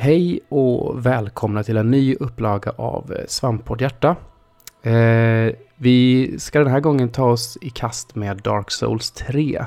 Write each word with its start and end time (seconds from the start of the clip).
Hej 0.00 0.40
och 0.48 1.06
välkomna 1.06 1.62
till 1.62 1.76
en 1.76 1.90
ny 1.90 2.14
upplaga 2.14 2.72
av 2.76 3.16
Svamppodd 3.28 3.80
Hjärta. 3.80 4.16
Eh, 4.82 5.54
vi 5.76 6.34
ska 6.38 6.58
den 6.58 6.72
här 6.72 6.80
gången 6.80 7.08
ta 7.08 7.30
oss 7.30 7.58
i 7.60 7.70
kast 7.70 8.14
med 8.14 8.36
Dark 8.36 8.70
Souls 8.70 9.10
3. 9.10 9.64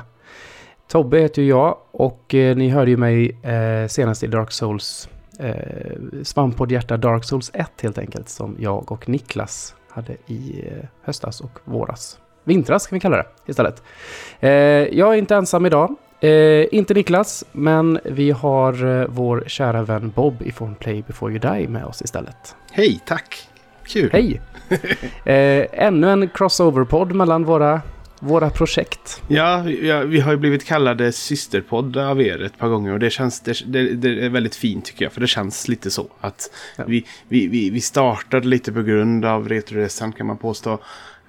Tobbe 0.88 1.18
heter 1.18 1.42
ju 1.42 1.48
jag 1.48 1.76
och 1.90 2.34
eh, 2.34 2.56
ni 2.56 2.68
hörde 2.68 2.90
ju 2.90 2.96
mig 2.96 3.38
eh, 3.42 3.88
senast 3.88 4.22
i 4.22 4.26
Dark 4.26 4.52
Souls 4.52 5.08
eh, 5.38 5.96
Svamppodd 6.22 6.72
Hjärta 6.72 6.96
Dark 6.96 7.24
Souls 7.24 7.50
1 7.54 7.70
helt 7.82 7.98
enkelt 7.98 8.28
som 8.28 8.56
jag 8.58 8.92
och 8.92 9.08
Niklas 9.08 9.74
hade 9.88 10.16
i 10.26 10.64
eh, 10.66 10.88
höstas 11.02 11.40
och 11.40 11.58
våras. 11.64 12.18
Vintras 12.44 12.86
kan 12.86 12.96
vi 12.96 13.00
kalla 13.00 13.16
det 13.16 13.26
istället. 13.46 13.82
Eh, 14.40 14.50
jag 14.50 15.14
är 15.14 15.18
inte 15.18 15.34
ensam 15.34 15.66
idag. 15.66 15.96
Eh, 16.22 16.66
inte 16.72 16.94
Niklas, 16.94 17.44
men 17.52 17.98
vi 18.04 18.30
har 18.30 19.00
eh, 19.00 19.06
vår 19.08 19.44
kära 19.46 19.82
vän 19.82 20.12
Bob 20.14 20.42
ifrån 20.42 20.74
Play 20.74 21.02
Before 21.06 21.32
You 21.32 21.40
Die 21.40 21.68
med 21.68 21.84
oss 21.84 22.02
istället. 22.02 22.54
Hej, 22.72 23.00
tack! 23.06 23.48
Kul! 23.86 24.10
Hej! 24.12 24.40
Eh, 25.24 25.66
ännu 25.72 26.10
en 26.10 26.28
crossover-podd 26.28 27.12
mellan 27.12 27.44
våra, 27.44 27.80
våra 28.20 28.50
projekt. 28.50 29.22
Ja, 29.28 29.68
ja, 29.68 30.00
vi 30.00 30.20
har 30.20 30.32
ju 30.32 30.38
blivit 30.38 30.64
kallade 30.64 31.12
systerpodd 31.12 31.96
av 31.96 32.22
er 32.22 32.42
ett 32.42 32.58
par 32.58 32.68
gånger 32.68 32.92
och 32.92 32.98
det 32.98 33.10
känns 33.10 33.40
det, 33.40 33.62
det, 33.66 33.94
det 33.94 34.24
är 34.24 34.28
väldigt 34.28 34.54
fint 34.54 34.84
tycker 34.84 35.04
jag. 35.04 35.12
För 35.12 35.20
det 35.20 35.26
känns 35.26 35.68
lite 35.68 35.90
så 35.90 36.06
att 36.20 36.50
Ja. 36.76 36.84
vi, 36.88 37.04
vi, 37.28 37.46
vi, 37.46 37.70
vi 37.70 37.80
startade 37.80 38.48
lite 38.48 38.72
på 38.72 38.82
grund 38.82 39.24
av 39.24 39.48
Retroresan 39.48 40.12
kan 40.12 40.26
man 40.26 40.36
påstå. 40.38 40.78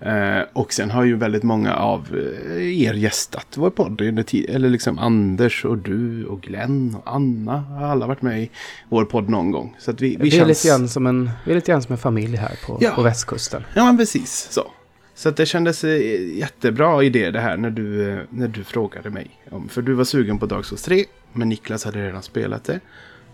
Eh, 0.06 0.42
och 0.54 0.74
sen 0.74 0.92
har 0.92 1.04
ju 1.04 1.16
väldigt 1.16 1.44
många 1.44 1.76
av 1.76 2.08
eh, 2.52 2.82
er 2.82 2.94
gästat 2.94 3.48
vår 3.56 3.70
podd. 3.70 4.02
under 4.02 4.50
Eller 4.50 4.70
liksom 4.70 5.00
Anders 5.00 5.66
och 5.66 5.78
du 5.78 6.26
och 6.26 6.42
Glenn 6.42 6.96
och 6.96 7.16
Anna 7.16 7.58
har 7.58 7.86
alla 7.88 8.08
varit 8.08 8.22
med 8.22 8.42
i 8.44 8.50
vår 8.90 9.06
podd 9.06 9.30
någon 9.30 9.52
gång. 9.52 9.76
Så 9.80 9.92
vi, 9.92 9.98
vi 10.10 10.16
Vi, 10.16 10.28
är 10.28 10.32
känns... 10.32 10.48
lite 10.48 10.68
grann 10.68 10.90
som 10.90 11.08
en, 11.08 11.30
vi 11.46 11.52
är 11.52 11.56
lite 11.56 11.72
grann 11.72 11.82
som 11.82 11.92
en 11.92 11.98
familj 11.98 12.38
här 12.38 12.56
på, 12.66 12.78
Ja. 12.82 12.92
på 12.92 13.02
västkusten. 13.02 13.64
Ja, 13.76 13.86
men 13.86 13.98
precis 13.98 14.48
så. 14.52 14.72
Så 15.16 15.32
det 15.32 15.46
kändes 15.46 15.84
eh, 15.84 16.38
jättebra 16.38 17.04
idé 17.04 17.32
det 17.32 17.40
här 17.40 17.58
när 17.58 17.70
du, 17.70 18.18
när 18.30 18.48
du 18.48 18.64
frågade 18.64 19.10
mig. 19.10 19.28
För 19.70 19.82
du 19.82 19.94
var 19.94 20.04
sugen 20.04 20.40
på 20.40 20.46
Dark 20.46 20.66
Souls 20.66 20.82
3, 20.84 21.06
men 21.34 21.50
Niklas 21.50 21.86
hade 21.86 22.08
redan 22.08 22.24
spelat 22.24 22.64
det. 22.64 22.80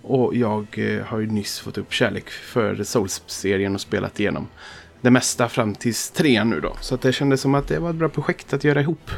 Och 0.01 0.35
jag 0.35 0.65
har 1.05 1.19
ju 1.19 1.27
nyss 1.27 1.59
fått 1.59 1.77
upp 1.77 1.93
kärlek 1.93 2.29
för 2.29 2.83
Souls-serien 2.83 3.75
och 3.75 3.81
spelat 3.81 4.19
igenom 4.19 4.47
det 5.01 5.11
mesta 5.11 5.49
fram 5.49 5.75
tills 5.75 6.11
trean 6.11 6.49
nu 6.49 6.59
då. 6.59 6.73
Så 6.81 6.95
att 6.95 7.01
det 7.01 7.13
kändes 7.13 7.41
som 7.41 7.55
att 7.55 7.67
det 7.67 7.79
var 7.79 7.89
ett 7.89 7.95
bra 7.95 8.09
projekt 8.09 8.53
att 8.53 8.63
göra 8.63 8.81
ihop. 8.81 9.11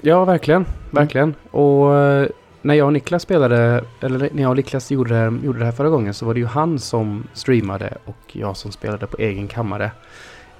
Ja, 0.00 0.24
verkligen. 0.24 0.66
Verkligen. 0.90 1.34
Och 1.50 1.96
eh, 1.96 2.28
när 2.62 2.74
jag 2.74 2.86
och 2.86 2.92
Niklas 2.92 3.22
spelade, 3.22 3.84
eller 4.00 4.30
när 4.32 4.42
jag 4.42 4.50
och 4.50 4.56
Niklas 4.56 4.90
gjorde, 4.90 5.38
gjorde 5.44 5.58
det 5.58 5.64
här 5.64 5.72
förra 5.72 5.88
gången 5.88 6.14
så 6.14 6.26
var 6.26 6.34
det 6.34 6.40
ju 6.40 6.46
han 6.46 6.78
som 6.78 7.26
streamade 7.32 7.98
och 8.04 8.36
jag 8.36 8.56
som 8.56 8.72
spelade 8.72 9.06
på 9.06 9.16
egen 9.18 9.48
kammare. 9.48 9.90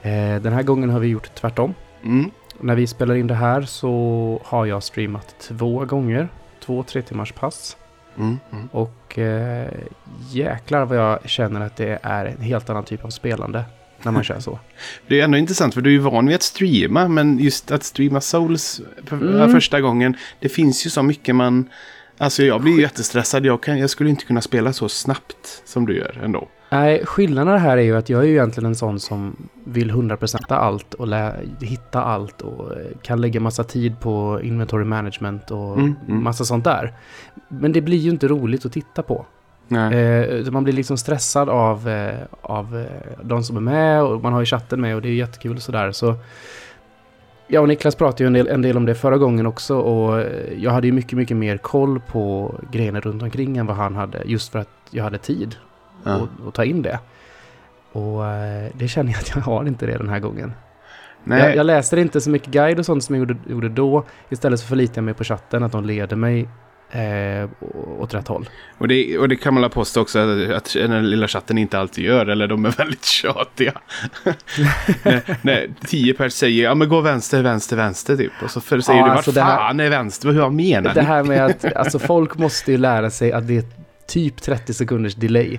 Eh, 0.02 0.42
den 0.42 0.52
här 0.52 0.62
gången 0.62 0.90
har 0.90 1.00
vi 1.00 1.08
gjort 1.08 1.34
tvärtom. 1.34 1.74
Mm. 2.02 2.30
När 2.60 2.74
vi 2.74 2.86
spelar 2.86 3.14
in 3.14 3.26
det 3.26 3.34
här 3.34 3.62
så 3.62 4.40
har 4.44 4.66
jag 4.66 4.82
streamat 4.82 5.34
två 5.40 5.84
gånger. 5.84 6.28
Två 6.60 6.82
tre 6.82 7.02
timmars 7.02 7.32
pass. 7.32 7.76
Mm. 8.16 8.38
Mm. 8.52 8.68
Och 8.72 9.18
eh, 9.18 9.68
jäklar 10.30 10.84
vad 10.84 10.98
jag 10.98 11.28
känner 11.28 11.60
att 11.60 11.76
det 11.76 11.98
är 12.02 12.24
en 12.24 12.40
helt 12.40 12.70
annan 12.70 12.84
typ 12.84 13.04
av 13.04 13.10
spelande 13.10 13.64
när 14.04 14.12
man 14.12 14.24
kör 14.24 14.40
så. 14.40 14.58
Det 15.06 15.20
är 15.20 15.24
ändå 15.24 15.38
intressant 15.38 15.74
för 15.74 15.80
du 15.80 15.90
är 15.90 15.94
ju 15.94 15.98
van 15.98 16.26
vid 16.26 16.34
att 16.34 16.42
streama. 16.42 17.08
Men 17.08 17.38
just 17.38 17.70
att 17.70 17.84
streama 17.84 18.20
Souls 18.20 18.80
för, 19.06 19.16
Mm. 19.16 19.52
första 19.52 19.80
gången. 19.80 20.16
Det 20.40 20.48
finns 20.48 20.86
ju 20.86 20.90
så 20.90 21.02
mycket 21.02 21.34
man... 21.36 21.68
Alltså 22.18 22.42
jag 22.42 22.60
blir 22.60 22.72
ju 22.74 22.80
jättestressad. 22.80 23.46
Jag, 23.46 23.62
kan, 23.62 23.78
jag 23.78 23.90
skulle 23.90 24.10
inte 24.10 24.24
kunna 24.24 24.40
spela 24.40 24.72
så 24.72 24.88
snabbt 24.88 25.62
som 25.64 25.86
du 25.86 25.96
gör 25.96 26.20
ändå. 26.24 26.48
Nej, 26.70 27.06
skillnaden 27.06 27.58
här 27.58 27.76
är 27.76 27.82
ju 27.82 27.96
att 27.96 28.08
jag 28.08 28.20
är 28.22 28.26
ju 28.26 28.32
egentligen 28.32 28.66
en 28.66 28.74
sån 28.74 29.00
som 29.00 29.48
vill 29.64 29.90
100% 29.90 30.52
allt 30.54 30.94
och 30.94 31.06
lä- 31.06 31.36
hitta 31.60 32.02
allt 32.02 32.40
och 32.42 32.72
eh, 32.72 32.86
kan 33.02 33.20
lägga 33.20 33.40
massa 33.40 33.64
tid 33.64 34.00
på 34.00 34.40
inventory 34.42 34.84
management 34.84 35.50
och 35.50 35.76
Mm, 35.78 35.94
mm. 36.08 36.22
massa 36.24 36.44
sånt 36.44 36.64
där. 36.64 36.92
Men 37.48 37.72
det 37.72 37.80
blir 37.80 37.96
ju 37.98 38.10
inte 38.10 38.28
roligt 38.28 38.66
att 38.66 38.72
titta 38.72 39.02
på. 39.02 39.26
Eh, 39.74 40.50
man 40.52 40.64
blir 40.64 40.74
liksom 40.74 40.96
stressad 40.96 41.48
av, 41.48 41.88
eh, 41.88 42.14
av 42.42 42.76
eh, 42.76 43.22
de 43.22 43.42
som 43.42 43.56
är 43.56 43.60
med 43.60 44.02
och 44.02 44.22
man 44.22 44.32
har 44.32 44.40
ju 44.40 44.46
chatten 44.46 44.80
med 44.80 44.94
och 44.96 45.02
det 45.02 45.08
är 45.08 45.12
jättekul 45.12 45.56
och 45.56 45.62
sådär. 45.62 45.92
Så 45.92 46.14
jag 47.46 47.62
och 47.62 47.68
Niklas 47.68 47.94
pratade 47.94 48.22
ju 48.24 48.26
en 48.26 48.32
del, 48.32 48.48
en 48.48 48.62
del 48.62 48.76
om 48.76 48.86
det 48.86 48.94
förra 48.94 49.18
gången 49.18 49.46
också 49.46 49.76
och 49.78 50.20
eh, 50.20 50.52
jag 50.62 50.70
hade 50.70 50.86
ju 50.86 50.92
mycket, 50.92 51.18
mycket 51.18 51.36
mer 51.36 51.56
koll 51.56 52.00
på 52.00 52.54
grejerna 52.72 53.00
runt 53.00 53.22
omkring 53.22 53.56
än 53.56 53.66
vad 53.66 53.76
han 53.76 53.96
hade 53.96 54.22
just 54.24 54.52
för 54.52 54.58
att 54.58 54.68
jag 54.90 55.04
hade 55.04 55.18
tid 55.18 55.56
Ja. 56.04 56.16
och, 56.16 56.46
och 56.46 56.54
ta 56.54 56.64
in 56.64 56.82
det. 56.82 56.98
Och 57.92 58.26
eh, 58.26 58.70
det 58.74 58.88
känner 58.88 59.12
jag 59.12 59.18
att 59.20 59.28
jag 59.34 59.42
har 59.42 59.64
inte 59.66 59.86
det 59.86 59.98
den 59.98 60.08
här 60.08 60.18
gången. 60.18 60.52
Nej. 61.24 61.40
Jag, 61.40 61.56
jag 61.56 61.66
läser 61.66 61.96
inte 61.96 62.20
så 62.20 62.30
mycket 62.30 62.48
guide 62.48 62.78
och 62.78 62.86
sånt 62.86 63.04
som 63.04 63.14
jag 63.14 63.20
gjorde, 63.20 63.36
gjorde 63.50 63.68
då. 63.68 64.04
Istället 64.28 64.60
så 64.60 64.66
förlitar 64.66 64.94
jag 64.94 65.04
mig 65.04 65.14
på 65.14 65.24
chatten, 65.24 65.62
att 65.62 65.72
de 65.72 65.84
leder 65.84 66.16
mig 66.16 66.48
eh, 66.92 67.48
åt 67.98 68.14
rätt 68.14 68.28
håll. 68.28 68.48
Och, 68.78 68.88
det, 68.88 69.18
och 69.18 69.28
det 69.28 69.36
kan 69.36 69.54
man 69.54 69.70
påstå 69.70 70.00
också 70.00 70.18
att, 70.18 70.50
att 70.50 70.72
den 70.74 71.10
lilla 71.10 71.28
chatten 71.28 71.58
inte 71.58 71.78
alltid 71.78 72.04
gör. 72.04 72.26
Eller 72.26 72.48
de 72.48 72.64
är 72.64 72.70
väldigt 72.70 73.04
tjatiga. 73.04 73.72
när, 75.02 75.36
när 75.42 75.68
tio 75.86 76.14
pers 76.14 76.32
säger 76.32 76.64
ja 76.64 76.74
men 76.74 76.88
gå 76.88 77.00
vänster, 77.00 77.42
vänster, 77.42 77.76
vänster 77.76 78.16
typ. 78.16 78.32
Och 78.42 78.50
så 78.50 78.60
för, 78.60 78.80
säger 78.80 79.00
Ja, 79.00 79.06
du 79.06 79.10
alltså 79.10 79.40
här- 79.40 79.56
fan 79.56 79.80
är 79.80 79.90
vänster? 79.90 80.28
Hur 80.28 80.50
menar 80.50 80.94
Det 80.94 81.02
här 81.02 81.24
med 81.24 81.44
att 81.44 81.64
alltså, 81.76 81.98
folk 81.98 82.38
måste 82.38 82.72
ju 82.72 82.78
lära 82.78 83.10
sig 83.10 83.32
att 83.32 83.48
det 83.48 83.56
är 83.56 83.64
typ 84.08 84.42
30 84.42 84.74
sekunders 84.74 85.14
delay. 85.14 85.58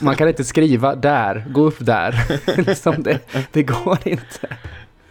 Man 0.00 0.16
kan 0.16 0.28
inte 0.28 0.44
skriva 0.44 0.94
där, 0.94 1.44
gå 1.48 1.62
upp 1.62 1.76
där. 1.78 2.14
liksom 2.66 3.02
det, 3.02 3.18
det 3.52 3.62
går 3.62 3.98
inte. 4.04 4.46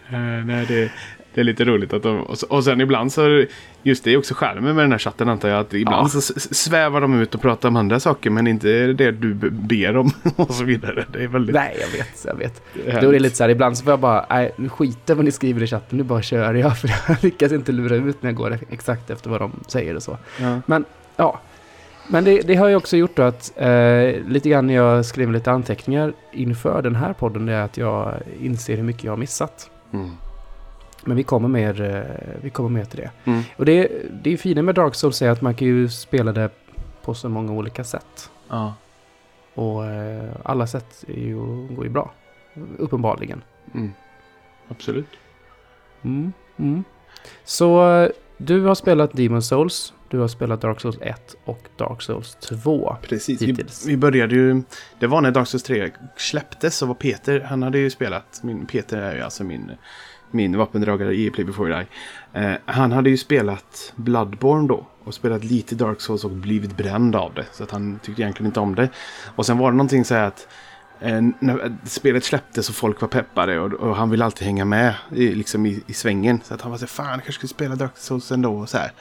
Eh, 0.10 0.20
nej, 0.46 0.66
det, 0.68 0.92
det 1.34 1.42
är 1.42 1.44
lite 1.46 1.66
roligt 1.66 1.94
att 1.94 2.04
de... 2.04 2.22
Och, 2.50 2.64
sen 2.64 2.82
ibland 2.82 3.14
så... 3.14 3.46
Just 3.84 4.04
det 4.04 4.14
är 4.14 4.18
också 4.18 4.34
skärmen 4.34 4.76
med 4.76 4.84
den 4.84 4.92
här 4.92 5.00
chatten 5.00 5.30
antar 5.30 5.50
jag. 5.50 5.60
Att 5.60 5.74
ibland 5.74 6.06
Ja. 6.06 6.22
så 6.22 6.22
svävar 6.40 7.02
de 7.02 7.22
ut 7.22 7.36
och 7.36 7.42
pratar 7.42 7.70
om 7.70 7.76
andra 7.76 8.00
saker. 8.00 8.30
Men 8.30 8.48
inte 8.48 8.68
det 8.94 9.12
du 9.12 9.34
ber 9.52 9.98
om 9.98 10.12
och 10.36 10.54
så 10.54 10.64
vidare. 10.64 11.06
Det 11.14 11.24
är 11.24 11.28
väldigt... 11.28 11.56
Nej, 11.56 11.78
jag 11.82 11.98
vet, 11.98 12.26
jag 12.26 12.36
vet. 12.36 13.02
Då 13.02 13.08
är 13.08 13.14
det 13.14 13.20
lite 13.20 13.36
så 13.36 13.44
här, 13.44 13.50
ibland 13.50 13.78
så 13.78 13.84
får 13.84 13.92
jag 13.92 14.00
bara, 14.00 14.26
nej, 14.30 14.52
nu 14.56 14.70
skiter 14.70 15.16
vad 15.16 15.26
ni 15.26 15.32
skriver 15.32 15.64
i 15.64 15.68
chatten, 15.68 15.98
nu 15.98 16.04
bara 16.04 16.22
kör 16.22 16.54
jag. 16.54 16.78
För 16.80 16.92
jag 17.08 17.24
lyckas 17.24 17.52
inte 17.52 17.72
lura 17.72 17.96
ut 17.96 18.24
när 18.24 18.30
jag 18.30 18.36
går 18.38 18.58
exakt 18.70 19.10
efter 19.10 19.30
vad 19.30 19.42
de 19.42 19.52
säger 19.68 19.96
och 19.96 20.04
så. 20.04 20.18
Ja. 20.40 20.82
Ja, 21.16 21.40
men 22.08 22.24
det, 22.24 22.42
det 22.42 22.56
har 22.56 22.68
ju 22.68 22.76
också 22.76 22.98
gjort 22.98 23.16
då 23.16 23.24
att 23.24 23.54
eh, 23.56 23.70
lite 24.28 24.50
grann 24.50 24.68
när 24.68 24.74
jag 24.74 25.06
skriver 25.06 25.34
lite 25.34 25.52
anteckningar 25.52 26.14
inför 26.32 26.82
den 26.82 26.96
här 26.96 27.14
podden, 27.14 27.46
det 27.46 27.54
är 27.54 27.62
att 27.62 27.78
jag 27.78 28.14
inser 28.42 28.76
hur 28.76 28.84
mycket 28.84 29.04
jag 29.04 29.12
har 29.12 29.18
missat. 29.18 29.70
Mm. 29.94 30.12
Men 31.06 31.18
vi 31.18 31.24
kommer 31.24 31.48
mer, 31.48 31.82
eh, 31.82 32.42
vi 32.42 32.50
kommer 32.50 32.70
mer 32.70 32.86
till 32.86 33.00
det. 33.00 33.12
Mm. 33.24 33.44
Och 33.56 33.66
det, 33.66 33.92
det 34.24 34.34
är 34.34 34.38
fina 34.38 34.62
med 34.62 34.76
Dark 34.76 34.96
Souls 34.96 35.22
är 35.22 35.30
att 35.30 35.42
man 35.42 35.56
kan 35.56 35.68
ju 35.68 35.90
spela 35.90 36.32
det 36.32 36.50
på 37.02 37.14
så 37.14 37.30
många 37.30 37.52
olika 37.52 37.84
sätt. 37.84 38.30
Ja. 38.50 38.74
Och 39.54 39.86
eh, 39.86 40.32
alla 40.44 40.68
sätt 40.68 41.04
är 41.08 41.20
ju, 41.20 41.36
går 41.76 41.84
ju 41.84 41.90
bra. 41.90 42.12
Uppenbarligen. 42.78 43.44
Mm. 43.74 43.92
Absolut. 44.68 45.10
Mm, 46.02 46.34
mm. 46.58 46.84
Så 47.44 47.92
eh, 47.92 48.10
du 48.38 48.62
har 48.62 48.76
spelat 48.76 49.14
Demon 49.14 49.42
Souls, 49.42 49.94
du 50.10 50.20
har 50.20 50.28
spelat 50.28 50.62
Dark 50.62 50.82
Souls 50.82 50.98
1 51.02 51.36
och 51.46 51.60
Dark 51.78 52.02
Souls 52.02 52.36
2. 52.36 52.98
Precis. 53.02 53.42
Vi, 53.42 53.66
vi 53.88 53.98
började 53.98 54.36
ju... 54.36 54.64
Det 55.00 55.08
var 55.08 55.22
när 55.22 55.32
Dark 55.32 55.48
Souls 55.48 55.64
3 55.64 55.92
släpptes 56.18 56.78
så 56.78 56.86
var 56.86 56.94
Peter, 56.94 57.40
han 57.40 57.64
hade 57.64 57.80
ju 57.80 57.90
spelat, 57.90 58.44
min, 58.44 58.66
Peter 58.66 58.98
är 58.98 59.16
ju 59.16 59.22
alltså 59.22 59.44
min, 59.44 59.72
min 60.34 60.58
vapendragare 60.58 61.16
i 61.16 61.30
Play 61.30 61.46
Before 61.46 61.70
You 61.70 61.80
Die. 61.80 61.88
Eh, 62.40 62.58
han 62.66 62.92
hade 62.92 63.10
ju 63.10 63.18
spelat 63.18 63.94
Bloodborne 63.96 64.68
då 64.68 64.88
och 65.04 65.14
spelat 65.14 65.44
lite 65.44 65.76
Dark 65.76 66.02
Souls 66.02 66.24
och 66.24 66.32
blivit 66.32 66.78
bränd 66.78 67.16
av 67.16 67.34
det. 67.34 67.46
Så 67.52 67.64
att 67.64 67.72
han 67.72 68.00
tyckte 68.04 68.22
egentligen 68.22 68.48
inte 68.48 68.60
om 68.60 68.76
det. 68.76 68.90
Och 69.36 69.46
sen 69.46 69.58
var 69.58 69.72
det 69.72 69.78
någonting 69.78 70.06
så 70.06 70.16
här 70.16 70.28
att 70.28 70.48
eh, 71.00 71.22
när 71.40 71.78
spelet 71.86 72.24
släpptes 72.24 72.70
och 72.70 72.76
folk 72.76 73.02
var 73.02 73.08
peppade 73.08 73.60
och, 73.60 73.74
och 73.74 73.96
han 73.96 74.10
ville 74.10 74.26
alltid 74.26 74.46
hänga 74.46 74.66
med 74.66 74.94
i, 75.16 75.36
liksom 75.36 75.66
i, 75.66 75.84
i 75.88 75.94
svängen. 75.94 76.42
Så 76.44 76.54
att 76.54 76.62
han 76.62 76.72
var 76.72 76.78
så 76.78 76.86
här, 76.86 76.88
fan 76.88 77.06
jag 77.06 77.16
kanske 77.16 77.34
skulle 77.34 77.50
spela 77.50 77.76
Dark 77.76 77.98
Souls 77.98 78.32
ändå 78.32 78.54
och 78.54 78.70
så 78.70 78.78
här. 78.78 78.92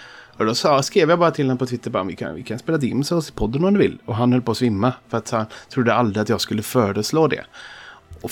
Och 0.41 0.47
då 0.47 0.55
sa, 0.55 0.83
skrev 0.83 1.11
jag 1.11 1.19
bara 1.19 1.31
till 1.31 1.45
honom 1.45 1.59
på 1.59 1.67
Twitter, 1.67 1.91
bara, 1.91 2.05
vi, 2.05 2.17
kan, 2.17 2.35
vi 2.35 2.43
kan 2.43 2.59
spela 2.59 2.79
Dim 2.79 3.05
Souls 3.05 3.29
i 3.29 3.33
podden 3.33 3.65
om 3.65 3.75
du 3.75 3.81
vill. 3.81 3.99
Och 4.05 4.17
han 4.17 4.33
höll 4.33 4.43
på 4.43 4.51
att 4.51 4.57
svimma 4.57 4.93
för 5.09 5.19
att 5.19 5.31
han 5.31 5.47
trodde 5.69 5.95
aldrig 5.95 6.23
att 6.23 6.29
jag 6.29 6.41
skulle 6.41 6.63
föreslå 6.63 7.27
det. 7.27 7.45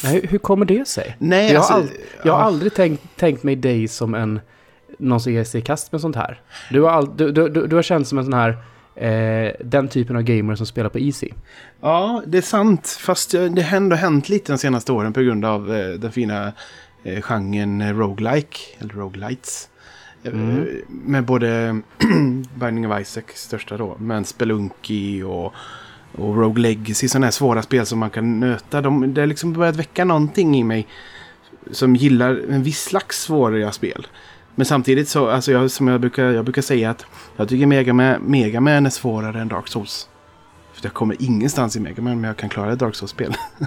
Nej, 0.04 0.26
hur 0.30 0.38
kommer 0.38 0.64
det 0.66 0.88
sig? 0.88 1.16
Nej, 1.18 1.46
jag, 1.52 1.56
alltså, 1.56 1.72
har 1.72 1.80
ald- 1.80 1.90
jag 2.24 2.32
har 2.32 2.40
ja. 2.40 2.44
aldrig 2.46 2.74
tänkt, 2.74 3.02
tänkt 3.16 3.42
mig 3.42 3.56
dig 3.56 3.88
som 3.88 4.14
en 4.14 4.40
någon 4.98 5.20
som 5.20 5.32
ger 5.32 5.44
sig 5.44 5.60
i 5.60 5.64
kast 5.64 5.92
med 5.92 6.00
sånt 6.00 6.16
här. 6.16 6.40
Du 6.70 6.80
har, 6.82 6.90
all, 6.90 7.16
du, 7.16 7.32
du, 7.32 7.48
du, 7.48 7.66
du 7.66 7.76
har 7.76 7.82
känt 7.82 8.08
som 8.08 8.18
en 8.18 8.24
sån 8.24 8.32
här 8.34 8.56
eh, 8.94 9.52
den 9.64 9.88
typen 9.88 10.16
av 10.16 10.22
gamer 10.22 10.54
som 10.54 10.66
spelar 10.66 10.88
på 10.90 10.98
Easy. 10.98 11.28
Ja, 11.80 12.22
det 12.26 12.38
är 12.38 12.42
sant. 12.42 12.98
Fast 13.00 13.30
det 13.30 13.62
har 13.62 13.76
ändå 13.76 13.96
hänt 13.96 14.28
lite 14.28 14.52
de 14.52 14.58
senaste 14.58 14.92
åren 14.92 15.12
på 15.12 15.20
grund 15.20 15.44
av 15.44 15.74
eh, 15.76 15.88
den 15.90 16.12
fina 16.12 16.52
eh, 17.04 17.20
genren 17.22 17.80
eh, 17.80 17.96
roguelike, 17.96 18.58
eller 18.78 18.94
roguelites. 18.94 19.68
Eh, 20.22 20.32
Mm. 20.32 20.66
Med 20.88 21.24
både 21.24 21.80
Binding 22.54 22.92
of 22.92 23.00
Isaac, 23.00 23.22
största 23.34 23.76
då, 23.76 23.96
men 24.00 24.24
Spelunky 24.24 25.22
och 25.22 25.52
och 26.20 26.36
Rogue 26.36 26.62
Legacy, 26.62 27.08
sådana 27.08 27.26
här 27.26 27.30
svåra 27.30 27.62
spel 27.62 27.86
som 27.86 27.98
man 27.98 28.10
kan 28.10 28.40
nöta. 28.40 28.80
De, 28.80 29.14
det 29.14 29.20
har 29.20 29.26
liksom 29.26 29.52
börjat 29.52 29.76
väcka 29.76 30.04
någonting 30.04 30.56
i 30.56 30.64
mig 30.64 30.86
som 31.70 31.96
gillar 31.96 32.40
en 32.50 32.62
viss 32.62 32.82
slags 32.82 33.22
svåra 33.22 33.72
spel. 33.72 34.06
Men 34.54 34.66
samtidigt 34.66 35.08
så, 35.08 35.28
alltså 35.28 35.52
jag, 35.52 35.70
som 35.70 35.88
jag 35.88 36.00
brukar, 36.00 36.24
jag 36.24 36.44
brukar 36.44 36.62
säga 36.62 36.90
att 36.90 37.06
jag 37.36 37.48
tycker 37.48 37.66
Mega 37.66 37.92
Man, 37.92 38.22
Mega 38.22 38.60
Man 38.60 38.86
är 38.86 38.90
svårare 38.90 39.40
än 39.40 39.48
Dark 39.48 39.68
Souls. 39.68 40.08
För 40.72 40.86
jag 40.86 40.94
kommer 40.94 41.16
ingenstans 41.22 41.76
i 41.76 41.80
Mega 41.80 42.02
Man 42.02 42.20
men 42.20 42.28
jag 42.28 42.36
kan 42.36 42.48
klara 42.48 42.72
ett 42.72 42.78
Dark 42.78 42.94
Souls-spel. 42.94 43.34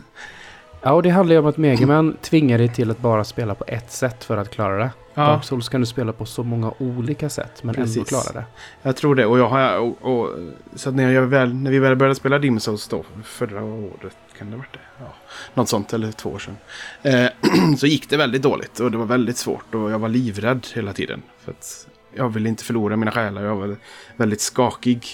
Ja, 0.81 0.93
och 0.93 1.03
det 1.03 1.09
handlar 1.09 1.33
ju 1.33 1.39
om 1.39 1.45
att 1.45 1.57
Megaman 1.57 2.17
tvingar 2.21 2.57
dig 2.57 2.69
till 2.69 2.91
att 2.91 2.99
bara 2.99 3.23
spela 3.23 3.55
på 3.55 3.63
ett 3.67 3.91
sätt 3.91 4.23
för 4.23 4.37
att 4.37 4.49
klara 4.49 4.77
det. 4.77 4.89
Ja. 5.13 5.21
Dark 5.21 5.43
Souls 5.43 5.69
kan 5.69 5.81
du 5.81 5.87
spela 5.87 6.13
på 6.13 6.25
så 6.25 6.43
många 6.43 6.73
olika 6.77 7.29
sätt 7.29 7.63
men 7.63 7.75
ändå 7.75 7.85
Precis. 7.85 8.09
klara 8.09 8.31
det. 8.33 8.45
Jag 8.81 8.95
tror 8.95 9.15
det. 9.15 9.25
Och 9.25 9.39
jag 9.39 9.49
har, 9.49 9.77
och, 9.77 10.01
och, 10.01 10.29
så 10.75 10.91
när, 10.91 11.11
jag 11.11 11.21
väl, 11.21 11.53
när 11.53 11.71
vi 11.71 11.79
väl 11.79 11.95
började 11.95 12.15
spela 12.15 12.39
Demon's 12.39 12.59
Souls 12.59 12.87
då, 12.87 13.05
förra 13.23 13.63
året, 13.63 14.17
kan 14.37 14.47
det 14.47 14.53
ha 14.53 14.57
varit 14.57 14.73
det? 14.73 14.79
Ja, 14.99 15.13
något 15.53 15.69
sånt, 15.69 15.93
eller 15.93 16.11
två 16.11 16.29
år 16.29 16.39
sedan. 16.39 16.57
Eh, 17.03 17.29
så 17.77 17.87
gick 17.87 18.09
det 18.09 18.17
väldigt 18.17 18.41
dåligt 18.41 18.79
och 18.79 18.91
det 18.91 18.97
var 18.97 19.05
väldigt 19.05 19.37
svårt 19.37 19.75
och 19.75 19.91
jag 19.91 19.99
var 19.99 20.09
livrädd 20.09 20.67
hela 20.73 20.93
tiden. 20.93 21.21
För 21.39 21.51
att 21.51 21.87
jag 22.15 22.29
ville 22.29 22.49
inte 22.49 22.63
förlora 22.63 22.95
mina 22.95 23.11
själar, 23.11 23.43
jag 23.43 23.55
var 23.55 23.75
väldigt 24.17 24.41
skakig. 24.41 25.07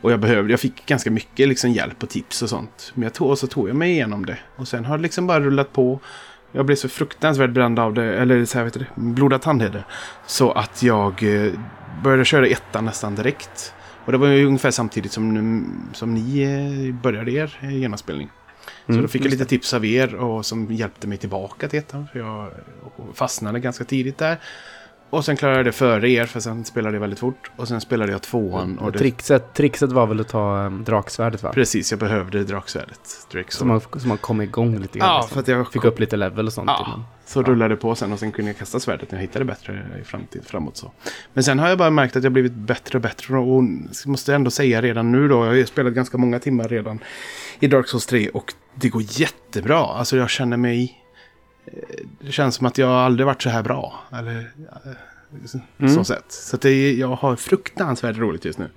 Och 0.00 0.12
jag 0.12 0.20
behövde, 0.20 0.52
jag 0.52 0.60
fick 0.60 0.86
ganska 0.86 1.10
mycket 1.10 1.48
liksom 1.48 1.70
hjälp 1.70 2.02
och 2.02 2.08
tips 2.08 2.42
och 2.42 2.48
sånt. 2.48 2.92
Men 2.94 3.02
jag 3.02 3.14
tog, 3.14 3.30
och 3.30 3.38
så 3.38 3.46
tog 3.46 3.68
jag 3.68 3.76
mig 3.76 3.90
igenom 3.90 4.26
det. 4.26 4.38
Och 4.56 4.68
sen 4.68 4.84
har 4.84 4.96
det 4.96 5.02
liksom 5.02 5.26
bara 5.26 5.40
rullat 5.40 5.72
på. 5.72 6.00
Jag 6.52 6.66
blev 6.66 6.76
så 6.76 6.88
fruktansvärt 6.88 7.50
bränd 7.50 7.78
av 7.78 7.94
det, 7.94 8.14
eller 8.14 8.44
så 8.44 8.58
här 8.58 8.64
vet 8.64 8.74
du 8.74 8.80
det, 8.80 8.86
blodad 8.94 9.42
tandheder. 9.42 9.86
Så 10.26 10.52
att 10.52 10.82
jag 10.82 11.22
eh, 11.22 11.52
började 12.02 12.24
köra 12.24 12.46
ettan 12.46 12.84
nästan 12.84 13.14
direkt. 13.14 13.74
Och 14.04 14.12
det 14.12 14.18
var 14.18 14.28
ju 14.28 14.46
ungefär 14.46 14.70
samtidigt 14.70 15.12
som, 15.12 15.90
som 15.92 16.14
ni 16.14 16.42
eh, 16.42 16.94
började 17.02 17.30
er 17.32 17.58
genomspelning. 17.62 18.30
Så 18.86 18.92
Mm, 18.92 19.02
då 19.02 19.08
fick 19.08 19.24
jag 19.24 19.30
lite 19.30 19.44
tips 19.44 19.74
av 19.74 19.84
er 19.84 20.14
och 20.14 20.46
som 20.46 20.72
hjälpte 20.72 21.06
mig 21.06 21.18
tillbaka 21.18 21.68
till 21.68 21.78
ettan. 21.78 22.08
För 22.12 22.18
jag 22.18 22.50
fastnade 23.14 23.60
ganska 23.60 23.84
tidigt 23.84 24.18
där. 24.18 24.38
Och 25.10 25.24
sen 25.24 25.36
klarade 25.36 25.58
jag 25.58 25.66
det 25.66 25.72
före 25.72 26.10
er 26.10 26.26
för 26.26 26.40
sen 26.40 26.64
spelade 26.64 26.96
jag 26.96 27.00
väldigt 27.00 27.18
fort. 27.18 27.50
Och 27.56 27.68
sen 27.68 27.80
spelade 27.80 28.12
jag 28.12 28.22
tvåan. 28.22 28.78
Och 28.78 28.86
Och 28.86 28.92
det, 28.92 28.98
trixet, 28.98 29.54
trixet 29.54 29.92
var 29.92 30.06
väl 30.06 30.20
att 30.20 30.28
ta 30.28 30.66
um, 30.66 30.84
draksvärdet 30.84 31.42
va? 31.42 31.52
precis, 31.54 31.90
jag 31.90 32.00
behövde 32.00 32.44
draksvärdet. 32.44 33.00
Drake 33.32 33.52
Så 33.52 33.64
man, 33.64 33.80
så 33.80 34.08
man 34.08 34.18
kom 34.18 34.40
igång 34.40 34.78
lite 34.78 34.98
grann. 34.98 35.08
Ja, 35.08 35.16
liksom. 35.20 35.34
för 35.34 35.40
att 35.40 35.48
jag 35.48 35.72
Fick 35.72 35.84
upp 35.84 36.00
lite 36.00 36.16
level 36.16 36.46
och 36.46 36.52
sånt. 36.52 36.70
Ja, 36.70 36.84
innan. 36.86 37.04
så 37.26 37.42
rullade 37.42 37.74
det 37.74 37.80
på 37.80 37.94
sen 37.94 38.12
och 38.12 38.18
sen 38.18 38.32
kunde 38.32 38.50
jag 38.50 38.58
kasta 38.58 38.80
svärdet 38.80 39.10
när 39.10 39.18
jag 39.18 39.22
hittade 39.22 39.44
bättre 39.44 39.86
i 40.00 40.04
framtid, 40.04 40.42
framåt 40.46 40.76
så. 40.76 40.92
Men 41.32 41.44
sen 41.44 41.58
har 41.58 41.68
jag 41.68 41.78
bara 41.78 41.90
märkt 41.90 42.16
att 42.16 42.22
jag 42.22 42.32
blivit 42.32 42.52
bättre 42.52 42.98
och 42.98 43.02
bättre 43.02 43.38
och 43.38 43.64
måste 44.06 44.34
ändå 44.34 44.50
säga 44.50 44.82
redan 44.82 45.12
nu 45.12 45.28
då, 45.28 45.46
jag 45.46 45.52
har 45.52 45.64
spelat 45.64 45.92
ganska 45.92 46.18
många 46.18 46.38
timmar 46.38 46.68
redan 46.68 46.98
i 47.60 47.66
Dark 47.66 47.88
Souls 47.88 48.06
3 48.06 48.28
och 48.28 48.54
det 48.74 48.88
går 48.88 49.02
jättebra. 49.06 49.78
Alltså 49.78 50.16
jag 50.16 50.30
känner 50.30 50.56
mig, 50.56 50.99
det 52.20 52.32
känns 52.32 52.54
som 52.54 52.66
att 52.66 52.78
jag 52.78 52.90
aldrig 52.90 53.26
varit 53.26 53.42
så 53.42 53.50
här 53.50 53.62
bra. 53.62 53.94
Eller 54.12 54.50
eh, 54.84 54.92
Mm. 55.78 55.94
så 55.94 56.04
sätt. 56.04 56.24
Så 56.28 56.56
att 56.56 56.62
det, 56.62 56.92
jag 56.92 57.08
har 57.08 57.36
fruktansvärt 57.36 58.16
roligt 58.16 58.44
just 58.44 58.58
nu. 58.58 58.68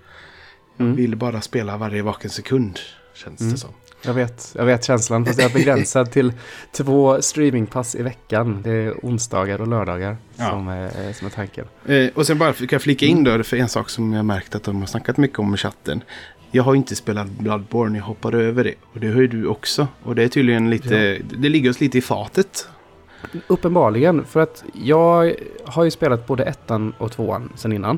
Jag 0.77 0.85
Mm. 0.85 0.95
vill 0.97 1.15
bara 1.15 1.41
spela 1.41 1.77
varje 1.77 2.01
vaken 2.01 2.29
sekund, 2.29 2.79
känns 3.15 3.39
Mm. 3.41 3.53
det 3.53 3.59
som. 3.59 3.69
Jag 4.05 4.13
vet, 4.13 4.53
jag 4.57 4.65
vet 4.65 4.83
känslan. 4.85 5.25
Fast 5.25 5.41
jag 5.41 5.49
är 5.51 5.53
begränsad 5.53 6.11
till 6.11 6.33
två 6.71 7.21
streamingpass 7.21 7.95
i 7.95 8.01
veckan. 8.03 8.61
Det 8.63 8.71
är 8.71 8.91
onsdagar 9.03 9.61
och 9.61 9.67
lördagar 9.67 10.17
Ja. 10.35 10.49
som, 10.49 10.67
är, 10.67 11.13
som 11.13 11.27
är 11.27 11.31
tanken. 11.31 11.65
Eh, 11.85 12.07
och 12.15 12.27
sen 12.27 12.37
bara 12.37 12.53
kan 12.53 12.67
jag 12.71 12.81
flika 12.81 13.05
in 13.05 13.23
då 13.23 13.43
för 13.43 13.57
en 13.57 13.69
sak 13.69 13.89
som 13.89 14.13
jag 14.13 14.25
märkt 14.25 14.55
att 14.55 14.63
de 14.63 14.79
har 14.79 14.85
snackat 14.85 15.17
mycket 15.17 15.39
om 15.39 15.53
i 15.53 15.57
chatten. 15.57 16.03
Jag 16.51 16.63
har 16.63 16.75
inte 16.75 16.95
spelat 16.95 17.27
Bloodborne, 17.27 17.97
jag 17.97 18.05
hoppar 18.05 18.35
över 18.35 18.63
det. 18.63 18.73
Och 18.93 18.99
det 18.99 19.07
har 19.07 19.21
ju 19.21 19.27
du 19.27 19.47
också. 19.47 19.87
Och 20.03 20.15
det 20.15 20.23
är 20.23 20.27
tydligen 20.27 20.69
lite, 20.69 21.17
det 21.37 21.49
ligger 21.49 21.69
oss 21.69 21.79
lite 21.79 21.97
i 21.97 22.01
fatet. 22.01 22.67
Uppenbarligen, 23.47 24.25
för 24.25 24.39
att 24.39 24.63
jag 24.73 25.35
har 25.65 25.83
ju 25.83 25.91
spelat 25.91 26.27
både 26.27 26.43
ettan 26.43 26.93
och 26.97 27.11
tvåan 27.11 27.51
sen 27.55 27.71
innan. 27.71 27.97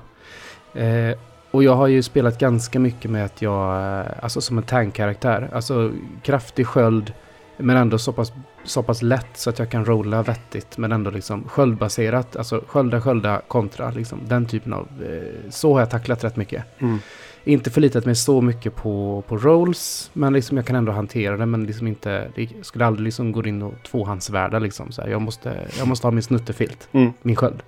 Eh, 0.74 1.18
och 1.52 1.64
jag 1.64 1.76
har 1.76 1.88
ju 1.88 2.04
spelat 2.04 2.40
ganska 2.40 2.80
mycket 2.80 3.12
med 3.12 3.26
att 3.26 3.42
jag, 3.42 4.00
eh, 4.00 4.06
alltså 4.22 4.42
som 4.42 4.58
en 4.58 4.64
tankkaraktär. 4.64 5.50
Alltså 5.54 5.92
kraftig 6.24 6.68
sköld, 6.68 7.14
men 7.58 7.78
ändå 7.78 7.98
så 7.98 8.14
pass, 8.14 8.34
så 8.64 8.84
pass 8.84 9.02
lätt 9.02 9.38
så 9.38 9.50
att 9.50 9.60
jag 9.60 9.70
kan 9.70 9.86
rolla 9.86 10.24
vettigt. 10.24 10.78
Men 10.78 10.92
ändå 10.92 11.12
liksom 11.12 11.48
sköldbaserat, 11.48 12.36
alltså 12.36 12.64
skölda, 12.68 13.02
skölda, 13.02 13.42
kontra. 13.48 13.92
Liksom 13.92 14.20
den 14.28 14.46
typen 14.46 14.74
av, 14.74 14.88
eh, 15.10 15.50
så 15.50 15.74
har 15.74 15.80
jag 15.80 15.90
tacklat 15.90 16.24
rätt 16.24 16.36
mycket. 16.36 16.64
Mm. 16.80 17.00
Inte 17.48 17.70
förlitat 17.72 18.06
mig 18.06 18.16
så 18.16 18.42
mycket 18.42 18.76
på, 18.76 19.24
på 19.28 19.38
rolls, 19.38 20.10
men 20.14 20.34
liksom 20.34 20.58
jag 20.58 20.66
kan 20.66 20.76
ändå 20.76 20.92
hantera 20.92 21.38
det. 21.38 21.46
Men 21.46 21.66
liksom 21.66 21.88
inte, 21.88 22.32
det 22.36 22.50
skulle 22.62 22.86
aldrig 22.86 23.04
liksom 23.04 23.32
gå 23.32 23.44
in 23.46 23.62
och 23.62 23.74
tvåhandsvärda 23.92 24.60
liksom. 24.60 24.92
Så 24.92 25.02
här, 25.02 25.10
jag, 25.10 25.22
måste, 25.22 25.68
jag 25.78 25.88
måste 25.88 26.08
ha 26.08 26.12
min 26.12 26.24
snuttefilt, 26.24 26.88
Mm. 26.92 27.14
min 27.22 27.36
sköld. 27.36 27.64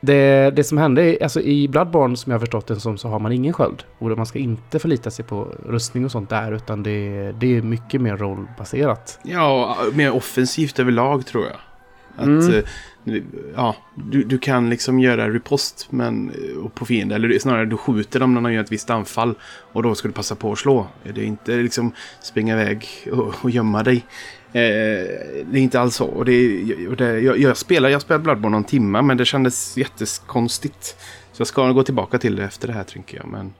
Det, 0.00 0.50
det 0.56 0.64
som 0.64 0.78
hände, 0.78 1.18
alltså 1.22 1.40
i 1.40 1.68
Bloodborne 1.68 2.16
som 2.16 2.30
jag 2.32 2.34
har 2.38 2.40
förstått 2.40 2.66
det 2.66 2.80
som, 2.80 2.98
så 2.98 3.08
har 3.08 3.18
man 3.18 3.32
ingen 3.32 3.52
sköld. 3.52 3.82
Och 3.98 4.16
man 4.16 4.26
ska 4.26 4.38
inte 4.38 4.78
förlita 4.78 5.10
sig 5.10 5.24
på 5.24 5.48
rustning 5.68 6.04
och 6.04 6.10
sånt 6.10 6.30
där, 6.30 6.52
utan 6.52 6.82
det, 6.82 7.32
det 7.32 7.56
är 7.56 7.62
mycket 7.62 8.00
mer 8.00 8.16
rollbaserat. 8.16 9.18
Ja, 9.24 9.76
mer 9.94 10.12
offensivt 10.12 10.78
överlag 10.78 11.26
tror 11.26 11.44
jag. 11.44 11.56
Att, 12.16 12.26
Mm. 12.26 12.62
Ja, 13.56 13.76
du, 13.94 14.24
du 14.24 14.38
kan 14.38 14.70
liksom 14.70 14.98
göra 15.00 15.30
ripost 15.30 15.86
men, 15.90 16.32
på 16.74 16.84
fiender. 16.84 17.16
Eller 17.16 17.38
snarare 17.38 17.64
du 17.64 17.76
skjuter 17.76 18.20
dem 18.20 18.34
när 18.34 18.40
de 18.40 18.52
gör 18.52 18.62
ett 18.62 18.72
visst 18.72 18.90
anfall. 18.90 19.34
Och 19.72 19.82
då 19.82 19.94
ska 19.94 20.08
du 20.08 20.14
passa 20.14 20.34
på 20.34 20.52
att 20.52 20.58
slå. 20.58 20.86
Det 21.14 21.20
är 21.20 21.24
inte 21.24 21.56
liksom 21.56 21.92
springa 22.22 22.54
iväg 22.60 22.86
och, 23.12 23.34
och 23.42 23.50
gömma 23.50 23.82
dig. 23.82 23.96
Eh, 24.52 24.62
det 25.50 25.52
är 25.52 25.56
inte 25.56 25.80
alls 25.80 25.94
så. 25.94 26.06
Och 26.06 26.24
det, 26.24 26.88
och 26.88 26.96
det, 26.96 27.20
jag, 27.20 27.38
jag 27.38 27.56
spelar 27.56 27.88
jag 27.88 28.02
spelar 28.02 28.18
Bloodborne 28.18 28.56
någon 28.56 28.64
timma 28.64 29.02
men 29.02 29.16
det 29.16 29.24
kändes 29.24 29.76
jättekonstigt. 29.76 30.96
Så 31.32 31.40
jag 31.40 31.46
ska 31.46 31.72
gå 31.72 31.82
tillbaka 31.82 32.18
till 32.18 32.36
det 32.36 32.44
efter 32.44 32.68
det 32.68 32.74
här 32.74 32.84
tänker 32.84 33.16
jag. 33.16 33.26
Men 33.28 33.54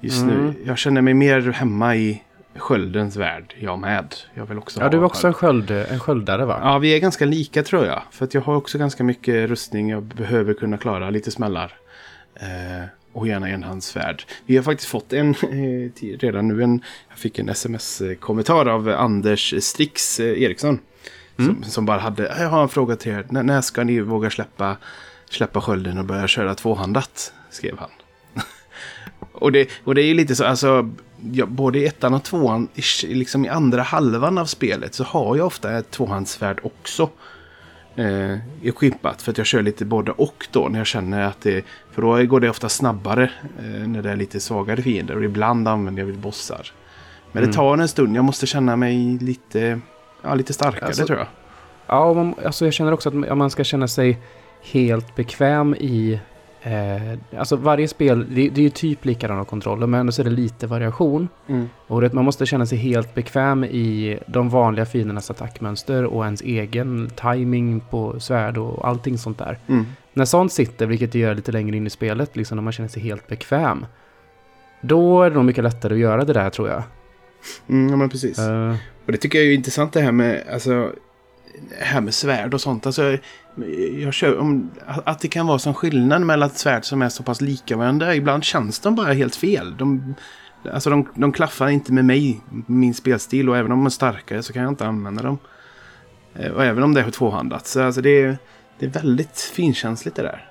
just 0.00 0.22
Mm. 0.22 0.46
nu, 0.46 0.54
jag 0.64 0.78
känner 0.78 1.02
mig 1.02 1.14
mer 1.14 1.40
hemma 1.52 1.96
i 1.96 2.22
sköldens 2.58 3.16
värld. 3.16 3.54
Jag 3.58 3.78
med. 3.78 4.14
Jag 4.34 4.46
vill 4.46 4.58
också 4.58 4.80
Ja, 4.80 4.84
ha 4.84 4.90
du 4.90 4.96
är 4.96 5.04
också 5.04 5.26
en, 5.26 5.34
sköld, 5.34 5.70
en 5.70 6.00
sköldare 6.00 6.44
va? 6.44 6.58
Ja, 6.62 6.78
vi 6.78 6.94
är 6.96 6.98
ganska 6.98 7.24
lika 7.24 7.62
tror 7.62 7.86
jag. 7.86 8.02
För 8.10 8.24
att 8.24 8.34
jag 8.34 8.40
har 8.40 8.56
också 8.56 8.78
ganska 8.78 9.04
mycket 9.04 9.48
rustning. 9.48 9.90
Jag 9.90 10.02
behöver 10.02 10.54
kunna 10.54 10.76
klara 10.78 11.10
lite 11.10 11.30
smällar. 11.30 11.72
Eh, 12.34 12.84
och 13.12 13.28
gärna 13.28 13.48
enhandsvärd. 13.50 14.24
Vi 14.46 14.56
har 14.56 14.62
faktiskt 14.64 14.90
fått 14.90 15.12
en, 15.12 15.30
eh, 15.34 16.18
redan 16.18 16.48
nu 16.48 16.62
en, 16.62 16.82
jag 17.08 17.18
fick 17.18 17.38
en 17.38 17.48
sms-kommentar 17.48 18.66
av 18.66 18.88
Anders 18.88 19.54
Strix 19.64 20.20
eh, 20.20 20.42
Eriksson. 20.42 20.78
Som, 21.36 21.62
som 21.64 21.86
bara 21.86 21.98
hade, 21.98 22.22
jag 22.38 22.48
har 22.48 22.62
en 22.62 22.68
fråga 22.68 22.96
till 22.96 23.12
er. 23.12 23.26
N- 23.30 23.46
när 23.46 23.60
ska 23.60 23.84
ni 23.84 24.00
våga 24.00 24.30
släppa, 24.30 24.76
släppa 25.30 25.60
skölden 25.60 25.98
och 25.98 26.04
börja 26.04 26.28
köra 26.28 26.54
tvåhandat? 26.54 27.32
Skrev 27.50 27.78
han. 27.78 27.90
och, 29.32 29.52
det, 29.52 29.68
och 29.84 29.94
det 29.94 30.02
är 30.02 30.06
ju 30.06 30.14
lite 30.14 30.36
så, 30.36 30.44
alltså, 30.44 30.90
ja, 31.32 31.46
både 31.46 31.78
i 31.78 31.86
ettan 31.86 32.14
och 32.14 32.22
tvåan, 32.22 32.68
liksom 33.02 33.44
i 33.44 33.48
andra 33.48 33.82
halvan 33.82 34.38
av 34.38 34.44
spelet 34.44 34.94
så 34.94 35.04
har 35.04 35.36
jag 35.36 35.46
ofta 35.46 35.78
ett 35.78 35.90
tvåhandsvärd 35.90 36.60
också. 36.62 37.10
Eh, 37.96 38.38
equippat 38.62 39.22
för 39.22 39.30
att 39.30 39.38
jag 39.38 39.46
kör 39.46 39.62
lite 39.62 39.84
både 39.84 40.10
och 40.12 40.46
då 40.50 40.68
när 40.68 40.78
jag 40.78 40.86
känner 40.86 41.20
att 41.22 41.40
det, 41.40 41.64
för 41.92 42.02
då 42.02 42.22
går 42.24 42.40
det 42.40 42.50
ofta 42.50 42.68
snabbare 42.68 43.30
eh, 43.58 43.88
när 43.88 44.02
det 44.02 44.10
är 44.10 44.16
lite 44.16 44.40
svagare 44.40 44.82
fiender 44.82 45.16
och 45.16 45.24
ibland 45.24 45.68
använder 45.68 46.02
jag 46.02 46.06
vid 46.06 46.18
bossar. 46.18 46.72
Men 47.32 47.42
det 47.42 47.46
Mm. 47.46 47.54
tar 47.54 47.78
en 47.78 47.88
stund, 47.88 48.16
jag 48.16 48.24
måste 48.24 48.46
känna 48.46 48.76
mig 48.76 49.18
lite, 49.20 49.80
ja, 50.22 50.34
lite 50.34 50.52
starkare 50.52 50.86
Alltså, 50.86 51.06
tror 51.06 51.18
jag. 51.18 51.26
Ja, 51.86 52.14
man, 52.14 52.34
alltså 52.44 52.64
jag 52.64 52.74
känner 52.74 52.92
också 52.92 53.08
att 53.08 53.36
man 53.36 53.50
ska 53.50 53.64
känna 53.64 53.88
sig 53.88 54.18
helt 54.62 55.14
bekväm 55.14 55.74
i... 55.74 56.20
Eh, 56.66 57.18
alltså 57.38 57.56
varje 57.56 57.88
spel, 57.88 58.26
det, 58.34 58.48
det 58.48 58.60
är 58.60 58.62
ju 58.62 58.70
typ 58.70 59.04
likadana 59.04 59.44
kontroller, 59.44 59.86
men 59.86 60.00
ändå 60.00 60.12
så 60.12 60.22
är 60.22 60.24
det 60.24 60.30
lite 60.30 60.66
variation. 60.66 61.28
Mm. 61.46 61.68
Och 61.86 62.00
det, 62.00 62.12
man 62.12 62.24
måste 62.24 62.46
känna 62.46 62.66
sig 62.66 62.78
helt 62.78 63.14
bekväm 63.14 63.64
i 63.64 64.18
de 64.26 64.48
vanliga 64.48 64.86
fiendernas 64.86 65.30
attackmönster 65.30 66.04
och 66.04 66.24
ens 66.24 66.40
egen 66.40 67.10
timing 67.16 67.80
på 67.90 68.20
svärd 68.20 68.58
och 68.58 68.88
allting 68.88 69.18
sånt 69.18 69.38
där. 69.38 69.58
Mm. 69.66 69.86
När 70.12 70.24
sånt 70.24 70.52
sitter, 70.52 70.86
vilket 70.86 71.12
det 71.12 71.18
gör 71.18 71.34
lite 71.34 71.52
längre 71.52 71.76
in 71.76 71.86
i 71.86 71.90
spelet, 71.90 72.36
liksom 72.36 72.56
när 72.56 72.62
man 72.62 72.72
känner 72.72 72.88
sig 72.88 73.02
helt 73.02 73.26
bekväm. 73.26 73.86
Då 74.80 75.22
är 75.22 75.30
det 75.30 75.36
nog 75.36 75.44
mycket 75.44 75.64
lättare 75.64 75.94
att 75.94 76.00
göra 76.00 76.24
det 76.24 76.32
där 76.32 76.50
tror 76.50 76.68
jag. 76.68 76.82
Mm, 77.68 77.90
ja, 77.90 77.96
men 77.96 78.08
precis. 78.08 78.38
Eh, 78.38 78.74
Och 79.06 79.12
det 79.12 79.18
tycker 79.18 79.38
jag 79.38 79.46
är 79.48 79.54
intressant 79.54 79.92
det 79.92 80.00
här 80.00 80.12
med, 80.12 80.42
alltså, 80.52 80.92
här 81.80 82.00
med 82.00 82.14
svärd 82.14 82.54
och 82.54 82.60
sånt. 82.60 82.86
Alltså, 82.86 83.18
jag 83.98 84.14
kör, 84.14 84.38
om, 84.38 84.70
att 84.86 85.20
det 85.20 85.28
kan 85.28 85.46
vara 85.46 85.58
som 85.58 85.74
skillnad 85.74 86.22
mellan 86.22 86.48
ett 86.48 86.58
svärd 86.58 86.84
som 86.84 87.02
är 87.02 87.08
så 87.08 87.22
pass 87.22 87.40
lika 87.40 87.76
varandra. 87.76 88.14
Ibland 88.14 88.44
känns 88.44 88.80
de 88.80 88.94
bara 88.94 89.12
helt 89.12 89.36
fel. 89.36 89.76
De, 89.76 90.14
alltså 90.72 90.90
de, 90.90 91.08
de 91.14 91.32
klaffar 91.32 91.68
inte 91.68 91.92
med 91.92 92.04
mig, 92.04 92.40
min 92.66 92.94
spelstil. 92.94 93.48
Och 93.48 93.56
även 93.56 93.72
om 93.72 93.78
de 93.78 93.86
är 93.86 93.90
starkare 93.90 94.42
så 94.42 94.52
kan 94.52 94.62
jag 94.62 94.72
inte 94.72 94.86
använda 94.86 95.22
dem. 95.22 95.38
Eh, 96.34 96.50
Och 96.50 96.64
även 96.64 96.82
om 96.82 96.94
det 96.94 97.00
är 97.00 97.10
tvåhandat. 97.10 97.66
Så 97.66 97.82
alltså 97.82 98.00
det, 98.00 98.22
är, 98.22 98.38
det 98.78 98.86
är 98.86 98.90
väldigt 98.90 99.38
finkänsligt 99.40 100.16
det 100.16 100.22
där. 100.22 100.48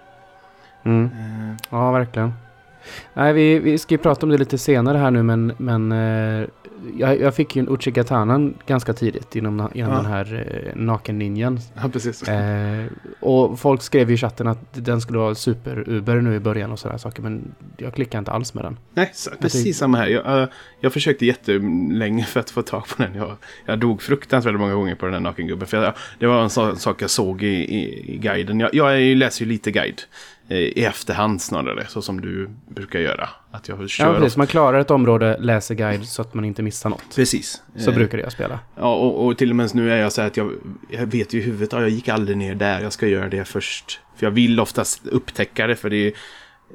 mm. 0.84 1.06
Eh, 1.06 1.56
Ja, 1.70 1.92
verkligen. 1.92 2.34
Nej, 3.13 3.34
vi, 3.34 3.60
vi 3.60 3.77
ska 3.77 3.94
ju 3.94 3.98
prata 3.98 4.25
om 4.25 4.30
det 4.30 4.38
lite 4.38 4.58
senare 4.58 4.98
här 4.98 5.12
nu, 5.12 5.24
men, 5.24 5.54
men 5.58 5.92
eh, 5.92 6.48
jag, 6.98 7.20
jag 7.20 7.36
fick 7.36 7.56
ju 7.56 7.60
en 7.60 7.70
Uchigatanan 7.70 8.54
ganska 8.68 8.94
tidigt 8.94 9.36
inom, 9.36 9.54
inom 9.74 9.92
Ja. 9.92 9.98
den 9.98 10.06
här 10.06 10.46
eh, 10.65 10.75
naken-ninjan. 10.82 11.60
Ja, 11.82 11.89
precis. 11.94 12.24
Eh, 12.27 12.86
och 13.20 13.60
folk 13.60 13.82
skrev 13.82 14.12
i 14.12 14.18
chatten 14.18 14.48
att 14.48 14.60
den 14.74 15.01
skulle 15.01 15.20
vara 15.20 15.36
super-uber 15.36 16.22
nu 16.22 16.36
i 16.36 16.39
början 16.39 16.72
och 16.72 16.80
sådana 16.80 16.98
saker, 17.00 17.22
men 17.22 17.56
jag 17.77 17.94
klickar 17.94 18.20
inte 18.20 18.32
alls 18.32 18.54
med 18.54 18.63
den. 18.65 18.77
Nej, 18.94 19.10
så, 19.13 19.30
precis 19.42 19.63
tycker- 19.63 19.74
samma 19.77 19.98
här. 19.98 20.08
Jag, 20.08 20.42
äh, 20.42 20.48
jag 20.80 20.94
försökte 20.94 21.25
jättelänge 21.25 22.24
för 22.24 22.39
att 22.39 22.50
få 22.50 22.62
tag 22.62 22.88
på 22.88 23.04
den. 23.04 23.15
Jag, 23.15 23.36
jag 23.65 23.80
dog 23.80 24.01
fruktansvärt 24.01 24.56
många 24.60 24.74
gånger 24.74 24.96
på 24.96 25.06
den 25.06 25.13
här 25.13 25.22
nakengubben. 25.22 25.68
För 25.68 25.84
jag, 25.84 25.94
det 26.20 26.27
var 26.27 26.44
en 26.44 26.50
sån 26.50 26.75
sak 26.77 27.01
jag 27.01 27.10
såg 27.10 27.44
i, 27.44 27.48
i, 27.48 28.13
i 28.13 28.18
guiden. 28.18 28.60
Jag, 28.60 28.74
jag 28.75 29.00
läser 29.18 29.46
ju 29.46 29.51
lite 29.51 29.72
guide. 29.72 30.01
Eh, 30.50 30.58
I 30.58 30.84
efterhand 30.84 31.42
snarare, 31.42 31.86
så 31.88 32.02
som 32.02 32.22
du 32.22 32.50
brukar 32.70 33.00
göra. 33.00 33.30
Att 33.52 33.68
jag 33.68 33.90
kör 33.90 34.14
Ja, 34.14 34.20
precis. 34.20 34.38
Man 34.38 34.48
klarar 34.48 34.80
ett 34.80 34.92
område, 34.92 35.38
läser 35.40 35.75
guide 35.75 36.06
så 36.06 36.22
att 36.22 36.34
man 36.34 36.46
inte 36.46 36.64
missar 36.64 36.90
något. 36.90 37.16
Precis. 37.16 37.62
Så 37.78 37.90
Eh, 37.90 37.96
brukar 37.96 38.18
jag 38.18 38.32
spela. 38.32 38.60
Ja, 38.75 38.96
och, 38.96 39.25
och 39.25 39.38
till 39.38 39.50
och 39.50 39.56
med 39.56 39.75
nu 39.75 39.92
är 39.92 39.98
jag 39.98 40.12
så 40.12 40.22
här 40.22 40.28
att 40.28 40.38
jag, 40.38 40.52
jag 40.90 41.06
vet 41.06 41.34
ju 41.34 41.40
i 41.40 41.42
huvudet 41.42 41.74
att 41.74 41.82
jag 41.82 41.90
gick 41.90 42.10
aldrig 42.10 42.38
ner 42.38 42.56
där. 42.56 42.82
Jag 42.82 42.94
ska 42.94 43.08
göra 43.08 43.30
det 43.30 43.46
först. 43.46 44.00
För 44.16 44.25
jag 44.25 44.32
vill 44.32 44.60
oftast 44.60 45.08
upptäcka 45.08 45.68
det. 45.68 45.75
För 45.75 45.90
det 45.90 46.08
är, 46.08 46.14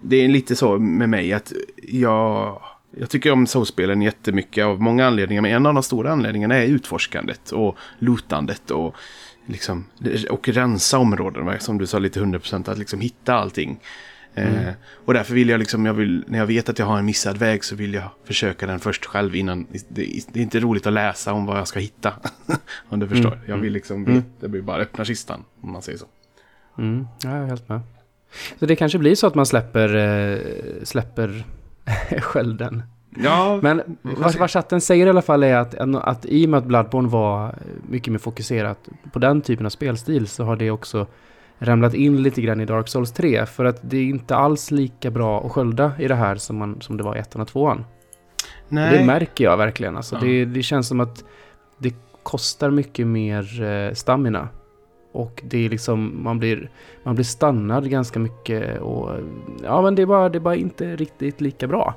det 0.03 0.17
är 0.17 0.29
lite 0.29 0.57
så 0.57 0.79
med 0.79 1.09
mig 1.09 1.33
att 1.33 1.53
jag, 1.83 2.61
jag 2.97 3.11
tycker 3.11 3.33
om 3.33 3.47
Souls-spelen 3.47 4.03
jättemycket 4.03 4.65
av 4.65 4.81
många 4.83 5.07
anledningar. 5.07 5.43
Men 5.43 5.51
en 5.51 5.67
av 5.67 5.75
de 5.75 5.83
stora 5.83 6.13
anledningarna 6.13 6.55
är 6.55 6.67
utforskandet 6.67 7.53
och 7.53 7.77
lootandet 7.99 8.71
och 8.71 8.95
liksom 9.51 9.85
och 10.31 10.49
rensa 10.49 10.99
områden. 10.99 11.61
Som 11.61 11.79
du 11.79 11.87
sa 11.87 11.99
lite 11.99 12.21
100% 12.21 12.71
att 12.71 12.79
liksom 12.79 13.01
hitta 13.01 13.35
allting. 13.35 13.81
Eh, 14.35 14.69
och 15.05 15.15
därför 15.15 15.35
vill 15.35 15.49
jag 15.49 15.59
liksom, 15.59 15.87
jag 15.87 15.95
vill, 15.95 16.25
när 16.29 16.39
jag 16.39 16.47
vet 16.47 16.69
att 16.69 16.79
jag 16.79 16.87
har 16.87 16.99
en 16.99 17.05
missad 17.05 17.37
väg 17.37 17.65
så 17.65 17.77
vill 17.77 17.95
jag 17.95 18.11
försöka 18.25 18.67
den 18.67 18.81
först 18.81 19.05
själv 19.07 19.37
innan. 19.37 19.67
Det, 19.89 20.07
det 20.33 20.41
är 20.41 20.43
inte 20.43 20.61
roligt 20.61 20.87
att 20.87 20.93
läsa 20.93 21.33
om 21.33 21.47
vad 21.47 21.59
jag 21.59 21.69
ska 21.69 21.81
hitta. 21.81 22.13
om 22.89 23.01
du 23.01 23.09
förstår. 23.09 23.39
Jag 23.47 23.57
vill 23.57 23.73
liksom, 23.73 24.07
Mm. 24.07 24.23
det 24.41 24.49
blir 24.49 24.63
bara 24.63 24.83
öppna 24.83 25.05
kistan 25.05 25.45
om 25.61 25.73
man 25.73 25.83
säger 25.83 25.99
så. 25.99 26.07
Mm, 26.79 27.07
ja, 27.23 27.31
jag 27.31 27.43
är 27.45 27.47
helt 27.47 27.69
med. 27.69 27.81
Så 28.59 28.67
det 28.67 28.77
kanske 28.77 28.99
blir 28.99 29.15
så 29.15 29.27
att 29.27 29.35
man 29.35 29.47
släpper, 29.47 29.97
eh, 29.97 30.39
släpper 30.83 31.45
skölden. 32.21 32.83
Ja, 33.17 33.59
Men 33.63 33.83
vad, 34.03 34.35
vad 34.37 34.51
chatten 34.51 34.81
säger 34.81 35.07
i 35.07 35.11
alla 35.11 35.23
fall 35.23 35.43
är 35.43 35.57
att, 35.57 35.75
att 35.95 36.27
i 36.27 36.47
och 36.47 36.51
med 36.51 36.59
att 36.59 36.65
Bloodborne 36.65 37.09
var 37.09 37.55
mycket 37.89 38.13
mer 38.13 38.19
fokuserat 38.19 38.89
på 39.13 39.19
den 39.19 39.41
typen 39.43 39.67
av 39.67 39.71
spelstil 39.71 40.27
så 40.27 40.45
har 40.45 40.57
det 40.57 40.71
också 40.71 41.07
ramlat 41.59 41.95
in 41.95 42.23
lite 42.23 42.41
grann 42.43 42.61
i 42.61 42.65
Dark 42.65 42.89
Souls 42.89 43.13
3. 43.13 43.47
För 43.47 43.65
att 43.65 43.79
det 43.83 43.97
är 43.97 44.03
inte 44.05 44.37
alls 44.37 44.71
lika 44.71 45.11
bra 45.11 45.47
att 45.47 45.53
skölda 45.53 45.93
i 45.99 46.09
det 46.09 46.15
här 46.15 46.37
som, 46.37 46.57
man, 46.57 46.81
som 46.81 46.97
det 46.97 47.03
var 47.03 47.17
i 47.17 47.19
ettan 47.19 47.43
och 47.43 47.49
tvåan. 47.49 47.85
nej. 48.69 48.99
Det 48.99 49.05
märker 49.05 49.45
jag 49.45 49.57
verkligen. 49.57 49.97
Alltså, 49.97 50.15
Ja. 50.15 50.21
det, 50.21 50.45
det 50.45 50.63
känns 50.63 50.89
som 50.89 51.01
att 51.01 51.25
det 51.79 51.95
kostar 52.23 52.71
mycket 52.71 53.07
mer 53.07 53.63
eh, 53.63 53.95
stamina. 53.95 54.49
Och 55.13 55.43
det 55.45 55.65
är 55.65 55.69
liksom, 55.69 56.23
man 56.23 56.39
blir, 56.39 56.71
man 57.03 57.15
blir 57.15 57.25
stannad 57.25 57.91
ganska 57.91 58.19
mycket 58.19 58.81
och 58.81 59.11
ja 59.63 59.83
men 59.83 59.95
det 59.95 60.03
är 60.03 60.07
bara, 60.07 60.29
det 60.29 60.39
är 60.39 60.41
bara 60.41 60.57
inte 60.57 60.97
riktigt 60.97 61.41
lika 61.41 61.67
bra. 61.67 61.95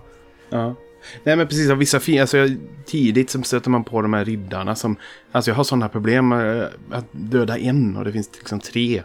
Ja. 0.49 0.75
Nej 1.23 1.35
men 1.35 1.47
precis, 1.47 1.69
av 1.71 1.77
vissa 1.77 1.99
fin- 1.99 2.21
alltså 2.21 2.37
jag, 2.37 2.57
tidigt 2.85 3.29
så 3.29 3.41
stöter 3.43 3.69
man 3.69 3.83
på 3.83 4.01
de 4.01 4.13
här 4.13 4.25
riddarna 4.25 4.75
som, 4.75 4.95
alltså 5.31 5.51
jag 5.51 5.55
har 5.55 5.63
sådana 5.63 5.89
problem 5.89 6.27
med 6.27 6.69
att 6.91 7.05
döda 7.11 7.57
en 7.57 7.97
och 7.97 8.05
det 8.05 8.11
finns 8.11 8.29
liksom 8.37 8.59
tre 8.59 9.03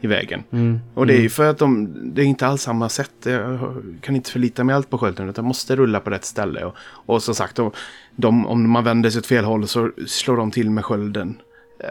i 0.00 0.06
vägen. 0.06 0.42
Mm. 0.50 0.80
Och 0.94 1.06
det 1.06 1.14
är 1.16 1.20
ju 1.20 1.28
för 1.30 1.50
att 1.50 1.58
de, 1.58 1.88
det 2.14 2.22
är 2.22 2.26
inte 2.26 2.46
alls 2.46 2.62
samma 2.62 2.88
sätt. 2.88 3.10
Jag 3.22 3.82
kan 4.00 4.16
inte 4.16 4.30
förlita 4.30 4.64
mig 4.64 4.74
allt 4.74 4.90
på 4.90 4.98
skölden 4.98 5.28
utan 5.28 5.44
måste 5.44 5.76
rulla 5.76 6.00
på 6.00 6.10
rätt 6.10 6.24
ställe. 6.24 6.64
Och, 6.64 6.74
och 6.80 7.22
som 7.22 7.34
sagt, 7.34 7.56
de, 7.56 7.70
de, 8.16 8.46
om 8.46 8.70
man 8.70 8.84
vänder 8.84 9.10
sig 9.10 9.18
åt 9.18 9.26
fel 9.26 9.44
håll 9.44 9.68
så 9.68 9.90
slår 10.06 10.36
de 10.36 10.50
till 10.50 10.70
med 10.70 10.84
skölden. 10.84 11.36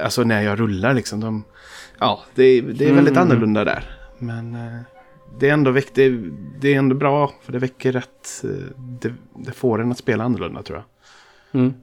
Alltså 0.04 0.24
när 0.24 0.42
jag 0.42 0.60
rullar 0.60 0.94
liksom. 0.94 1.20
De, 1.20 1.44
ja, 2.00 2.24
det, 2.36 2.62
det 2.62 2.90
är 2.90 2.94
väldigt 2.94 3.16
Mm. 3.18 3.24
annorlunda 3.24 3.64
där. 3.66 3.84
Men 4.20 4.56
eh, 4.56 4.80
det 5.40 5.50
är 5.50 5.54
ändå 5.54 5.72
väck, 5.72 5.88
det, 5.94 6.10
det 6.60 6.74
är 6.74 6.78
ändå 6.78 6.96
bra 6.96 7.32
för 7.42 7.52
det 7.52 7.60
väcker 7.60 7.92
rätt. 7.92 8.44
eh, 8.44 8.50
Det, 9.02 9.14
det 9.36 9.52
får 9.52 9.82
en 9.82 9.92
att 9.92 9.98
spela 9.98 10.24
annorlunda 10.24 10.64
tror 10.64 10.78
jag. 10.78 10.86
Mm. 11.62 11.74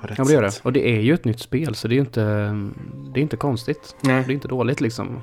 På 0.00 0.06
rätt 0.06 0.18
Ja, 0.18 0.24
det 0.24 0.32
gör 0.32 0.42
det. 0.42 0.60
Och 0.62 0.72
det 0.72 0.88
är 0.96 1.00
ju 1.00 1.14
ett 1.14 1.24
nytt 1.24 1.40
spel 1.40 1.74
så 1.74 1.88
det 1.88 1.92
är 1.92 1.96
ju 1.96 2.00
inte, 2.00 2.20
det 3.14 3.20
är 3.20 3.22
inte 3.22 3.36
konstigt. 3.36 3.96
Det 4.02 4.10
är 4.10 4.20
Nej. 4.22 4.32
inte 4.32 4.48
dåligt 4.48 4.80
liksom. 4.80 5.20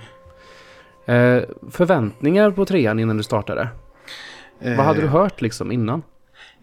Eh, 1.06 1.42
förväntningar 1.72 2.52
på 2.52 2.66
trean 2.66 3.00
innan 3.00 3.18
du 3.18 3.24
startade? 3.24 3.70
Vad 4.60 4.76
hade 4.86 5.00
du 5.02 5.06
Eh, 5.08 5.12
hört 5.12 5.42
liksom 5.42 5.72
innan? 5.72 6.02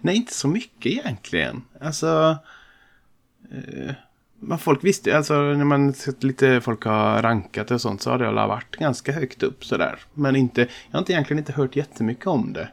Nej, 0.01 0.17
inte 0.17 0.35
så 0.35 0.49
mycket 0.49 0.87
egentligen. 0.93 1.63
Alltså... 1.81 2.37
Eh, 3.53 3.95
men 4.41 4.59
folk 4.59 4.85
visste 4.85 5.17
alltså 5.17 5.35
när 5.35 5.65
man 5.65 5.93
sett 5.93 6.23
lite 6.25 6.61
folk 6.61 6.85
har 6.85 7.23
rankat 7.23 7.71
och 7.71 7.81
sånt 7.81 8.03
så 8.03 8.11
har 8.11 8.19
det 8.19 8.29
alla 8.29 8.47
varit 8.47 8.77
ganska 8.77 9.13
högt 9.13 9.43
upp 9.43 9.65
sådär. 9.65 9.99
Men 10.15 10.37
inte, 10.37 10.61
jag 10.61 10.69
har 10.93 10.99
inte 10.99 11.13
egentligen 11.13 11.39
inte 11.39 11.53
hört 11.53 11.77
jättemycket 11.77 12.27
om 12.27 12.53
det. 12.53 12.69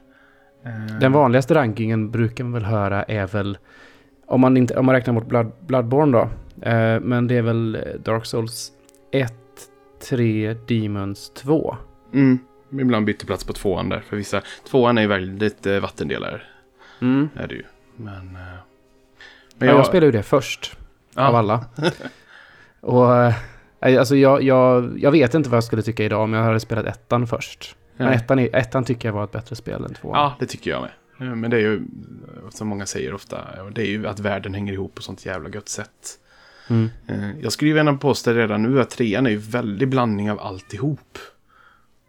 Eh, 0.66 1.00
Den 1.00 1.12
vanligaste 1.12 1.56
rankingen 1.56 2.12
brukar 2.12 2.44
man 2.44 2.54
väl 2.54 2.66
höra 2.66 3.04
är 3.04 3.28
väl, 3.28 3.58
om 4.26 4.42
man, 4.42 4.58
inte, 4.58 4.76
om 4.76 4.86
man 4.86 4.96
räknar 4.96 5.14
bort 5.14 5.28
Blood, 5.28 5.52
Bloodborne 5.68 6.18
då, 6.18 6.30
eh, 6.70 7.00
men 7.00 7.28
det 7.28 7.36
är 7.38 7.42
väl 7.42 7.76
eh, 7.76 7.82
Dark 8.04 8.26
Souls 8.26 8.72
1, 9.12 9.34
3, 10.10 10.54
Demons 10.68 11.30
2. 11.30 11.78
Mm, 12.14 12.40
ibland 12.72 13.06
byter 13.06 13.26
plats 13.26 13.44
på 13.44 13.54
tvåan 13.54 13.90
där. 13.90 14.00
För 14.00 14.18
vissa, 14.18 14.42
tvåan 14.70 14.98
är 14.98 15.02
ju 15.02 15.08
väldigt 15.08 15.66
eh, 15.66 15.80
vattendelare. 15.80 16.42
Mm. 17.02 17.30
Är 17.36 17.48
det 17.48 17.56
ju. 17.56 17.64
Men... 17.96 18.36
Eh, 18.36 18.58
Men 19.58 19.70
jag, 19.70 19.86
spelar 19.86 20.06
ju 20.06 20.12
det 20.12 20.24
först, 20.24 20.77
av 21.18 21.34
ja, 21.34 21.40
alla. 21.40 21.66
Och 22.82 23.16
eh, 23.16 23.34
alltså 23.80 24.16
jag, 24.16 24.44
jag, 24.44 25.00
jag 25.00 25.12
vet 25.12 25.34
inte 25.34 25.50
vad 25.50 25.58
jag 25.58 25.64
skulle 25.64 25.82
tycka 25.82 26.04
idag 26.04 26.24
om 26.24 26.34
jag 26.34 26.44
hade 26.44 26.60
spelat 26.60 26.86
ettan 26.86 27.28
först. 27.28 27.76
Men 27.98 28.08
ettan, 28.14 28.40
är, 28.40 28.56
ettan 28.56 28.84
tycker 28.84 29.08
jag 29.08 29.14
var 29.14 29.24
ett 29.24 29.32
bättre 29.32 29.56
spel 29.56 29.86
än 29.86 29.94
tvåan. 29.94 30.20
Ja, 30.20 30.36
det 30.40 30.46
tycker 30.46 30.72
jag 30.72 30.82
med. 30.82 30.92
Eh, 31.30 31.36
Men 31.36 31.52
det 31.52 31.58
är 31.58 31.62
ju, 31.62 31.82
som 32.50 32.68
många 32.68 32.86
säger 32.86 33.14
ofta, 33.14 33.38
och 33.64 33.72
det 33.72 33.82
är 33.82 33.88
ju 33.90 34.08
att 34.08 34.20
världen 34.20 34.54
hänger 34.54 34.74
ihop 34.74 34.96
på 34.96 35.02
sånt 35.02 35.26
jävla 35.26 35.50
gött 35.50 35.70
sätt. 35.70 36.20
Mm. 36.70 36.90
Eh, 37.08 37.40
Jag 37.42 37.52
skulle 37.52 37.72
ju 37.72 37.78
gärna 37.78 37.94
påstå 37.94 38.34
redan 38.34 38.64
nu 38.64 38.82
att 38.82 38.90
trean 38.90 39.26
är 39.26 39.30
ju 39.30 39.38
väldigt 39.38 39.90
blandning 39.90 40.32
av 40.32 40.40
alltihop. 40.40 41.18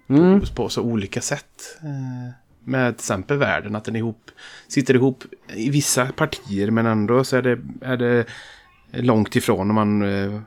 Mm. 0.08 0.40
På 0.54 0.68
så 0.68 0.82
olika 0.82 1.20
sätt. 1.20 1.78
Eh, 1.82 2.32
Med 2.64 2.96
till 2.96 3.00
exempel 3.02 3.36
världen, 3.36 3.76
att 3.76 3.84
den 3.84 3.94
är 3.96 3.98
ihop, 3.98 4.30
sitter 4.68 4.94
ihop 4.94 5.24
i 5.54 5.70
vissa 5.70 6.06
partier 6.06 6.70
men 6.70 6.86
ändå 6.86 7.24
så 7.24 7.36
är 7.36 7.42
det, 7.42 7.58
är 7.80 7.96
det 7.96 8.24
långt 8.92 9.37
ifrån 9.37 9.71
om 9.71 9.75
man 9.75 10.02
eh, 10.02 10.40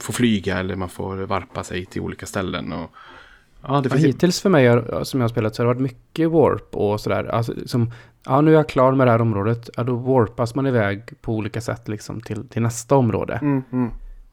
får 0.00 0.12
flyga 0.12 0.58
eller 0.58 0.76
man 0.76 0.88
får 0.88 1.16
varpa 1.16 1.64
sig 1.64 1.86
till 1.86 2.00
olika 2.02 2.26
ställen. 2.26 2.72
Och, 2.72 2.90
ja, 3.62 3.68
det 3.68 3.74
Ja, 3.74 3.90
finns 3.90 4.02
ju- 4.02 4.06
hittills 4.06 4.40
för 4.40 4.50
mig 4.50 4.66
har- 4.66 5.04
som 5.04 5.20
jag 5.20 5.24
har 5.24 5.28
spelat 5.28 5.54
så 5.54 5.62
har 5.62 5.66
det 5.66 5.74
varit 5.74 5.82
mycket 5.92 6.30
warp 6.30 6.76
och 6.76 7.00
sådär. 7.00 7.24
Alltså, 7.24 7.54
som, 7.66 7.92
ja, 8.26 8.40
nu 8.40 8.50
är 8.50 8.54
jag 8.54 8.68
klar 8.68 8.92
med 8.92 9.06
det 9.06 9.10
här 9.10 9.20
området. 9.20 9.70
Ja, 9.76 9.82
då 9.84 9.94
warpas 9.96 10.54
man 10.54 10.66
iväg 10.66 11.02
på 11.22 11.34
olika 11.34 11.60
sätt 11.60 11.88
liksom 11.88 12.20
till, 12.20 12.48
till 12.48 12.62
nästa 12.62 12.96
område. 12.96 13.38
Mm, 13.42 13.62
mm. 13.72 13.90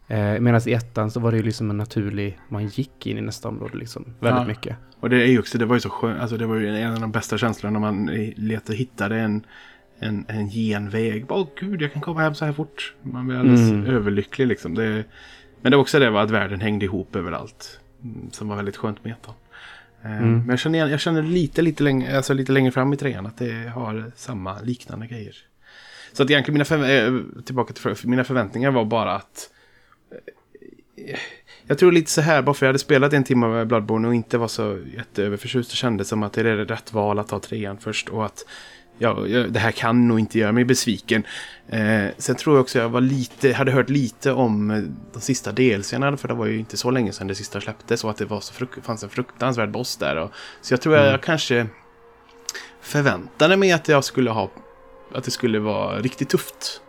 Eh, 0.07 0.39
Medan 0.39 0.61
i 0.65 0.71
ettan 0.73 1.11
så 1.11 1.19
var 1.19 1.31
det 1.31 1.37
ju 1.37 1.43
liksom 1.43 1.69
en 1.69 1.77
naturlig, 1.77 2.39
man 2.49 2.67
gick 2.67 3.07
in 3.07 3.17
i 3.17 3.21
nästa 3.21 3.49
område 3.49 3.77
liksom. 3.77 4.05
Väldigt 4.19 4.41
Ja. 4.41 4.47
mycket. 4.47 4.75
Och 4.99 5.09
det 5.09 5.23
är 5.23 5.27
ju 5.27 5.39
också, 5.39 5.57
det 5.57 5.65
var 5.65 5.75
ju 5.75 5.79
så 5.81 5.89
skönt, 5.89 6.21
alltså 6.21 6.37
det 6.37 6.45
var 6.45 6.55
ju 6.55 6.77
en 6.77 6.93
av 6.93 6.99
de 6.99 7.11
bästa 7.11 7.37
känslorna 7.37 7.79
när 7.79 7.91
man 7.91 8.09
eh, 8.09 8.29
letade 8.35 8.71
och 8.71 8.77
hittade 8.77 9.15
en, 9.19 9.43
en, 9.99 10.25
en 10.27 10.49
genväg. 10.49 11.25
Åh 11.31 11.47
gud, 11.59 11.81
jag 11.81 11.93
kan 11.93 12.01
komma 12.01 12.21
hem 12.21 12.35
så 12.35 12.45
här 12.45 12.53
fort. 12.53 12.93
Man 13.01 13.27
blir 13.27 13.37
alldeles 13.37 13.69
Mm. 13.71 13.85
överlycklig 13.85 14.47
liksom. 14.47 14.75
Det, 14.75 15.03
men 15.61 15.71
det 15.71 15.77
var 15.77 15.81
också 15.81 15.99
det 15.99 16.09
var 16.09 16.21
att 16.23 16.31
världen 16.31 16.61
hängde 16.61 16.85
ihop 16.85 17.15
överallt. 17.15 17.79
mm, 18.03 18.31
Som 18.31 18.47
var 18.47 18.55
väldigt 18.55 18.77
skönt 18.77 19.03
med 19.03 19.13
ettan. 19.13 19.33
Eh, 20.03 20.17
Mm. 20.17 20.37
Men 20.39 20.49
jag 20.49 20.59
känner, 20.59 20.87
jag 20.87 20.99
känner 20.99 21.21
lite, 21.23 21.61
lite, 21.61 21.83
längre, 21.83 22.17
alltså 22.17 22.33
lite 22.33 22.51
längre 22.51 22.71
fram 22.71 22.93
i 22.93 22.97
trean 22.97 23.25
att 23.25 23.37
det 23.37 23.71
har 23.75 24.11
samma 24.15 24.59
liknande 24.61 25.07
grejer. 25.07 25.35
Så 26.13 26.23
att 26.23 26.29
egentligen 26.29 26.53
mina, 26.53 26.63
förvä- 26.63 27.07
eh, 27.37 27.41
tillbaka 27.43 27.73
till 27.73 27.81
för, 27.95 28.07
mina 28.07 28.23
förväntningar 28.23 28.71
var 28.71 28.85
bara 28.85 29.15
att 29.15 29.49
eh, 30.97 31.19
jag 31.67 31.77
tror 31.77 31.91
lite 31.91 32.11
så 32.11 32.21
här, 32.21 32.41
bara 32.41 32.53
för 32.53 32.65
jag 32.65 32.69
hade 32.69 32.79
spelat 32.79 33.13
en 33.13 33.23
timme 33.23 33.47
med 33.47 33.67
Bloodborne 33.67 34.07
och 34.07 34.15
inte 34.15 34.37
var 34.37 34.47
så 34.47 34.79
jätteöverförtjust. 34.95 35.69
Det 35.71 35.75
kändes 35.75 36.07
som 36.07 36.23
att 36.23 36.33
det 36.33 36.41
är 36.41 36.55
rätt 36.57 36.93
val 36.93 37.19
att 37.19 37.27
ta 37.27 37.39
trean 37.39 37.77
först 37.77 38.09
och 38.09 38.25
att 38.25 38.45
ja, 38.97 39.13
det 39.49 39.59
här 39.59 39.71
kan 39.71 40.07
nog 40.07 40.19
inte 40.19 40.39
göra 40.39 40.51
mig 40.51 40.65
besviken. 40.65 41.23
Eh, 41.67 42.05
sen 42.17 42.35
tror 42.35 42.55
jag 42.55 42.61
också 42.61 42.79
jag 42.79 42.89
var 42.89 43.01
lite, 43.01 43.53
hade 43.53 43.71
hört 43.71 43.89
lite 43.89 44.31
om 44.31 44.71
eh, 44.71 44.83
de 45.13 45.21
sista 45.21 45.51
delserna 45.51 46.17
för 46.17 46.27
det 46.27 46.33
var 46.33 46.45
ju 46.45 46.59
inte 46.59 46.77
så 46.77 46.91
länge 46.91 47.11
sedan 47.11 47.27
det 47.27 47.35
sista 47.35 47.61
släpptes 47.61 48.03
och 48.03 48.09
att 48.09 48.17
det 48.17 48.25
var 48.25 48.41
så 48.41 48.53
fanns 48.83 49.03
en 49.03 49.09
fruktansvärd 49.09 49.71
boss 49.71 49.97
där. 49.97 50.15
Och, 50.15 50.31
så 50.61 50.73
jag 50.73 50.81
tror 50.81 50.95
jag, 50.95 51.01
Mm. 51.03 51.11
jag 51.11 51.21
kanske 51.21 51.67
förväntade 52.81 53.57
mig 53.57 53.71
att 53.71 53.87
jag 53.87 54.03
skulle 54.03 54.31
ha, 54.31 54.51
att 55.13 55.23
det 55.23 55.31
skulle 55.31 55.59
vara 55.59 55.99
riktigt 55.99 56.29
tufft. 56.29 56.81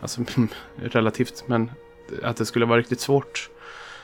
Alltså 0.00 0.24
relativt, 0.76 1.44
men 1.46 1.70
att 2.22 2.36
det 2.36 2.46
skulle 2.46 2.66
vara 2.66 2.78
riktigt 2.78 3.00
svårt. 3.00 3.50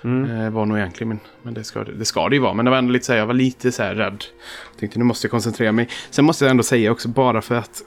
Mm. 0.04 0.40
Eh, 0.40 0.50
var 0.50 0.66
nog 0.66 0.78
egentligen 0.78 1.08
min. 1.08 1.20
Men 1.42 1.54
det 1.54 1.64
ska, 1.64 1.84
det 1.84 2.04
ska 2.04 2.28
det 2.28 2.36
ju 2.36 2.42
vara. 2.42 2.54
Men 2.54 2.64
det 2.64 2.70
var 2.70 2.78
ändå 2.78 2.92
lite 2.92 3.04
så 3.04 3.12
här, 3.12 3.18
jag 3.18 3.26
var 3.26 3.34
lite 3.34 3.72
så 3.72 3.82
här 3.82 3.94
rädd. 3.94 4.24
Jag 4.70 4.80
tänkte 4.80 4.98
nu 4.98 5.04
måste 5.04 5.26
jag 5.26 5.30
koncentrera 5.30 5.72
mig. 5.72 5.88
Sen 6.10 6.24
måste 6.24 6.44
jag 6.44 6.50
ändå 6.50 6.62
säga 6.62 6.92
också 6.92 7.08
bara 7.08 7.42
för 7.42 7.54
att 7.54 7.82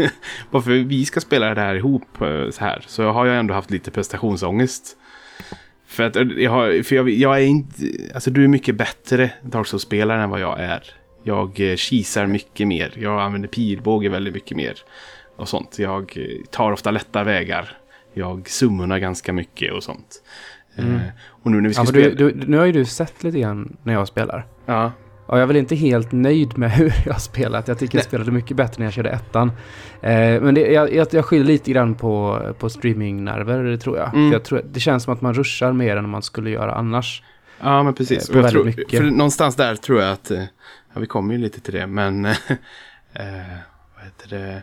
bara 0.50 0.62
för 0.62 0.70
att 0.70 0.86
vi 0.86 1.04
ska 1.04 1.20
spela 1.20 1.54
det 1.54 1.60
här 1.60 1.74
ihop 1.74 2.20
eh, 2.20 2.50
så 2.50 2.60
här. 2.60 2.84
Så 2.86 3.10
har 3.10 3.26
jag 3.26 3.38
ändå 3.38 3.54
haft 3.54 3.70
lite 3.70 3.90
prestationsångest. 3.90 4.96
För 5.86 6.02
att 6.02 6.16
eh, 6.16 6.22
jag, 6.22 6.50
har, 6.50 6.82
för 6.82 6.96
jag, 6.96 7.10
jag 7.10 7.36
är 7.36 7.46
inte, 7.46 7.74
alltså 8.14 8.30
du 8.30 8.44
är 8.44 8.48
mycket 8.48 8.76
bättre 8.76 9.30
Dark 9.42 9.66
Souls-spelare 9.66 10.22
än 10.22 10.30
vad 10.30 10.40
jag 10.40 10.60
är. 10.60 10.82
Jag 11.22 11.74
kisar 11.76 12.26
mycket 12.26 12.68
mer. 12.68 12.92
Jag 12.96 13.20
använder 13.20 13.48
pilbåge 13.48 14.08
väldigt 14.08 14.34
mycket 14.34 14.56
mer. 14.56 14.74
Och 15.36 15.48
sånt. 15.48 15.78
Jag 15.78 16.18
tar 16.50 16.72
ofta 16.72 16.90
lätta 16.90 17.24
vägar. 17.24 17.78
Jag 18.14 18.48
summonar 18.48 18.98
ganska 18.98 19.32
mycket 19.32 19.72
och 19.72 19.82
sånt. 19.82 20.22
Mm. 20.82 20.94
Eh, 20.94 21.02
och 21.42 21.50
nu 21.50 21.60
när 21.60 21.68
vi 21.68 21.74
ska 21.74 21.82
Ja, 21.82 21.86
för 21.86 21.92
du, 21.92 22.02
spela... 22.02 22.30
du, 22.30 22.46
nu 22.46 22.58
har 22.58 22.64
ju 22.64 22.72
du 22.72 22.84
sett 22.84 23.24
lite 23.24 23.40
grann 23.40 23.76
när 23.82 23.92
jag 23.92 24.08
spelar. 24.08 24.46
Ja. 24.66 24.92
Och 25.26 25.36
jag 25.36 25.42
är 25.42 25.46
väl 25.46 25.56
inte 25.56 25.74
helt 25.74 26.12
nöjd 26.12 26.58
med 26.58 26.70
hur 26.76 26.94
jag 27.06 27.12
har 27.12 27.20
spelat. 27.20 27.68
Jag 27.68 27.78
tycker 27.78 27.98
jag 27.98 28.04
spelade 28.04 28.30
mycket 28.30 28.56
bättre 28.56 28.74
när 28.78 28.86
jag 28.86 28.92
körde 28.92 29.10
ettan. 29.10 29.52
Eh, 30.02 30.40
men 30.40 30.54
det, 30.54 30.72
jag, 30.72 30.94
jag, 30.94 31.06
jag 31.10 31.24
skyller 31.24 31.44
lite 31.44 31.70
grann 31.70 31.94
på, 31.94 32.42
på 32.58 32.70
streamingnerver 32.70 33.76
tror 33.76 33.98
jag. 33.98 34.14
Mm. 34.14 34.30
För 34.30 34.34
jag 34.34 34.44
tror, 34.44 34.62
det 34.72 34.80
känns 34.80 35.02
som 35.02 35.12
att 35.12 35.20
man 35.20 35.34
ruschar 35.34 35.72
mer 35.72 35.96
än 35.96 36.08
man 36.08 36.22
skulle 36.22 36.50
göra 36.50 36.74
annars. 36.74 37.22
Ja, 37.60 37.82
men 37.82 37.94
precis. 37.94 38.30
Eh, 38.30 38.40
jag 38.40 38.50
tror, 38.50 38.64
mycket. 38.64 38.98
För 38.98 39.10
någonstans 39.10 39.56
där 39.56 39.74
tror 39.74 40.00
jag 40.00 40.12
att, 40.12 40.30
eh, 40.30 40.42
ja 40.94 41.00
vi 41.00 41.06
kommer 41.06 41.34
ju 41.34 41.40
lite 41.40 41.60
till 41.60 41.74
det, 41.74 41.86
men, 41.86 42.24
eh, 42.24 42.34
vad 43.94 44.04
heter 44.04 44.28
det? 44.28 44.62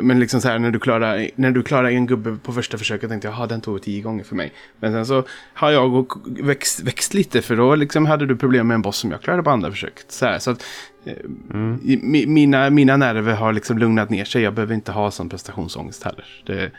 Men 0.00 0.20
liksom 0.20 0.40
så 0.40 0.48
här 0.48 0.58
när 0.58 0.70
du 0.70 0.78
klarar, 0.78 1.28
när 1.34 1.50
du 1.50 1.62
klarar 1.62 1.88
en 1.88 2.06
gubbe 2.06 2.36
på 2.42 2.52
första 2.52 2.78
försöket 2.78 3.10
tänkte 3.10 3.28
jag, 3.28 3.34
jaha 3.34 3.46
den 3.46 3.60
tog 3.60 3.82
tio 3.82 4.02
gånger 4.02 4.24
för 4.24 4.36
mig. 4.36 4.52
Men 4.80 4.92
sen 4.92 5.06
så 5.06 5.24
har 5.54 5.70
jag 5.70 6.06
växt, 6.42 6.80
växt 6.80 7.14
lite 7.14 7.42
för 7.42 7.56
då 7.56 7.74
liksom 7.74 8.06
hade 8.06 8.26
du 8.26 8.36
problem 8.36 8.66
med 8.68 8.74
en 8.74 8.82
boss 8.82 8.96
som 8.96 9.10
jag 9.10 9.20
klarade 9.22 9.42
på 9.42 9.50
andra 9.50 9.70
försöket. 9.70 10.12
Så, 10.12 10.26
här, 10.26 10.38
så 10.38 10.50
att 10.50 10.64
eh, 11.04 11.12
Mm. 11.50 11.78
mi- 11.80 12.26
mina, 12.26 12.70
mina 12.70 12.96
nerver 12.96 13.34
har 13.34 13.52
liksom 13.52 13.78
lugnat 13.78 14.10
ner 14.10 14.24
sig. 14.24 14.42
Jag 14.42 14.54
behöver 14.54 14.74
inte 14.74 14.92
ha 14.92 15.10
sån 15.10 15.28
prestationsångest 15.28 16.02
heller. 16.04 16.24
Det, 16.46 16.70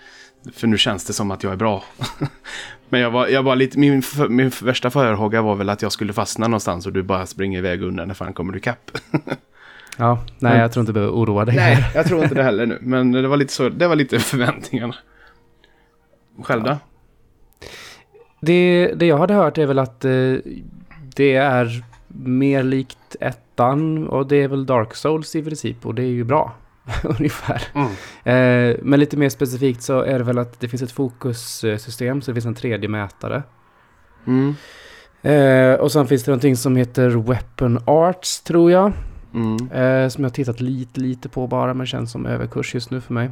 för 0.53 0.68
nu 0.68 0.77
känns 0.77 1.06
det 1.06 1.13
som 1.13 1.32
att 1.32 1.44
jag 1.44 1.53
är 1.53 1.58
bra. 1.58 1.84
Men 2.89 3.01
jag 3.01 3.12
var, 3.12 3.27
jag 3.27 3.44
var 3.44 3.56
lite, 3.56 3.79
min, 3.79 4.03
min 4.29 4.51
värsta 4.62 4.89
farhåga 4.89 5.41
var 5.41 5.56
väl 5.56 5.70
att 5.70 5.82
jag 5.82 5.91
skulle 5.91 6.13
fastna 6.13 6.48
någonstans 6.48 6.86
och 6.86 6.94
du 6.94 7.03
bara 7.03 7.25
springer 7.25 7.58
iväg 7.60 7.82
undan 7.84 8.08
när 8.08 8.15
fan 8.15 8.34
kommer 8.34 8.53
du 8.53 8.60
kapp. 8.60 8.91
Ja, 9.98 10.19
nej 10.39 10.51
Men- 10.51 10.62
jag 10.62 10.72
tror 10.72 10.81
inte 10.81 10.89
du 10.89 10.93
behöver 10.93 11.13
oroa 11.13 11.46
dig. 11.46 11.55
Nej, 11.55 11.86
jag 11.96 12.05
tror 12.05 12.24
inte 12.24 12.36
det 12.36 12.43
heller 12.43 12.65
nu. 12.65 12.77
Men 12.81 13.12
det 13.12 13.27
var 13.27 13.38
lite 13.38 13.53
så, 13.53 13.69
det 13.69 13.88
var 13.88 13.96
lite 13.96 14.19
förväntningarna. 14.19 14.96
Själv 16.43 16.63
då? 16.63 16.77
Det, 18.41 18.91
det 18.96 19.05
jag 19.05 19.17
hade 19.17 19.34
hört 19.34 19.58
är 19.58 19.65
väl 19.65 19.79
att 19.79 20.05
eh, 20.05 20.34
det 21.15 21.36
är 21.36 21.84
mer 22.08 22.63
likt 22.63 23.15
ettan 23.19 24.08
och 24.08 24.27
det 24.27 24.36
är 24.36 24.48
väl 24.48 24.65
Dark 24.65 24.96
Souls 24.96 25.36
i 25.36 25.43
princip 25.43 25.86
och 25.86 25.96
det 25.96 26.01
är 26.01 26.08
ju 26.08 26.24
bra. 26.24 26.53
Ungefär. 27.03 27.62
Mm. 27.74 27.89
Eh, 28.24 28.77
men 28.84 29.00
lite 29.00 29.17
mer 29.17 29.29
specifikt 29.29 29.81
så 29.81 30.01
är 30.01 30.17
det 30.17 30.24
väl 30.24 30.38
att 30.38 30.60
det 30.60 30.67
finns 30.67 30.81
ett 30.81 30.91
fokussystem 30.91 32.22
så 32.22 32.31
det 32.31 32.41
finns 32.41 32.46
en 32.46 32.55
3D-mätare. 32.55 33.43
Mm. 34.27 34.55
Eh, 35.22 35.79
och 35.79 35.91
sen 35.91 36.08
finns 36.08 36.24
det 36.24 36.31
någonting 36.31 36.55
som 36.58 36.75
heter 36.75 37.10
Weapon 37.10 37.79
Arts 37.86 38.41
tror 38.41 38.72
jag. 38.72 38.91
Mm. 39.33 39.71
Eh, 39.71 40.09
som 40.09 40.24
jag 40.24 40.33
tittat 40.33 40.62
lite, 40.62 41.00
lite 41.00 41.29
på 41.29 41.48
bara 41.48 41.74
men 41.74 41.88
känns 41.88 42.12
som 42.12 42.25
överkurs 42.25 42.74
just 42.74 42.91
nu 42.91 43.01
för 43.01 43.13
mig. 43.13 43.29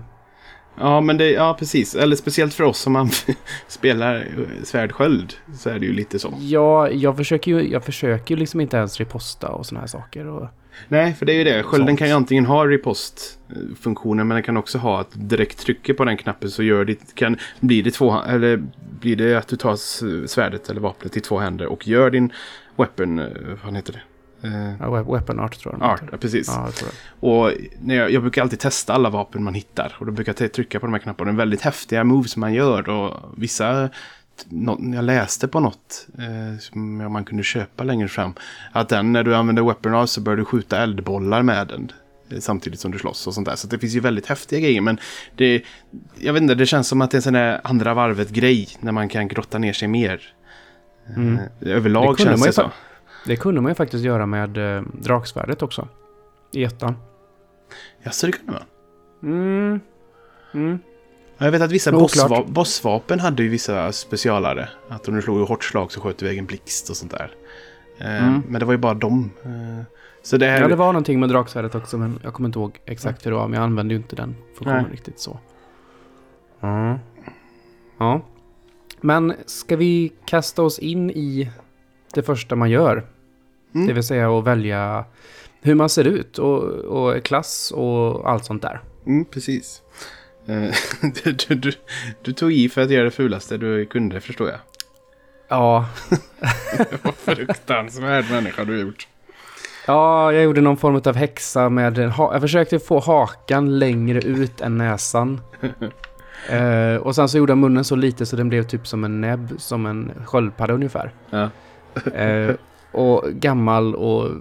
Ja, 0.80 1.02
men 1.02 1.18
det, 1.18 1.32
ja 1.32 1.56
precis. 1.60 1.96
Eller 1.96 2.16
speciellt 2.16 2.54
för 2.54 2.64
oss 2.64 2.80
som 2.80 2.94
man 2.94 3.10
spelar 3.68 4.16
eh, 4.16 4.64
svärdsköld 4.64 5.34
så 5.54 5.70
är 5.70 5.80
det 5.80 5.86
ju 5.86 5.94
lite 5.94 6.20
så. 6.20 6.34
Ja, 6.40 6.90
jag 6.90 7.18
försöker 7.18 7.52
ju, 7.52 7.72
jag 7.72 7.84
försöker 7.84 8.36
ju 8.36 8.40
liksom 8.40 8.62
inte 8.62 8.78
ens 8.78 8.98
reposta 8.98 9.48
och 9.48 9.66
såna 9.66 9.80
här 9.80 9.88
saker. 9.88 10.28
Och, 10.28 10.48
Nej, 10.88 11.14
för 11.14 11.26
det 11.26 11.34
är 11.34 11.38
ju 11.38 11.44
det. 11.44 11.64
Skölden 11.64 11.88
Sånt. 11.88 12.00
kan 12.00 12.08
ju 12.08 12.14
antingen 12.14 12.46
ha 12.46 12.68
repost-funktionen 12.68 14.28
men 14.28 14.36
den 14.36 14.44
kan 14.44 14.58
också 14.58 14.78
ha 14.78 15.02
att 15.02 15.10
direkt 15.14 15.60
trycker 15.60 15.94
på 15.94 16.06
den 16.06 16.18
knappen 16.18 16.50
så 16.50 16.64
gör 16.64 16.86
det, 16.86 17.16
kan, 17.16 17.38
blir 17.60 17.84
det 17.84 17.92
två, 17.92 18.22
eller 18.22 18.64
blir 19.00 19.16
det 19.16 19.36
att 19.36 19.48
du 19.48 19.56
tar 19.56 19.76
svärdet 20.28 20.70
eller 20.70 20.82
vapnet 20.82 21.18
i 21.18 21.20
två 21.20 21.38
händer 21.38 21.66
och 21.66 21.88
gör 21.88 22.10
din 22.10 22.34
weapon, 22.76 23.20
eh, 23.20 23.26
vad 23.66 23.76
heter 23.76 23.94
det? 23.94 24.02
Eh, 24.44 24.70
ja, 24.80 24.86
we- 24.86 25.12
weapon 25.14 25.40
Art 25.40 25.60
tror 25.60 25.76
jag 25.80 25.90
art, 25.90 26.02
ja, 26.12 26.18
precis. 26.18 26.48
Ja, 26.48 26.64
jag 26.66 26.74
det. 26.90 27.28
Och 27.28 27.52
när 27.82 27.96
jag, 27.96 28.12
jag 28.12 28.22
brukar 28.22 28.42
alltid 28.42 28.60
testa 28.60 28.94
alla 28.94 29.10
vapen 29.10 29.44
man 29.44 29.54
hittar. 29.54 29.96
Och 30.00 30.06
då 30.06 30.12
brukar 30.12 30.36
jag 30.40 30.54
trycka 30.54 30.80
på 30.80 30.86
de 30.86 30.94
här 30.94 31.00
knapparna. 31.00 31.32
Det 31.32 31.36
är 31.36 31.38
väldigt 31.38 31.62
häftiga 31.62 32.04
moves 32.04 32.38
man 32.38 32.54
gör. 32.54 32.90
Och 32.90 33.14
vissa... 33.38 33.90
Nå, 34.50 34.80
jag 34.96 35.04
läste 35.04 35.48
på 35.48 35.60
något 35.60 36.08
eh, 36.18 36.60
som 36.60 36.98
man 37.14 37.26
kunde 37.26 37.44
köpa 37.44 37.84
längre 37.84 38.08
fram. 38.08 38.34
Att 38.72 38.90
den, 38.90 39.12
när 39.14 39.24
du 39.24 39.36
använder 39.36 39.64
weapon 39.64 39.94
Art 39.94 40.10
så 40.10 40.22
bör 40.22 40.36
du 40.36 40.46
skjuta 40.46 40.78
eldbollar 40.84 41.42
med 41.42 41.68
den. 41.68 41.92
eh, 42.32 42.40
Samtidigt 42.40 42.80
som 42.80 42.92
du 42.92 43.00
slåss 43.00 43.28
och 43.28 43.34
sånt 43.34 43.48
där. 43.48 43.56
Så 43.56 43.68
det 43.68 43.80
finns 43.80 43.94
ju 43.96 44.00
väldigt 44.00 44.26
häftiga 44.26 44.60
grejer. 44.60 44.82
Men 44.82 45.00
det, 45.36 45.64
jag 46.16 46.34
vet 46.34 46.42
inte, 46.42 46.56
det 46.56 46.66
känns 46.66 46.88
som 46.88 47.02
att 47.02 47.12
det 47.12 47.16
är 47.16 47.20
en 47.20 47.24
sån 47.24 47.34
där 47.34 47.62
andra 47.64 47.94
varvet-grej. 47.94 48.68
När 48.80 48.92
man 48.92 49.10
kan 49.10 49.28
grotta 49.28 49.58
ner 49.58 49.74
sig 49.74 49.88
mer. 49.88 50.22
Mm. 51.16 51.34
Eh, 51.36 51.42
Det 51.60 51.72
överlag 51.72 52.18
kunde 52.18 52.32
känns 52.32 52.46
det 52.46 52.54
så. 52.54 52.72
Det 53.28 53.36
kunde 53.36 53.62
man 53.62 53.72
ju 53.72 53.76
faktiskt 53.76 54.04
göra 54.04 54.26
med 54.26 54.78
eh, 54.78 54.84
draksvärdet 55.02 55.62
också. 55.62 55.88
I 56.52 56.64
ettan. 56.64 56.96
Ja, 58.04 58.12
så 58.12 58.26
det 58.26 58.32
kunde 58.32 58.52
man. 58.52 58.64
Mm. 59.34 59.80
Mm. 60.54 60.80
Ja, 61.38 61.46
Jag 61.46 61.52
vet 61.52 61.62
att 61.62 61.72
vissa 61.72 61.92
bossva 61.92 62.44
bossvapen 62.44 63.20
hade 63.20 63.44
ju 63.44 63.50
vissa 63.50 63.92
specialare. 63.92 64.70
Att 64.90 65.08
om 65.08 65.16
du 65.16 65.22
slog 65.22 65.48
hårt 65.48 65.64
slag 65.64 65.92
så 65.92 66.02
sköt 66.02 66.18
du 66.18 66.26
iväg 66.26 66.38
en 66.38 66.46
blixt 66.46 66.90
och 66.90 66.98
sånt 66.98 67.12
där. 67.12 67.32
Eh, 67.98 68.28
Mm. 68.28 68.44
Men 68.48 68.60
det 68.60 68.66
var 68.66 68.74
ju 68.74 68.78
bara 68.78 68.94
dem. 68.94 69.32
Eh, 69.44 69.84
så 70.22 70.38
det 70.38 70.46
här... 70.46 70.62
Ja, 70.62 70.68
det 70.68 70.76
var 70.76 70.88
någonting 70.94 71.20
med 71.20 71.30
draksvärdet 71.30 71.76
också, 71.76 71.98
men 71.98 72.20
jag 72.24 72.34
kommer 72.34 72.50
inte 72.50 72.60
ihåg 72.60 72.80
exakt 72.86 73.26
hur 73.26 73.32
det 73.32 73.38
var. 73.38 73.48
Men 73.48 73.54
jag 73.58 73.64
använde 73.64 73.94
ju 73.94 74.00
inte 74.00 74.16
den 74.16 74.36
funktionen 74.58 74.84
Nej. 74.84 74.92
riktigt 74.92 75.20
så. 75.20 75.40
Mm. 76.62 76.98
Ja. 77.98 78.22
Men 79.02 79.34
ska 79.46 79.76
vi 79.76 80.14
kasta 80.26 80.62
oss 80.64 80.80
in 80.80 81.12
i 81.12 81.52
det 82.14 82.24
första 82.24 82.56
man 82.56 82.70
gör? 82.70 83.06
Mm. 83.76 83.88
Det 83.88 83.94
vill 83.94 84.04
säga 84.04 84.38
att 84.38 84.44
välja 84.44 85.06
hur 85.62 85.76
man 85.76 85.90
ser 85.90 86.08
ut 86.08 86.38
och, 86.38 86.64
och 86.64 87.24
klass 87.24 87.72
och 87.76 88.30
allt 88.30 88.46
sånt 88.46 88.62
där. 88.62 88.82
Mm, 89.06 89.26
precis. 89.26 89.82
Eh, 90.48 90.74
du, 91.24 91.32
du, 91.32 91.56
du, 91.56 91.74
du 92.22 92.34
tog 92.34 92.54
i 92.54 92.70
för 92.70 92.82
att 92.82 92.90
göra 92.90 93.04
det 93.04 93.12
fulaste 93.12 93.58
du 93.58 93.86
kunde, 93.86 94.22
förstår 94.22 94.50
jag. 94.50 94.60
Ja, 95.48 95.86
Vad 97.02 97.16
fruktansvärd 97.16 98.26
människa 98.32 98.64
du 98.64 98.72
har 98.72 98.80
gjort. 98.80 99.08
Ja, 99.88 100.34
jag 100.34 100.44
gjorde 100.44 100.62
någon 100.62 100.78
form 100.78 101.02
av 101.06 101.16
häxa 101.16 101.70
med 101.70 101.98
Jag 102.16 102.42
försökte 102.42 102.80
få 102.80 103.00
hakan 103.00 103.80
längre 103.80 104.20
ut 104.20 104.62
än 104.62 104.78
näsan. 104.78 105.42
eh, 106.50 106.96
och 106.96 107.16
sen 107.16 107.30
så 107.30 107.38
gjorde 107.38 107.52
jag 107.52 107.58
munnen 107.58 107.84
så 107.84 107.96
lite 107.96 108.26
så 108.26 108.36
den 108.36 108.50
blev 108.50 108.64
typ 108.64 108.88
som 108.88 109.04
en 109.04 109.22
näbb, 109.22 109.54
som 109.58 109.86
en 109.86 110.12
sköldpadda 110.26 110.74
ungefär. 110.74 111.14
Ja. 111.30 111.50
Eh, 112.14 112.56
och 112.98 113.32
gammal 113.32 113.96
och... 113.96 114.32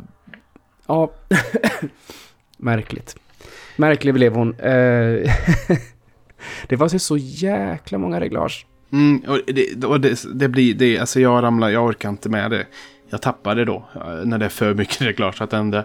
Ja, 0.87 1.11
märkligt. 2.57 3.17
Märklig 3.77 4.15
blev 4.15 4.35
hon. 4.35 4.55
Eh, 4.55 5.33
det 6.69 6.77
var 6.77 6.99
så 6.99 7.17
jäkla 7.17 7.99
många 7.99 8.21
reglage. 8.21 8.67
Mm, 8.93 9.23
och 9.29 9.41
det, 9.47 9.85
och 9.85 10.01
det, 10.01 10.25
det 10.35 10.49
blir 10.49 10.75
det, 10.75 10.99
alltså 10.99 11.21
jag 11.21 11.43
ramlar, 11.43 11.69
jag 11.69 11.85
orkar 11.85 12.09
inte 12.09 12.29
med 12.29 12.51
det. 12.51 12.67
Jag 13.11 13.23
tappade 13.23 13.65
då, 13.65 13.85
eh, 13.95 14.25
när 14.25 14.39
det 14.39 14.45
är 14.45 14.49
för 14.49 14.75
mycket 14.75 15.01
reglage. 15.01 15.43
Att 15.43 15.51
den, 15.51 15.71
det, 15.71 15.85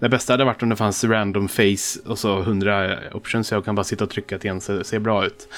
det 0.00 0.08
bästa 0.08 0.32
hade 0.32 0.44
varit 0.44 0.62
om 0.62 0.68
det 0.68 0.76
fanns 0.76 1.04
random 1.04 1.48
face 1.48 2.00
och 2.06 2.18
så 2.18 2.40
100 2.40 2.96
options 3.12 3.48
så 3.48 3.54
jag 3.54 3.64
kan 3.64 3.74
bara 3.74 3.84
sitta 3.84 4.04
och 4.04 4.10
trycka 4.10 4.38
till 4.38 4.50
en 4.50 4.60
så 4.60 4.72
det 4.72 4.84
ser 4.84 4.98
bra 4.98 5.26
ut. 5.26 5.48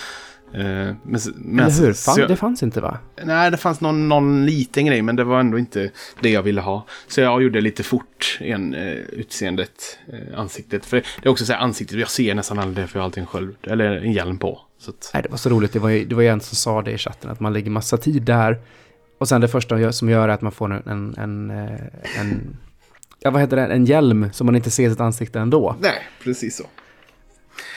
Eh, 0.55 0.61
men, 0.63 1.21
men 1.37 1.67
Eller 1.67 1.81
hur? 1.87 1.93
Fan, 1.93 2.17
jag- 2.19 2.29
det 2.29 2.37
fanns 2.37 2.63
inte 2.63 2.81
va? 2.81 2.99
Nej, 3.25 3.51
det 3.51 3.57
fanns 3.57 3.81
någon, 3.81 4.09
någon 4.09 4.47
liten 4.47 4.87
grej, 4.87 5.03
men 5.03 5.17
det 5.17 5.25
var 5.25 5.41
ändå 5.41 5.59
inte 5.59 5.91
det 6.21 6.31
jag 6.31 6.43
ville 6.43 6.61
ha. 6.61 6.87
Så 7.09 7.21
jag 7.21 7.43
gjorde 7.43 7.61
lite 7.61 7.83
fort 7.83 8.39
en 8.41 8.75
eh, 8.75 8.93
utseendet, 8.93 9.99
eh, 10.13 10.39
ansiktet. 10.41 10.87
För 10.87 10.97
det 10.97 11.29
är 11.29 11.31
också 11.31 11.45
så 11.45 11.53
här 11.53 11.61
ansiktet, 11.61 11.99
jag 11.99 12.11
ser 12.11 12.35
nästan 12.35 12.59
aldrig 12.59 12.85
det 12.85 12.89
för 12.89 12.99
jag 12.99 13.03
har 13.03 13.05
alltid 13.07 13.21
en 13.21 13.27
sköld, 13.27 13.57
eller 13.63 13.97
en 13.97 14.13
hjälm 14.13 14.39
på. 14.39 14.61
Att, 14.89 15.11
Nej, 15.15 15.23
det 15.23 15.29
var 15.29 15.37
så 15.37 15.49
roligt. 15.51 15.73
Det 15.73 15.79
var 15.79 15.89
ju, 15.89 16.05
det 16.05 16.15
var 16.15 16.23
ju 16.23 16.29
en 16.29 16.41
som 16.41 16.57
sa 16.57 16.83
det 16.83 16.91
i 16.93 16.99
chatten, 16.99 17.31
att 17.31 17.41
man 17.41 17.53
lägger 17.53 17.71
massa 17.71 17.97
tid 17.97 18.23
där. 18.23 18.59
Och 19.19 19.29
sen 19.29 19.41
det 19.41 19.49
första 19.49 19.93
som 19.93 20.09
gör 20.11 20.29
är 20.29 20.33
att 20.33 20.43
man 20.43 20.53
får 20.53 20.73
en, 20.73 20.83
en, 20.87 21.15
en, 21.19 21.51
en 22.21 22.57
ja 23.21 23.31
vad 23.31 23.41
heter 23.41 23.57
det, 23.57 23.67
en 23.67 23.85
hjälm 23.85 24.31
som 24.33 24.47
man 24.47 24.57
inte 24.57 24.71
ser 24.71 24.91
sitt 24.91 25.01
ansikte 25.01 25.41
ändå. 25.41 25.77
nej, 25.81 26.03
precis 26.25 26.57
så. 26.57 26.65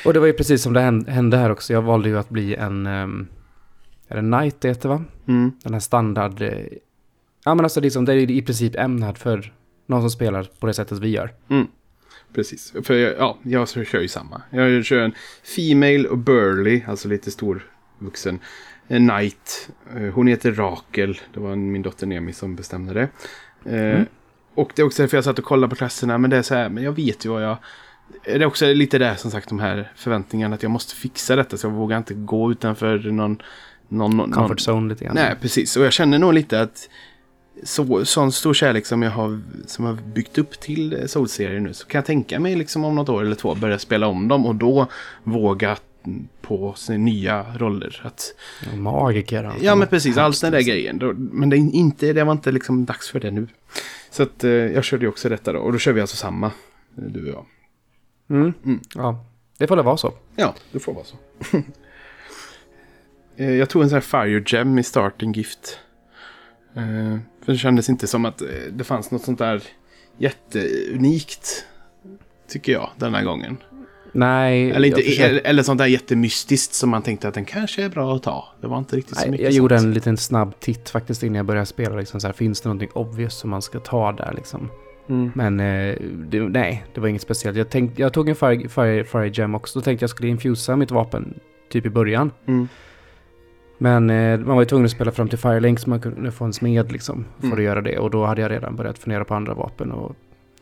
Och 0.06 0.14
det 0.14 0.20
var 0.20 0.28
ju 0.28 0.34
precis 0.34 0.62
som 0.64 0.74
det 0.74 0.82
hän- 0.82 1.06
hände 1.08 1.38
här 1.38 1.50
också. 1.50 1.74
Jag 1.74 1.82
valde 1.82 2.10
ju 2.10 2.18
att 2.18 2.30
bli 2.30 2.56
en, 2.56 2.88
um, 2.88 3.28
är 4.08 4.16
det 4.16 4.22
Knight 4.22 4.62
det 4.62 4.68
heter 4.68 4.90
va? 4.90 5.04
Mm. 5.28 5.52
Den 5.64 5.74
här 5.74 5.80
standard, 5.80 6.42
eh, 6.42 6.58
ja 7.46 7.56
men 7.56 7.66
alltså 7.66 7.82
liksom 7.82 8.06
det 8.06 8.14
är 8.14 8.32
i 8.32 8.42
princip 8.42 8.76
ämnad 8.76 9.18
för 9.18 9.54
någon 9.88 10.02
som 10.02 10.10
spelar 10.10 10.44
på 10.60 10.68
det 10.68 10.74
sättet 10.74 11.00
vi 11.00 11.10
gör. 11.10 11.32
Precis, 12.34 12.74
för 12.84 12.94
jag, 12.94 13.14
ja, 13.18 13.38
jag 13.44 13.68
kör 13.70 14.02
ju 14.02 14.08
samma. 14.08 14.42
Jag 14.50 14.86
kör 14.86 15.00
en 15.00 15.14
Female 15.56 16.08
och 16.08 16.18
Burly, 16.18 16.82
alltså 16.88 17.08
lite 17.08 17.32
stor 17.32 17.66
vuxen. 18.00 18.40
en 18.88 19.10
knight. 19.10 19.70
Eh, 19.96 20.02
hon 20.14 20.28
heter 20.28 20.52
Rakel. 20.52 21.20
Det 21.34 21.40
var 21.40 21.56
min 21.56 21.82
dotter 21.82 22.08
Nemi 22.08 22.34
som 22.34 22.56
bestämde 22.56 22.94
det. 22.94 23.02
Eh, 23.66 23.94
Mm. 23.96 24.06
Och 24.56 24.72
det 24.76 24.82
är 24.82 24.86
också 24.86 25.02
därför 25.04 25.18
jag 25.18 25.24
satt 25.24 25.40
och 25.40 25.46
kollade 25.46 25.70
på 25.70 25.76
klasserna. 25.76 26.18
Men 26.18 26.30
det 26.30 26.38
är 26.38 26.42
så 26.42 26.56
här, 26.56 26.70
men 26.70 26.84
jag 26.84 26.92
vet 26.92 27.26
ju 27.26 27.30
vad 27.30 27.44
jag... 27.44 27.58
Det 28.26 28.32
är 28.32 28.46
också 28.46 28.66
lite 28.66 28.98
där 28.98 29.16
som 29.16 29.32
sagt 29.32 29.50
de 29.50 29.60
här 29.60 29.92
förväntningarna 29.96 30.56
att 30.56 30.64
jag 30.64 30.72
måste 30.72 30.96
fixa 30.96 31.36
detta. 31.36 31.58
Så 31.58 31.68
jag 31.68 31.72
vågar 31.72 31.98
inte 31.98 32.14
gå 32.14 32.52
utanför 32.52 32.98
någon... 33.00 33.42
någon, 33.88 34.18
någon 34.18 34.32
Comfort 34.32 34.60
zone 34.68 34.90
lite 34.90 35.06
grann. 35.06 35.16
Nej, 35.16 35.36
precis. 35.42 35.78
Och 35.78 35.86
jag 35.86 35.94
känner 35.94 36.20
nog 36.20 36.34
lite 36.34 36.62
att 36.62 36.90
så, 37.64 38.06
sån 38.06 38.32
stor 38.32 38.54
kärlek 38.54 38.86
som 38.86 39.02
jag 39.02 39.12
har, 39.12 39.42
som 39.68 39.86
har 39.86 39.94
byggt 39.94 40.38
upp 40.38 40.60
till 40.60 41.04
Souls-serien 41.08 41.64
nu 41.64 41.74
så 41.74 41.88
kan 41.88 42.00
jag 42.00 42.06
tänka 42.06 42.40
mig 42.40 42.56
liksom 42.56 42.86
om 42.86 42.96
något 42.96 43.10
år 43.10 43.22
eller 43.22 43.36
två 43.36 43.56
börja 43.56 43.80
spela 43.80 44.08
om 44.08 44.28
dem 44.28 44.46
och 44.46 44.56
då 44.56 44.88
våga 45.24 45.78
på 46.42 46.74
sina 46.74 46.98
nya 46.98 47.46
roller. 47.58 48.02
Att, 48.04 48.36
Magiker. 48.76 49.52
ja 49.62 49.76
men 49.76 49.88
precis, 49.88 50.18
allt 50.18 50.42
den 50.42 50.52
där 50.52 50.62
grejen. 50.62 50.98
Då, 50.98 51.14
men 51.18 51.50
det, 51.50 51.56
är 51.56 51.76
inte, 51.76 52.14
det 52.14 52.24
var 52.24 52.32
inte 52.32 52.52
liksom 52.52 52.86
dags 52.86 53.10
för 53.10 53.20
det 53.20 53.32
nu. 53.32 53.48
Så 54.12 54.24
att 54.24 54.44
eh, 54.44 54.52
jag 54.52 54.84
körde 54.84 55.06
ju 55.06 55.10
också 55.10 55.30
detta 55.30 55.54
då 55.54 55.60
och 55.60 55.72
då 55.72 55.78
kör 55.78 55.94
vi 55.94 56.02
alltså 56.02 56.18
samma, 56.18 56.52
du 56.96 57.22
och 57.22 57.30
jag. 57.30 57.46
Mm. 58.34 58.54
Mm. 58.66 58.80
Ja, 58.96 59.26
det 59.58 59.68
får 59.68 59.76
väl 59.76 59.86
vara 59.86 59.98
så. 59.98 60.14
Ja, 60.36 60.54
det 60.72 60.80
får 60.80 60.94
vara 60.94 61.06
så. 61.06 61.16
Eh, 63.38 63.52
jag 63.56 63.70
tog 63.70 63.84
en 63.84 63.90
sån 63.90 63.96
här 63.96 64.02
Fire 64.28 64.44
Gem 64.48 64.80
i 64.80 64.84
starting 64.84 65.32
gift. 65.32 65.80
Eh, 66.76 67.18
För 67.46 67.52
det 67.52 67.58
kändes 67.58 67.90
inte 67.90 68.08
som 68.08 68.26
att 68.26 68.42
eh, 68.42 68.48
det 68.72 68.84
fanns 68.84 69.12
något 69.12 69.22
sånt 69.22 69.40
där 69.40 69.64
jätteunikt. 70.18 71.66
Tycker 72.48 72.72
jag, 72.72 72.90
den 72.98 73.14
här 73.14 73.24
gången. 73.24 73.58
Nej, 74.12 74.72
Eller, 74.72 74.88
inte, 74.88 75.00
jag, 75.02 75.10
försökte- 75.10 75.50
eller, 75.50 75.64
sånt 75.64 75.78
där 75.78 75.86
jättemystiskt 75.86 76.74
som 76.74 76.90
man 76.90 77.02
tänkte 77.02 77.28
att 77.28 77.34
den 77.34 77.46
kanske 77.46 77.84
är 77.84 77.90
bra 77.90 78.16
att 78.16 78.24
ta. 78.24 78.48
Det 78.62 78.68
var 78.68 78.78
inte 78.78 78.96
riktigt 78.96 79.16
så 79.18 79.22
nej, 79.22 79.32
mycket 79.32 79.44
jag 79.44 79.54
gjorde 79.54 79.78
sånt. 79.78 79.88
en 79.88 79.94
liten 79.94 80.18
snabb 80.18 80.60
titt 80.60 80.90
faktiskt 80.90 81.24
innan 81.24 81.36
jag 81.36 81.46
började 81.46 81.66
spela. 81.66 81.96
Liksom, 81.96 82.20
så 82.22 82.28
här, 82.28 82.34
finns 82.34 82.62
det 82.62 82.70
någonting 82.70 82.90
obvious 82.94 83.34
som 83.34 83.50
man 83.50 83.62
ska 83.62 83.80
ta 83.80 84.12
där 84.12 84.34
liksom? 84.36 84.70
Mm. 85.10 85.32
Men 85.36 85.60
eh, 85.60 85.96
det, 86.02 86.40
nej, 86.40 86.84
det 86.94 87.02
var 87.02 87.08
inget 87.08 87.22
speciellt. 87.22 87.58
Jag, 87.58 87.70
tänkte, 87.70 88.02
jag 88.02 88.14
tog 88.14 88.30
en 88.30 88.36
Fire, 88.36 88.70
Fire, 88.70 89.04
Fire 89.04 89.30
Gem 89.30 89.56
också. 89.56 89.80
Då 89.80 89.84
tänkte 89.84 90.04
jag 90.04 90.10
skulle 90.10 90.30
infusa 90.30 90.76
mitt 90.76 90.92
vapen 90.92 91.34
typ 91.70 91.86
i 91.86 91.90
början. 91.90 92.32
Mm. 92.46 92.68
Men 93.78 94.10
eh, 94.10 94.40
man 94.40 94.56
var 94.56 94.62
ju 94.62 94.66
tvungen 94.66 94.86
att 94.86 94.92
spela 94.92 95.12
fram 95.12 95.30
till 95.30 95.38
Firelink 95.40 95.80
så 95.80 95.90
man 95.90 96.02
kunde 96.02 96.32
få 96.32 96.46
en 96.46 96.54
smed 96.54 96.92
liksom. 96.92 97.26
För 97.40 97.46
Mm. 97.48 97.58
att 97.58 97.64
göra 97.64 97.82
det. 97.82 97.98
Och 97.98 98.10
då 98.12 98.26
hade 98.26 98.42
jag 98.42 98.52
redan 98.52 98.76
börjat 98.76 98.98
fundera 99.00 99.26
på 99.26 99.36
andra 99.36 99.54
vapen. 99.54 99.92
Och 99.92 100.16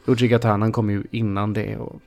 Ujigatanan 0.06 0.72
kom 0.72 0.90
ju 0.90 1.04
innan 1.12 1.54
det. 1.54 1.78
Och, 1.78 2.02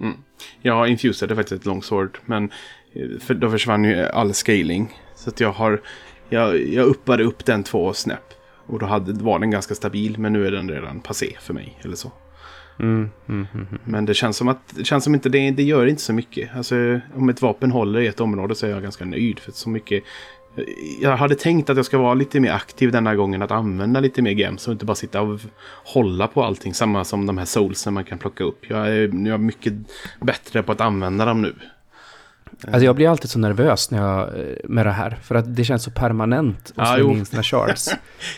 Mm. 0.00 0.16
Jag 0.62 0.88
infusade 0.88 1.34
faktiskt 1.36 1.60
ett 1.60 1.66
longsword. 1.66 2.18
Men 2.26 2.50
eh, 2.92 3.18
för, 3.20 3.34
då 3.34 3.50
försvann 3.50 3.84
ju 3.84 4.02
all 4.02 4.34
scaling. 4.34 4.98
Så 5.16 5.30
att 5.30 5.40
jag 5.40 5.52
har... 5.52 5.80
Jag, 6.28 6.66
jag 6.68 6.86
uppade 6.86 7.24
upp 7.24 7.44
den 7.44 7.62
två 7.62 7.92
snäpp. 7.92 8.34
Och 8.66 8.78
då 8.78 8.86
hade, 8.86 9.12
var 9.12 9.38
den 9.38 9.50
ganska 9.50 9.74
stabil. 9.74 10.18
Men 10.18 10.32
nu 10.32 10.46
är 10.46 10.50
den 10.50 10.70
redan 10.70 11.00
passé 11.00 11.36
för 11.40 11.54
mig. 11.54 11.78
Eller 11.82 11.96
så. 11.96 12.12
mm, 12.78 13.10
mm, 13.28 13.46
mm, 13.54 13.66
mm. 13.70 13.80
Men 13.84 14.04
det 14.04 14.14
känns 14.14 14.36
som 14.36 14.48
att 14.48 14.58
det 14.70 14.84
känns 14.84 15.04
som 15.04 15.14
inte 15.14 15.28
det, 15.28 15.50
det 15.50 15.62
gör 15.62 15.86
inte 15.86 16.02
så 16.02 16.12
mycket. 16.12 16.56
Alltså 16.56 17.00
om 17.14 17.28
ett 17.28 17.42
vapen 17.42 17.70
håller 17.70 18.00
i 18.00 18.06
ett 18.06 18.20
område 18.20 18.54
så 18.54 18.66
är 18.66 18.70
jag 18.70 18.82
ganska 18.82 19.04
nöjd. 19.04 19.38
För 19.38 19.52
så 19.52 19.68
mycket... 19.68 20.02
Jag 21.00 21.16
hade 21.16 21.34
tänkt 21.34 21.70
att 21.70 21.76
jag 21.76 21.86
ska 21.86 21.98
vara 21.98 22.14
lite 22.14 22.40
mer 22.40 22.52
aktiv 22.52 22.92
denna 22.92 23.14
gången. 23.14 23.42
Att 23.42 23.50
använda 23.50 24.00
lite 24.00 24.22
mer 24.22 24.30
gems 24.30 24.66
och 24.66 24.72
inte 24.72 24.84
bara 24.84 24.94
sitta 24.94 25.20
och 25.20 25.40
hålla 25.84 26.26
på 26.26 26.44
allting. 26.44 26.74
Samma 26.74 27.04
som 27.04 27.26
de 27.26 27.38
här 27.38 27.44
soulsen 27.44 27.94
man 27.94 28.04
kan 28.04 28.18
plocka 28.18 28.44
upp. 28.44 28.58
Jag 28.68 28.88
är, 28.88 29.00
jag 29.00 29.26
är 29.26 29.38
mycket 29.38 29.72
bättre 30.20 30.62
på 30.62 30.72
att 30.72 30.80
använda 30.80 31.24
dem 31.24 31.42
nu. 31.42 31.54
Alltså 32.66 32.84
jag 32.84 32.96
blir 32.96 33.08
alltid 33.08 33.30
så 33.30 33.38
nervös 33.38 33.90
när 33.90 33.98
jag, 34.02 34.20
eh, 34.28 34.44
med 34.64 34.86
det 34.86 34.92
här. 34.92 35.18
För 35.22 35.34
att 35.34 35.56
det 35.56 35.64
känns 35.64 35.82
så 35.82 35.90
permanent 35.90 36.72
att 36.76 36.88
slänga 36.94 37.12
in 37.12 37.24
sina 37.26 37.42
shards. 37.42 37.84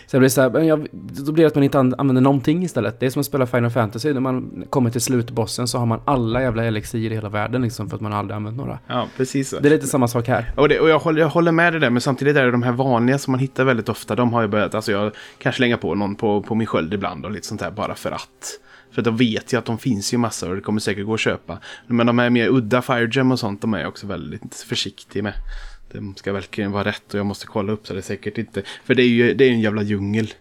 så 0.07 0.17
jag 0.17 0.21
blir 0.21 0.29
så 0.29 0.41
här, 0.41 0.61
jag, 0.61 0.87
då 0.93 1.33
blir 1.33 1.45
det 1.45 1.49
att 1.49 1.55
man 1.55 1.65
inte 1.65 1.79
an- 1.79 1.95
använder 1.99 2.23
någonting 2.23 2.63
istället. 2.65 3.01
Det 3.01 3.07
är 3.07 3.11
som 3.11 3.21
att 3.21 3.27
spela 3.27 3.47
Final 3.47 3.71
Fantasy. 3.71 4.13
När 4.13 4.21
man 4.21 4.65
kommer 4.71 4.91
till 4.91 5.01
slutbossen 5.01 5.69
så 5.69 5.79
har 5.79 5.87
man 5.87 6.01
alla 6.05 6.43
jävla 6.43 6.65
elixir 6.65 7.11
i 7.13 7.15
hela 7.15 7.29
världen 7.29 7.63
liksom. 7.63 7.89
För 7.89 7.97
att 7.97 8.01
man 8.03 8.13
aldrig 8.13 8.37
använt 8.37 8.57
några. 8.57 8.79
Ja, 8.87 9.07
precis 9.17 9.49
så. 9.49 9.59
Det 9.61 9.69
är 9.69 9.71
lite 9.71 9.87
samma 9.87 10.09
sak 10.09 10.29
här. 10.29 10.53
Och, 10.57 10.69
det, 10.69 10.81
och 10.81 10.89
jag, 10.89 10.99
håller, 10.99 11.21
jag 11.21 11.29
håller 11.29 11.53
med 11.53 11.73
dig 11.73 11.81
där, 11.81 11.91
men 11.91 12.01
samtidigt 12.01 12.37
är 12.37 12.45
det 12.45 12.51
de 12.51 12.63
här 12.63 12.73
vanliga 12.73 13.19
som 13.19 13.31
man 13.31 13.41
hittar 13.41 13.65
väldigt 13.65 13.89
ofta. 13.89 14.15
De 14.15 14.33
har 14.33 14.43
ju 14.43 14.49
börjat, 14.49 14.75
alltså 14.75 14.93
jag 14.93 15.13
kan 15.39 15.53
slänga 15.53 15.77
på 15.77 15.95
någon 15.95 16.15
på, 16.15 16.43
på 16.43 16.55
min 16.55 16.67
sköld 16.67 16.95
ibland 16.95 17.25
och 17.25 17.31
lite 17.31 17.47
sånt 17.47 17.61
där 17.61 17.71
bara 17.71 17.95
för 17.95 18.11
att. 18.11 18.61
För 18.97 19.03
då 19.03 19.11
vet 19.11 19.53
jag 19.53 19.59
att 19.61 19.65
de 19.65 19.79
finns 19.79 20.15
ju 20.15 20.19
massor 20.19 20.51
och 20.51 20.57
det 20.57 20.63
kommer 20.63 20.81
säkert 20.81 21.07
gå 21.07 21.15
att 21.15 21.21
köpa. 21.21 21.59
Men 21.87 22.07
de 22.07 22.19
här 22.19 22.31
mer 22.31 22.49
udda 22.49 22.83
Fire 22.83 23.09
Gem 23.13 23.33
och 23.33 23.39
sånt, 23.39 23.61
de 23.61 23.75
är 23.75 23.79
jag 23.79 23.89
också 23.89 24.07
väldigt 24.07 24.55
försiktig 24.55 25.23
med. 25.25 25.33
De 25.93 26.15
ska 26.15 26.33
verkligen 26.33 26.73
vara 26.73 26.85
rätt 26.85 27.15
och 27.15 27.19
jag 27.19 27.27
måste 27.27 27.47
kolla 27.47 27.73
upp 27.73 27.87
så 27.87 27.93
det 27.93 28.01
är 28.01 28.03
säkert 28.03 28.39
inte. 28.39 28.63
För 28.85 28.95
det 28.95 29.03
är 29.03 29.09
ju 29.09 29.35
det 29.35 29.45
är 29.45 29.51
en 29.51 29.61
jävla 29.61 29.83
djungel. 29.83 30.35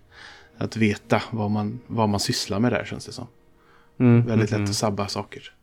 Att 0.58 0.78
veta 0.78 1.22
vad 1.32 1.52
man, 1.52 1.80
vad 1.88 2.10
man 2.10 2.20
sysslar 2.20 2.60
med 2.60 2.72
där 2.72 2.86
känns 2.86 3.06
det 3.06 3.12
som. 3.12 3.28
Mm, 4.00 4.26
Väldigt 4.26 4.52
mm, 4.52 4.62
lätt 4.62 4.70
att 4.70 4.76
sabba 4.76 5.08
saker. 5.08 5.54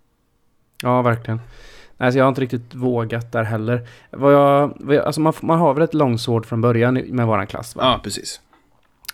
Ja, 0.82 1.02
verkligen. 1.02 1.40
Nej, 1.96 2.12
så 2.12 2.18
jag 2.18 2.24
har 2.24 2.28
inte 2.28 2.40
riktigt 2.40 2.74
vågat 2.74 3.32
där 3.32 3.42
heller. 3.42 3.88
Vad 4.10 4.34
jag, 4.34 4.76
vad 4.80 4.96
jag, 4.96 5.04
alltså 5.04 5.20
man, 5.20 5.32
man 5.40 5.58
har 5.58 5.74
väl 5.74 5.82
ett 5.82 5.94
longsword 5.94 6.46
från 6.46 6.60
början 6.60 6.94
med 6.94 7.26
våran 7.26 7.46
klass 7.46 7.76
va? 7.76 7.82
Ja, 7.84 8.00
precis. 8.04 8.40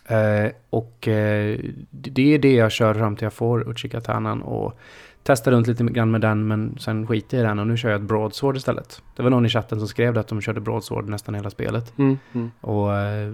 Eh, 0.09 0.51
och 0.71 1.09
eh, 1.09 1.59
det 1.91 2.35
är 2.35 2.39
det 2.39 2.55
jag 2.55 2.73
kör 2.73 2.95
fram 2.95 3.17
till 3.17 3.25
jag 3.25 3.33
får 3.33 3.71
Uchikatanan 3.71 4.43
och 4.43 4.79
testar 5.23 5.53
runt 5.53 5.67
lite 5.67 5.85
grann 5.85 6.11
med 6.11 6.21
den 6.21 6.47
men 6.47 6.79
sen 6.79 7.07
skiter 7.07 7.37
jag 7.37 7.45
i 7.45 7.49
den 7.49 7.59
och 7.59 7.67
nu 7.67 7.77
kör 7.77 7.91
jag 7.91 8.01
ett 8.01 8.09
broadsword 8.09 8.57
istället. 8.57 9.03
Det 9.17 9.23
var 9.23 9.31
någon 9.31 9.47
i 9.47 9.49
chatten 9.49 9.79
som 9.79 9.89
skrev 9.89 10.15
det 10.15 10.21
att 10.21 10.29
de 10.29 10.41
körde 10.41 10.61
broadsword 10.61 11.09
nästan 11.09 11.35
hela 11.35 11.51
spelet. 11.51 11.99
Mm, 11.99 12.19
mm. 12.33 12.51
Och 12.61 12.97
eh, 12.97 13.33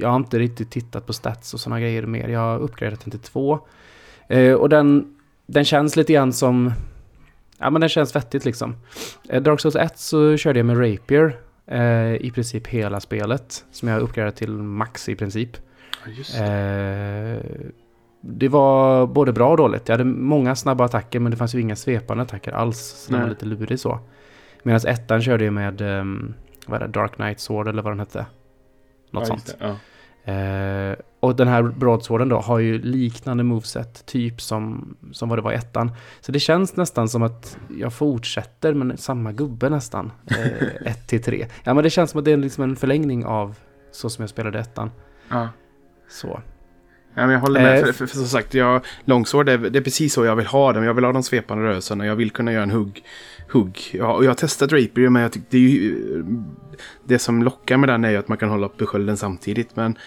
jag 0.00 0.08
har 0.08 0.16
inte 0.16 0.38
riktigt 0.38 0.70
tittat 0.70 1.06
på 1.06 1.12
stats 1.12 1.54
och 1.54 1.60
sådana 1.60 1.80
grejer 1.80 2.02
mer. 2.02 2.28
Jag 2.28 2.40
har 2.40 2.58
uppgraderat 2.58 3.00
den 3.00 3.10
till 3.10 3.20
två. 3.20 3.58
Och 4.58 4.68
den, 4.68 5.16
den 5.46 5.64
känns 5.64 5.96
lite 5.96 6.12
grann 6.12 6.32
som... 6.32 6.72
Ja 7.58 7.70
men 7.70 7.80
den 7.80 7.88
känns 7.88 8.16
vettigt 8.16 8.44
liksom. 8.44 8.76
Dark 9.40 9.60
Souls 9.60 9.76
1 9.76 9.98
så 9.98 10.36
körde 10.36 10.58
jag 10.58 10.66
med 10.66 10.76
Rapier 10.76 11.36
i 12.20 12.30
princip 12.30 12.66
hela 12.66 13.00
spelet. 13.00 13.64
Som 13.70 13.88
jag 13.88 14.00
uppgraderat 14.00 14.36
till 14.36 14.52
max 14.52 15.08
i 15.08 15.16
princip. 15.16 15.56
Just 16.16 16.38
det. 16.38 17.42
Eh, 17.44 17.70
det 18.20 18.48
var 18.48 19.06
både 19.06 19.32
bra 19.32 19.50
och 19.50 19.56
dåligt. 19.56 19.88
Jag 19.88 19.92
hade 19.98 20.04
många 20.10 20.56
snabba 20.56 20.84
attacker 20.84 21.20
men 21.20 21.30
det 21.30 21.36
fanns 21.36 21.54
ju 21.54 21.60
inga 21.60 21.76
svepande 21.76 22.22
attacker 22.22 22.52
alls. 22.52 22.78
Så 22.78 23.12
det 23.12 23.20
var 23.20 23.28
lite 23.28 23.46
lurig 23.46 23.80
så. 23.80 23.98
Medan 24.62 24.80
ettan 24.86 25.22
körde 25.22 25.44
jag 25.44 25.54
med 25.54 25.80
um, 25.80 26.34
vad 26.66 26.82
är 26.82 26.86
det, 26.86 26.92
Dark 26.92 27.14
Knight 27.16 27.40
Sword 27.40 27.68
eller 27.68 27.82
vad 27.82 27.92
den 27.92 28.00
hette. 28.00 28.26
Något 29.10 29.22
Ja, 29.22 29.26
sånt. 29.26 29.46
det. 29.58 29.66
Ja. 29.66 29.76
Eh, 30.32 30.96
och 31.20 31.36
den 31.36 31.48
här 31.48 31.62
broadsworden 31.62 32.28
då 32.28 32.36
har 32.40 32.58
ju 32.58 32.82
liknande 32.82 33.44
moveset 33.44 34.06
typ 34.06 34.40
som, 34.40 34.96
som 35.12 35.28
vad 35.28 35.38
det 35.38 35.42
var 35.42 35.52
i 35.52 35.54
ettan. 35.54 35.90
Så 36.20 36.32
det 36.32 36.40
känns 36.40 36.76
nästan 36.76 37.08
som 37.08 37.22
att 37.22 37.58
jag 37.78 37.92
fortsätter 37.92 38.74
med 38.74 39.00
samma 39.00 39.32
gubbe 39.32 39.68
nästan. 39.68 40.12
Eh, 40.30 40.86
ett 40.90 41.08
till 41.08 41.22
tre. 41.22 41.46
Ja 41.64 41.74
men 41.74 41.84
det 41.84 41.90
känns 41.90 42.10
som 42.10 42.18
att 42.18 42.24
det 42.24 42.32
är 42.32 42.36
liksom 42.36 42.64
en 42.64 42.76
förlängning 42.76 43.24
av 43.24 43.56
så 43.90 44.10
som 44.10 44.22
jag 44.22 44.30
spelade 44.30 44.58
ettan. 44.58 44.90
Ja. 45.28 45.48
Så. 46.08 46.40
Ja, 47.14 47.22
men 47.26 47.30
jag 47.30 47.40
håller 47.40 47.60
med. 47.62 47.78
Eh, 47.78 47.84
för, 47.84 47.92
för, 47.92 48.06
för 48.06 48.16
som 48.16 48.26
sagt, 48.26 48.54
jag, 48.54 48.84
långsvård 49.04 49.48
är, 49.48 49.58
det 49.58 49.78
är 49.78 49.82
precis 49.82 50.12
så 50.12 50.24
jag 50.24 50.36
vill 50.36 50.46
ha 50.46 50.72
dem. 50.72 50.84
Jag 50.84 50.94
vill 50.94 51.04
ha 51.04 51.12
de 51.12 51.22
svepande 51.22 51.64
rörelserna. 51.64 52.06
Jag 52.06 52.16
vill 52.16 52.30
kunna 52.30 52.52
göra 52.52 52.62
en 52.62 52.70
hugg. 52.70 53.04
hugg. 53.52 53.78
Ja, 53.92 54.12
och 54.14 54.24
jag 54.24 54.30
har 54.30 54.34
testat 54.34 54.72
Rapier, 54.72 55.08
men 55.08 55.22
jag 55.22 55.32
tycker 55.32 55.46
det 55.50 55.58
ju... 55.58 56.24
Det 57.04 57.18
som 57.18 57.42
lockar 57.42 57.76
med 57.76 57.88
den 57.88 58.04
är 58.04 58.10
ju 58.10 58.16
att 58.16 58.28
man 58.28 58.38
kan 58.38 58.48
hålla 58.48 58.66
uppe 58.66 58.86
skölden 58.86 59.16
samtidigt. 59.16 59.76
Men 59.76 59.98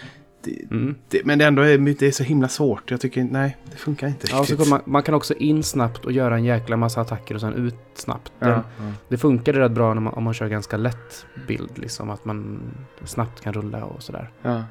det, 0.44 0.62
Mm. 0.70 0.94
det, 1.08 1.24
men 1.24 1.38
det, 1.38 1.44
ändå 1.44 1.62
är, 1.62 1.78
det 1.78 2.02
är 2.06 2.10
så 2.10 2.22
himla 2.22 2.48
svårt. 2.48 2.90
Jag 2.90 3.00
tycker, 3.00 3.24
nej, 3.24 3.56
det 3.70 3.76
funkar 3.76 4.06
inte 4.06 4.26
Ja, 4.30 4.38
riktigt. 4.40 4.68
man, 4.68 4.80
man 4.84 5.02
kan 5.02 5.14
också 5.14 5.34
in 5.34 5.62
snabbt 5.62 6.04
och 6.04 6.12
göra 6.12 6.34
en 6.34 6.44
jäkla 6.44 6.76
massa 6.76 7.00
attacker 7.00 7.34
och 7.34 7.40
sen 7.40 7.54
ut 7.54 7.74
snabbt. 7.94 8.32
Ja, 8.38 8.48
ja. 8.48 8.62
Det 9.08 9.16
funkar 9.18 9.52
rätt 9.52 9.72
bra 9.72 9.94
man, 9.94 10.12
om 10.12 10.24
man 10.24 10.34
kör 10.34 10.48
ganska 10.48 10.76
lätt 10.76 11.26
bild, 11.48 11.78
liksom 11.78 12.10
att 12.10 12.24
man 12.24 12.60
snabbt 13.04 13.40
kan 13.40 13.52
rulla 13.52 13.84
och 13.84 14.02
sådär. 14.02 14.30
Ja. 14.42 14.64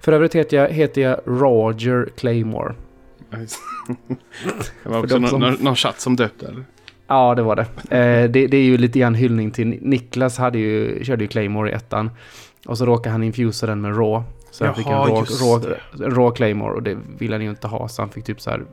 För 0.00 0.12
övrigt 0.12 0.34
heter 0.34 0.56
jag, 0.56 0.68
heter 0.68 1.00
jag 1.02 1.20
Roger 1.26 2.08
Claymore. 2.16 2.74
Det 4.82 4.88
var 4.88 4.98
också 4.98 5.18
någon, 5.18 5.30
som- 5.30 5.40
någon, 5.40 5.54
någon 5.54 5.76
chatt 5.76 6.00
som 6.00 6.16
döpte 6.16 6.46
eller? 6.46 6.64
Ja, 7.06 7.34
det 7.34 7.42
var 7.42 7.56
det. 7.56 7.96
Eh, 7.98 8.30
det. 8.30 8.46
Det 8.46 8.56
är 8.56 8.62
ju 8.62 8.76
lite 8.78 8.98
grann 8.98 9.14
hyllning 9.14 9.50
till 9.50 9.78
Niklas 9.80 10.38
hade 10.38 10.58
ju, 10.58 11.04
körde 11.04 11.24
ju 11.24 11.28
Claymore 11.28 11.70
i 11.70 11.72
ettan. 11.72 12.10
Och 12.66 12.78
så 12.78 12.86
råkade 12.86 13.10
han 13.10 13.22
infusa 13.22 13.66
den 13.66 13.80
med 13.80 13.98
Raw. 13.98 14.24
Så 14.50 14.64
han 14.66 14.74
fick 14.74 14.86
en 14.86 14.92
raw, 14.92 15.76
en 16.04 16.10
raw 16.14 16.36
Claymore 16.36 16.74
och 16.74 16.82
det 16.82 16.98
ville 17.18 17.34
han 17.34 17.42
ju 17.42 17.50
inte 17.50 17.66
ha. 17.68 17.88
Så 17.88 18.02
han 18.02 18.08
fick 18.08 18.24
typ 18.24 18.40
så 18.40 18.50
här 18.50 18.64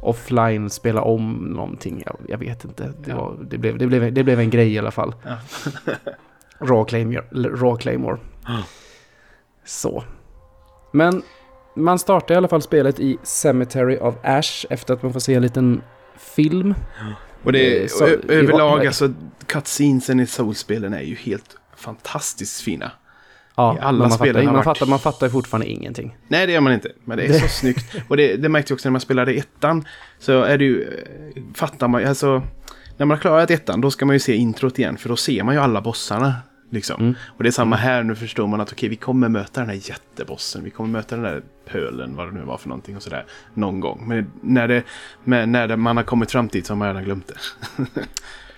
offline 0.00 0.70
spela 0.70 1.02
om 1.02 1.32
någonting. 1.32 2.02
Jag, 2.06 2.16
jag 2.28 2.38
vet 2.38 2.64
inte. 2.64 2.82
Det, 3.04 3.10
Ja. 3.10 3.16
var, 3.16 3.36
det, 3.50 3.58
blev, 3.58 3.78
det, 3.78 3.86
blev, 3.86 4.12
det 4.12 4.24
blev 4.24 4.40
en 4.40 4.50
grej 4.50 4.72
i 4.74 4.78
alla 4.78 4.90
fall. 4.90 5.14
Ja. 5.22 5.36
raw, 6.58 6.84
Claymore, 6.88 7.22
raw 7.32 7.76
Claymore. 7.82 8.18
Ja. 8.46 8.62
Så. 9.64 10.04
Men 10.94 11.22
man 11.76 11.98
startar 11.98 12.34
i 12.34 12.38
alla 12.38 12.48
fall 12.48 12.62
spelet 12.62 13.00
i 13.00 13.18
Cemetery 13.22 13.96
of 14.00 14.14
Ash 14.22 14.66
efter 14.70 14.94
att 14.94 15.02
man 15.02 15.12
får 15.12 15.20
se 15.20 15.34
en 15.34 15.42
liten 15.42 15.82
film. 16.18 16.74
Och 17.44 17.52
det 17.52 17.82
Eh, 17.82 17.86
så- 17.88 18.06
överlag, 18.28 18.86
alltså 18.86 19.12
cutscenesen 19.46 20.20
i 20.20 20.26
Soul-spelen 20.26 20.94
är 20.94 21.00
ju 21.02 21.14
helt 21.14 21.56
fantastiskt 21.76 22.60
fina. 22.60 22.90
Ja, 23.56 23.76
I 23.76 23.80
alla 23.80 23.98
man, 23.98 24.10
fattar, 24.18 24.42
man, 24.44 24.54
varit- 24.54 24.64
fattar, 24.64 24.86
man 24.86 24.98
fattar 24.98 25.26
ju 25.26 25.30
fortfarande 25.30 25.66
ingenting. 25.66 26.16
Nej, 26.28 26.46
det 26.46 26.52
gör 26.52 26.60
man 26.60 26.72
inte. 26.72 26.88
Men 27.04 27.18
det 27.18 27.24
är 27.26 27.32
så 27.38 27.48
snyggt. 27.48 27.94
Och 28.08 28.16
det, 28.16 28.36
det 28.36 28.48
märkte 28.48 28.72
jag 28.72 28.76
också 28.76 28.88
när 28.88 28.92
man 28.92 29.00
spelade 29.00 29.32
ettan. 29.32 29.84
Så 30.18 30.42
är 30.42 30.58
det 30.58 30.64
ju, 30.64 30.82
eh, 30.82 31.42
fattar 31.54 31.88
man 31.88 32.04
alltså, 32.06 32.42
när 32.96 33.06
man 33.06 33.10
har 33.10 33.16
klarat 33.22 33.50
ettan 33.50 33.80
då 33.80 33.90
ska 33.90 34.06
man 34.06 34.14
ju 34.16 34.20
se 34.20 34.34
introt 34.34 34.78
igen. 34.78 34.96
För 34.96 35.08
då 35.08 35.16
ser 35.16 35.42
man 35.42 35.54
ju 35.54 35.60
alla 35.60 35.80
bossarna. 35.80 36.34
Liksom. 36.70 37.00
Mm. 37.00 37.14
Och 37.26 37.42
det 37.42 37.48
är 37.48 37.52
samma 37.52 37.76
här, 37.76 38.02
nu 38.02 38.14
förstår 38.14 38.46
man 38.46 38.60
att 38.60 38.72
okej, 38.72 38.88
vi 38.88 38.96
kommer 38.96 39.28
möta 39.28 39.60
den 39.60 39.68
här 39.68 39.90
jättebossen. 39.90 40.64
Vi 40.64 40.70
kommer 40.70 40.90
möta 40.90 41.16
den 41.16 41.24
där 41.24 41.42
pölen, 41.66 42.16
vad 42.16 42.28
det 42.28 42.32
nu 42.32 42.42
var 42.44 42.58
för 42.58 42.68
någonting 42.68 42.96
och 42.96 43.02
sådär. 43.02 43.24
Någon 43.54 43.80
gång. 43.80 44.04
Men 44.08 44.30
när, 44.40 44.68
det, 44.68 44.82
men 45.24 45.52
när 45.52 45.68
det, 45.68 45.76
man 45.76 45.96
har 45.96 46.04
kommit 46.04 46.30
fram 46.30 46.48
dit 46.48 46.66
så 46.66 46.72
har 46.72 46.78
man 46.78 46.88
redan 46.88 47.04
glömt 47.04 47.26
det. 47.26 47.38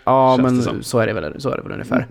Ja, 0.05 0.37
Känns 0.37 0.67
men 0.67 0.79
det 0.79 0.85
så 0.85 0.99
är 0.99 1.07
det 1.07 1.13
väl, 1.13 1.41
så 1.41 1.51
är 1.51 1.57
det 1.57 1.63
väl 1.63 1.73
ungefär. 1.73 2.07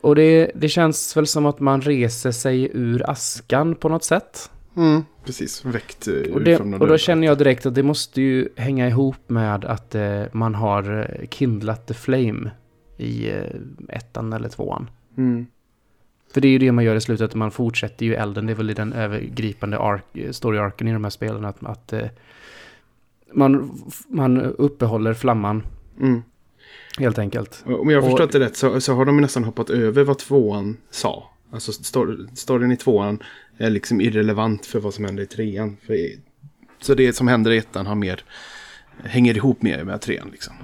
Och 0.00 0.14
det, 0.14 0.50
det 0.54 0.68
känns 0.68 1.16
väl 1.16 1.26
som 1.26 1.46
att 1.46 1.60
man 1.60 1.80
reser 1.80 2.30
sig 2.30 2.70
ur 2.74 3.10
askan 3.10 3.74
på 3.74 3.88
något 3.88 4.04
sätt. 4.04 4.50
Mm, 4.76 5.04
precis, 5.24 5.64
väckt 5.64 6.08
eh, 6.08 6.34
Och, 6.34 6.42
det, 6.42 6.58
och 6.58 6.88
då 6.88 6.98
känner 6.98 7.26
jag 7.26 7.38
direkt 7.38 7.66
att 7.66 7.74
det 7.74 7.82
måste 7.82 8.20
ju 8.20 8.48
hänga 8.56 8.88
ihop 8.88 9.16
med 9.26 9.64
att 9.64 9.94
eh, 9.94 10.22
man 10.32 10.54
har 10.54 11.08
eh, 11.20 11.28
kindlat 11.28 11.86
the 11.86 11.94
flame 11.94 12.50
i 12.96 13.30
eh, 13.30 13.42
ettan 13.88 14.32
eller 14.32 14.48
tvåan. 14.48 14.90
Mm. 15.18 15.46
För 16.32 16.40
det 16.40 16.48
är 16.48 16.52
ju 16.52 16.58
det 16.58 16.72
man 16.72 16.84
gör 16.84 16.96
i 16.96 17.00
slutet, 17.00 17.34
man 17.34 17.50
fortsätter 17.50 18.06
ju 18.06 18.14
elden. 18.14 18.46
Det 18.46 18.52
är 18.52 18.54
väl 18.54 18.70
i 18.70 18.74
den 18.74 18.92
övergripande 18.92 19.78
ark, 19.78 20.04
story-arken 20.30 20.88
i 20.88 20.92
de 20.92 21.04
här 21.04 21.10
spelen 21.10 21.44
att, 21.44 21.64
att 21.64 21.92
eh, 21.92 22.06
man, 23.32 23.80
man 24.08 24.40
uppehåller 24.40 25.14
flamman 25.14 25.62
Mm. 26.00 26.22
helt 26.98 27.18
enkelt. 27.18 27.64
Om 27.66 27.90
jag 27.90 28.02
har 28.02 28.10
förstått 28.10 28.32
det 28.32 28.40
rätt 28.40 28.56
så, 28.56 28.80
så 28.80 28.94
har 28.94 29.04
de 29.04 29.20
nästan 29.20 29.44
hoppat 29.44 29.70
över 29.70 30.04
vad 30.04 30.18
tvåan 30.18 30.76
sa. 30.90 31.30
Alltså 31.50 31.72
stor, 31.72 32.28
storyn 32.34 32.72
i 32.72 32.76
tvåan 32.76 33.22
är 33.56 33.70
liksom 33.70 34.00
irrelevant 34.00 34.66
för 34.66 34.80
vad 34.80 34.94
som 34.94 35.04
händer 35.04 35.22
i 35.22 35.26
trean. 35.26 35.76
För, 35.86 35.96
så 36.80 36.94
det 36.94 37.12
som 37.12 37.28
händer 37.28 37.50
i 37.50 37.58
ettan 37.58 37.86
har 37.86 37.94
mer, 37.94 38.24
hänger 39.04 39.36
ihop 39.36 39.62
mer 39.62 39.84
med 39.84 40.00
trean 40.00 40.28
liksom. 40.32 40.54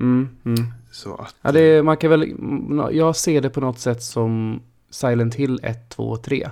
Mm, 0.00 0.28
mm. 0.44 0.64
Så 0.96 1.14
att, 1.14 1.34
Ja, 1.42 1.52
det, 1.52 1.82
man 1.82 1.96
kan 1.96 2.10
väl, 2.10 2.34
jag 2.96 3.16
ser 3.16 3.40
det 3.40 3.50
på 3.50 3.60
något 3.60 3.78
sätt 3.78 4.02
som 4.02 4.62
Silent 4.90 5.34
Hill 5.34 5.60
1, 5.62 5.88
2 5.88 6.08
och 6.08 6.22
3. 6.22 6.48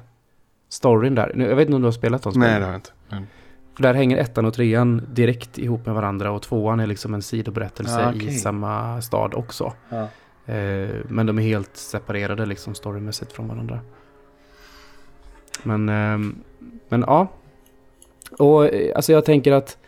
Storyn 0.68 1.14
där. 1.14 1.32
Nu, 1.34 1.48
jag 1.48 1.56
vet 1.56 1.66
inte 1.66 1.76
om 1.76 1.82
du 1.82 1.86
har 1.86 1.92
spelat 1.92 2.22
de 2.22 2.32
spelen? 2.32 2.50
nej, 2.50 2.58
det 2.60 2.64
har 2.66 2.72
jag 2.72 2.78
inte. 2.78 2.90
Men, 3.08 3.26
För 3.76 3.82
där 3.82 3.94
hänger 3.94 4.16
ettan 4.18 4.44
och 4.44 4.54
trean 4.54 5.02
direkt 5.12 5.58
ihop 5.58 5.86
med 5.86 5.94
varandra 5.94 6.30
och 6.30 6.42
tvåan 6.42 6.80
är 6.80 6.86
liksom 6.86 7.14
en 7.14 7.22
sidoberättelse 7.22 8.06
Ah, 8.06 8.10
okej. 8.10 8.26
i 8.26 8.30
samma 8.32 9.02
stad 9.02 9.34
också. 9.34 9.72
Eh, 10.46 10.88
men 11.08 11.26
de 11.26 11.38
är 11.38 11.42
helt 11.42 11.76
separerade 11.76 12.46
liksom 12.46 12.74
storymässigt 12.74 13.32
från 13.32 13.48
varandra. 13.48 13.80
Men, 15.62 15.88
ehm, 15.88 16.36
men 16.88 17.04
ja. 17.06 17.28
Och 18.38 18.66
eh, 18.66 18.96
alltså 18.96 19.12
jag 19.12 19.24
tänker 19.24 19.52
att 19.52 19.78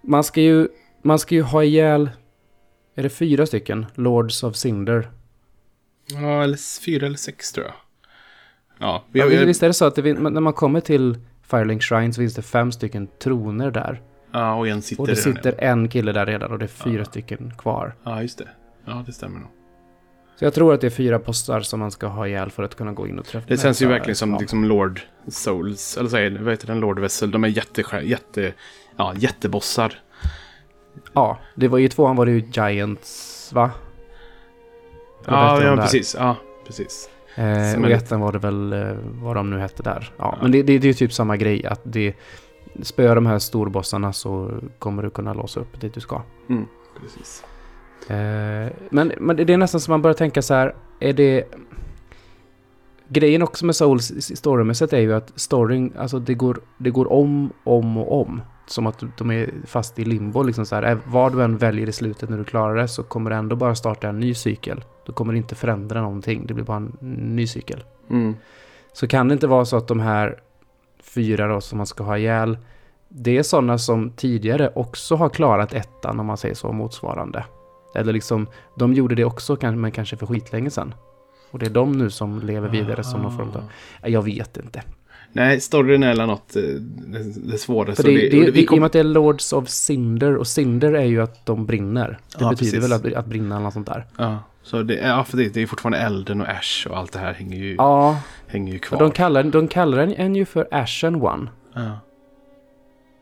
man 0.00 0.24
ska 0.24 0.40
ju, 0.40 0.68
man 1.02 1.18
ska 1.18 1.34
ju 1.34 1.42
ha 1.42 1.64
ihjäl, 1.64 2.10
är 2.98 3.02
det 3.02 3.08
fyra 3.08 3.46
stycken? 3.46 3.86
Lords 3.94 4.42
of 4.42 4.56
Cinder. 4.56 5.10
ja, 6.06 6.42
eller 6.42 6.80
fyra 6.84 7.06
eller 7.06 7.16
sex 7.16 7.52
tror 7.52 7.66
jag. 7.66 7.74
Ja, 8.78 9.04
vi 9.12 9.20
Ja, 9.20 9.24
har, 9.24 9.44
visst 9.46 9.62
är 9.62 9.66
det 9.66 9.74
så 9.74 9.84
att 9.84 9.94
det, 9.94 10.12
när 10.14 10.40
man 10.40 10.52
kommer 10.52 10.80
till 10.80 11.18
Firelink 11.42 11.82
Shrine 11.82 12.12
så 12.12 12.20
finns 12.20 12.34
det 12.34 12.42
fem 12.42 12.72
stycken 12.72 13.08
troner 13.18 13.70
där. 13.70 14.02
ja, 14.32 14.54
och 14.54 14.68
en 14.68 14.82
sitter 14.82 15.02
Och 15.02 15.06
det 15.06 15.12
redan 15.14 15.34
sitter 15.34 15.54
en 15.64 15.88
kille 15.88 16.12
där 16.12 16.26
redan 16.26 16.52
och 16.52 16.58
det 16.58 16.64
är 16.64 16.66
fyra 16.68 16.98
Ja. 16.98 17.04
stycken 17.04 17.52
kvar. 17.58 17.94
Ja, 18.04 18.22
just 18.22 18.38
det. 18.38 18.48
Ja, 18.84 19.02
det 19.06 19.12
stämmer 19.12 19.40
nog. 19.40 19.48
Så 20.38 20.44
jag 20.44 20.54
tror 20.54 20.74
att 20.74 20.80
det 20.80 20.86
är 20.86 20.90
fyra 20.90 21.18
bossar 21.18 21.60
som 21.60 21.80
man 21.80 21.90
ska 21.90 22.06
ha 22.06 22.26
ihjäl 22.26 22.50
för 22.50 22.62
att 22.62 22.74
kunna 22.74 22.92
gå 22.92 23.08
in 23.08 23.18
och 23.18 23.26
träffa. 23.26 23.46
Det 23.48 23.60
känns 23.60 23.82
ju 23.82 23.86
verkligen 23.86 24.16
som 24.16 24.32
ja. 24.32 24.38
liksom 24.38 24.64
Lord 24.64 25.00
Souls, 25.28 25.96
eller 25.96 26.38
vad 26.38 26.52
heter 26.52 26.66
den, 26.66 26.80
Lord 26.80 26.98
Vessel. 26.98 27.30
De 27.30 27.44
är 27.44 27.48
jätte, 27.48 27.82
jätte, 28.02 28.52
ja, 28.96 29.14
jättebossar. 29.16 29.94
Ja, 31.12 31.38
det 31.54 31.68
var 31.68 31.78
i 31.78 31.88
tvåan 31.88 32.16
var 32.16 32.26
det 32.26 32.32
ju 32.32 32.42
Giants, 32.52 33.50
va? 33.54 33.70
Ja, 35.26 35.62
ja 35.62 35.76
precis. 35.76 36.16
Ja, 36.18 36.36
precis. 36.66 37.10
Eh, 37.34 37.80
och 37.82 37.90
ettan 37.90 38.20
var 38.20 38.32
det 38.32 38.38
väl 38.38 38.72
eh, 38.72 38.96
vad 39.22 39.36
de 39.36 39.50
nu 39.50 39.58
hette 39.58 39.82
där. 39.82 40.12
Ja, 40.16 40.24
Ja. 40.36 40.38
men 40.42 40.52
det, 40.52 40.62
det, 40.62 40.78
det 40.78 40.84
är 40.84 40.88
ju 40.88 40.94
typ 40.94 41.12
samma 41.12 41.36
grej 41.36 41.66
att 41.66 41.80
det 41.84 42.14
spöar 42.82 43.14
de 43.14 43.26
här 43.26 43.38
storbossarna 43.38 44.12
så 44.12 44.50
kommer 44.78 45.02
du 45.02 45.10
kunna 45.10 45.34
låsa 45.34 45.60
upp 45.60 45.80
dit 45.80 45.94
du 45.94 46.00
ska. 46.00 46.22
Mm, 46.48 46.66
precis. 47.02 47.44
Eh, 48.10 48.72
men, 48.90 49.12
men 49.18 49.36
det 49.36 49.50
är 49.52 49.56
nästan 49.56 49.80
som 49.80 49.92
man 49.92 50.02
börjar 50.02 50.14
tänka 50.14 50.42
så 50.42 50.54
här, 50.54 50.74
är 51.00 51.12
det... 51.12 51.44
Grejen 53.10 53.42
också 53.42 53.66
med 53.66 53.76
Souls 53.76 54.10
i- 54.10 54.36
storymässigt 54.36 54.92
är 54.92 54.98
ju 55.00 55.14
att 55.14 55.32
storyn, 55.36 55.92
alltså 55.98 56.18
det 56.18 56.34
går, 56.34 56.60
det 56.78 56.90
går 56.90 57.12
om, 57.12 57.52
om 57.64 57.96
och 57.98 58.20
om. 58.20 58.42
Som 58.68 58.86
att 58.86 59.04
de 59.18 59.30
är 59.30 59.50
fast 59.66 59.98
i 59.98 60.04
limbo 60.04 60.42
liksom 60.42 60.66
så 60.66 60.74
här. 60.74 60.98
Vad 61.06 61.32
du 61.32 61.42
än 61.42 61.58
väljer 61.58 61.88
i 61.88 61.92
slutet 61.92 62.30
när 62.30 62.38
du 62.38 62.44
klarar 62.44 62.76
det 62.76 62.88
så 62.88 63.02
kommer 63.02 63.30
det 63.30 63.36
ändå 63.36 63.56
bara 63.56 63.74
starta 63.74 64.08
en 64.08 64.20
ny 64.20 64.34
cykel. 64.34 64.84
Då 65.06 65.12
kommer 65.12 65.32
det 65.32 65.36
inte 65.36 65.54
förändra 65.54 66.02
någonting, 66.02 66.46
det 66.46 66.54
blir 66.54 66.64
bara 66.64 66.76
en 66.76 66.96
ny 67.34 67.46
cykel. 67.46 67.84
Mm. 68.10 68.36
Så 68.92 69.06
kan 69.06 69.28
det 69.28 69.32
inte 69.32 69.46
vara 69.46 69.64
så 69.64 69.76
att 69.76 69.88
de 69.88 70.00
här 70.00 70.40
fyra 71.02 71.48
då 71.48 71.60
som 71.60 71.76
man 71.76 71.86
ska 71.86 72.04
ha 72.04 72.18
ihjäl, 72.18 72.58
det 73.08 73.38
är 73.38 73.42
sådana 73.42 73.78
som 73.78 74.10
tidigare 74.10 74.72
också 74.74 75.16
har 75.16 75.28
klarat 75.28 75.72
ettan 75.72 76.20
om 76.20 76.26
man 76.26 76.36
säger 76.36 76.54
så, 76.54 76.72
motsvarande. 76.72 77.44
Eller 77.94 78.12
liksom, 78.12 78.46
de 78.74 78.94
gjorde 78.94 79.14
det 79.14 79.24
också 79.24 79.56
men 79.62 79.92
kanske 79.92 80.16
för 80.16 80.26
skitlänge 80.26 80.70
sedan. 80.70 80.94
Och 81.50 81.58
det 81.58 81.66
är 81.66 81.70
de 81.70 81.92
nu 81.92 82.10
som 82.10 82.40
lever 82.40 82.68
vidare 82.68 83.04
som 83.04 83.22
någon 83.22 83.36
form 83.36 83.48
av... 83.48 83.62
Nej, 84.02 84.12
Jag 84.12 84.22
vet 84.22 84.56
inte. 84.56 84.82
Nej, 85.32 85.60
storyn 85.60 86.02
är 86.02 86.26
något 86.26 86.56
eh, 86.56 86.62
det, 86.62 87.50
det 87.52 87.58
svåraste. 87.58 88.02
För 88.02 88.10
det, 88.10 88.16
det, 88.16 88.28
det, 88.40 88.48
och 88.48 88.56
vi 88.56 88.60
I 88.60 88.64
och 88.64 88.68
kom- 88.68 88.78
med 88.78 88.86
att 88.86 88.92
det 88.92 88.98
är 89.00 89.04
Lords 89.04 89.52
of 89.52 89.68
Cinder, 89.68 90.36
och 90.36 90.46
Cinder 90.46 90.92
är 90.92 91.04
ju 91.04 91.22
att 91.22 91.46
de 91.46 91.66
brinner. 91.66 92.08
Det 92.08 92.16
Ja, 92.44 92.50
betyder 92.50 92.72
precis. 92.80 93.04
väl 93.04 93.12
att, 93.12 93.18
att 93.18 93.26
brinna 93.26 93.54
eller 93.54 93.64
något 93.64 93.74
sånt 93.74 93.86
där. 93.86 94.06
Ja, 94.18 94.38
så 94.62 94.82
det, 94.82 94.94
ja, 94.94 95.24
för 95.24 95.36
det, 95.36 95.48
det 95.54 95.62
är 95.62 95.66
fortfarande 95.66 95.98
elden 95.98 96.40
och 96.40 96.48
ash 96.48 96.86
och 96.90 96.96
allt 96.98 97.12
det 97.12 97.18
här 97.18 97.32
hänger 97.34 97.56
ju, 97.58 97.74
Ja, 97.74 98.20
hänger 98.46 98.72
ju 98.72 98.78
kvar. 98.78 98.98
de 98.98 99.10
kallar, 99.10 99.42
de 99.42 99.68
kallar 99.68 99.98
en, 99.98 100.14
en 100.14 100.34
ju 100.36 100.44
för 100.44 100.68
Ashen 100.70 101.14
One. 101.22 101.48
ja. 101.74 101.98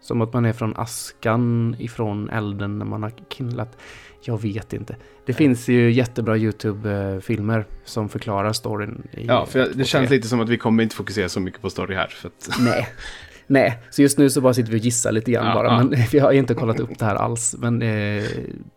Som 0.01 0.21
att 0.23 0.33
man 0.33 0.45
är 0.45 0.53
från 0.53 0.77
askan 0.77 1.77
ifrån 1.79 2.31
elden 2.31 2.79
när 2.79 2.85
man 2.87 3.03
har 3.03 3.12
kindlat. 3.29 3.77
Jag 4.27 4.43
vet 4.43 4.73
inte. 4.73 4.97
Det 5.27 5.33
finns 5.33 5.69
ju 5.69 5.91
jättebra 5.93 6.37
YouTube-filmer 6.37 7.67
som 7.85 8.09
förklarar 8.09 8.53
storyn. 8.53 9.09
Ja, 9.12 9.47
för 9.47 9.69
det 9.75 9.85
känns 9.85 10.11
lite 10.11 10.29
som 10.29 10.41
att 10.41 10.49
vi 10.49 10.59
kommer 10.59 10.83
inte 10.83 10.97
fokusera 10.97 11.29
så 11.29 11.41
mycket 11.41 11.61
på 11.62 11.71
story 11.71 11.95
här. 11.95 12.07
För 12.07 12.29
att, 12.29 12.51
Nej. 12.61 12.89
Nej, 13.47 13.79
så 13.91 14.03
just 14.03 14.19
nu 14.19 14.31
så 14.31 14.41
bara 14.41 14.55
sitter 14.55 14.73
vi 14.73 14.79
och 14.79 14.85
gissar 14.85 15.12
lite 15.12 15.31
grann 15.33 15.47
Ja, 15.47 15.55
bara. 15.55 15.67
ja. 15.69 15.85
Men 15.85 15.99
vi 16.12 16.19
har 16.19 16.33
inte 16.33 16.55
kollat 16.55 16.81
upp 16.81 16.99
det 16.99 17.05
här 17.05 17.15
alls. 17.17 17.57
Men 17.59 17.83
eh, 17.83 18.25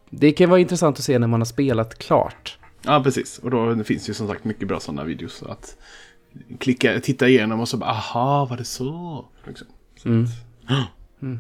det 0.10 0.32
kan 0.32 0.50
vara 0.50 0.60
intressant 0.60 0.98
att 0.98 1.04
se 1.04 1.20
när 1.20 1.28
man 1.28 1.40
har 1.40 1.46
spelat 1.46 1.98
klart. 2.00 2.58
ja, 2.86 3.02
precis. 3.04 3.38
Och 3.38 3.52
då 3.52 3.74
det 3.74 3.84
finns 3.84 4.10
ju 4.10 4.14
som 4.14 4.28
sagt 4.28 4.44
mycket 4.44 4.68
bra 4.68 4.80
sådana 4.80 5.04
videos. 5.04 5.34
Så 5.34 5.48
att 5.48 5.78
klicka, 6.60 7.00
titta 7.00 7.28
igenom 7.28 7.60
och 7.60 7.68
så 7.68 7.78
bara, 7.78 7.90
aha, 7.90 8.46
var 8.46 8.58
det 8.58 8.66
så? 8.66 9.26
Liksom. 9.48 9.68
Så 9.98 10.10
Mm. 10.10 10.24
att- 10.24 10.32
Mm. 11.22 11.40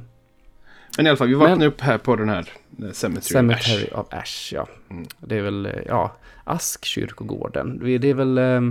Men 0.99 1.05
i 1.05 1.09
alla 1.09 1.17
fall, 1.17 1.27
vi 1.27 1.33
vaknar 1.33 1.55
Men- 1.55 1.67
upp 1.67 1.81
här 1.81 1.97
på 1.97 2.15
den 2.15 2.29
här 2.29 2.49
eh, 2.83 2.91
Cemetery, 2.91 3.21
Cemetery 3.33 3.85
Ash. 3.91 3.99
of 3.99 4.07
Ash, 4.13 4.53
ja. 4.53 4.67
Mm. 4.89 5.05
Det 5.19 5.37
är 5.37 5.41
väl, 5.41 5.65
eh, 5.65 5.71
ja, 5.87 6.15
Askkyrkogården. 6.43 7.79
Det 7.99 8.09
är 8.09 8.13
väl... 8.13 8.37
Eh, 8.37 8.61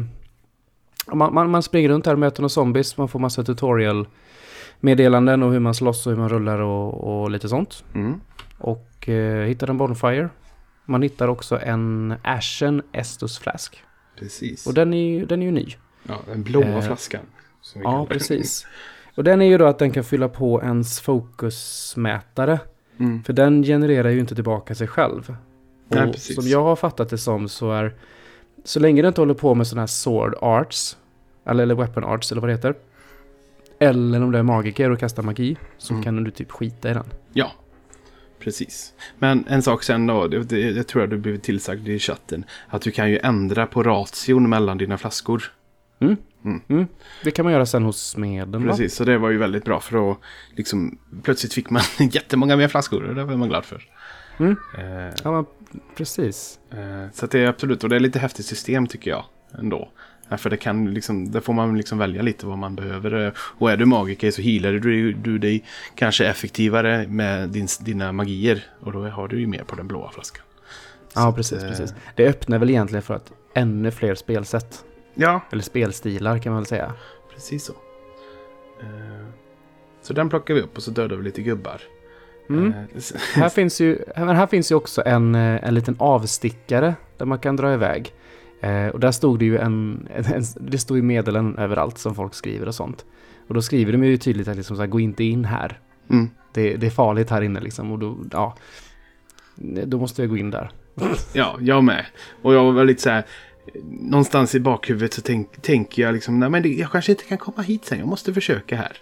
man, 1.16 1.34
man, 1.34 1.50
man 1.50 1.62
springer 1.62 1.88
runt 1.88 2.06
här 2.06 2.12
och 2.12 2.18
möter 2.18 2.42
några 2.42 2.48
zombies, 2.48 2.96
man 2.96 3.08
får 3.08 3.18
massa 3.18 3.44
tutorial-meddelanden 3.44 5.42
och 5.42 5.52
hur 5.52 5.58
man 5.60 5.74
slåss 5.74 6.06
och 6.06 6.12
hur 6.12 6.18
man 6.18 6.28
rullar 6.28 6.58
och, 6.58 7.22
och 7.22 7.30
lite 7.30 7.48
sånt. 7.48 7.84
Mm. 7.94 8.20
Och 8.58 9.08
eh, 9.08 9.46
hittar 9.46 9.70
en 9.70 9.78
Bonfire. 9.78 10.28
Man 10.84 11.02
hittar 11.02 11.28
också 11.28 11.60
en 11.60 12.14
Ashen 12.24 12.82
Estus 12.92 13.38
Flask. 13.38 13.82
Precis. 14.18 14.66
Och 14.66 14.74
den 14.74 14.94
är 14.94 15.02
ju, 15.10 15.26
den 15.26 15.42
är 15.42 15.46
ju 15.46 15.52
ny. 15.52 15.66
Ja, 16.02 16.14
den 16.26 16.42
blåa 16.42 16.64
Eh, 16.66 16.80
flaskan. 16.80 17.22
Ja, 17.74 18.06
precis. 18.10 18.66
Och 19.18 19.24
den 19.24 19.42
är 19.42 19.46
ju 19.46 19.58
då 19.58 19.66
att 19.66 19.78
den 19.78 19.90
kan 19.90 20.04
fylla 20.04 20.28
på 20.28 20.62
ens 20.62 21.00
fokusmätare. 21.00 22.60
Mm. 22.98 23.22
För 23.24 23.32
den 23.32 23.62
genererar 23.62 24.10
ju 24.10 24.20
inte 24.20 24.34
tillbaka 24.34 24.74
sig 24.74 24.86
själv. 24.86 25.36
Nej, 25.88 26.04
Och 26.06 26.12
precis. 26.12 26.34
som 26.34 26.48
jag 26.48 26.62
har 26.64 26.76
fattat 26.76 27.08
det 27.08 27.18
som 27.18 27.48
så 27.48 27.72
är 27.72 27.94
så 28.64 28.80
länge 28.80 29.02
du 29.02 29.08
inte 29.08 29.20
håller 29.20 29.34
på 29.34 29.54
med 29.54 29.66
sådana 29.66 29.82
här 29.82 29.86
sword 29.86 30.34
arts 30.40 30.96
eller, 31.46 31.62
eller 31.62 31.74
weapon 31.74 32.04
arts 32.04 32.32
eller 32.32 32.40
vad 32.40 32.48
det 32.50 32.54
heter. 32.54 32.74
Eller 33.78 34.22
om 34.22 34.32
det 34.32 34.38
är 34.38 34.42
magiker 34.42 34.90
och 34.90 34.98
kastar 34.98 35.22
magi 35.22 35.56
så 35.78 35.92
Mm. 35.92 36.04
kan 36.04 36.24
du 36.24 36.30
typ 36.30 36.50
skita 36.50 36.90
i 36.90 36.94
den. 36.94 37.06
Ja, 37.32 37.52
precis. 38.38 38.92
Men 39.18 39.44
en 39.48 39.62
sak 39.62 39.82
sen 39.82 40.06
då, 40.06 40.26
det, 40.28 40.42
det, 40.42 40.72
det 40.72 40.84
tror 40.84 41.02
jag 41.02 41.10
du 41.10 41.18
blivit 41.18 41.42
tillsagd 41.42 41.88
i 41.88 41.98
chatten. 41.98 42.44
Att 42.68 42.82
du 42.82 42.90
kan 42.90 43.10
ju 43.10 43.18
ändra 43.18 43.66
på 43.66 43.82
ration 43.82 44.48
mellan 44.48 44.78
dina 44.78 44.98
flaskor. 44.98 45.42
Det 47.24 47.30
kan 47.30 47.44
man 47.44 47.52
göra 47.52 47.66
sen 47.66 47.82
hos 47.82 48.08
smeden 48.08 48.66
va? 48.66 48.70
Precis, 48.70 48.94
så 48.94 49.04
det 49.04 49.18
var 49.18 49.30
ju 49.30 49.38
väldigt 49.38 49.64
bra 49.64 49.80
för 49.80 49.96
då 49.96 50.18
liksom 50.56 50.98
plötsligt 51.22 51.54
fick 51.54 51.70
man 51.70 51.82
jättemånga 52.10 52.56
mer 52.56 52.68
flaskor 52.68 53.02
och 53.04 53.14
det 53.14 53.24
var 53.24 53.36
man 53.36 53.48
glad 53.48 53.64
för. 53.64 53.84
Mm. 54.38 54.56
Eh, 54.78 55.14
Ja, 55.24 55.32
men 55.32 55.46
precis. 55.96 56.58
eh, 56.70 57.12
så 57.12 57.26
det 57.26 57.40
är 57.40 57.46
absolut, 57.46 57.84
och 57.84 57.90
det 57.90 57.96
är 57.96 58.00
lite 58.00 58.18
häftigt 58.18 58.46
system 58.46 58.86
tycker 58.86 59.10
jag. 59.10 59.24
ändå. 59.58 59.88
För 60.38 60.50
det 60.50 60.56
kan 60.56 60.94
liksom, 60.94 61.30
där 61.30 61.40
får 61.40 61.52
man 61.52 61.76
liksom 61.76 61.98
välja 61.98 62.22
lite 62.22 62.46
vad 62.46 62.58
man 62.58 62.76
behöver. 62.76 63.32
Och 63.38 63.70
är 63.70 63.76
du 63.76 63.84
magiker 63.84 64.30
så 64.30 64.42
healar 64.42 64.72
du, 64.72 65.12
du 65.12 65.38
dig 65.38 65.64
kanske 65.94 66.26
effektivare 66.26 67.06
med 67.08 67.48
din, 67.48 67.68
dina 67.80 68.12
magier. 68.12 68.64
Och 68.80 68.92
då 68.92 69.08
har 69.08 69.28
du 69.28 69.40
ju 69.40 69.46
mer 69.46 69.64
på 69.64 69.76
den 69.76 69.88
blåa 69.88 70.10
flaskan. 70.10 70.44
Ja, 71.14 71.32
precis, 71.36 71.62
att, 71.62 71.68
precis. 71.68 71.94
Det 72.16 72.28
öppnar 72.28 72.58
väl 72.58 72.70
egentligen 72.70 73.02
för 73.02 73.14
att 73.14 73.32
ännu 73.54 73.90
fler 73.90 74.14
spelsätt. 74.14 74.84
Ja. 75.20 75.40
Eller 75.50 75.62
spelstilar 75.62 76.38
kan 76.38 76.52
man 76.52 76.62
väl 76.62 76.66
säga. 76.66 76.92
Precis 77.34 77.64
så. 77.64 77.72
Uh, 78.82 79.26
så 80.02 80.12
den 80.12 80.28
plockar 80.28 80.54
vi 80.54 80.60
upp 80.60 80.76
och 80.76 80.82
så 80.82 80.90
dödar 80.90 81.16
vi 81.16 81.22
lite 81.22 81.42
gubbar. 81.42 81.80
Mm. 82.48 82.64
Uh, 82.64 82.72
här, 83.34 83.48
finns 83.48 83.80
ju, 83.80 83.98
här 84.14 84.46
finns 84.46 84.72
ju 84.72 84.74
också 84.74 85.02
en, 85.06 85.34
en 85.34 85.74
liten 85.74 85.96
avstickare 85.98 86.94
där 87.16 87.26
man 87.26 87.38
kan 87.38 87.56
dra 87.56 87.74
iväg. 87.74 88.12
Uh, 88.64 88.88
och 88.88 89.00
där 89.00 89.12
stod 89.12 89.38
det 89.38 89.44
ju 89.44 89.58
en, 89.58 90.08
en, 90.14 90.44
det 90.60 90.78
stod 90.78 90.96
ju 90.96 91.02
meddelanden 91.02 91.58
överallt 91.58 91.98
som 91.98 92.14
folk 92.14 92.34
skriver 92.34 92.66
och 92.66 92.74
sånt. 92.74 93.04
Och 93.48 93.54
då 93.54 93.62
skriver 93.62 93.92
de 93.92 94.04
ju 94.04 94.16
tydligt 94.16 94.48
att 94.48 94.56
liksom 94.56 94.76
så 94.76 94.82
här, 94.82 94.88
gå 94.88 95.00
inte 95.00 95.24
in 95.24 95.44
här. 95.44 95.80
Mm. 96.10 96.30
Det, 96.52 96.76
det, 96.76 96.86
är 96.86 96.90
farligt 96.90 97.30
här 97.30 97.42
inne 97.42 97.60
liksom. 97.60 97.92
Och 97.92 97.98
då, 97.98 98.18
ja, 98.32 98.56
då 99.84 99.98
måste 99.98 100.22
jag 100.22 100.28
gå 100.30 100.36
in 100.36 100.50
där. 100.50 100.70
ja, 101.32 101.56
jag 101.60 101.84
med. 101.84 102.06
Och 102.42 102.54
jag 102.54 102.72
var 102.72 102.84
lite 102.84 103.02
så 103.02 103.10
här 103.10 103.24
någonstans 104.00 104.54
i 104.54 104.60
bakhuvudet 104.60 105.14
så 105.14 105.22
tänk, 105.22 105.62
tänker 105.62 106.02
jag 106.02 106.14
liksom, 106.14 106.40
nej 106.40 106.50
men 106.50 106.62
det, 106.62 106.68
jag 106.68 106.90
kanske 106.90 107.12
inte 107.12 107.24
kan 107.24 107.38
komma 107.38 107.62
hit 107.62 107.84
sen, 107.84 107.98
jag 107.98 108.08
måste 108.08 108.34
försöka 108.34 108.76
här. 108.76 108.96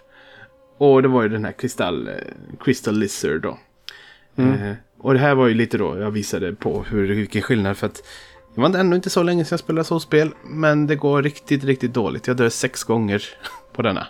Och 0.77 1.01
det 1.01 1.07
var 1.07 1.23
ju 1.23 1.29
den 1.29 1.45
här 1.45 1.51
Crystal, 1.51 2.07
eh, 2.07 2.13
Crystal 2.59 2.97
Lizard 2.97 3.41
då. 3.41 3.57
Mm. 4.35 4.53
Eh, 4.53 4.75
och 4.99 5.13
det 5.13 5.19
här 5.19 5.35
var 5.35 5.47
ju 5.47 5.53
lite 5.53 5.77
då, 5.77 5.97
jag 5.97 6.11
visade 6.11 6.55
på 6.55 6.83
hur, 6.83 7.15
vilken 7.15 7.41
skillnad 7.41 7.77
för 7.77 7.87
att 7.87 8.03
det 8.55 8.61
var 8.61 8.75
ändå 8.75 8.95
inte 8.95 9.09
så 9.09 9.23
länge 9.23 9.45
sedan 9.45 9.53
jag 9.55 9.59
spelade 9.59 9.83
så 9.83 9.99
spel. 9.99 10.33
Men 10.43 10.87
det 10.87 10.95
går 10.95 11.23
riktigt, 11.23 11.63
riktigt 11.63 11.93
dåligt. 11.93 12.27
Jag 12.27 12.37
dör 12.37 12.49
sex 12.49 12.83
gånger 12.83 13.23
på 13.73 13.81
denna. 13.81 14.07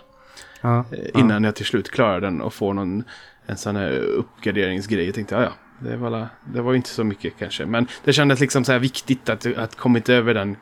Ja, 0.60 0.84
eh, 0.92 1.20
innan 1.20 1.42
ja. 1.42 1.48
jag 1.48 1.54
till 1.56 1.66
slut 1.66 1.90
klarar 1.90 2.20
den 2.20 2.40
och 2.40 2.54
får 2.54 2.74
någon 2.74 3.04
en 3.46 3.56
sån 3.56 3.76
här 3.76 3.92
uppgraderingsgrej. 3.92 5.06
Jag 5.06 5.14
tänkte, 5.14 5.34
ja 5.34 5.42
ja, 5.42 5.52
det 5.78 5.96
var, 5.96 6.28
det 6.54 6.62
var 6.62 6.74
inte 6.74 6.88
så 6.88 7.04
mycket 7.04 7.34
kanske. 7.38 7.66
Men 7.66 7.86
det 8.04 8.12
kändes 8.12 8.40
liksom 8.40 8.64
så 8.64 8.72
här 8.72 8.78
viktigt 8.78 9.28
att, 9.28 9.46
att 9.56 9.74
kommit 9.74 10.08
över 10.08 10.34
den. 10.34 10.56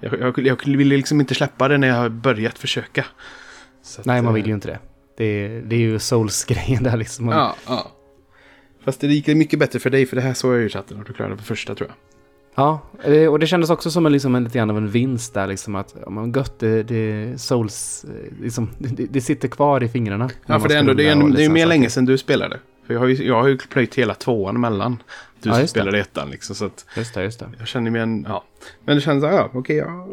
Jag, 0.00 0.20
jag, 0.20 0.38
jag 0.38 0.66
ville 0.66 0.96
liksom 0.96 1.20
inte 1.20 1.34
släppa 1.34 1.68
det 1.68 1.78
när 1.78 1.88
jag 1.88 1.94
har 1.94 2.08
börjat 2.08 2.58
försöka. 2.58 3.06
Att, 3.98 4.06
Nej, 4.06 4.22
man 4.22 4.34
vill 4.34 4.46
ju 4.46 4.54
inte 4.54 4.68
det. 4.68 4.78
Det 5.16 5.24
är, 5.24 5.62
det 5.62 5.76
är 5.76 5.80
ju 5.80 5.98
Souls-grejen 5.98 6.82
där 6.82 6.96
liksom. 6.96 7.26
Man... 7.26 7.34
Ja, 7.34 7.56
ja. 7.66 7.92
Fast 8.84 9.00
det 9.00 9.06
gick 9.06 9.26
mycket 9.26 9.58
bättre 9.58 9.78
för 9.78 9.90
dig, 9.90 10.06
för 10.06 10.16
det 10.16 10.22
här 10.22 10.34
såg 10.34 10.52
jag 10.52 10.60
ju 10.60 10.66
i 10.66 10.68
chatten 10.68 10.98
och 10.98 11.04
du 11.04 11.12
klarade 11.12 11.36
på 11.36 11.42
första 11.42 11.74
tror 11.74 11.88
jag. 11.88 11.96
Ja, 12.54 12.80
eh, 13.02 13.26
och 13.32 13.38
det 13.38 13.46
kändes 13.46 13.70
också 13.70 13.90
som 13.90 14.06
en, 14.06 14.12
liksom, 14.12 14.34
en, 14.34 14.44
lite 14.44 14.58
grann 14.58 14.70
av 14.70 14.76
en 14.76 14.88
vinst 14.88 15.34
där 15.34 15.46
liksom 15.46 15.74
att 15.74 15.96
ja, 16.06 16.26
gött, 16.36 16.58
det, 16.58 16.82
det 16.82 17.40
souls, 17.40 18.04
eh, 18.04 18.42
liksom, 18.42 18.70
det, 18.78 19.06
det, 19.06 19.20
sitter 19.20 19.48
kvar 19.48 19.82
i 19.82 19.88
fingrarna. 19.88 20.30
Ja, 20.46 20.60
för 20.60 20.68
det 20.68 20.74
är 20.74 20.78
ändå, 20.78 20.94
det 20.94 21.08
är, 21.08 21.12
en, 21.12 21.30
det 21.30 21.40
är 21.40 21.42
ju 21.42 21.48
mer 21.48 21.66
länge 21.66 21.90
sedan 21.90 22.04
du 22.04 22.18
spelade. 22.18 22.60
För 22.88 22.94
jag 22.94 23.00
har 23.00 23.06
ju, 23.06 23.26
jag 23.26 23.42
har 23.42 23.48
ju 23.48 23.58
plöjt 23.58 23.94
hela 23.94 24.14
tvåan 24.14 24.60
mellan. 24.60 25.02
Du 25.40 25.50
ja, 25.50 25.66
spelade 25.66 25.98
ettan 25.98 26.30
liksom. 26.30 26.56
Så 26.56 26.64
att 26.64 26.86
just 26.96 27.14
det, 27.14 27.22
just 27.22 27.40
det. 27.40 27.46
Jag 27.58 27.68
känner 27.68 27.90
mig 27.90 28.00
en, 28.00 28.26
ja. 28.28 28.44
Men 28.84 28.96
det 28.96 29.00
känns, 29.00 29.24
ja 29.24 29.50
okej, 29.52 29.76
ja. 29.76 30.08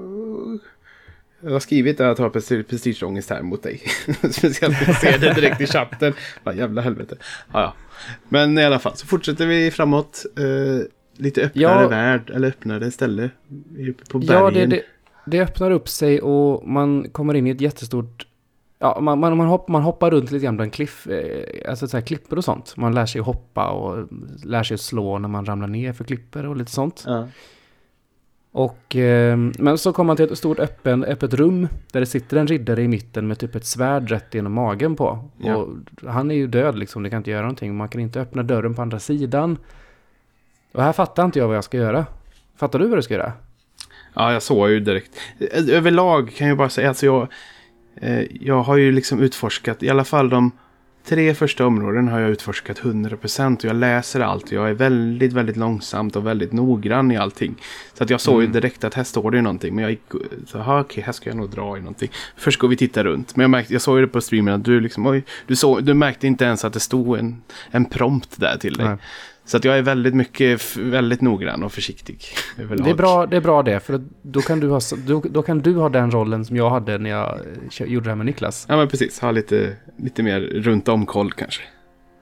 Jag 1.39 1.51
har 1.51 1.59
skrivit 1.59 2.01
att 2.01 2.19
jag 2.19 2.25
har 2.25 2.63
prestigeångest 2.63 3.29
här 3.29 3.41
mot 3.41 3.63
dig. 3.63 3.81
Speciellt 4.31 4.81
när 4.81 4.87
jag 4.87 4.95
ser 4.95 5.19
det 5.19 5.33
direkt 5.33 5.61
i 5.61 5.67
chatten. 5.67 6.13
Ja, 6.43 6.53
jävla 6.53 6.81
helvete. 6.81 7.15
Ja, 7.53 7.61
ja. 7.61 7.73
Men 8.29 8.57
i 8.57 8.63
alla 8.63 8.79
fall 8.79 8.95
så 8.95 9.07
fortsätter 9.07 9.47
vi 9.47 9.71
framåt. 9.71 10.25
Uh, 10.39 10.81
lite 11.17 11.41
öppnare 11.41 11.81
ja. 11.81 11.87
värld, 11.87 12.29
eller 12.29 12.47
öppnare 12.47 12.91
ställe. 12.91 13.29
På 14.09 14.19
bergen. 14.19 14.43
Ja, 14.43 14.51
det, 14.51 14.65
det, 14.65 14.81
det, 15.25 15.41
öppnar 15.41 15.71
upp 15.71 15.89
sig 15.89 16.21
och 16.21 16.67
man 16.67 17.09
kommer 17.09 17.33
in 17.33 17.47
i 17.47 17.49
ett 17.49 17.61
jättestort... 17.61 18.27
Ja, 18.79 18.99
man, 19.01 19.19
man, 19.19 19.37
man, 19.37 19.47
hopp, 19.47 19.67
man 19.67 19.81
hoppar 19.81 20.11
runt 20.11 20.31
lite 20.31 20.43
grann 20.45 20.57
bland 20.57 20.73
kliff, 20.73 21.07
eh, 21.07 21.69
alltså 21.69 21.87
så 21.87 21.97
här 21.97 22.01
klippor 22.01 22.37
och 22.37 22.43
sånt. 22.43 22.77
Man 22.77 22.95
lär 22.95 23.05
sig 23.05 23.19
att 23.19 23.25
hoppa 23.25 23.67
och 23.67 24.07
lär 24.43 24.63
sig 24.63 24.75
att 24.75 24.81
slå 24.81 25.19
när 25.19 25.29
man 25.29 25.45
ramlar 25.45 25.67
ner 25.67 25.93
för 25.93 26.03
klippor 26.03 26.45
och 26.45 26.55
lite 26.55 26.71
sånt. 26.71 27.03
Ja. 27.07 27.27
Och, 28.51 28.95
eh, 28.95 29.37
men 29.37 29.77
så 29.77 29.93
kommer 29.93 30.07
man 30.07 30.15
till 30.15 30.31
ett 30.31 30.37
stort 30.37 30.59
öppen, 30.59 31.03
öppet 31.03 31.33
rum 31.33 31.67
där 31.91 31.99
det 31.99 32.05
sitter 32.05 32.37
en 32.37 32.47
riddare 32.47 32.81
i 32.81 32.87
mitten 32.87 33.27
med 33.27 33.39
typ 33.39 33.55
ett 33.55 33.65
svärd 33.65 34.09
rätt 34.09 34.33
genom 34.33 34.53
magen 34.53 34.95
på. 34.95 35.29
Ja. 35.37 35.55
Och 35.55 35.67
han 36.07 36.31
är 36.31 36.35
ju 36.35 36.47
död 36.47 36.79
liksom, 36.79 37.03
det 37.03 37.09
kan 37.09 37.17
inte 37.17 37.31
göra 37.31 37.41
någonting. 37.41 37.75
Man 37.75 37.89
kan 37.89 38.01
inte 38.01 38.21
öppna 38.21 38.43
dörren 38.43 38.75
på 38.75 38.81
andra 38.81 38.99
sidan. 38.99 39.57
Och 40.71 40.83
här 40.83 40.93
fattar 40.93 41.25
inte 41.25 41.39
jag 41.39 41.47
vad 41.47 41.57
jag 41.57 41.63
ska 41.63 41.77
göra. 41.77 42.05
Fattar 42.55 42.79
du 42.79 42.87
vad 42.87 42.97
du 42.97 43.01
ska 43.01 43.13
göra? 43.13 43.33
Ja, 44.13 44.33
jag 44.33 44.43
såg 44.43 44.69
ju 44.69 44.79
direkt. 44.79 45.11
Överlag 45.71 46.33
kan 46.35 46.47
jag 46.47 46.57
bara 46.57 46.69
säga, 46.69 46.87
alltså 46.87 47.05
jag, 47.05 47.27
jag 48.39 48.61
har 48.61 48.77
ju 48.77 48.91
liksom 48.91 49.19
utforskat, 49.19 49.83
i 49.83 49.89
alla 49.89 50.03
fall 50.03 50.29
de 50.29 50.51
tre 51.05 51.33
första 51.33 51.65
områden 51.65 52.07
har 52.07 52.19
jag 52.19 52.29
utforskat 52.29 52.79
100% 52.79 53.57
och 53.57 53.65
jag 53.65 53.75
läser 53.75 54.19
allt. 54.19 54.51
Jag 54.51 54.69
är 54.69 54.73
väldigt, 54.73 55.33
väldigt 55.33 55.57
långsamt 55.57 56.15
och 56.15 56.27
väldigt 56.27 56.53
noggrann 56.53 57.11
i 57.11 57.17
allting. 57.17 57.55
Så 57.93 58.03
att 58.03 58.09
jag 58.09 58.21
såg 58.21 58.35
mm. 58.35 58.45
ju 58.45 58.51
direkt 58.53 58.83
att 58.83 58.93
här 58.93 59.03
står 59.03 59.31
det 59.31 59.41
någonting. 59.41 59.75
Men 59.75 59.81
jag 59.81 59.91
gick 59.91 60.01
så 60.47 60.59
här, 60.59 60.79
okej, 60.79 61.03
här 61.03 61.11
ska 61.11 61.29
jag 61.29 61.37
nog 61.37 61.49
dra 61.49 61.77
i 61.77 61.79
någonting. 61.79 62.11
Först 62.37 62.59
går 62.59 62.67
vi 62.67 62.77
titta 62.77 63.03
runt. 63.03 63.35
Men 63.35 63.43
jag, 63.43 63.49
märkte, 63.49 63.73
jag 63.73 63.81
såg 63.81 63.97
ju 63.97 64.05
det 64.05 64.11
på 64.11 64.21
streamen 64.21 64.53
att 64.53 64.63
du 64.63 64.79
liksom, 64.79 65.07
oj, 65.07 65.23
du, 65.47 65.55
såg, 65.55 65.83
du 65.83 65.93
märkte 65.93 66.27
inte 66.27 66.45
ens 66.45 66.65
att 66.65 66.73
det 66.73 66.79
stod 66.79 67.17
en, 67.19 67.41
en 67.71 67.85
prompt 67.85 68.39
där 68.39 68.57
till 68.57 68.73
dig. 68.73 68.87
Nej. 68.87 68.97
Så 69.45 69.57
att 69.57 69.65
jag 69.65 69.77
är 69.77 69.81
väldigt 69.81 70.15
mycket, 70.15 70.77
väldigt 70.77 71.21
noggrann 71.21 71.63
och 71.63 71.71
försiktig. 71.71 72.23
Det 72.57 72.63
är, 72.63 72.93
bra, 72.93 73.25
det 73.25 73.37
är 73.37 73.41
bra 73.41 73.63
det, 73.63 73.79
för 73.79 74.01
då 74.21 74.41
kan, 74.41 74.59
du 74.59 74.69
ha, 74.69 74.79
då, 75.07 75.23
då, 75.29 75.41
kan 75.41 75.59
du 75.59 75.75
ha 75.75 75.89
den 75.89 76.11
rollen 76.11 76.45
som 76.45 76.55
jag 76.55 76.69
hade 76.69 76.97
när 76.97 77.09
jag 77.09 77.39
gjorde 77.79 78.03
det 78.03 78.09
här 78.09 78.15
med 78.15 78.25
Niklas. 78.25 78.65
Ja 78.69 78.77
men 78.77 78.87
precis, 78.87 79.19
ha 79.19 79.31
lite, 79.31 79.75
lite 79.97 80.23
mer 80.23 80.39
runt 80.41 80.87
om 80.87 81.05
koll 81.05 81.31
kanske. 81.31 81.61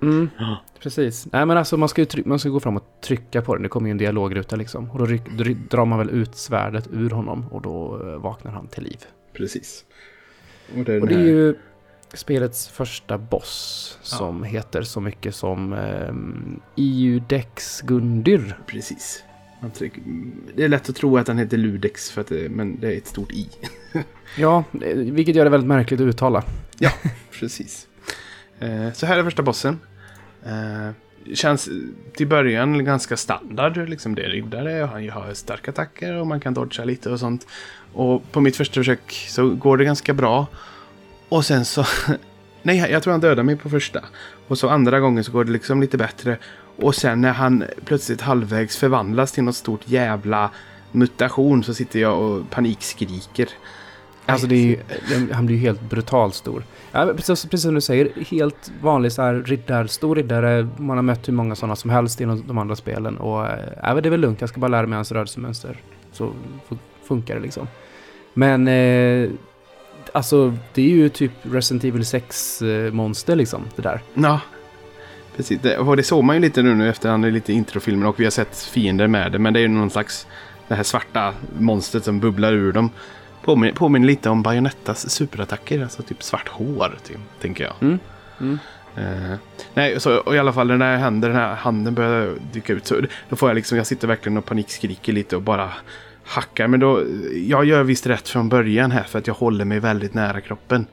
Mm, 0.01 0.29
ja. 0.38 0.63
precis. 0.79 1.27
Nej 1.31 1.45
men 1.45 1.57
alltså 1.57 1.77
man 1.77 1.89
ska, 1.89 2.01
ju 2.01 2.07
man 2.25 2.39
ska 2.39 2.49
gå 2.49 2.59
fram 2.59 2.77
och 2.77 2.99
trycka 3.03 3.41
på 3.41 3.53
den, 3.55 3.63
det 3.63 3.69
kommer 3.69 3.88
ju 3.88 3.91
en 3.91 3.97
dialogruta 3.97 4.55
liksom. 4.55 4.91
Och 4.91 4.99
då, 4.99 5.05
ryck, 5.05 5.21
då 5.38 5.43
drar 5.69 5.86
man 5.86 5.99
väl 5.99 6.09
ut 6.09 6.36
svärdet 6.36 6.89
ur 6.93 7.09
honom 7.09 7.45
och 7.51 7.62
då 7.62 8.01
eh, 8.03 8.21
vaknar 8.21 8.51
han 8.51 8.67
till 8.67 8.83
liv. 8.83 8.99
Precis. 9.33 9.86
Och 10.77 10.83
det 10.83 10.93
är, 10.93 11.01
och 11.01 11.07
det 11.07 11.15
är 11.15 11.19
ju 11.19 11.55
spelets 12.13 12.67
första 12.67 13.17
boss 13.17 13.97
som 14.02 14.43
ja. 14.43 14.49
heter 14.49 14.82
så 14.82 15.02
mycket 15.02 15.36
som 15.36 15.76
Iudex 16.76 17.82
Gundyr. 17.82 18.58
Precis. 18.67 19.23
Det 20.56 20.63
är 20.63 20.67
lätt 20.67 20.89
att 20.89 20.95
tro 20.95 21.17
att 21.17 21.28
han 21.28 21.38
heter 21.38 21.58
Ludex, 21.58 22.12
för 22.12 22.21
att 22.21 22.28
det, 22.28 22.49
men 22.49 22.80
det 22.80 22.88
är 22.88 22.97
ett 22.97 23.08
stort 23.08 23.32
i. 23.32 23.49
ja, 24.38 24.63
vilket 24.95 25.36
gör 25.36 25.43
det 25.43 25.49
väldigt 25.49 25.67
märkligt 25.67 25.99
att 26.02 26.06
uttala. 26.06 26.43
ja, 26.78 26.91
precis. 27.39 27.88
Eh, 28.60 28.91
så 28.93 29.06
här 29.06 29.19
är 29.19 29.23
första 29.23 29.41
bossen. 29.41 29.80
Eh, 30.45 30.91
känns 31.34 31.69
till 32.13 32.28
början 32.28 32.86
ganska 32.86 33.17
standard. 33.17 33.89
Liksom 33.89 34.15
det 34.15 34.23
är 34.23 34.30
riddare, 34.30 34.86
han 34.86 35.10
har 35.10 35.34
starka 35.34 35.71
attacker 35.71 36.13
och 36.13 36.28
man 36.28 36.39
kan 36.39 36.54
dodga 36.54 36.86
lite 36.86 37.10
och 37.10 37.19
sånt. 37.19 37.47
Och 37.93 38.32
på 38.32 38.41
mitt 38.41 38.56
första 38.56 38.73
försök 38.73 39.26
så 39.28 39.49
går 39.49 39.78
det 39.78 39.86
ganska 39.86 40.13
bra. 40.13 40.47
Och 41.33 41.45
sen 41.45 41.65
så... 41.65 41.85
Nej, 42.61 42.77
jag 42.91 43.03
tror 43.03 43.11
han 43.11 43.21
dödar 43.21 43.43
mig 43.43 43.55
på 43.55 43.69
första. 43.69 43.99
Och 44.47 44.57
så 44.57 44.69
andra 44.69 44.99
gången 44.99 45.23
så 45.23 45.31
går 45.31 45.43
det 45.43 45.51
liksom 45.51 45.81
lite 45.81 45.97
bättre. 45.97 46.37
Och 46.75 46.95
sen 46.95 47.21
när 47.21 47.31
han 47.31 47.63
plötsligt 47.85 48.21
halvvägs 48.21 48.77
förvandlas 48.77 49.31
till 49.31 49.43
något 49.43 49.55
stort 49.55 49.81
jävla 49.85 50.49
mutation 50.91 51.63
så 51.63 51.73
sitter 51.73 51.99
jag 51.99 52.21
och 52.21 52.49
panikskriker. 52.49 53.49
Alltså 54.25 54.47
det 54.47 54.55
är 54.55 54.65
ju, 54.65 54.77
han 55.31 55.45
blir 55.45 55.55
ju 55.55 55.61
helt 55.61 55.81
brutalt 55.81 56.35
stor. 56.35 56.63
Ja, 56.91 57.13
precis, 57.15 57.45
precis 57.45 57.63
som 57.63 57.75
du 57.75 57.81
säger, 57.81 58.11
helt 58.29 58.71
vanlig 58.81 59.11
så 59.11 59.21
här 59.21 59.33
riddar, 59.33 59.87
stor 59.87 60.15
riddare. 60.15 60.67
Man 60.77 60.97
har 60.97 61.03
mött 61.03 61.27
hur 61.27 61.33
många 61.33 61.55
sådana 61.55 61.75
som 61.75 61.89
helst 61.89 62.21
i 62.21 62.23
de 62.23 62.57
andra 62.57 62.75
spelen. 62.75 63.17
Och 63.17 63.45
äh, 63.45 63.95
det 63.95 64.09
är 64.09 64.09
väl 64.09 64.19
lugnt, 64.19 64.41
jag 64.41 64.49
ska 64.49 64.59
bara 64.59 64.67
lära 64.67 64.88
mig 64.88 64.95
hans 64.95 65.11
rörelsemönster. 65.11 65.81
Så 66.11 66.34
funkar 67.03 67.36
det 67.36 67.41
liksom. 67.41 67.67
Men 68.34 68.67
eh, 68.67 69.29
alltså 70.14 70.57
det 70.74 70.82
är 70.82 70.89
ju 70.89 71.09
typ 71.09 71.32
Resident 71.41 71.84
Evil 71.84 72.01
6-monster 72.01 73.36
liksom, 73.36 73.66
det 73.76 73.82
där. 73.82 74.01
Ja, 74.14 74.39
precis. 75.36 75.61
Det, 75.61 75.78
och 75.78 75.97
det 75.97 76.03
såg 76.03 76.24
man 76.24 76.36
ju 76.36 76.41
lite 76.41 76.61
nu, 76.61 76.76
nu 76.76 76.89
efter 76.89 77.09
han 77.09 77.22
lite 77.22 77.53
introfilmer 77.53 78.07
och 78.07 78.20
vi 78.20 78.24
har 78.24 78.32
sett 78.32 78.57
fiender 78.57 79.07
med 79.07 79.32
det. 79.32 79.39
Men 79.39 79.53
det 79.53 79.59
är 79.59 79.61
ju 79.61 79.68
någon 79.68 79.89
slags, 79.89 80.28
det 80.68 80.76
här 80.76 80.84
svarta 80.84 81.34
monstret 81.59 82.05
som 82.05 82.20
bubblar 82.20 82.53
ur 82.53 82.72
dem. 82.72 82.89
Påminner, 83.43 83.74
påminner 83.74 84.07
lite 84.07 84.30
om 84.30 84.43
Bajonettas 84.43 85.09
superattacker, 85.09 85.84
alltså 85.84 86.03
typ 86.03 86.24
svart 86.24 86.47
hår, 86.47 86.97
typ, 87.07 87.18
tänker 87.41 87.64
jag. 87.64 87.74
Mm. 87.82 87.99
Mm. 88.39 88.59
Uh, 88.97 89.36
nej, 89.74 89.99
så 89.99 90.18
och 90.18 90.36
i 90.36 90.39
alla 90.39 90.53
fall 90.53 90.78
när 90.78 90.97
händer, 90.97 91.30
den 91.30 91.38
här 91.38 91.55
handen 91.55 91.93
börjar 91.93 92.34
dyka 92.51 92.74
ut 92.74 92.88
så 92.88 92.95
då 93.30 93.36
får 93.36 93.49
jag 93.49 93.55
liksom, 93.55 93.78
jag 93.78 93.88
sitter 93.88 94.07
verkligen 94.07 94.38
och 94.38 94.45
panikskriker 94.45 95.14
lite 95.14 95.36
och 95.36 95.41
bara 95.41 95.72
hackar. 96.36 96.67
Men 96.67 96.79
då, 96.79 97.03
jag 97.47 97.65
gör 97.65 97.84
visst 97.84 98.07
rätt 98.07 98.27
från 98.29 98.49
början 98.49 98.91
här 98.91 99.03
för 99.03 99.19
att 99.19 99.27
jag 99.27 99.34
håller 99.34 99.65
mig 99.65 99.79
väldigt 99.79 100.13
nära 100.13 100.41
kroppen. 100.41 100.86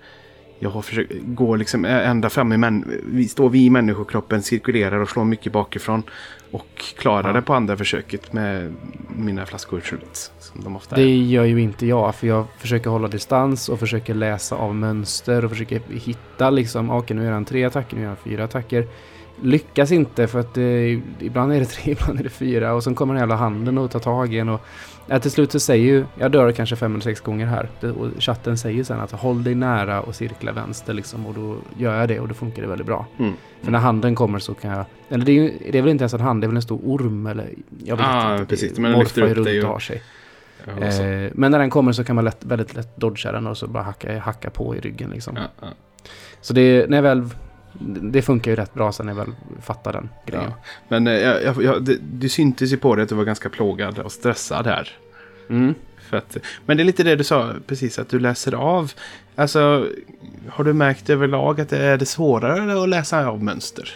jag 0.62 0.70
har 0.70 0.82
försökt 0.82 1.12
gå 1.24 1.56
liksom 1.56 1.84
ända 1.84 2.30
fram 2.30 2.52
i 2.52 2.56
män, 2.56 2.84
står 3.30 3.50
vi 3.50 3.64
i 3.64 3.70
människokroppen, 3.70 4.42
cirkulerar 4.42 4.98
och 4.98 5.08
slår 5.08 5.24
mycket 5.24 5.52
bakifrån. 5.52 6.02
Och 6.52 6.84
klarar 6.98 7.28
Ja. 7.28 7.32
det 7.32 7.42
på 7.42 7.54
andra 7.54 7.76
försöket 7.76 8.32
med 8.32 8.74
mina 9.08 9.46
flaskor. 9.46 9.82
Som 10.38 10.64
de 10.64 10.76
ofta 10.76 10.96
Det 10.96 11.02
är. 11.02 11.06
gör 11.16 11.44
ju 11.44 11.60
inte 11.60 11.86
jag, 11.86 12.14
för 12.14 12.26
jag 12.26 12.44
försöker 12.58 12.90
hålla 12.90 13.08
distans 13.08 13.68
och 13.68 13.78
försöker 13.78 14.14
läsa 14.14 14.56
av 14.56 14.74
mönster 14.74 15.44
och 15.44 15.50
försöker 15.50 15.80
hitta 15.90 16.50
liksom, 16.50 16.90
okej 16.90 17.16
nu 17.16 17.24
gör 17.24 17.32
han 17.32 17.44
tre 17.44 17.64
attacker, 17.64 17.96
nu 17.96 18.02
gör 18.02 18.08
han 18.08 18.16
fyra 18.24 18.44
attacker. 18.44 18.86
Lyckas 19.42 19.92
inte 19.92 20.26
för 20.26 20.40
att 20.40 20.56
eh, 20.56 20.64
ibland 21.26 21.52
är 21.52 21.58
det 21.58 21.64
tre, 21.66 21.92
ibland 22.00 22.18
är 22.18 22.22
det 22.24 22.28
fyra 22.30 22.74
och 22.74 22.84
sen 22.84 22.94
kommer 22.94 23.14
den 23.14 23.20
jävla 23.20 23.36
handen 23.36 23.78
och 23.78 23.90
tar 23.90 24.00
tag 24.00 24.34
i 24.34 24.38
en 24.38 24.48
och 24.48 24.60
ja, 25.06 25.18
till 25.18 25.30
slut 25.30 25.52
så 25.52 25.60
säger 25.60 25.84
ju, 25.84 26.04
jag 26.18 26.30
dör 26.30 26.52
kanske 26.52 26.76
fem 26.76 26.92
eller 26.92 27.02
sex 27.02 27.20
gånger 27.20 27.46
här 27.46 27.68
det, 27.80 27.90
och 27.90 28.08
chatten 28.18 28.58
säger 28.58 28.84
sen 28.84 29.00
att 29.00 29.12
håll 29.12 29.44
dig 29.44 29.54
nära 29.54 30.00
och 30.00 30.14
cirkla 30.14 30.52
vänster 30.52 30.94
liksom 30.94 31.26
och 31.26 31.34
då 31.34 31.56
gör 31.78 32.00
jag 32.00 32.08
det 32.08 32.20
och 32.20 32.28
då 32.28 32.34
funkar 32.34 32.62
det 32.62 32.68
väldigt 32.68 32.86
bra. 32.86 33.06
Mm. 33.18 33.32
För 33.62 33.70
när 33.72 33.78
handen 33.78 34.14
kommer 34.14 34.38
så 34.38 34.54
kan 34.54 34.70
jag, 34.70 34.84
eller 35.08 35.24
det 35.24 35.32
är, 35.32 35.34
ju, 35.34 35.52
det 35.72 35.78
är 35.78 35.82
väl 35.82 35.90
inte 35.90 36.02
ens 36.02 36.14
en 36.14 36.20
hand, 36.20 36.42
det 36.42 36.44
är 36.44 36.48
väl 36.48 36.56
en 36.56 36.62
stor 36.62 36.80
orm 36.84 37.26
eller 37.26 37.50
jag 37.84 37.96
vet 37.96 38.06
Ah, 38.08 38.32
inte. 38.34 38.46
precis, 38.46 38.72
Det- 38.74 38.80
men 38.82 38.90
den 38.90 39.00
lyfter 39.00 39.22
upp 39.22 39.36
runt 39.36 39.44
dig 39.44 39.62
och- 39.62 39.68
har 39.68 39.78
sig. 39.78 40.02
Ja. 40.66 40.86
Eh, 40.86 41.30
men 41.34 41.50
när 41.52 41.58
den 41.58 41.70
kommer 41.70 41.92
så 41.92 42.04
kan 42.04 42.16
man 42.16 42.24
lätt, 42.24 42.44
väldigt 42.44 42.74
lätt 42.74 42.96
dodga 42.96 43.32
den 43.32 43.46
och 43.46 43.56
så 43.58 43.66
bara 43.66 43.82
hacka, 43.82 44.18
hacka 44.18 44.50
på 44.50 44.76
i 44.76 44.80
ryggen 44.80 45.10
liksom. 45.10 45.38
Ja. 45.60 45.68
Så 46.40 46.52
det, 46.54 46.90
när 46.90 46.96
jag 46.96 47.02
väl, 47.02 47.28
det 48.12 48.22
funkar 48.22 48.50
ju 48.50 48.56
rätt 48.56 48.74
bra 48.74 48.92
sen 48.92 49.06
när 49.06 49.12
jag 49.12 49.18
väl 49.24 49.34
fattar 49.62 49.92
den 49.92 50.08
grejen. 50.26 50.50
Ja. 50.50 50.64
Men 50.88 51.06
eh, 51.06 51.12
jag, 51.14 51.62
jag, 51.62 51.84
det, 51.84 51.96
det 52.12 52.28
syntes 52.28 52.72
ju 52.72 52.76
på 52.76 52.94
dig 52.94 53.02
att 53.02 53.08
du 53.08 53.14
var 53.14 53.24
ganska 53.24 53.48
plågad 53.48 53.98
och 53.98 54.12
stressad 54.12 54.66
här. 54.66 54.88
Mm. 55.50 55.74
Att, 56.10 56.36
men 56.66 56.76
det 56.76 56.82
är 56.82 56.84
lite 56.84 57.02
det 57.02 57.16
du 57.16 57.24
sa 57.24 57.52
precis, 57.66 57.98
att 57.98 58.08
du 58.08 58.18
läser 58.18 58.54
av. 58.54 58.92
Alltså, 59.36 59.86
har 60.48 60.64
du 60.64 60.72
märkt 60.72 61.10
överlag 61.10 61.60
att 61.60 61.68
det 61.68 61.78
är 61.78 61.98
det 61.98 62.06
svårare 62.06 62.82
att 62.82 62.88
läsa 62.88 63.26
av 63.26 63.44
mönster? 63.44 63.90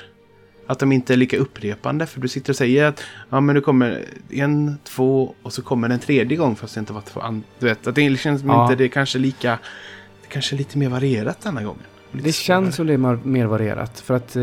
Att 0.67 0.79
de 0.79 0.93
inte 0.93 1.13
är 1.13 1.17
lika 1.17 1.37
upprepande. 1.37 2.07
För 2.07 2.21
du 2.21 2.29
sitter 2.29 2.53
och 2.53 2.57
säger 2.57 2.85
att 2.85 3.03
ja, 3.31 3.41
men 3.41 3.55
du 3.55 3.61
kommer 3.61 4.05
en, 4.31 4.79
två 4.85 5.35
och 5.43 5.53
så 5.53 5.63
kommer 5.63 5.89
den 5.89 5.99
tredje 5.99 6.37
gång 6.37 6.57
fast 6.57 6.75
det 6.75 6.79
inte 6.79 6.93
var 6.93 7.01
två. 7.01 7.43
Du 7.59 7.67
vet, 7.67 7.87
att 7.87 7.95
det 7.95 8.21
känns 8.21 8.43
Ja. 8.43 8.63
inte 8.65 8.77
det 8.77 8.85
är 8.85 8.89
kanske 8.89 9.19
lika... 9.19 9.59
Det 10.23 10.29
kanske 10.29 10.57
är 10.57 10.59
lite 10.59 10.79
mer 10.79 10.89
varierat 10.89 11.41
denna 11.41 11.63
gången. 11.63 11.83
Det 12.23 12.33
känns 12.33 12.77
som 12.77 12.87
det 12.87 12.93
är 12.93 13.27
mer 13.27 13.47
varierat. 13.47 14.01
För 14.01 14.15
att 14.15 14.37
eh, 14.37 14.43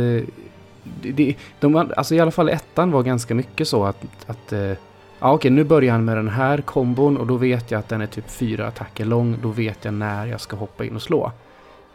det, 0.83 1.11
det, 1.11 1.35
de, 1.59 1.75
alltså 1.75 2.15
i 2.15 2.19
alla 2.19 2.31
fall 2.31 2.49
ettan 2.49 2.91
var 2.91 3.03
ganska 3.03 3.35
mycket 3.35 3.67
så 3.67 3.85
att, 3.85 4.05
att 4.27 4.53
eh, 4.53 4.71
ja 5.19 5.33
okej 5.33 5.51
nu 5.51 5.63
börjar 5.63 5.91
han 5.91 6.05
med 6.05 6.17
den 6.17 6.29
här 6.29 6.57
kombon 6.61 7.17
och 7.17 7.27
då 7.27 7.35
vet 7.35 7.71
jag 7.71 7.79
att 7.79 7.89
den 7.89 8.01
är 8.01 8.07
typ 8.07 8.29
fyra 8.29 8.67
attacker 8.67 9.05
lång. 9.05 9.37
Då 9.41 9.49
vet 9.49 9.85
jag 9.85 9.93
när 9.93 10.25
jag 10.25 10.41
ska 10.41 10.55
hoppa 10.55 10.85
in 10.85 10.95
och 10.95 11.01
slå. 11.01 11.31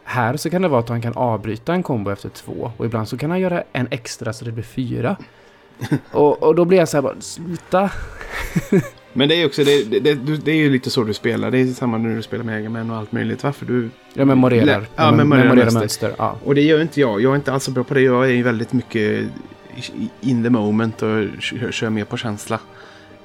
Här 0.03 0.37
så 0.37 0.49
kan 0.49 0.61
det 0.61 0.67
vara 0.67 0.79
att 0.79 0.89
han 0.89 1.01
kan 1.01 1.13
avbryta 1.13 1.73
en 1.73 1.83
kombo 1.83 2.11
efter 2.11 2.29
två 2.29 2.71
och 2.77 2.85
ibland 2.85 3.07
så 3.07 3.17
kan 3.17 3.29
han 3.29 3.39
göra 3.39 3.63
en 3.73 3.87
extra 3.91 4.33
så 4.33 4.45
det 4.45 4.51
blir 4.51 4.63
fyra. 4.63 5.17
och, 6.11 6.43
och 6.43 6.55
då 6.55 6.65
blir 6.65 6.77
jag 6.77 6.89
så 6.89 6.97
här 6.97 7.01
bara, 7.01 7.21
sluta. 7.21 7.91
Men 9.13 9.29
det 9.29 9.35
är 9.41 9.45
också 9.45 9.63
det, 9.63 9.83
det, 9.83 9.99
det, 9.99 10.37
det 10.37 10.51
är 10.51 10.55
ju 10.55 10.69
lite 10.69 10.89
så 10.89 11.03
du 11.03 11.13
spelar. 11.13 11.51
Det 11.51 11.57
är 11.59 11.65
samma 11.65 11.97
när 11.97 12.15
du 12.15 12.21
spelar 12.21 12.43
med 12.43 12.55
Megaman 12.55 12.91
och 12.91 12.97
allt 12.97 13.11
möjligt. 13.11 13.43
Varför 13.43 13.65
du... 13.65 13.89
Jag 14.13 14.27
memorerar. 14.27 14.87
Ja, 14.95 15.11
memorerar 15.11 15.43
memorerar 15.43 15.71
mönster. 15.71 16.13
Ja. 16.17 16.35
Och 16.43 16.55
det 16.55 16.61
gör 16.61 16.81
inte 16.81 16.99
jag. 17.01 17.21
Jag 17.21 17.31
är 17.31 17.35
inte 17.35 17.53
alls 17.53 17.63
så 17.63 17.71
bra 17.71 17.83
på 17.83 17.93
det. 17.93 18.01
Jag 18.01 18.25
är 18.25 18.29
ju 18.33 18.43
väldigt 18.43 18.73
mycket 18.73 19.25
in 20.21 20.43
the 20.43 20.49
moment 20.49 21.01
och 21.01 21.25
kör, 21.39 21.71
kör 21.71 21.89
mer 21.89 22.05
på 22.05 22.17
känsla. 22.17 22.59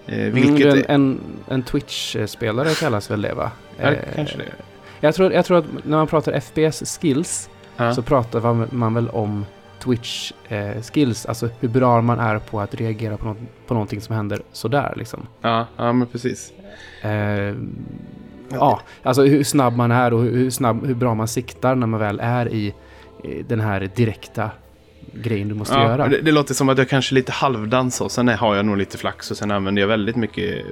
Eh, 0.07 0.18
vilket... 0.18 0.66
Mm, 0.66 0.78
en, 0.78 0.85
en, 0.89 1.20
en 1.49 1.62
Twitch-spelare 1.62 2.74
kallas 2.80 3.11
väl 3.11 3.22
det 3.22 3.35
va? 3.35 3.51
ja, 3.76 3.91
Eh, 3.91 3.99
kanske 4.14 4.37
det. 4.37 4.45
Jag 5.01 5.14
tror, 5.14 5.33
jag 5.33 5.45
tror 5.45 5.59
att 5.59 5.64
när 5.85 5.97
man 5.97 6.07
pratar 6.07 6.41
FPS-skills 6.41 7.49
Ja. 7.76 7.95
så 7.95 8.03
pratar 8.03 8.41
man, 8.41 8.68
man 8.70 8.95
väl 8.95 9.09
om 9.09 9.47
Twitch-skills. 9.85 11.26
alltså 11.28 11.49
hur 11.61 11.68
bra 11.68 12.01
man 12.01 12.18
är 12.20 12.39
på 12.39 12.61
att 12.61 12.74
reagera 12.74 13.16
på, 13.16 13.24
något, 13.24 13.39
på 13.66 13.74
någonting 13.74 14.01
som 14.01 14.14
händer 14.16 14.41
sådär 14.53 14.95
liksom. 14.97 15.26
Ja, 15.41 15.66
ja, 15.76 15.93
men 15.93 16.07
precis. 16.07 16.53
Eh, 17.03 17.55
ja, 18.51 18.80
alltså 19.03 19.22
hur 19.24 19.45
snabb 19.45 19.76
man 19.76 19.91
är 19.91 20.12
och 20.14 20.22
hur, 20.22 20.51
snabb, 20.51 20.87
hur 20.87 20.95
bra 20.95 21.14
man 21.14 21.28
siktar 21.28 21.74
när 21.74 21.87
man 21.87 22.01
väl 22.01 22.20
är 22.22 22.49
i, 22.49 22.74
den 23.49 23.61
här 23.61 23.91
direkta 23.97 24.51
grejen 25.12 25.49
du 25.49 25.55
måste 25.55 25.74
Ja, 25.74 25.83
göra. 25.89 26.09
det, 26.09 26.20
det 26.20 26.33
låter 26.33 26.55
som 26.55 26.68
att 26.68 26.78
jag 26.78 26.89
kanske 26.89 27.14
lite 27.14 27.33
halvdans 27.33 28.01
och 28.01 28.11
sen 28.12 28.28
har 28.28 28.57
jag 28.57 28.66
nog 28.66 28.76
lite 28.76 28.99
flax 28.99 29.30
och 29.30 29.37
sen 29.37 29.51
använder 29.51 29.83
jag 29.83 29.89
väldigt 29.89 30.16
mycket, 30.16 30.64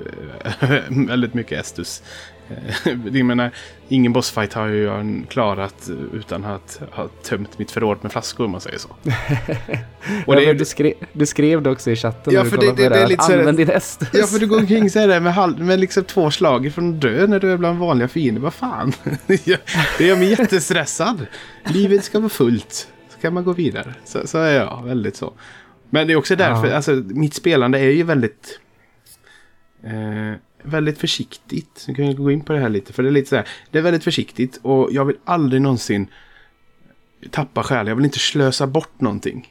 väldigt 0.88 1.34
mycket 1.34 1.60
Estus. 1.60 2.02
Jag 3.12 3.24
menar, 3.24 3.50
ingen 3.88 4.12
bossfight 4.12 4.52
har 4.52 4.68
jag 4.68 5.24
klarat 5.28 5.90
utan 6.12 6.44
att 6.44 6.80
ha 6.92 7.08
tömt 7.08 7.58
mitt 7.58 7.70
förråd 7.70 7.98
med 8.02 8.12
flaskor 8.12 8.44
om 8.44 8.50
man 8.50 8.60
säger 8.60 8.78
så. 8.78 8.88
Och 10.26 10.36
det 10.36 10.44
är- 10.48 10.54
du, 10.54 10.64
skrev, 10.64 10.92
du 11.12 11.26
skrev 11.26 11.62
det 11.62 11.70
också 11.70 11.90
i 11.90 11.96
chatten 11.96 12.34
Ja, 12.34 12.38
när 12.38 12.44
du 12.44 12.50
för 12.50 12.56
det- 12.56 12.66
kollade 12.66 12.76
på 12.88 12.94
det- 12.94 13.00
det, 13.08 13.16
det 13.16 13.22
här- 13.22 13.38
Använd 13.38 13.56
din 13.58 13.68
häst. 13.68 14.00
Ja, 14.12 14.26
för 14.26 14.38
du 14.38 14.46
går 14.46 14.58
omkring 14.58 14.90
så 14.90 14.98
här 14.98 15.20
med, 15.20 15.34
halv, 15.34 15.60
med 15.60 15.80
liksom 15.80 16.04
två 16.04 16.30
slag 16.30 16.72
från 16.74 16.94
att 16.94 17.00
dö 17.00 17.26
när 17.26 17.40
du 17.40 17.52
är 17.52 17.56
bland 17.56 17.78
vanliga 17.78 18.08
fiender. 18.08 18.40
Vad 18.40 18.54
fan? 18.54 18.92
det 19.26 20.04
gör 20.06 20.16
mig 20.16 20.30
jättestressad. 20.30 21.26
Livet 21.64 22.04
ska 22.04 22.18
vara 22.18 22.28
fullt. 22.28 22.88
Så 23.14 23.18
kan 23.20 23.34
man 23.34 23.44
gå 23.44 23.52
vidare. 23.52 23.94
Så, 24.04 24.26
så 24.26 24.38
är 24.38 24.54
jag 24.56 24.82
väldigt 24.84 25.16
så. 25.16 25.32
Men 25.90 26.06
det 26.06 26.12
är 26.12 26.16
också 26.16 26.36
därför, 26.36 26.66
Ja. 26.68 26.76
alltså 26.76 26.92
mitt 27.06 27.34
spelande 27.34 27.78
är 27.78 27.90
ju 27.90 28.02
väldigt... 28.02 28.58
Eh, 29.84 30.38
väldigt 30.62 30.98
försiktigt. 30.98 31.84
Nu 31.88 31.94
kan 31.94 32.16
gå 32.16 32.30
in 32.30 32.40
på 32.40 32.52
det 32.52 32.58
här 32.58 32.68
lite. 32.68 32.92
För 32.92 33.02
det 33.02 33.08
är 33.08 33.12
lite 33.12 33.28
så 33.28 33.36
här. 33.36 33.48
Det 33.70 33.78
är 33.78 33.82
väldigt 33.82 34.04
försiktigt 34.04 34.60
och 34.62 34.88
jag 34.92 35.04
vill 35.04 35.16
aldrig 35.24 35.62
någonsin 35.62 36.06
tappa 37.30 37.62
själ. 37.62 37.86
Jag 37.86 37.96
vill 37.96 38.04
inte 38.04 38.18
slösa 38.18 38.66
bort 38.66 39.00
någonting. 39.00 39.48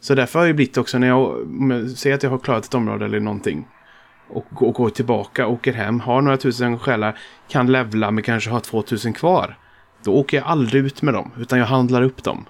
Så 0.00 0.14
därför 0.14 0.38
har 0.38 0.46
det 0.46 0.54
blivit 0.54 0.76
också 0.76 0.98
när 0.98 1.08
jag 1.08 1.46
jag 1.70 1.90
säger 1.90 2.16
att 2.16 2.22
jag 2.22 2.30
har 2.30 2.38
klarat 2.38 2.64
ett 2.64 2.74
område 2.74 3.04
eller 3.04 3.20
någonting. 3.20 3.68
Och, 4.28 4.62
och 4.62 4.74
går 4.74 4.90
tillbaka, 4.90 5.46
åker 5.46 5.72
hem, 5.72 6.00
har 6.00 6.22
några 6.22 6.36
tusen 6.36 6.78
själar, 6.78 7.18
kan 7.48 7.72
levla 7.72 8.10
men 8.10 8.24
kanske 8.24 8.50
har 8.50 8.60
två 8.60 8.82
tusen 8.82 9.12
kvar. 9.12 9.58
Då 10.04 10.12
åker 10.12 10.36
jag 10.36 10.46
aldrig 10.46 10.84
ut 10.84 11.02
med 11.02 11.14
dem, 11.14 11.30
utan 11.38 11.58
jag 11.58 11.66
handlar 11.66 12.02
upp 12.02 12.22
dem. 12.24 12.44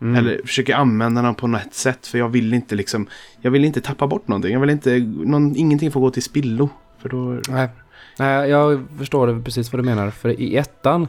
Mm. 0.00 0.16
Eller 0.16 0.40
försöker 0.46 0.74
använda 0.74 1.22
dem 1.22 1.34
på 1.34 1.46
något 1.46 1.74
sätt, 1.74 2.06
för 2.06 2.18
jag 2.18 2.28
vill 2.28 2.54
inte 2.54 2.74
liksom... 2.74 3.06
Jag 3.40 3.50
vill 3.50 3.64
inte 3.64 3.80
tappa 3.80 4.06
bort 4.06 4.28
någonting. 4.28 4.52
Jag 4.52 4.60
vill 4.60 4.70
inte... 4.70 4.98
Någon, 4.98 5.56
ingenting 5.56 5.92
får 5.92 6.00
gå 6.00 6.10
till 6.10 6.22
spillo. 6.22 6.68
För 7.02 7.08
då... 7.08 7.40
Nej. 7.48 7.68
Nej, 8.18 8.50
jag 8.50 8.84
förstår 8.98 9.42
precis 9.44 9.72
vad 9.72 9.78
du 9.78 9.84
menar. 9.84 10.10
För 10.10 10.40
i 10.40 10.56
ettan, 10.56 11.08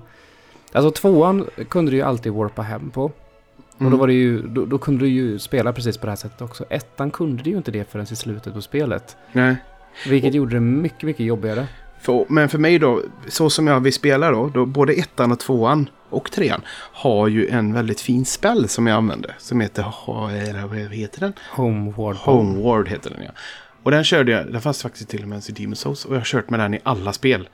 alltså 0.72 0.92
tvåan 0.92 1.48
kunde 1.70 1.92
du 1.92 1.98
ju 1.98 2.04
alltid 2.04 2.32
warpa 2.34 2.62
hem 2.62 2.90
på. 2.90 3.04
Och 3.76 3.82
Mm. 3.82 3.92
då, 3.92 3.98
var 3.98 4.08
det 4.08 4.14
ju, 4.14 4.42
då, 4.48 4.66
då 4.66 4.78
kunde 4.78 5.06
du 5.06 5.10
ju 5.12 5.40
spela 5.40 5.74
precis 5.74 5.98
på 5.98 6.06
det 6.06 6.12
här 6.12 6.18
sättet 6.18 6.42
också. 6.42 6.66
Ettan 6.70 7.12
kunde 7.12 7.44
du 7.44 7.50
ju 7.50 7.58
inte 7.58 7.72
det 7.72 7.92
förrän 7.92 8.04
i 8.12 8.16
slutet 8.16 8.54
på 8.54 8.62
spelet. 8.62 9.18
Nej. 9.32 9.56
Vilket 10.08 10.30
Och- 10.30 10.36
gjorde 10.36 10.54
det 10.56 10.60
mycket, 10.60 11.04
mycket 11.04 11.26
jobbigare. 11.26 11.68
För, 12.02 12.26
men 12.30 12.50
för 12.50 12.58
mig 12.58 12.80
då, 12.80 13.02
så 13.28 13.50
som 13.50 13.68
jag 13.68 13.80
vill 13.80 13.94
spela 13.94 14.32
då, 14.32 14.50
då, 14.54 14.66
både 14.66 14.94
ettan 14.94 15.32
och 15.32 15.40
tvåan 15.40 15.90
och 16.10 16.32
trean 16.32 16.62
har 16.94 17.28
ju 17.28 17.48
en 17.50 17.74
väldigt 17.74 18.02
fin 18.02 18.26
spell 18.26 18.70
som 18.70 18.88
jag 18.88 18.96
använder. 18.98 19.36
Som 19.40 19.62
heter, 19.62 19.86
eller 20.32 20.68
vad 20.68 20.78
heter 20.78 21.20
den? 21.20 21.34
Homeward. 21.52 22.16
Homeward 22.16 22.88
heter 22.88 23.10
den 23.10 23.20
ja. 23.24 23.32
Och 23.84 23.92
den 23.92 24.04
körde 24.04 24.32
jag, 24.32 24.52
den 24.52 24.62
fanns 24.62 24.82
faktiskt 24.82 25.10
till 25.10 25.22
och 25.22 25.28
med 25.28 25.38
i 25.38 25.52
Demon's 25.52 25.76
Souls. 25.76 26.06
Och 26.06 26.16
jag 26.16 26.20
har 26.20 26.26
kört 26.26 26.50
med 26.50 26.60
den 26.60 26.74
i 26.74 26.80
alla 26.84 27.14
spel. 27.14 27.50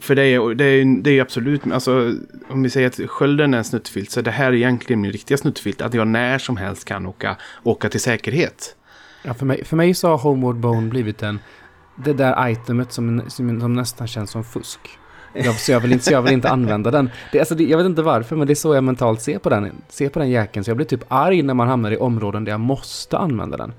För 0.00 0.14
det 0.14 0.22
är, 0.22 0.54
det 0.54 0.64
är, 0.64 1.02
det 1.02 1.10
är 1.10 1.22
absolut, 1.22 1.72
alltså 1.72 2.14
om 2.48 2.62
vi 2.62 2.70
säger 2.70 2.86
att 2.86 3.10
skölden 3.10 3.54
är 3.54 3.58
en 3.58 3.64
snuttfilt 3.64 4.10
så 4.10 4.20
det 4.20 4.30
här 4.30 4.46
är 4.46 4.52
egentligen 4.52 5.00
min 5.00 5.12
riktiga 5.12 5.38
snuttfilt. 5.38 5.80
Att 5.80 5.94
jag 5.94 6.06
när 6.06 6.38
som 6.38 6.56
helst 6.56 6.84
kan 6.84 7.06
åka, 7.06 7.36
åka 7.62 7.88
till 7.88 8.00
säkerhet. 8.00 8.76
Ja, 9.22 9.34
för, 9.34 9.46
mig, 9.46 9.64
för 9.64 9.76
mig 9.76 9.94
så 9.94 10.08
har 10.08 10.18
Homeward 10.18 10.56
Bone 10.56 10.88
blivit 10.88 11.22
en... 11.22 11.38
Det 12.04 12.12
där 12.12 12.48
itemet 12.48 12.92
som, 12.92 13.22
som, 13.28 13.60
som 13.60 13.72
nästan 13.72 14.08
känns 14.08 14.30
som 14.30 14.44
fusk. 14.44 14.80
Jag, 15.34 15.54
så, 15.54 15.72
jag 15.72 15.80
vill 15.80 15.92
inte, 15.92 16.04
så 16.04 16.12
jag 16.12 16.22
vill 16.22 16.32
inte 16.32 16.50
använda 16.50 16.90
den. 16.90 17.10
Det, 17.32 17.38
alltså, 17.38 17.54
det, 17.54 17.64
jag 17.64 17.78
vet 17.78 17.86
inte 17.86 18.02
varför, 18.02 18.36
men 18.36 18.46
det 18.46 18.52
är 18.52 18.54
så 18.54 18.74
jag 18.74 18.84
mentalt 18.84 19.22
ser 19.22 19.38
på 19.38 19.50
den, 19.50 19.72
ser 19.88 20.08
på 20.08 20.18
den 20.18 20.30
jäkeln. 20.30 20.64
Så 20.64 20.70
jag 20.70 20.76
blir 20.76 20.86
typ 20.86 21.04
arg 21.08 21.42
när 21.42 21.54
man 21.54 21.68
hamnar 21.68 21.90
i 21.90 21.96
områden 21.96 22.44
där 22.44 22.52
jag 22.52 22.60
måste 22.60 23.18
använda 23.18 23.56
den. 23.56 23.72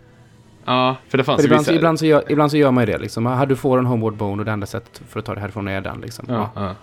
Ja, 0.65 0.97
för 1.09 1.17
det 1.17 1.23
fanns 1.23 1.41
För 1.41 1.45
ibland, 1.45 1.65
så, 1.65 1.71
vissa... 1.71 1.77
ibland, 1.77 1.99
så 1.99 2.05
gör, 2.05 2.23
ibland 2.29 2.51
så 2.51 2.57
gör 2.57 2.71
man 2.71 2.85
ju 2.85 2.91
det 2.93 2.97
liksom. 2.97 3.25
Här, 3.25 3.45
du 3.45 3.55
får 3.55 3.77
en 3.79 3.85
Homeward 3.85 4.13
Bone 4.13 4.39
och 4.39 4.45
det 4.45 4.51
enda 4.51 4.65
sättet 4.67 5.01
för 5.09 5.19
att 5.19 5.25
ta 5.25 5.35
det 5.35 5.41
härifrån 5.41 5.67
är 5.67 5.81
den 5.81 6.01
liksom. 6.01 6.25
Ja, 6.29 6.51
Ja. 6.55 6.61
ja. 6.65 6.75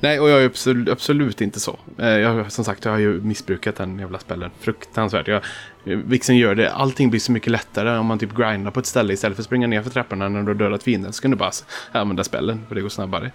Nej, 0.00 0.20
och 0.20 0.28
jag 0.30 0.42
är 0.42 0.46
absolut, 0.46 0.88
absolut 0.88 1.40
inte 1.40 1.60
så. 1.60 1.78
Eh, 1.98 2.08
Jag, 2.08 2.52
som 2.52 2.64
sagt, 2.64 2.84
jag 2.84 2.92
har 2.92 2.98
ju 2.98 3.20
missbrukat 3.20 3.76
den 3.76 3.98
jävla 3.98 4.18
spellen. 4.18 4.50
Fruktansvärt. 4.60 5.28
Jag, 5.28 5.42
Vixen 5.84 6.36
gör 6.36 6.54
det. 6.54 6.72
Allting 6.72 7.10
blir 7.10 7.20
så 7.20 7.32
mycket 7.32 7.50
lättare 7.52 7.98
om 7.98 8.06
man 8.06 8.18
typ 8.18 8.36
grindar 8.36 8.70
på 8.70 8.80
ett 8.80 8.86
ställe 8.86 9.12
istället 9.12 9.36
för 9.36 9.42
att 9.42 9.46
springa 9.46 9.66
ner 9.66 9.82
för 9.82 9.90
trapporna 9.90 10.28
när 10.28 10.40
du 10.42 10.46
har 10.46 10.54
dödat 10.54 10.82
fienden. 10.82 11.12
Så 11.12 11.22
kan 11.22 11.30
du 11.30 11.36
bara 11.36 11.50
använda 11.92 12.24
spellen, 12.24 12.64
för 12.68 12.74
det 12.74 12.80
går 12.80 12.88
snabbare. 12.88 13.30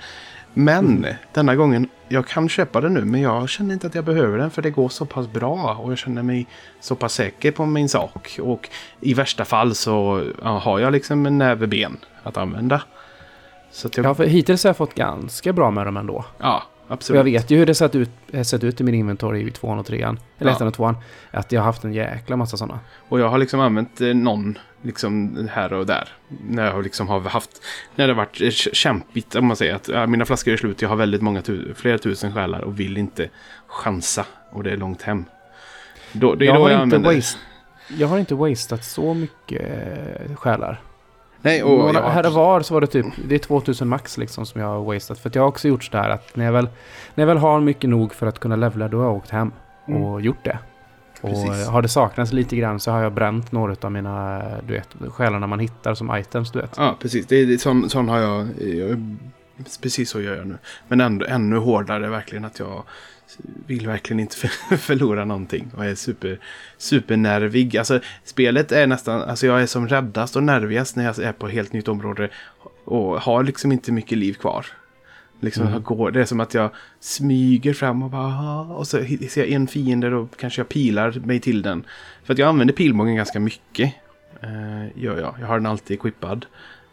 Men 0.54 1.06
denna 1.34 1.56
gången, 1.56 1.90
jag 2.08 2.28
kan 2.28 2.50
köpa 2.50 2.82
den 2.82 2.94
nu, 2.94 3.06
men 3.06 3.22
jag 3.22 3.50
känner 3.50 3.74
inte 3.74 3.88
att 3.88 3.96
jag 3.96 4.06
behöver 4.06 4.38
den 4.38 4.52
för 4.52 4.62
det 4.62 4.70
går 4.72 4.90
så 4.90 5.06
pass 5.06 5.28
bra 5.32 5.76
och 5.84 5.92
jag 5.92 5.98
känner 5.98 6.24
mig 6.24 6.48
så 6.80 6.96
pass 6.96 7.14
säker 7.14 7.52
på 7.52 7.66
min 7.66 7.90
sak. 7.90 8.40
Och 8.42 8.70
i 9.00 9.14
värsta 9.14 9.46
fall 9.46 9.76
så 9.76 10.24
ja, 10.44 10.58
har 10.60 10.80
jag 10.80 10.92
liksom 10.92 11.26
en 11.26 11.38
näve 11.38 11.68
ben 11.68 11.98
att 12.24 12.38
använda. 12.38 12.82
Så 13.72 13.88
att 13.88 13.98
jag 13.98 14.06
ja, 14.06 14.14
för 14.16 14.26
hittills 14.26 14.64
har 14.64 14.70
jag 14.70 14.78
fått 14.78 14.96
ganska 14.96 15.54
bra 15.54 15.72
med 15.72 15.86
dem 15.88 15.98
ändå. 15.98 16.26
Ja, 16.38 16.64
Och 16.88 16.92
absolut. 16.94 17.18
jag 17.18 17.24
vet 17.24 17.52
ju 17.52 17.58
hur 17.58 17.66
det 17.66 17.76
sett 17.76 17.96
ut, 17.96 18.10
eh, 18.32 18.44
sett 18.44 18.64
ut 18.64 18.82
i 18.82 18.84
min 18.84 18.96
inventory 18.96 19.48
i 19.48 19.52
tvåan 19.52 19.80
och 19.80 19.86
trean. 19.86 20.20
Eller 20.40 20.52
Ja. 20.52 20.56
ettan 20.56 20.68
och 20.68 20.74
tvåan. 20.74 20.98
Att 21.32 21.52
jag 21.52 21.62
har 21.62 21.66
haft 21.66 21.84
en 21.84 21.94
jäkla 21.94 22.36
massa 22.36 22.58
sådana. 22.58 22.80
Och 23.10 23.20
jag 23.20 23.30
har 23.30 23.38
liksom 23.38 23.60
använt 23.60 24.02
eh, 24.02 24.08
någon 24.08 24.58
liksom 24.84 25.48
här 25.52 25.74
och 25.74 25.86
där. 25.86 26.10
När 26.48 26.66
jag 26.66 26.84
liksom 26.84 27.08
har 27.08 27.20
haft, 27.22 27.50
när 27.96 28.08
det 28.08 28.14
har 28.14 28.18
varit 28.18 28.40
kä- 28.40 28.74
kämpigt 28.74 29.36
om 29.36 29.46
man 29.48 29.56
säger 29.58 29.76
att 29.76 29.88
ja, 29.88 30.08
mina 30.08 30.26
flaskor 30.26 30.54
är 30.54 30.58
slut, 30.58 30.82
jag 30.82 30.90
har 30.90 30.96
väldigt 30.96 31.22
många, 31.22 31.42
tu- 31.42 31.74
flera 31.74 31.98
tusen 31.98 32.34
själar 32.34 32.62
och 32.62 32.80
vill 32.80 32.98
inte 32.98 33.30
chansa. 33.68 34.26
Och 34.52 34.64
det 34.64 34.72
är 34.72 34.78
långt 34.78 35.02
hem. 35.02 35.26
Då, 36.12 36.36
det 36.36 36.46
är 36.46 36.48
jag, 36.48 36.56
då 36.56 36.62
har 36.62 36.70
jag 36.70 36.84
inte 36.84 36.98
waste, 36.98 37.38
jag 37.98 38.08
har 38.08 38.18
inte 38.20 38.36
wastat 38.36 38.84
så 38.84 39.14
mycket 39.14 39.62
eh, 40.30 40.36
själar. 40.36 40.82
Nej, 41.42 41.64
och 41.64 41.78
Några, 41.80 42.00
jag, 42.00 42.10
här 42.10 42.26
och 42.28 42.34
var 42.34 42.62
så 42.62 42.74
var 42.74 42.82
det 42.82 42.88
typ, 42.88 43.06
det 43.28 43.36
är 43.36 43.40
2000 43.40 43.88
max 43.88 44.18
liksom 44.18 44.46
som 44.46 44.62
jag 44.62 44.68
har 44.68 44.84
wastat. 44.84 45.20
För 45.20 45.30
att 45.30 45.36
jag 45.36 45.42
har 45.42 45.48
också 45.48 45.68
gjort 45.68 45.84
sådär 45.84 46.10
att 46.10 46.36
när 46.36 46.46
jag 46.46 46.52
väl, 46.52 46.68
när 47.16 47.22
jag 47.22 47.28
väl 47.28 47.38
har 47.38 47.60
mycket 47.60 47.90
nog 47.90 48.14
för 48.14 48.28
att 48.28 48.40
kunna 48.40 48.56
levla 48.56 48.88
då 48.88 48.98
har 48.98 49.06
jag 49.06 49.16
åkt 49.16 49.30
hem 49.30 49.52
och 49.86 50.22
gjort 50.22 50.44
det. 50.44 50.58
Och. 51.24 51.30
Precis. 51.30 51.68
har 51.68 51.82
det 51.82 51.88
saknats 51.88 52.34
lite 52.34 52.56
grann 52.56 52.80
så 52.80 52.92
har 52.92 53.04
jag 53.04 53.14
bränt 53.14 53.52
några 53.52 53.76
av 53.82 53.92
mina, 53.92 54.42
du 54.68 54.74
vet, 54.74 54.90
själarna 55.10 55.48
man 55.48 55.60
hittar 55.60 55.94
som 55.94 56.18
items, 56.18 56.52
du 56.52 56.60
vet. 56.60 56.74
Ja, 56.78 56.98
precis. 57.00 57.28
Det 57.28 57.36
är, 57.36 57.58
sån, 57.58 57.90
sån 57.90 58.10
har 58.10 58.20
jag, 58.20 58.48
jag... 58.62 59.18
Precis 59.82 60.10
så 60.10 60.22
gör 60.22 60.36
jag 60.36 60.48
nu. 60.48 60.58
Men 60.88 61.02
ändå, 61.02 61.26
ännu 61.26 61.58
hårdare 61.58 62.10
verkligen 62.10 62.46
att 62.46 62.60
jag 62.60 62.84
vill 63.68 63.88
verkligen 63.88 64.20
inte 64.20 64.38
för, 64.38 64.48
förlora 64.78 65.26
någonting. 65.26 65.72
Och 65.78 65.86
är 65.86 65.96
super, 65.96 66.40
supernervig. 66.78 67.78
Alltså 67.78 68.00
spelet 68.24 68.72
är 68.72 68.88
nästan, 68.88 69.22
alltså 69.22 69.48
jag 69.48 69.62
är 69.62 69.66
som 69.66 69.88
räddast 69.88 70.36
och 70.36 70.44
nervigast 70.44 70.96
när 70.96 71.04
jag 71.04 71.20
är 71.20 71.32
på 71.32 71.48
ett 71.48 71.54
helt 71.54 71.74
nytt 71.74 71.88
område. 71.88 72.30
Och 72.86 73.22
har 73.22 73.44
liksom 73.44 73.72
inte 73.72 73.92
mycket 73.92 74.18
liv 74.18 74.34
kvar. 74.34 74.66
Liksom 75.44 75.68
Mm. 75.68 75.84
går, 75.84 76.12
det 76.12 76.22
är 76.22 76.26
som 76.26 76.40
att 76.40 76.54
jag 76.54 76.70
smyger 77.00 77.74
fram 77.74 78.04
och 78.04 78.10
bara 78.10 78.28
"Ah", 78.28 78.62
och 78.62 78.88
så 78.88 78.98
ser 79.30 79.42
jag 79.42 79.50
en 79.52 79.68
fiende 79.68 80.16
och 80.16 80.38
kanske 80.38 80.60
jag 80.62 80.70
pilar 80.70 81.12
mig 81.26 81.40
till 81.40 81.62
den. 81.62 81.84
För 82.24 82.34
att 82.34 82.40
jag 82.40 82.50
använder 82.50 82.74
pilbågen 82.74 83.16
ganska 83.16 83.40
mycket. 83.40 83.94
Eh, 84.42 85.04
gör 85.04 85.20
jag. 85.20 85.36
Jag 85.40 85.48
har 85.48 85.56
den 85.60 85.66
alltid 85.66 85.98
equippad. 85.98 86.46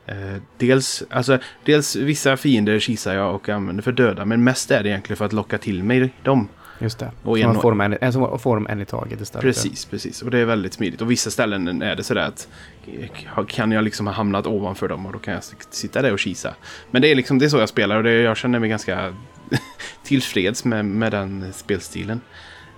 Eh, 0.07 0.15
dels, 0.59 1.03
alltså, 1.11 1.39
dels 1.65 1.97
vissa 1.97 2.37
fiender 2.37 2.79
kisar 2.79 3.15
jag 3.15 3.35
och 3.35 3.49
använder 3.49 3.83
för 3.83 3.93
döda. 3.93 4.25
Men 4.25 4.45
mest 4.45 4.71
är 4.71 4.83
det 4.83 4.89
egentligen 4.89 5.17
för 5.17 5.25
att 5.25 5.33
locka 5.33 5.59
till 5.59 5.83
mig 5.83 6.13
dem. 6.23 6.49
Just 6.83 6.99
det. 6.99 7.11
Och 7.23 7.39
en- 7.39 7.47
man 7.47 7.61
får 7.61 7.83
en, 7.83 7.99
en, 8.01 8.13
som 8.13 8.39
får 8.39 8.55
dem 8.57 8.67
en 8.71 8.81
i 8.81 8.85
taget 8.85 9.21
istället. 9.21 9.43
Precis, 9.43 9.85
precis. 9.85 10.23
Och 10.23 10.31
det 10.31 10.39
är 10.39 10.45
väldigt 10.45 10.73
smidigt. 10.73 11.01
Och 11.01 11.11
vissa 11.11 11.31
ställen 11.31 11.83
är 11.83 11.97
det 11.97 12.03
sådär 12.05 12.23
att 12.29 12.49
eh, 12.87 13.45
kan 13.49 13.73
jag 13.73 13.85
liksom 13.85 14.07
ha 14.07 14.15
hamnat 14.15 14.47
ovanför 14.47 14.89
dem 14.89 15.07
och 15.07 15.13
då 15.13 15.19
kan 15.19 15.35
jag 15.35 15.43
sitta 15.71 16.03
där 16.03 16.13
och 16.13 16.19
kisa. 16.19 16.55
Men 16.91 17.03
det 17.03 17.09
är 17.11 17.15
liksom 17.15 17.39
det 17.39 17.45
är 17.45 17.49
så 17.49 17.59
jag 17.59 17.69
spelar 17.69 17.97
och 17.97 18.03
det, 18.03 18.13
jag 18.13 18.37
känner 18.37 18.59
mig 18.59 18.69
ganska 18.69 19.15
tillfreds 20.05 20.65
med, 20.65 20.85
med 20.85 21.13
den 21.13 21.53
spelstilen. 21.53 22.21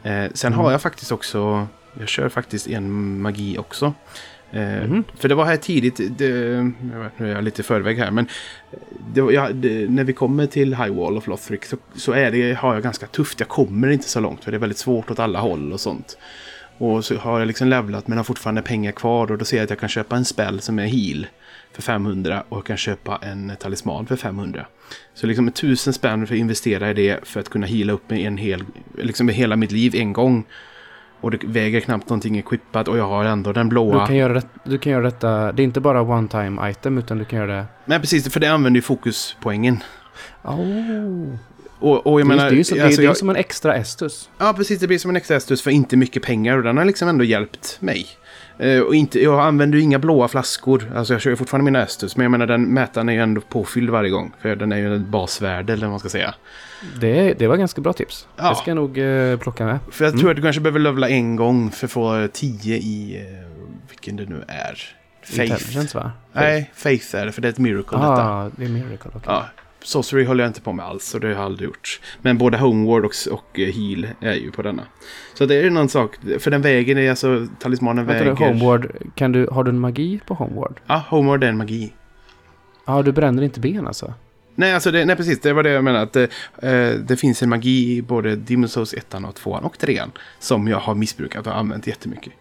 Eh, 0.02 0.24
sen 0.34 0.52
Mm. 0.52 0.64
har 0.64 0.70
jag 0.72 0.82
faktiskt 0.82 1.12
också, 1.12 1.66
jag 1.98 2.08
kör 2.08 2.28
faktiskt 2.28 2.66
en 2.68 3.20
magi 3.20 3.58
också. 3.58 3.94
Mhm. 4.52 5.04
För 5.16 5.28
det 5.28 5.34
var 5.34 5.44
här 5.44 5.56
tidigt, 5.56 6.00
det, 6.18 6.28
jag 6.92 7.00
vet, 7.00 7.18
nu 7.18 7.30
är 7.30 7.34
jag 7.34 7.44
lite 7.44 7.62
förväg 7.62 7.98
här, 7.98 8.10
men 8.10 8.26
det, 9.14 9.20
jag, 9.20 9.54
det, 9.54 9.90
när 9.90 10.04
vi 10.04 10.12
kommer 10.12 10.46
till 10.46 10.74
High 10.74 10.92
Wall 10.92 11.16
of 11.16 11.26
Lothric 11.26 11.64
så, 11.64 11.76
så 11.94 12.12
är 12.12 12.30
det, 12.30 12.52
har 12.52 12.74
jag 12.74 12.82
ganska 12.82 13.06
tufft. 13.06 13.40
Jag 13.40 13.48
kommer 13.48 13.88
inte 13.88 14.08
så 14.08 14.20
långt 14.20 14.44
för 14.44 14.50
det 14.50 14.56
är 14.56 14.60
väldigt 14.60 14.78
svårt 14.78 15.10
åt 15.10 15.18
alla 15.18 15.40
håll 15.40 15.72
och 15.72 15.80
sånt. 15.80 16.18
Och 16.78 17.04
så 17.04 17.16
har 17.16 17.38
jag 17.38 17.46
liksom 17.46 17.68
levlat 17.68 18.08
men 18.08 18.18
har 18.18 18.24
fortfarande 18.24 18.62
pengar 18.62 18.92
kvar 18.92 19.30
och 19.32 19.38
då 19.38 19.44
ser 19.44 19.56
jag 19.56 19.64
att 19.64 19.70
jag 19.70 19.78
kan 19.78 19.88
köpa 19.88 20.16
en 20.16 20.24
spell 20.24 20.60
som 20.60 20.78
är 20.78 20.86
heal 20.86 21.26
för 21.72 21.82
500 21.82 22.44
och 22.48 22.56
jag 22.56 22.64
kan 22.64 22.76
köpa 22.76 23.18
en 23.22 23.52
talisman 23.58 24.06
för 24.06 24.16
500. 24.16 24.66
Så 25.14 25.26
liksom 25.26 25.44
med 25.44 25.54
tusen 25.54 25.92
spänn 25.92 26.26
för 26.26 26.34
att 26.34 26.38
investera 26.38 26.90
i 26.90 26.94
det 26.94 27.18
för 27.22 27.40
att 27.40 27.48
kunna 27.48 27.66
heala 27.66 27.92
upp 27.92 28.12
en 28.12 28.36
hel, 28.36 28.64
liksom 28.98 29.28
hela 29.28 29.56
mitt 29.56 29.72
liv 29.72 29.94
en 29.94 30.12
gång. 30.12 30.44
Och 31.22 31.30
det 31.30 31.38
väger 31.44 31.80
knappt 31.80 32.08
någonting 32.08 32.38
equippat 32.38 32.88
och 32.88 32.98
jag 32.98 33.08
har 33.08 33.24
ändå 33.24 33.52
den 33.52 33.68
blåa. 33.68 34.00
Du 34.00 34.06
kan, 34.06 34.16
göra 34.16 34.32
det, 34.32 34.42
du 34.64 34.78
kan 34.78 34.92
göra 34.92 35.02
detta, 35.02 35.52
det 35.52 35.62
är 35.62 35.64
inte 35.64 35.80
bara 35.80 36.02
one 36.02 36.28
time 36.28 36.70
item 36.70 36.98
utan 36.98 37.18
du 37.18 37.24
kan 37.24 37.38
göra 37.38 37.56
det... 37.56 37.64
Nej 37.84 38.00
precis, 38.00 38.32
för 38.32 38.40
det 38.40 38.46
använder 38.46 38.78
ju 38.78 38.82
fokuspoängen. 38.82 39.82
Oh. 40.42 41.34
Och, 41.78 42.06
och 42.06 42.20
jag 42.20 42.28
det, 42.28 42.32
är- 42.32 42.36
menar... 42.36 42.50
det 42.50 42.54
är 42.54 42.56
ju 42.56 42.64
som, 42.64 42.80
alltså, 42.82 43.00
det 43.00 43.04
är 43.04 43.08
jag, 43.08 43.16
som 43.16 43.30
en 43.30 43.36
extra 43.36 43.74
estus. 43.74 44.30
Ja, 44.38 44.52
precis. 44.56 44.80
Det 44.80 44.86
blir 44.86 44.98
som 44.98 45.10
en 45.10 45.16
extra 45.16 45.36
estus 45.36 45.62
för 45.62 45.70
inte 45.70 45.96
mycket 45.96 46.22
pengar 46.22 46.56
och 46.56 46.62
den 46.62 46.76
har 46.76 46.84
liksom 46.84 47.08
ändå 47.08 47.24
hjälpt 47.24 47.76
mig. 47.80 48.06
Eh, 48.62 48.80
och 48.80 48.94
inte, 48.94 49.22
jag 49.22 49.40
använder 49.40 49.78
ju 49.78 49.84
inga 49.84 49.98
blåa 49.98 50.28
flaskor. 50.28 50.92
Alltså 50.96 51.14
jag 51.14 51.20
kör 51.20 51.34
fortfarande 51.36 51.64
mina 51.64 51.82
estus. 51.84 52.16
Men 52.16 52.24
jag 52.24 52.30
menar 52.30 52.46
den 52.46 52.62
mätaren 52.64 53.08
är 53.08 53.12
ju 53.12 53.20
ändå 53.20 53.40
påfylld 53.40 53.90
varje 53.90 54.10
gång. 54.10 54.32
För 54.40 54.56
den 54.56 54.72
är 54.72 54.76
ju 54.76 54.96
ett 54.96 55.02
basvärde 55.02 55.72
eller 55.72 55.82
vad 55.86 55.90
man 55.90 56.00
ska 56.00 56.08
säga. 56.08 56.34
Det, 57.00 57.34
det 57.38 57.46
var 57.46 57.56
ganska 57.56 57.80
bra 57.80 57.92
tips. 57.92 58.26
Ja. 58.36 58.48
Det 58.48 58.54
ska 58.56 58.70
jag 58.70 58.76
nog 58.76 58.98
eh, 58.98 59.38
plocka 59.38 59.64
med. 59.64 59.78
För 59.90 60.04
jag 60.04 60.08
Mm. 60.12 60.20
tror 60.20 60.30
att 60.30 60.36
du 60.36 60.42
kanske 60.42 60.60
behöver 60.62 60.80
levla 60.80 61.08
en 61.08 61.36
gång 61.36 61.70
för 61.70 61.86
att 61.86 61.92
få 61.92 62.28
10 62.32 62.76
i... 62.76 63.16
Eh, 63.16 63.48
vilken 63.90 64.16
det 64.16 64.24
nu 64.28 64.44
är. 64.48 64.78
Faith. 65.24 65.96
Va? 65.96 66.12
Nej, 66.32 66.70
Faith 66.74 67.16
är 67.16 67.26
det. 67.26 67.32
För 67.32 67.42
det 67.42 67.48
är 67.48 67.52
ett 67.52 67.58
miracle 67.58 67.98
detta. 67.98 68.08
Ah, 68.30 68.50
det 68.56 68.64
är 68.64 68.68
miracle. 68.68 69.10
okej. 69.14 69.20
Ja, 69.26 69.44
Sorcery 69.84 70.24
håller 70.24 70.44
jag 70.44 70.48
inte 70.50 70.60
på 70.60 70.72
med 70.72 70.84
alls 70.84 71.14
och 71.14 71.20
det 71.20 71.26
har 71.26 71.34
jag 71.34 71.42
aldrig 71.42 71.66
gjort. 71.66 72.00
Men 72.22 72.38
både 72.38 72.58
Homeward 72.58 73.04
och, 73.04 73.12
och 73.30 73.58
Heal 73.58 74.08
är 74.20 74.34
ju 74.34 74.50
på 74.50 74.62
denna. 74.62 74.82
Så 75.34 75.46
det 75.46 75.54
är 75.54 75.62
ju 75.62 75.70
någon 75.70 75.88
sak, 75.88 76.16
för 76.38 76.50
den 76.50 76.62
vägen 76.62 76.98
är 76.98 77.10
alltså, 77.10 77.46
talismanen 77.58 78.06
Vänta 78.06 78.24
väger... 78.24 78.36
du, 78.36 78.44
Homeward, 78.44 78.92
kan 79.14 79.32
du, 79.32 79.46
har 79.46 79.64
du 79.64 79.70
en 79.70 79.80
magi 79.80 80.20
på 80.26 80.34
Homeward? 80.34 80.80
Ja, 80.86 81.04
Homeward 81.08 81.44
är 81.44 81.48
en 81.48 81.56
magi. 81.56 81.92
Ja, 82.86 83.02
du 83.02 83.12
bränner 83.12 83.42
inte 83.42 83.60
ben 83.60 83.86
alltså? 83.86 84.14
Nej, 84.54 84.74
alltså 84.74 84.90
det, 84.90 85.04
nej, 85.04 85.16
precis. 85.16 85.40
Det 85.40 85.52
var 85.52 85.62
det 85.62 85.70
jag 85.70 85.84
menade. 85.84 86.02
Att 86.02 86.12
det, 86.12 86.28
eh, 86.62 86.98
det 87.00 87.16
finns 87.16 87.42
en 87.42 87.48
magi 87.48 87.96
i 87.96 88.02
både 88.02 88.36
Demon's 88.36 88.66
Souls 88.66 88.94
1 88.94 89.14
och 89.14 89.34
2 89.34 89.50
och 89.50 89.78
3 89.78 90.02
som 90.38 90.68
jag 90.68 90.78
har 90.78 90.94
missbrukat 90.94 91.46
och 91.46 91.56
använt 91.56 91.86
jättemycket. 91.86 92.32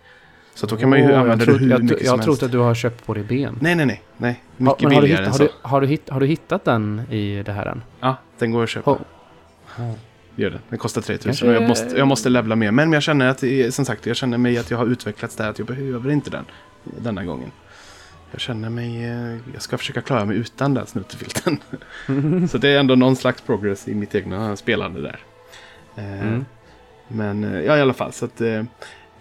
Så 0.53 0.65
då 0.67 0.77
kan 0.77 0.89
man 0.89 0.99
ju 0.99 1.11
Åh, 1.11 1.19
använda 1.19 1.45
jag 1.45 1.53
det 1.55 1.59
hur 1.59 1.69
jag, 1.71 1.83
mycket 1.83 1.97
Jag 1.99 2.07
som 2.09 2.19
har 2.19 2.23
trott 2.23 2.33
helst. 2.33 2.43
att 2.43 2.51
du 2.51 2.57
har 2.57 2.75
köpt 2.75 3.05
på 3.05 3.13
dig 3.13 3.23
ben. 3.23 3.57
Nej, 3.61 3.75
nej, 3.75 3.85
nej. 3.85 4.01
nej. 4.17 4.43
Mycket 4.57 4.81
men 4.81 4.91
har, 4.93 5.01
du 5.01 5.07
billigare 5.07 5.25
än 5.25 5.31
har, 5.31 5.37
så. 5.37 5.43
du, 5.43 5.49
har, 5.61 5.81
du 5.81 5.87
hitt, 5.87 6.09
har 6.09 6.19
du 6.19 6.25
hittat 6.25 6.65
den 6.65 7.01
i 7.09 7.43
det 7.45 7.51
här 7.51 7.65
än? 7.65 7.83
Ja, 7.99 8.15
den 8.39 8.51
går 8.51 8.63
att 8.63 8.69
köpa. 8.69 8.91
Oh. 8.91 9.91
Gör 10.35 10.49
det. 10.49 10.59
Den 10.69 10.79
kostar 10.79 11.01
3000 11.01 11.29
Kanske- 11.29 11.47
och 11.47 11.53
jag 11.53 11.67
måste, 11.69 11.97
jag 11.97 12.07
måste 12.07 12.29
levla 12.29 12.55
mer. 12.55 12.71
Men 12.71 12.93
jag 12.93 13.03
känner 13.03 13.27
att, 13.27 13.73
som 13.73 13.85
sagt, 13.85 14.05
jag 14.05 14.15
känner 14.15 14.37
mig 14.37 14.57
att 14.57 14.71
jag 14.71 14.77
har 14.77 14.85
utvecklats 14.85 15.35
där. 15.35 15.49
Att 15.49 15.59
jag 15.59 15.67
behöver 15.67 16.11
inte 16.11 16.29
den 16.29 16.45
denna 16.83 17.23
gången. 17.23 17.51
Jag 18.31 18.41
känner 18.41 18.69
mig, 18.69 19.03
eh, 19.03 19.37
jag 19.53 19.61
ska 19.61 19.77
försöka 19.77 20.01
klara 20.01 20.25
mig 20.25 20.37
utan 20.37 20.73
den 20.73 20.85
snuttefilten. 20.87 21.57
Så 22.51 22.57
det 22.57 22.69
är 22.69 22.79
ändå 22.79 22.95
någon 22.95 23.15
slags 23.15 23.41
progress 23.41 23.87
i 23.87 23.95
mitt 23.95 24.15
egna 24.15 24.55
spelande 24.55 25.01
där. 25.01 25.19
Eh, 25.95 26.21
Mm. 26.27 26.45
Men 27.07 27.43
eh, 27.43 27.61
ja, 27.61 27.77
i 27.77 27.81
alla 27.81 27.93
fall. 27.93 28.11
Så 28.11 28.25
att, 28.25 28.41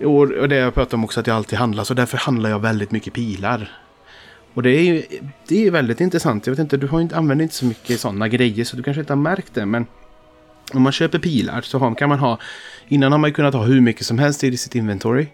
och 0.05 0.33
och 0.33 0.49
det 0.49 0.57
jag 0.57 0.75
pratade 0.75 0.97
om 0.97 1.05
också 1.05 1.21
att 1.21 1.27
jag 1.27 1.37
alltid 1.37 1.59
handlar. 1.59 1.85
Så 1.85 1.95
därför 1.95 2.19
handlar 2.19 2.51
jag 2.51 2.59
väldigt 2.59 2.91
mycket 2.91 3.13
pilar. 3.13 3.71
Och 4.55 4.63
det 4.63 4.71
är 4.71 4.83
ju 4.83 5.03
det 5.49 5.67
är 5.67 5.71
väldigt 5.71 6.01
intressant. 6.01 6.47
Jag 6.47 6.53
vet 6.53 6.59
inte, 6.61 6.77
du 6.77 6.87
har 6.87 7.01
inte, 7.01 7.17
använder 7.17 7.43
inte 7.43 7.55
så 7.55 7.65
mycket 7.65 8.01
sådana 8.01 8.29
grejer 8.29 8.65
så 8.65 8.77
du 8.77 8.83
kanske 8.83 9.01
inte 9.01 9.13
har 9.13 9.19
märkt 9.21 9.55
det. 9.55 9.67
Men 9.67 9.87
om 10.75 10.83
man 10.83 10.93
köper 10.93 11.19
pilar 11.19 11.61
så 11.61 11.95
kan 11.95 12.09
man 12.09 12.19
ha... 12.19 12.39
Innan 12.89 13.13
har 13.13 13.19
man 13.19 13.31
ju 13.31 13.35
kunnat 13.35 13.55
ha 13.55 13.63
hur 13.63 13.81
mycket 13.81 14.07
som 14.07 14.19
helst 14.19 14.45
i 14.45 14.57
sitt 14.57 14.75
inventory. 14.75 15.27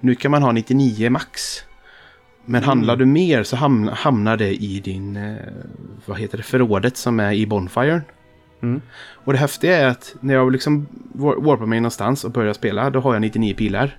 Nu 0.00 0.14
kan 0.14 0.30
man 0.30 0.42
ha 0.42 0.52
99 0.52 1.10
max. 1.10 1.62
Men 2.44 2.62
Mm. 2.62 2.68
handlar 2.68 2.96
du 2.96 3.06
mer 3.06 3.42
så 3.42 3.56
hamnar, 3.56 3.92
hamnar 3.92 4.36
det 4.36 4.62
i 4.62 4.80
din... 4.80 5.16
Eh, 5.16 5.36
vad 6.06 6.18
heter 6.18 6.36
det? 6.38 6.42
Förrådet 6.44 6.96
som 6.96 7.20
är 7.20 7.32
i 7.32 7.46
Bonfire. 7.46 8.02
Mm. 8.62 8.80
Och 9.24 9.32
det 9.32 9.38
häftiga 9.38 9.76
är 9.76 9.86
att 9.86 10.14
när 10.20 10.34
jag 10.34 10.52
liksom 10.52 10.86
war- 11.12 11.44
warpar 11.44 11.66
mig 11.66 11.80
någonstans 11.80 12.24
och 12.24 12.30
börjar 12.30 12.52
spela, 12.52 12.90
då 12.90 13.00
har 13.00 13.12
jag 13.14 13.20
99 13.20 13.54
pilar. 13.54 13.98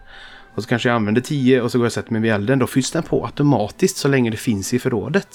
Och 0.55 0.63
så 0.63 0.69
kanske 0.69 0.89
jag 0.89 0.95
använder 0.95 1.21
10 1.21 1.61
och 1.61 1.71
så 1.71 1.77
går 1.77 1.85
jag 1.85 1.89
och 1.89 1.93
sätter 1.93 2.11
mig 2.11 2.21
vid 2.21 2.31
elden. 2.31 2.59
Då 2.59 2.67
fylls 2.67 2.91
den 2.91 3.03
på 3.03 3.25
automatiskt 3.25 3.97
så 3.97 4.07
länge 4.07 4.29
det 4.29 4.37
finns 4.37 4.73
i 4.73 4.79
förrådet. 4.79 5.27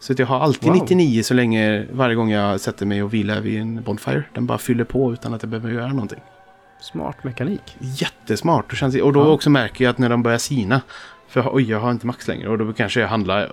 Så 0.00 0.12
att 0.12 0.18
jag 0.18 0.26
har 0.26 0.40
alltid 0.40 0.68
Wow. 0.70 0.78
99 0.82 1.22
så 1.22 1.34
länge 1.34 1.86
varje 1.92 2.14
gång 2.14 2.30
jag 2.30 2.60
sätter 2.60 2.86
mig 2.86 3.02
och 3.02 3.14
vilar 3.14 3.40
vid 3.40 3.60
en 3.60 3.82
Bonfire. 3.82 4.24
Den 4.34 4.46
bara 4.46 4.58
fyller 4.58 4.84
på 4.84 5.12
utan 5.12 5.34
att 5.34 5.42
jag 5.42 5.50
behöver 5.50 5.70
göra 5.70 5.88
någonting. 5.92 6.20
Smart 6.80 7.24
mekanik. 7.24 7.76
Jättesmart. 7.80 8.82
Och 9.02 9.12
då 9.12 9.20
Ja. 9.20 9.26
också 9.28 9.50
märker 9.50 9.84
jag 9.84 9.90
att 9.90 9.98
när 9.98 10.08
de 10.08 10.22
börjar 10.22 10.38
sina. 10.38 10.80
För 11.30 11.54
oj, 11.54 11.70
jag 11.70 11.80
har 11.80 11.90
inte 11.90 12.06
max 12.06 12.28
längre. 12.28 12.48
Och 12.48 12.58
då 12.58 12.72
kanske 12.72 13.00
jag 13.00 13.08
handlar, 13.08 13.50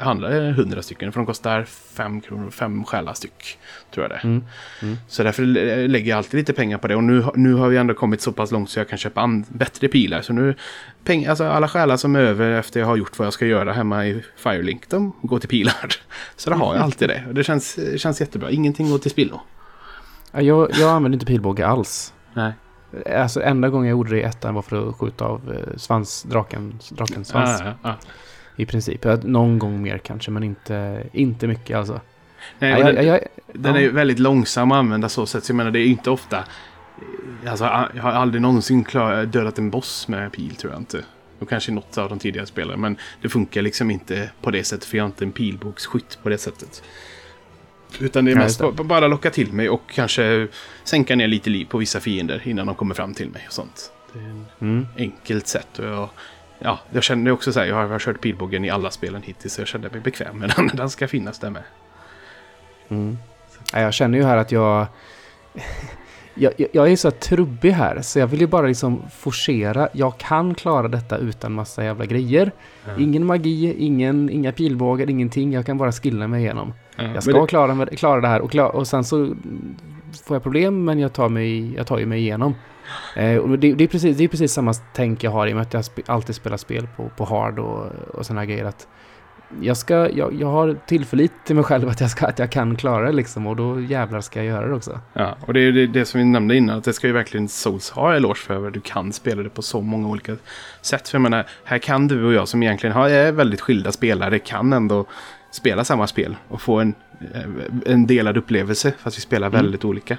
handlar 0.00 0.48
100 0.48 0.82
stycken. 0.82 1.12
För 1.12 1.20
de 1.20 1.26
kostar 1.26 1.64
5 1.64 2.20
kronor, 2.20 2.50
5 2.50 2.84
själar 2.84 3.14
styck. 3.14 3.58
Tror 3.94 4.04
jag 4.04 4.10
det. 4.10 4.20
Mm. 4.28 4.44
Mm. 4.82 4.96
Så 5.08 5.22
därför 5.22 5.42
lä- 5.42 5.86
lägger 5.88 6.10
jag 6.10 6.16
alltid 6.16 6.38
lite 6.40 6.52
pengar 6.52 6.78
på 6.78 6.88
det. 6.88 6.96
Och 6.96 7.04
nu, 7.04 7.24
nu 7.34 7.54
har 7.54 7.68
vi 7.68 7.76
ändå 7.76 7.94
kommit 7.94 8.20
så 8.20 8.32
pass 8.32 8.50
långt 8.50 8.70
så 8.70 8.80
jag 8.80 8.88
kan 8.88 8.98
köpa 8.98 9.42
bättre 9.48 9.88
pilar. 9.88 10.22
Så 10.22 10.32
nu, 10.32 10.54
peng, 11.04 11.26
alltså 11.26 11.44
alla 11.44 11.68
själar 11.68 11.96
som 11.96 12.16
är 12.16 12.20
över 12.20 12.50
efter 12.50 12.80
jag 12.80 12.86
har 12.86 12.96
gjort 12.96 13.18
vad 13.18 13.26
jag 13.26 13.32
ska 13.32 13.46
göra 13.46 13.72
hemma 13.72 14.06
i 14.06 14.22
Firelink, 14.36 14.88
de 14.90 15.12
går 15.22 15.38
till 15.38 15.48
pilar. 15.48 15.74
Så 16.36 16.50
då 16.50 16.56
har 16.56 16.74
jag 16.74 16.82
alltid 16.84 17.08
det. 17.08 17.24
Och 17.28 17.34
det 17.34 17.44
känns, 17.44 17.78
känns 17.96 18.20
jättebra. 18.20 18.50
Ingenting 18.50 18.90
går 18.90 18.98
till 18.98 19.10
spillo. 19.10 19.40
Ja, 20.32 20.40
Jag, 20.40 20.70
jag 20.74 20.90
använder 20.90 21.16
inte 21.16 21.26
pilbåge 21.26 21.66
alls. 21.66 22.12
Nej. 22.34 22.52
Alltså 23.16 23.42
enda 23.42 23.68
gången 23.68 23.86
jag 23.86 23.96
gjorde 23.96 24.10
det 24.10 24.20
i 24.20 24.22
ettan 24.22 24.54
var 24.54 24.62
för 24.62 24.88
att 24.88 24.96
skjuta 24.96 25.24
av 25.24 25.52
eh, 25.52 25.76
svans, 25.76 26.22
draken, 26.22 26.78
drakens 26.90 27.28
svans. 27.28 27.60
Ah, 27.60 27.74
ja. 27.82 27.96
I 28.56 28.66
princip. 28.66 29.04
Någon 29.22 29.58
gång 29.58 29.82
mer 29.82 29.98
kanske, 29.98 30.30
men 30.30 30.42
inte, 30.42 31.02
inte 31.12 31.46
mycket 31.46 31.76
alltså. 31.76 32.00
Nej, 32.58 32.80
jag, 32.80 32.94
den, 32.94 33.06
jag, 33.06 33.20
den 33.52 33.74
ja. 33.74 33.80
är 33.80 33.88
väldigt 33.88 34.18
långsam 34.18 34.72
att 34.72 34.78
använda 34.78 35.08
så 35.08 35.26
sätt. 35.26 35.44
Så 35.44 35.50
jag 35.50 35.56
menar 35.56 35.70
det 35.70 35.80
är 35.80 35.86
inte 35.86 36.10
ofta. 36.10 36.44
Alltså 37.46 37.64
jag 37.94 38.02
har 38.02 38.12
aldrig 38.12 38.42
någonsin 38.42 38.84
klar, 38.84 39.24
dödat 39.24 39.58
en 39.58 39.70
boss 39.70 40.08
med 40.08 40.32
pil 40.32 40.56
tror 40.56 40.72
jag 40.72 40.80
inte. 40.80 41.04
Och 41.38 41.48
kanske 41.48 41.72
något 41.72 41.98
av 41.98 42.08
de 42.08 42.18
tidigare 42.18 42.46
spelen. 42.46 42.80
Men 42.80 42.96
det 43.22 43.28
funkar 43.28 43.62
liksom 43.62 43.90
inte 43.90 44.30
på 44.42 44.50
det 44.50 44.64
sättet. 44.64 44.84
För 44.84 44.96
jag 44.96 45.04
är 45.04 45.06
inte 45.06 45.24
en 45.24 45.32
pilbågsskytt 45.32 46.18
på 46.22 46.28
det 46.28 46.38
sättet. 46.38 46.82
Utan 48.00 48.24
det 48.24 48.30
är 48.30 48.36
Ja, 48.36 48.42
mest 48.42 48.60
ba- 48.60 48.72
bara 48.72 49.06
locka 49.08 49.30
till 49.30 49.52
mig 49.52 49.68
och 49.68 49.82
kanske 49.94 50.48
sänka 50.84 51.16
ner 51.16 51.26
lite 51.28 51.50
liv 51.50 51.64
på 51.64 51.78
vissa 51.78 52.00
fiender 52.00 52.42
innan 52.44 52.66
de 52.66 52.74
kommer 52.74 52.94
fram 52.94 53.14
till 53.14 53.30
mig 53.30 53.44
och 53.46 53.52
sånt. 53.52 53.92
Det 54.12 54.18
är 54.18 54.22
en 54.24 54.46
Mm. 54.60 54.86
enkelt 54.98 55.46
sätt. 55.46 55.78
Och 55.78 55.84
jag, 55.84 56.08
ja, 56.58 56.78
jag 56.92 57.02
känner 57.02 57.30
också 57.30 57.52
så 57.52 57.60
här, 57.60 57.66
jag 57.66 57.74
har, 57.74 57.82
jag 57.82 57.88
har 57.88 57.98
kört 57.98 58.20
pilbågen 58.20 58.64
i 58.64 58.70
alla 58.70 58.90
spelen 58.90 59.22
hittills. 59.22 59.54
Så 59.54 59.60
jag 59.60 59.68
känner 59.68 59.90
mig 59.90 60.00
bekväm 60.00 60.38
med 60.38 60.50
den. 60.56 60.70
Den 60.74 60.90
ska 60.90 61.08
finnas 61.08 61.38
där 61.38 61.50
med. 61.50 61.62
Mm. 62.88 63.18
Ja, 63.72 63.80
jag 63.80 63.94
känner 63.94 64.18
ju 64.18 64.24
här 64.24 64.36
att 64.36 64.52
jag... 64.52 64.86
Jag, 66.34 66.52
jag, 66.56 66.68
jag 66.72 66.92
är 66.92 66.96
så 66.96 67.08
här 67.08 67.16
trubbig 67.16 67.70
här, 67.70 68.02
så 68.02 68.18
jag 68.18 68.26
vill 68.26 68.40
ju 68.40 68.46
bara 68.46 68.66
liksom 68.66 69.02
forcera. 69.18 69.88
Jag 69.92 70.18
kan 70.18 70.54
klara 70.54 70.88
detta 70.88 71.16
utan 71.18 71.52
massa 71.52 71.84
jävla 71.84 72.04
grejer. 72.06 72.50
Ingen 72.98 73.26
magi, 73.26 73.74
ingen, 73.78 74.30
inga 74.30 74.52
pilbågar, 74.52 75.10
ingenting. 75.10 75.52
Jag 75.52 75.66
kan 75.66 75.78
bara 75.78 75.92
skilla 75.92 76.26
mig 76.28 76.42
igenom. 76.42 76.72
Ja, 76.96 77.04
Jag 77.04 77.22
ska 77.22 77.40
det- 77.40 77.46
klara, 77.46 77.74
med- 77.74 77.98
klara 77.98 78.20
det 78.20 78.28
här 78.28 78.40
och, 78.40 78.50
klar, 78.50 78.68
och 78.76 78.86
sen 78.86 79.04
så 79.04 79.34
får 80.24 80.34
jag 80.34 80.42
problem 80.42 80.84
men 80.84 80.98
jag 80.98 81.12
tar 81.12 81.28
mig, 81.28 81.74
jag 81.74 81.86
tar 81.86 81.98
ju 81.98 82.06
mig 82.06 82.18
igenom. 82.20 82.54
Eh, 83.16 83.36
och 83.36 83.58
det, 83.58 83.72
det, 83.72 83.84
är 83.84 83.88
precis, 83.88 84.16
det 84.16 84.24
är 84.24 84.28
precis 84.28 84.52
samma 84.52 84.72
tänk 84.94 85.24
jag 85.24 85.30
har 85.30 85.46
i 85.46 85.52
och 85.52 85.56
med 85.56 85.62
att 85.62 85.74
jag 85.74 85.84
sp 85.90 85.96
alltid 86.06 86.34
spelar 86.34 86.56
spel 86.56 86.88
på, 86.96 87.10
på 87.16 87.24
hard 87.24 87.58
och, 87.58 87.86
och 88.14 88.26
sådana 88.26 88.46
grejer. 88.46 88.64
Att 88.64 88.88
jag, 89.60 89.76
ska, 89.76 90.10
jag, 90.10 90.34
jag 90.34 90.46
har 90.48 90.76
tillförlit 90.86 91.32
till 91.44 91.56
mig 91.56 91.64
själv 91.64 91.88
att 91.88 92.00
jag, 92.00 92.10
ska, 92.10 92.26
att 92.26 92.38
jag 92.38 92.50
kan 92.50 92.76
klara 92.76 93.06
det 93.06 93.12
liksom 93.12 93.46
och 93.46 93.56
då 93.56 93.80
jävlar 93.80 94.20
ska 94.20 94.38
jag 94.38 94.46
göra 94.46 94.66
det 94.68 94.74
också. 94.74 95.00
Ja, 95.12 95.36
och 95.46 95.54
det 95.54 95.60
är 95.60 95.72
det, 95.72 95.86
det 95.86 96.04
som 96.04 96.18
vi 96.20 96.24
nämnde 96.24 96.56
innan, 96.56 96.78
att 96.78 96.84
det 96.84 96.92
ska 96.92 97.06
ju 97.06 97.12
verkligen 97.12 97.48
Souls 97.48 97.90
ha 97.90 98.14
eloge 98.14 98.38
för. 98.38 98.70
Du 98.70 98.80
kan 98.80 99.12
spela 99.12 99.42
det 99.42 99.50
på 99.50 99.62
så 99.62 99.80
många 99.80 100.08
olika 100.08 100.36
sätt. 100.80 101.08
För 101.08 101.16
jag 101.16 101.22
menar, 101.22 101.46
här 101.64 101.78
kan 101.78 102.08
du 102.08 102.24
och 102.24 102.32
jag 102.32 102.48
som 102.48 102.62
egentligen 102.62 102.96
har, 102.96 103.08
är 103.08 103.32
väldigt 103.32 103.60
skilda 103.60 103.92
spelare, 103.92 104.38
kan 104.38 104.72
ändå 104.72 105.06
spela 105.50 105.84
samma 105.84 106.06
spel 106.06 106.36
och 106.48 106.60
få 106.60 106.78
en, 106.80 106.94
eh, 107.34 107.92
en 107.92 108.06
delad 108.06 108.36
upplevelse, 108.36 108.92
fast 108.98 109.16
vi 109.16 109.20
spelar 109.20 109.46
Mm. 109.48 109.62
väldigt 109.62 109.84
olika. 109.84 110.16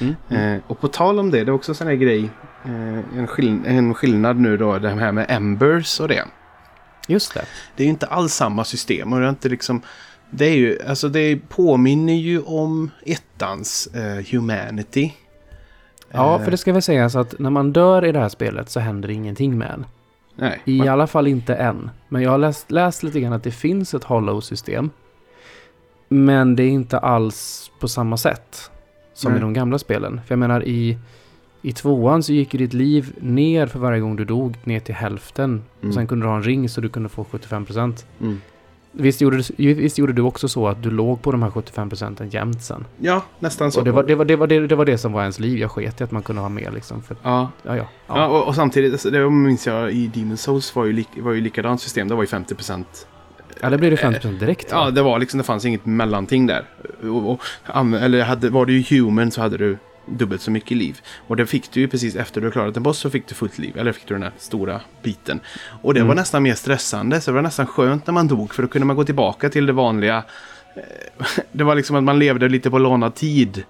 Mm. 0.00 0.14
Eh, 0.28 0.60
och 0.66 0.80
på 0.80 0.88
tal 0.88 1.18
om 1.18 1.30
det, 1.30 1.44
det 1.44 1.50
är 1.50 1.54
också 1.54 1.72
en 1.72 1.76
sån 1.76 1.86
här 1.86 1.94
grej, 1.94 2.30
eh, 2.64 3.18
en, 3.18 3.26
skill 3.26 3.60
en 3.66 3.94
skillnad 3.94 4.36
nu 4.36 4.56
då, 4.56 4.78
det 4.78 4.88
här 4.88 5.12
med 5.12 5.26
Embers 5.28 6.00
och 6.00 6.08
det. 6.08 6.24
Just 7.06 7.34
det. 7.34 7.44
Det 7.76 7.84
är 7.84 7.88
inte 7.88 8.06
alls 8.06 8.34
samma 8.34 8.64
system 8.64 9.12
och 9.12 9.20
det 9.20 9.26
är 9.26 9.30
inte 9.30 9.48
liksom... 9.48 9.82
Det 10.30 10.44
är 10.46 10.54
ju, 10.56 10.78
alltså 10.88 11.08
det 11.08 11.36
påminner 11.48 12.12
ju 12.14 12.40
om 12.42 12.90
ettans 13.02 13.86
eh, 13.86 14.24
Humanity. 14.32 15.12
Ja, 16.10 16.38
Eh, 16.38 16.44
för 16.44 16.50
det 16.50 16.56
ska 16.56 16.72
väl 16.72 16.82
sägas 16.82 17.16
att 17.16 17.38
när 17.38 17.50
man 17.50 17.72
dör 17.72 18.04
i 18.04 18.12
det 18.12 18.20
här 18.20 18.28
spelet 18.28 18.70
så 18.70 18.80
händer 18.80 19.10
ingenting 19.10 19.58
med 19.58 19.70
en. 19.70 19.86
Nej. 20.34 20.60
I 20.64 20.78
man- 20.78 20.88
alla 20.88 21.06
fall 21.06 21.26
inte 21.26 21.54
än. 21.54 21.90
Men 22.08 22.22
jag 22.22 22.30
har 22.30 22.38
läst, 22.38 22.70
läst 22.70 23.02
lite 23.02 23.20
grann 23.20 23.32
att 23.32 23.42
det 23.44 23.50
finns 23.50 23.94
ett 23.94 24.04
hollow-system. 24.04 24.90
Men 26.08 26.56
det 26.56 26.62
är 26.62 26.68
inte 26.68 26.98
alls 26.98 27.70
på 27.80 27.88
samma 27.88 28.16
sätt 28.16 28.70
som 29.14 29.32
Nej. 29.32 29.38
i 29.38 29.42
de 29.42 29.52
gamla 29.52 29.78
spelen. 29.78 30.20
För 30.26 30.32
jag 30.32 30.38
menar 30.38 30.64
i, 30.64 30.98
i 31.62 31.72
tvåan 31.72 32.22
så 32.22 32.32
gick 32.32 32.54
ju 32.54 32.58
ditt 32.58 32.72
liv 32.72 33.12
ner 33.20 33.66
för 33.66 33.78
varje 33.78 34.00
gång 34.00 34.16
du 34.16 34.24
dog, 34.24 34.56
ner 34.64 34.80
till 34.80 34.94
hälften. 34.94 35.62
Mm. 35.82 35.92
Sen 35.92 36.06
kunde 36.06 36.26
du 36.26 36.28
ha 36.28 36.36
en 36.36 36.42
ring 36.42 36.68
så 36.68 36.80
du 36.80 36.88
kunde 36.88 37.08
få 37.08 37.24
75%. 37.24 38.04
Mm. 38.20 38.40
Visst 38.98 39.20
gjorde, 39.20 39.42
du, 39.56 39.74
visst 39.74 39.98
gjorde 39.98 40.12
du 40.12 40.22
också 40.22 40.48
så 40.48 40.68
att 40.68 40.82
du 40.82 40.90
låg 40.90 41.22
på 41.22 41.32
de 41.32 41.42
här 41.42 41.50
75% 41.50 42.34
jämt 42.34 42.62
sen? 42.62 42.84
Ja, 42.98 43.22
nästan 43.38 43.72
så. 43.72 43.78
Och 43.78 43.84
det 43.84 43.92
var 43.92 44.02
det, 44.02 44.14
var, 44.14 44.24
det, 44.24 44.36
var 44.36 44.46
det, 44.46 44.66
det 44.66 44.74
var 44.74 44.84
det 44.84 44.98
som 44.98 45.12
var 45.12 45.20
ens 45.20 45.38
liv. 45.38 45.58
Jag 45.58 45.70
sket 45.70 46.00
i 46.00 46.04
att 46.04 46.10
man 46.10 46.22
kunde 46.22 46.42
ha 46.42 46.48
mer 46.48 46.70
liksom. 46.70 47.02
För, 47.02 47.16
Ja, 47.22 47.50
ja, 47.62 47.76
ja. 47.76 47.88
ja. 48.06 48.26
och, 48.26 48.48
och 48.48 48.54
samtidigt, 48.54 49.12
det 49.12 49.30
minns 49.30 49.66
jag 49.66 49.92
i 49.92 50.06
Demon 50.06 50.36
Souls 50.36 50.74
var 50.74 50.84
ju, 50.84 50.92
lik, 50.92 51.08
var 51.16 51.32
ju 51.32 51.40
likadant 51.40 51.80
system. 51.80 52.08
Det 52.08 52.14
var 52.14 52.22
ju 52.22 52.28
50%. 52.28 52.84
Eller 53.60 53.78
blev 53.78 53.90
det 53.90 53.96
50% 53.96 54.38
direkt? 54.38 54.72
va? 54.72 54.78
Ja, 54.84 54.90
det 54.90 55.02
var 55.02 55.18
liksom, 55.18 55.38
det 55.38 55.44
fanns 55.44 55.64
inget 55.64 55.86
mellanting 55.86 56.46
där. 56.46 56.64
Och, 57.02 57.30
och, 57.32 57.40
eller 57.94 58.22
hade, 58.22 58.50
var 58.50 58.66
du 58.66 58.84
human 58.90 59.30
så 59.30 59.40
hade 59.40 59.56
du 59.56 59.78
dubbelt 60.06 60.42
så 60.42 60.50
mycket 60.50 60.76
liv. 60.76 61.00
Och 61.26 61.36
det 61.36 61.46
fick 61.46 61.70
du 61.70 61.80
ju 61.80 61.88
precis 61.88 62.16
efter 62.16 62.40
du 62.40 62.50
klarat 62.50 62.76
en 62.76 62.82
boss 62.82 62.98
så 62.98 63.10
fick 63.10 63.26
du 63.26 63.34
fullt 63.34 63.58
liv. 63.58 63.76
Eller 63.78 63.92
fick 63.92 64.06
du 64.08 64.14
den 64.14 64.22
här 64.22 64.32
stora 64.38 64.80
biten. 65.02 65.40
Och 65.82 65.94
det 65.94 66.00
Mm. 66.00 66.08
var 66.08 66.14
nästan 66.14 66.42
mer 66.42 66.54
stressande. 66.54 67.20
Så 67.20 67.30
det 67.30 67.34
var 67.34 67.42
nästan 67.42 67.66
skönt 67.66 68.06
när 68.06 68.14
man 68.14 68.28
dog. 68.28 68.54
För 68.54 68.62
då 68.62 68.68
kunde 68.68 68.86
man 68.86 68.96
gå 68.96 69.04
tillbaka 69.04 69.48
till 69.50 69.66
det 69.66 69.72
vanliga. 69.72 70.16
Eh, 70.76 70.82
Det 71.52 71.64
var 71.64 71.74
liksom 71.74 71.96
att 71.96 72.04
man 72.04 72.18
levde 72.18 72.48
lite 72.48 72.70
på 72.70 72.78
lånad 72.78 73.14
tid. 73.14 73.62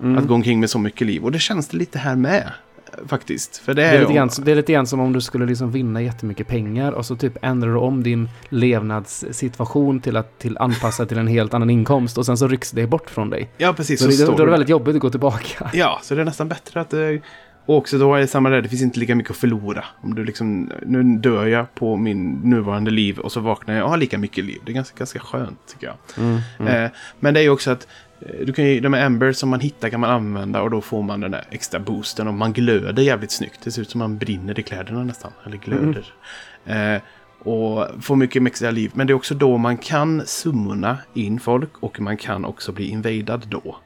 Mm. 0.00 0.18
Att 0.18 0.26
gå 0.26 0.34
omkring 0.34 0.60
med 0.60 0.70
så 0.70 0.78
mycket 0.78 1.06
liv. 1.06 1.24
Och 1.24 1.32
det 1.32 1.38
känns 1.38 1.68
det 1.68 1.76
lite 1.76 1.98
här 1.98 2.16
med. 2.16 2.52
Faktiskt. 3.06 3.56
För 3.56 3.74
det 3.74 3.82
Det 3.82 3.88
är, 3.88 3.94
är, 3.94 4.00
lite 4.00 4.12
grann, 4.12 4.30
det 4.44 4.52
är 4.52 4.56
lite 4.56 4.72
grann 4.72 4.86
som 4.86 5.00
om 5.00 5.12
du 5.12 5.20
skulle 5.20 5.46
liksom 5.46 5.70
vinna 5.70 6.02
jättemycket 6.02 6.46
pengar 6.48 6.92
och 6.92 7.06
så 7.06 7.16
typ 7.16 7.32
ändrar 7.42 7.68
du 7.70 7.76
om 7.76 8.02
din 8.02 8.28
levnadssituation 8.48 10.00
till 10.00 10.16
att 10.16 10.38
till 10.38 10.58
anpassa 10.58 11.06
till 11.06 11.18
en 11.18 11.26
helt 11.28 11.54
annan 11.54 11.70
inkomst 11.70 12.18
och 12.18 12.26
sen 12.26 12.36
så 12.36 12.48
rycks 12.48 12.70
det 12.70 12.86
bort 12.86 13.10
från 13.10 13.30
dig. 13.30 13.50
Ja, 13.56 13.72
precis. 13.72 14.00
Så 14.00 14.12
Så 14.12 14.30
det, 14.30 14.36
då 14.36 14.42
är 14.42 14.46
det 14.46 14.50
väldigt 14.52 14.68
jobbigt 14.68 14.94
att 14.94 15.00
gå 15.00 15.10
tillbaka. 15.10 15.70
Ja, 15.72 16.00
så 16.02 16.14
det 16.14 16.20
är 16.20 16.24
nästan 16.24 16.48
bättre 16.48 16.80
att... 16.80 16.92
eh, 16.92 17.00
Och 17.66 17.76
också 17.76 17.98
då 17.98 18.14
är 18.14 18.20
det 18.20 18.26
samma 18.26 18.48
där, 18.50 18.62
det 18.62 18.68
finns 18.68 18.82
inte 18.82 18.98
lika 19.00 19.14
mycket 19.14 19.30
att 19.30 19.36
förlora. 19.36 19.84
Om 20.02 20.14
du 20.14 20.24
liksom, 20.24 20.70
nu 20.86 21.02
dör 21.02 21.46
jag 21.46 21.74
på 21.74 21.96
min 21.96 22.32
nuvarande 22.32 22.90
liv 22.90 23.18
och 23.18 23.32
så 23.32 23.40
vaknar 23.40 23.74
jag 23.74 23.84
och 23.84 23.90
har 23.90 23.96
lika 23.96 24.18
mycket 24.18 24.44
liv. 24.44 24.58
Det 24.64 24.72
är 24.72 24.74
ganska, 24.74 24.98
ganska 24.98 25.18
skönt 25.18 25.58
tycker 25.72 25.86
jag. 25.86 26.24
Mm, 26.24 26.38
mm. 26.58 26.84
Eh, 26.84 26.90
men 27.20 27.34
det 27.34 27.40
är 27.40 27.44
ju 27.44 27.50
också 27.50 27.70
att 27.70 27.86
du 28.46 28.52
kan 28.52 28.64
ju, 28.64 28.80
de 28.80 28.92
här 28.92 29.06
embers 29.06 29.38
som 29.38 29.48
man 29.48 29.60
hittar 29.60 29.88
kan 29.88 30.00
man 30.00 30.10
använda 30.10 30.62
och 30.62 30.70
då 30.70 30.80
får 30.80 31.02
man 31.02 31.20
den 31.20 31.30
där 31.30 31.44
extra 31.50 31.80
boosten 31.80 32.28
och 32.28 32.34
man 32.34 32.52
glöder 32.52 33.02
jävligt 33.02 33.30
snyggt. 33.32 33.60
Det 33.64 33.70
ser 33.70 33.82
ut 33.82 33.90
som 33.90 33.98
man 33.98 34.18
brinner 34.18 34.58
i 34.58 34.62
kläderna 34.62 35.04
nästan, 35.04 35.32
eller 35.46 35.56
glöder. 35.56 36.12
Eh, 36.66 37.02
och 37.38 37.86
får 38.04 38.16
mycket 38.16 38.46
extra 38.46 38.70
liv. 38.70 38.90
Men 38.94 39.06
det 39.06 39.12
är 39.12 39.14
också 39.14 39.34
då 39.34 39.56
man 39.58 39.76
kan 39.76 40.22
summona 40.26 40.98
in 41.14 41.40
folk 41.40 41.70
och 41.80 42.00
man 42.00 42.16
kan 42.16 42.44
också 42.44 42.72
bli 42.72 42.88
invadad 42.88 43.46
då. 43.48 43.76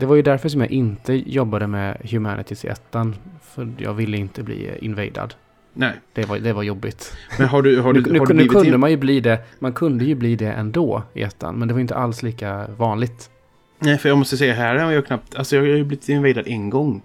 Det 0.00 0.06
var 0.06 0.16
ju 0.16 0.22
därför 0.22 0.48
som 0.48 0.60
jag 0.60 0.70
inte 0.70 1.12
jobbade 1.14 1.66
med 1.66 1.96
Humanities 2.10 2.64
i 2.64 2.68
ettan. 2.68 3.14
För 3.42 3.68
jag 3.78 3.94
ville 3.94 4.16
inte 4.16 4.42
bli 4.42 4.70
invadad. 4.80 5.34
Nej, 5.72 5.92
Det 6.12 6.24
var, 6.28 6.38
det 6.38 6.52
var 6.52 6.62
jobbigt. 6.62 7.16
men 7.38 7.48
har 7.48 7.62
du, 7.62 7.80
har 7.80 7.92
du, 7.92 8.00
nu, 8.12 8.18
har 8.18 8.26
du 8.26 8.34
nu 8.34 8.44
kunde 8.48 8.68
in- 8.68 8.80
man 8.80 8.90
ju 8.90 8.96
bli 8.96 9.20
det. 9.20 9.38
Man 9.58 9.72
kunde 9.72 10.04
ju 10.04 10.14
bli 10.14 10.36
det 10.36 10.52
ändå 10.52 11.02
i 11.14 11.22
ettan. 11.22 11.54
Men 11.58 11.68
det 11.68 11.74
var 11.74 11.80
inte 11.80 11.94
alls 11.94 12.22
lika 12.22 12.66
vanligt. 12.76 13.30
Nej, 13.78 13.98
för 13.98 14.08
jag 14.08 14.18
måste 14.18 14.36
säga 14.36 14.54
här 14.54 14.76
har 14.76 14.92
jag 14.92 15.06
knappt... 15.06 15.34
Alltså 15.34 15.56
jag 15.56 15.62
har 15.62 15.68
ju 15.68 15.84
blivit 15.84 16.08
invadad 16.08 16.46
en 16.46 16.70
gång. 16.70 17.02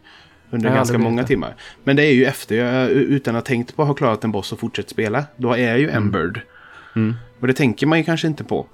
Under 0.50 0.70
Jag 0.70 0.76
ganska 0.76 0.98
många 0.98 1.24
timmar. 1.24 1.56
Men 1.84 1.96
det 1.96 2.04
är 2.04 2.14
ju 2.14 2.26
efter, 2.26 2.56
jag, 2.56 2.90
utan 2.92 3.36
att 3.36 3.48
ha 3.48 3.48
tänkt 3.48 3.76
på 3.76 3.82
att 3.82 3.88
ha 3.88 3.96
klarat 3.96 4.24
en 4.24 4.32
boss 4.32 4.52
och 4.52 4.60
fortsätt 4.60 4.90
spela. 4.90 5.26
Då 5.38 5.54
är 5.54 5.68
jag 5.68 5.80
ju 5.80 5.90
Mm. 5.90 5.98
Emberd. 6.04 6.42
Mm. 6.96 7.16
Och 7.40 7.48
det 7.48 7.54
tänker 7.54 7.88
man 7.88 7.98
ju 7.98 8.04
kanske 8.04 8.28
inte 8.28 8.44
på. 8.44 8.68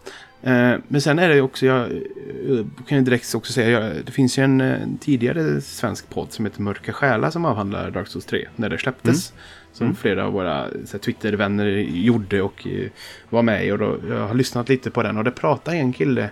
Eh, 0.43 0.73
men 0.87 1.01
sen 1.01 1.19
är 1.19 1.29
det 1.29 1.35
ju 1.35 1.41
också, 1.41 1.65
jag 1.65 1.79
eh, 1.81 2.65
kan 2.87 2.97
ju 2.97 3.03
direkt 3.03 3.35
också 3.35 3.53
säga, 3.53 3.69
jag, 3.69 4.05
det 4.05 4.11
finns 4.11 4.37
ju 4.39 4.43
en, 4.43 4.61
eh, 4.61 4.81
en 4.81 4.97
tidigare 4.97 5.61
svensk 5.61 6.09
podd 6.09 6.31
som 6.31 6.45
heter 6.45 6.61
Mörka 6.61 6.93
Själar 6.93 7.29
som 7.29 7.45
avhandlar 7.45 7.91
Dark 7.91 8.07
Souls 8.07 8.25
3 8.25 8.47
när 8.55 8.69
det 8.69 8.77
släpptes. 8.77 9.33
Som 9.73 9.85
Mm. 9.85 9.95
flera 9.95 10.25
av 10.25 10.33
våra 10.33 10.67
Twitter-vänner 11.05 11.65
gjorde 11.93 12.41
och 12.41 12.67
eh, 12.67 12.89
var 13.29 13.41
med 13.41 13.67
i. 13.67 13.71
Och 13.71 13.77
då, 13.77 13.97
jag 14.09 14.27
har 14.27 14.35
lyssnat 14.35 14.69
lite 14.69 14.91
på 14.91 15.03
den 15.03 15.17
och 15.17 15.23
det 15.23 15.31
pratar 15.31 15.73
en 15.73 15.93
kille 15.93 16.29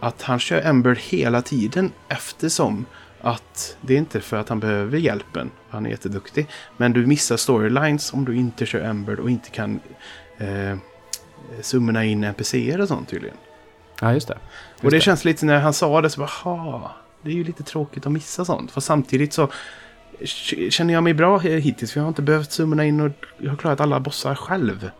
att 0.00 0.22
han 0.22 0.38
kör 0.38 0.62
Ember 0.62 0.94
hela 0.94 1.42
tiden 1.42 1.92
eftersom 2.08 2.86
att 3.20 3.76
det 3.80 3.94
är 3.94 3.98
inte 3.98 4.20
för 4.20 4.36
att 4.36 4.48
han 4.48 4.60
behöver 4.60 4.98
hjälpen. 4.98 5.50
Han 5.68 5.86
är 5.86 5.90
jätteduktig. 5.90 6.46
Men 6.76 6.92
du 6.92 7.06
missar 7.06 7.36
storylines 7.36 8.12
om 8.12 8.24
du 8.24 8.36
inte 8.36 8.66
kör 8.66 8.80
Ember 8.80 9.20
och 9.20 9.30
inte 9.30 9.50
kan 9.50 9.80
eh, 10.38 10.76
summona 11.60 12.04
in 12.04 12.24
NPCer 12.24 12.80
och 12.80 12.88
sånt 12.88 13.08
tydligen. 13.08 13.36
Ja, 14.00 14.12
just 14.12 14.28
det. 14.28 14.38
och 14.82 14.90
det, 14.90 14.96
Just 14.96 15.04
känns 15.04 15.24
lite 15.24 15.46
när 15.46 15.60
han 15.60 15.72
sa 15.72 16.00
det 16.00 16.10
så 16.10 16.20
bara, 16.20 16.30
"Ha, 16.44 16.96
det 17.22 17.30
är 17.30 17.34
ju 17.34 17.44
lite 17.44 17.62
tråkigt 17.62 18.06
att 18.06 18.12
missa 18.12 18.44
sånt. 18.44 18.70
För 18.70 18.80
samtidigt 18.80 19.32
så 19.32 19.48
känner 20.70 20.94
jag 20.94 21.02
mig 21.02 21.14
bra 21.14 21.38
hittills 21.38 21.92
för 21.92 22.00
jag 22.00 22.04
har 22.04 22.08
inte 22.08 22.22
behövt 22.22 22.52
summona 22.52 22.84
in 22.84 23.00
och 23.00 23.12
jag 23.38 23.50
har 23.50 23.56
klarat 23.56 23.80
alla 23.80 24.00
bossar 24.00 24.34
själv. 24.34 24.90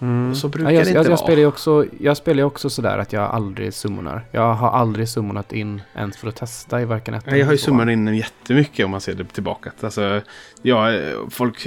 Mm. 0.00 0.34
Så 0.34 0.48
brukar 0.48 0.70
ja, 0.70 0.74
jag, 0.74 0.84
det 0.84 0.88
inte 0.88 0.98
jag, 0.98 1.04
jag 1.04 1.10
vara. 1.10 1.16
spelar 1.16 1.38
ju 1.38 1.46
också, 1.46 1.86
jag 2.00 2.16
spelar 2.16 2.38
ju 2.38 2.44
också 2.44 2.70
sådär 2.70 2.98
att 2.98 3.12
jag 3.12 3.22
aldrig 3.22 3.74
summonar. 3.74 4.24
Jag 4.30 4.54
har 4.54 4.70
aldrig 4.70 5.08
summonat 5.08 5.52
in 5.52 5.82
ens 5.94 6.16
för 6.16 6.28
att 6.28 6.36
testa 6.36 6.80
i 6.80 6.84
varken 6.84 7.14
ettan 7.14 7.30
Nej, 7.30 7.38
Jag 7.38 7.46
har 7.46 7.52
ju 7.52 7.58
summat 7.58 7.88
in 7.88 8.14
jättemycket 8.14 8.84
om 8.84 8.90
man 8.90 9.00
ser 9.00 9.14
det 9.14 9.24
tillbaka. 9.24 9.72
Alltså, 9.80 10.20
ja, 10.62 10.90
folk, 11.30 11.66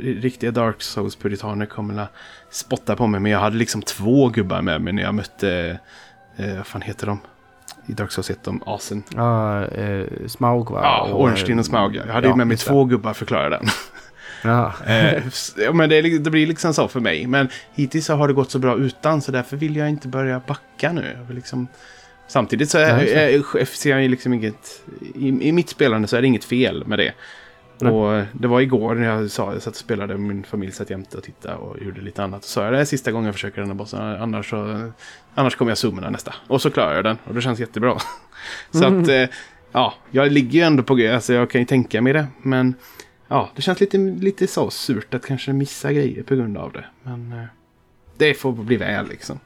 riktiga 0.00 0.50
Dark 0.50 0.82
Souls-puritaner 0.82 1.66
kommer 1.66 2.02
att 2.02 2.12
spotta 2.50 2.96
på 2.96 3.06
mig. 3.06 3.20
Men 3.20 3.32
jag 3.32 3.38
hade 3.38 3.56
liksom 3.56 3.82
två 3.82 4.28
gubbar 4.28 4.62
med 4.62 4.80
mig 4.80 4.92
när 4.92 5.02
jag 5.02 5.14
mötte, 5.14 5.78
eh, 6.36 6.56
vad 6.56 6.66
fan 6.66 6.82
heter 6.82 7.06
de? 7.06 7.20
I 7.86 7.92
Dark 7.92 8.12
Souls 8.12 8.30
1, 8.30 8.44
de 8.44 8.62
asen. 8.66 9.02
Ja, 9.14 9.64
eh, 9.64 10.06
Smaug 10.26 10.70
va? 10.70 10.80
Ja, 10.82 11.10
Ornstein 11.12 11.58
och 11.58 11.66
Smaug. 11.66 11.96
Jag 11.96 12.12
hade 12.12 12.28
ju 12.28 12.34
med 12.34 12.46
mig 12.46 12.56
två 12.56 12.84
gubbar 12.84 13.12
för 13.12 13.24
att 13.24 13.28
klara 13.28 13.48
den. 13.48 13.64
Ja. 14.44 14.72
Eh, 14.86 15.22
men 15.72 15.88
det, 15.88 16.18
det 16.18 16.30
blir 16.30 16.46
liksom 16.46 16.74
så 16.74 16.88
för 16.88 17.00
mig. 17.00 17.26
Men 17.26 17.48
hittills 17.74 18.06
så 18.06 18.14
har 18.14 18.28
det 18.28 18.34
gått 18.34 18.50
så 18.50 18.58
bra 18.58 18.76
utan 18.76 19.22
så 19.22 19.32
därför 19.32 19.56
vill 19.56 19.76
jag 19.76 19.88
inte 19.88 20.08
börja 20.08 20.42
backa 20.46 20.92
nu. 20.92 21.16
Jag 21.28 21.34
liksom 21.34 21.66
Samtidigt 22.26 22.70
så 22.70 22.78
är, 22.78 23.00
just 23.00 23.14
det. 23.14 23.60
är, 23.60 23.64
ser 23.64 23.90
jag 23.90 24.02
ju 24.02 24.08
liksom 24.08 24.32
inget... 24.32 24.82
I, 25.14 25.28
I 25.48 25.52
mitt 25.52 25.68
spelande 25.68 26.08
så 26.08 26.16
är 26.16 26.20
det 26.20 26.26
inget 26.26 26.44
fel 26.44 26.86
med 26.86 26.98
det. 26.98 27.12
Nej. 27.80 27.92
Och 27.92 28.24
det 28.32 28.48
var 28.48 28.60
igår 28.60 28.94
när 28.94 29.06
jag 29.06 29.30
sa 29.30 29.52
jag 29.52 29.62
satt 29.62 29.72
och 29.72 29.76
spelade 29.76 30.18
min 30.18 30.44
familj 30.44 30.72
satt 30.72 30.90
jämte 30.90 31.16
och 31.16 31.22
tittade 31.22 31.54
och 31.56 31.82
gjorde 31.82 32.00
lite 32.00 32.22
annat. 32.22 32.44
Så 32.44 32.48
sa 32.48 32.64
jag 32.64 32.72
det 32.72 32.80
är 32.80 32.84
sista 32.84 33.12
gången 33.12 33.26
jag 33.26 33.34
försöker 33.34 33.60
den 33.60 33.70
här 33.70 33.74
bossen. 33.74 34.00
Annars, 34.00 34.50
så, 34.50 34.90
annars 35.34 35.56
kommer 35.56 35.70
jag 35.70 35.78
zooma 35.78 36.10
nästa. 36.10 36.34
Och 36.46 36.62
så 36.62 36.70
klarar 36.70 36.94
jag 36.94 37.04
den 37.04 37.18
och 37.24 37.34
det 37.34 37.40
känns 37.40 37.60
jättebra. 37.60 37.98
så 38.70 38.84
Mm. 38.84 39.02
att 39.02 39.08
eh, 39.08 39.24
ja, 39.72 39.94
jag 40.10 40.32
ligger 40.32 40.58
ju 40.58 40.60
ändå 40.60 40.82
på 40.82 41.08
Alltså 41.14 41.32
jag 41.32 41.50
kan 41.50 41.60
ju 41.60 41.64
tänka 41.66 42.02
mig 42.02 42.12
det. 42.12 42.26
Men 42.42 42.74
ja, 43.28 43.50
det 43.56 43.62
känns 43.62 43.80
lite, 43.80 43.98
lite 43.98 44.46
så 44.46 44.70
surt 44.70 45.14
att 45.14 45.26
kanske 45.26 45.52
missa 45.52 45.92
grejer 45.92 46.22
på 46.22 46.34
grund 46.34 46.58
av 46.58 46.72
det. 46.72 46.84
Men 47.02 47.32
eh, 47.32 47.44
det 48.16 48.34
får 48.34 48.52
bli 48.52 48.76
väl 48.76 49.08
liksom. 49.08 49.40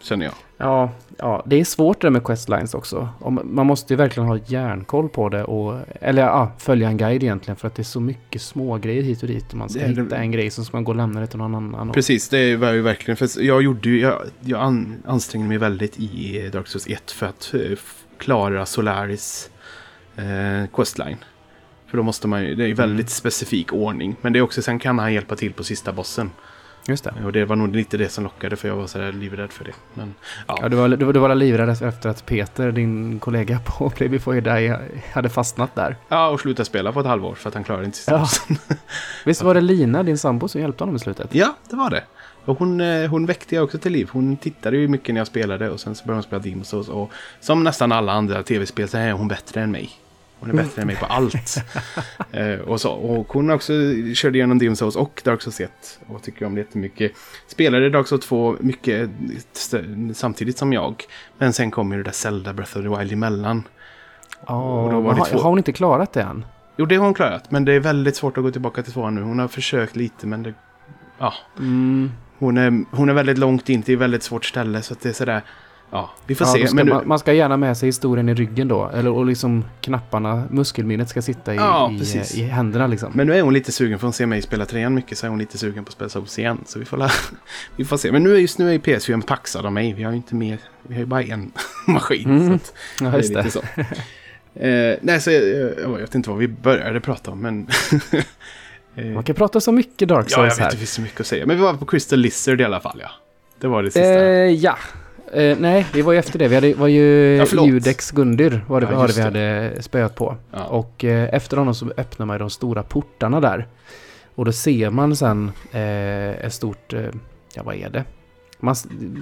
Känner 0.00 0.24
jag. 0.24 0.34
Ja, 0.56 0.90
ja, 1.16 1.42
det 1.46 1.60
är 1.60 1.64
svårt 1.64 2.00
det 2.00 2.06
där 2.06 2.10
med 2.10 2.24
questlines 2.24 2.74
också. 2.74 3.08
Man 3.44 3.66
måste 3.66 3.92
ju 3.92 3.96
verkligen 3.96 4.28
ha 4.28 4.38
järnkoll 4.46 5.08
på 5.08 5.28
det 5.28 5.44
och, 5.44 5.80
eller 6.00 6.22
ja, 6.22 6.52
följa 6.58 6.88
en 6.88 6.96
guide 6.96 7.22
egentligen 7.22 7.56
för 7.56 7.68
att 7.68 7.74
det 7.74 7.82
är 7.82 7.84
så 7.84 8.00
mycket 8.00 8.42
små 8.42 8.78
grejer 8.78 9.02
hit 9.02 9.22
och 9.22 9.28
dit. 9.28 9.54
Man 9.54 9.68
ska 9.68 9.80
Det 9.80 9.86
hitta 9.86 10.16
en 10.16 10.30
grej 10.30 10.50
så 10.50 10.64
ska 10.64 10.76
man 10.76 10.84
gå 10.84 10.92
och 10.92 10.96
lämna 10.96 11.20
det 11.20 11.26
till 11.26 11.38
någon 11.38 11.54
annan. 11.54 11.92
Precis, 11.92 12.28
det 12.28 12.56
var 12.56 12.72
ju 12.72 12.82
verkligen. 12.82 13.16
För 13.16 13.42
jag 13.42 13.62
gjorde 13.62 13.88
ju, 13.88 14.00
jag, 14.00 14.22
jag 14.40 14.60
an, 14.60 15.02
ansträngde 15.06 15.48
mig 15.48 15.58
väldigt 15.58 15.98
i 15.98 16.50
Dark 16.52 16.66
Souls 16.66 16.86
1 16.86 17.10
för 17.10 17.26
att 17.26 17.54
eh, 17.54 17.60
klara 18.18 18.66
Solaris 18.66 19.50
eh, 20.16 20.70
questline. 20.74 21.16
För 21.90 21.96
då 21.96 22.02
måste 22.02 22.28
man 22.28 22.44
ju, 22.44 22.54
det 22.54 22.64
är 22.64 22.68
ju 22.68 22.74
väldigt 22.74 22.98
Mm. 23.06 23.08
specifik 23.08 23.72
ordning. 23.72 24.16
Men 24.20 24.32
det 24.32 24.38
är 24.38 24.40
också, 24.42 24.62
sen 24.62 24.78
kan 24.78 24.98
han 24.98 25.12
hjälpa 25.14 25.36
till 25.36 25.52
på 25.52 25.64
sista 25.64 25.92
bossen. 25.92 26.30
Just 26.88 27.04
det. 27.04 27.14
Och 27.24 27.32
det 27.32 27.44
var 27.44 27.56
nog 27.56 27.76
lite 27.76 27.96
det 27.96 28.08
som 28.08 28.24
lockade 28.24 28.56
för 28.56 28.68
jag 28.68 28.76
var 28.76 28.86
sådär 28.86 29.12
livrädd 29.12 29.52
för 29.52 29.64
det. 29.64 29.72
Men 29.94 30.14
ja, 30.46 30.58
Ja, 30.62 30.68
du, 30.68 30.76
var, 30.76 30.88
du, 30.88 31.04
var- 31.04 31.12
du 31.12 31.20
var 31.20 31.34
livrädd 31.34 31.68
efter 31.68 32.08
att 32.08 32.26
Peter, 32.26 32.72
din 32.72 33.18
kollega 33.18 33.60
på 33.66 33.90
Play 33.96 34.08
Before 34.08 34.36
You 34.38 34.44
Die, 34.44 34.76
hade 35.12 35.28
fastnat 35.28 35.74
där. 35.74 35.96
ja 36.08 36.28
och 36.28 36.40
sluta 36.40 36.64
spela 36.64 36.92
på 36.92 37.00
ett 37.00 37.06
halvår 37.06 37.34
för 37.34 37.48
att 37.48 37.54
han 37.54 37.64
klarade 37.64 37.84
inte 37.84 37.96
sista 37.96 38.12
Ja. 38.12 38.18
bossen. 38.18 38.56
Visst 39.24 39.42
var 39.42 39.54
det 39.54 39.60
Lina, 39.60 40.02
din 40.02 40.18
sambo, 40.18 40.48
som 40.48 40.60
hjälpte 40.60 40.82
honom 40.84 40.96
i 40.96 40.98
slutet? 40.98 41.34
Ja, 41.34 41.56
det 41.70 41.76
var 41.76 41.90
det. 41.90 42.04
Och 42.44 42.58
hon, 42.58 42.80
eh, 42.80 43.10
hon 43.10 43.26
väckte 43.26 43.54
jag 43.54 43.64
också 43.64 43.78
till 43.78 43.92
liv. 43.92 44.08
Hon 44.12 44.36
tittade 44.36 44.76
ju 44.76 44.88
mycket 44.88 45.14
när 45.14 45.20
jag 45.20 45.26
spelade 45.26 45.70
och 45.70 45.80
sen 45.80 45.94
så 45.94 46.04
började 46.04 46.16
hon 46.16 46.22
spela 46.40 46.42
Demon's 46.56 46.64
Souls. 46.64 46.88
Och 46.88 47.10
som 47.40 47.64
nästan 47.64 47.92
alla 47.92 48.12
andra 48.12 48.42
tv-spel 48.42 48.88
så 48.88 48.98
är 48.98 49.12
hon 49.12 49.28
bättre 49.28 49.60
än 49.60 49.70
mig. 49.70 49.90
Hon 50.40 50.50
är 50.50 50.54
bättre 50.54 50.82
än 50.82 50.86
mig 50.86 50.96
på 50.96 51.06
allt. 51.06 51.56
eh, 52.32 52.52
och, 52.60 52.80
så. 52.80 52.92
och 52.92 53.32
hon 53.32 53.50
också 53.50 53.72
körde 54.14 54.38
igenom 54.38 54.60
Demon's 54.60 54.74
Souls 54.74 54.96
och 54.96 55.22
Dark 55.24 55.42
Souls 55.42 55.60
1. 55.60 55.70
Och 56.06 56.22
tycker 56.22 56.46
om 56.46 56.54
det 56.54 56.60
jättemycket. 56.60 57.12
Spelade 57.46 57.90
Dark 57.90 58.06
Souls 58.08 58.26
2 58.26 58.56
mycket 58.60 59.10
samtidigt 60.14 60.58
som 60.58 60.72
jag. 60.72 61.04
Men 61.38 61.52
sen 61.52 61.70
kom 61.70 61.92
ju 61.92 61.98
det 61.98 62.04
där 62.04 62.12
Zelda 62.12 62.52
Breath 62.52 62.78
of 62.78 62.82
the 62.84 62.88
Wild 62.98 63.12
emellan. 63.12 63.62
Ja, 64.46 64.82
Och 64.84 64.92
då 64.92 65.00
var 65.00 65.14
det 65.14 65.18
har, 65.20 65.26
två- 65.26 65.38
har 65.38 65.48
hon 65.48 65.58
inte 65.58 65.72
klarat 65.72 66.12
det 66.12 66.22
än? 66.22 66.44
Jo, 66.76 66.86
det 66.86 66.96
har 66.96 67.04
hon 67.04 67.14
klarat. 67.14 67.50
Men 67.50 67.64
det 67.64 67.72
är 67.72 67.80
väldigt 67.80 68.16
svårt 68.16 68.36
att 68.38 68.44
gå 68.44 68.50
tillbaka 68.50 68.82
till 68.82 68.92
tvåan 68.92 69.14
nu. 69.14 69.22
Hon 69.22 69.38
har 69.38 69.48
försökt 69.48 69.96
lite 69.96 70.26
men 70.26 70.42
det... 70.42 70.54
Ja, 71.18 71.34
Mm. 71.58 72.10
hon 72.38 72.56
är, 72.58 72.84
hon 72.96 73.08
är 73.08 73.12
väldigt 73.14 73.38
långt 73.38 73.68
in 73.68 73.82
till 73.82 73.94
ett 73.94 74.00
väldigt 74.00 74.22
svårt 74.22 74.44
ställe 74.44 74.82
så 74.82 74.92
att 74.94 75.00
det 75.00 75.08
är 75.08 75.12
sådär... 75.12 75.42
Ja, 75.90 76.10
vi 76.26 76.34
får 76.34 76.46
Ja, 76.46 76.52
se. 76.52 76.66
ska 76.66 76.74
Men 76.76 76.86
nu, 76.86 76.92
man, 76.92 77.08
man 77.08 77.18
ska 77.18 77.32
gärna 77.32 77.56
med 77.56 77.76
sig 77.76 77.86
historien 77.88 78.28
i 78.28 78.34
ryggen 78.34 78.68
då. 78.68 78.90
Eller 78.94 79.10
och 79.10 79.26
liksom 79.26 79.64
knapparna, 79.80 80.44
muskelminnet 80.50 81.08
ska 81.08 81.22
sitta 81.22 81.54
i, 81.54 81.56
Ja, 81.56 81.92
i, 81.92 82.40
i 82.40 82.42
händerna 82.42 82.86
liksom. 82.86 83.12
men 83.14 83.26
nu 83.26 83.34
är 83.34 83.42
hon 83.42 83.54
lite 83.54 83.72
sugen 83.72 83.98
för 83.98 84.06
hon 84.06 84.12
ser 84.12 84.26
mig 84.26 84.42
spela 84.42 84.66
trean 84.66 84.94
mycket 84.94 85.18
så 85.18 85.26
är 85.26 85.30
hon 85.30 85.38
lite 85.38 85.58
sugen 85.58 85.84
på 85.84 85.88
att 85.88 85.92
spela 85.92 86.08
Souls 86.08 86.38
igen. 86.38 86.58
Så 86.66 86.78
vi 86.78 86.84
får, 86.84 86.96
la, 86.96 87.10
vi 87.76 87.84
får 87.84 87.96
se. 87.96 88.12
Men 88.12 88.22
nu 88.22 88.34
är 88.34 88.38
just 88.38 88.58
nu 88.58 88.74
är 88.74 88.78
PS4 88.78 89.22
paxad 89.22 89.66
av 89.66 89.72
mig. 89.72 89.92
Vi 89.92 90.02
har 90.02 90.10
ju 90.10 90.16
inte 90.16 90.34
mer, 90.34 90.58
vi 90.82 90.94
har 90.94 91.00
ju 91.00 91.06
bara 91.06 91.22
en 91.22 91.52
maskin. 91.86 92.30
Mm. 92.30 92.48
Så 92.48 92.54
att 92.54 92.72
ja, 93.00 93.16
just 93.16 93.34
det. 93.34 93.50
så. 93.50 93.60
Eh, 94.54 94.96
nej, 95.02 95.20
så 95.20 95.30
jag, 95.30 95.42
jag 95.82 95.88
vet 95.98 96.14
inte 96.14 96.30
vad 96.30 96.38
vi 96.38 96.48
började 96.48 97.00
prata 97.00 97.30
om 97.30 97.40
men... 97.42 97.66
eh, 98.94 99.04
Man 99.04 99.22
kan 99.24 99.34
prata 99.36 99.60
så 99.60 99.72
mycket 99.72 100.08
Dark 100.08 100.26
ja, 100.30 100.42
jag 100.44 100.52
Souls 100.52 100.58
vet 100.58 100.64
här. 100.64 100.70
det 100.70 100.76
finns 100.76 100.92
så 100.92 101.00
mycket 101.00 101.20
att 101.20 101.26
säga. 101.26 101.46
Men 101.46 101.56
vi 101.56 101.62
var 101.62 101.74
på 101.74 101.86
Crystal 101.86 102.18
Lizard 102.18 102.60
i 102.60 102.64
alla 102.64 102.80
fall 102.80 102.98
ja. 103.02 103.10
Det 103.60 103.66
var 103.66 103.82
det 103.82 103.90
sista. 103.90 104.08
Eh, 104.24 104.50
ja. 104.50 104.78
Eh, 105.32 105.56
nej, 105.58 105.86
vi 105.92 106.02
var 106.02 106.12
ju 106.12 106.18
efter 106.18 106.38
det. 106.38 106.48
Vi 106.48 106.54
hade, 106.54 106.74
var 106.74 106.88
ju 106.88 107.36
Ja, 107.36 107.46
förlåt. 107.46 107.66
Judex 107.68 108.10
Gundyr 108.10 108.64
var 108.68 108.80
det, 108.80 108.86
Ja, 108.90 108.96
var 108.96 109.08
det 109.08 109.12
vi 109.12 109.18
det. 109.20 109.24
hade 109.24 109.82
spöat 109.82 110.14
på. 110.14 110.36
ja. 110.52 110.64
Och 110.64 111.04
eh, 111.04 111.34
efter 111.34 111.56
honom 111.56 111.74
så 111.74 111.90
öppnar 111.96 112.26
man 112.26 112.34
ju 112.34 112.38
de 112.38 112.50
stora 112.50 112.82
portarna 112.82 113.40
där. 113.40 113.66
Och 114.34 114.44
då 114.44 114.52
ser 114.52 114.90
man 114.90 115.16
sen 115.16 115.52
eh, 115.72 116.44
ett 116.46 116.52
stort, 116.52 116.92
eh, 116.92 117.00
ja 117.54 117.62
vad 117.62 117.74
är 117.74 117.90
det? 117.90 118.04
Man, 118.60 118.74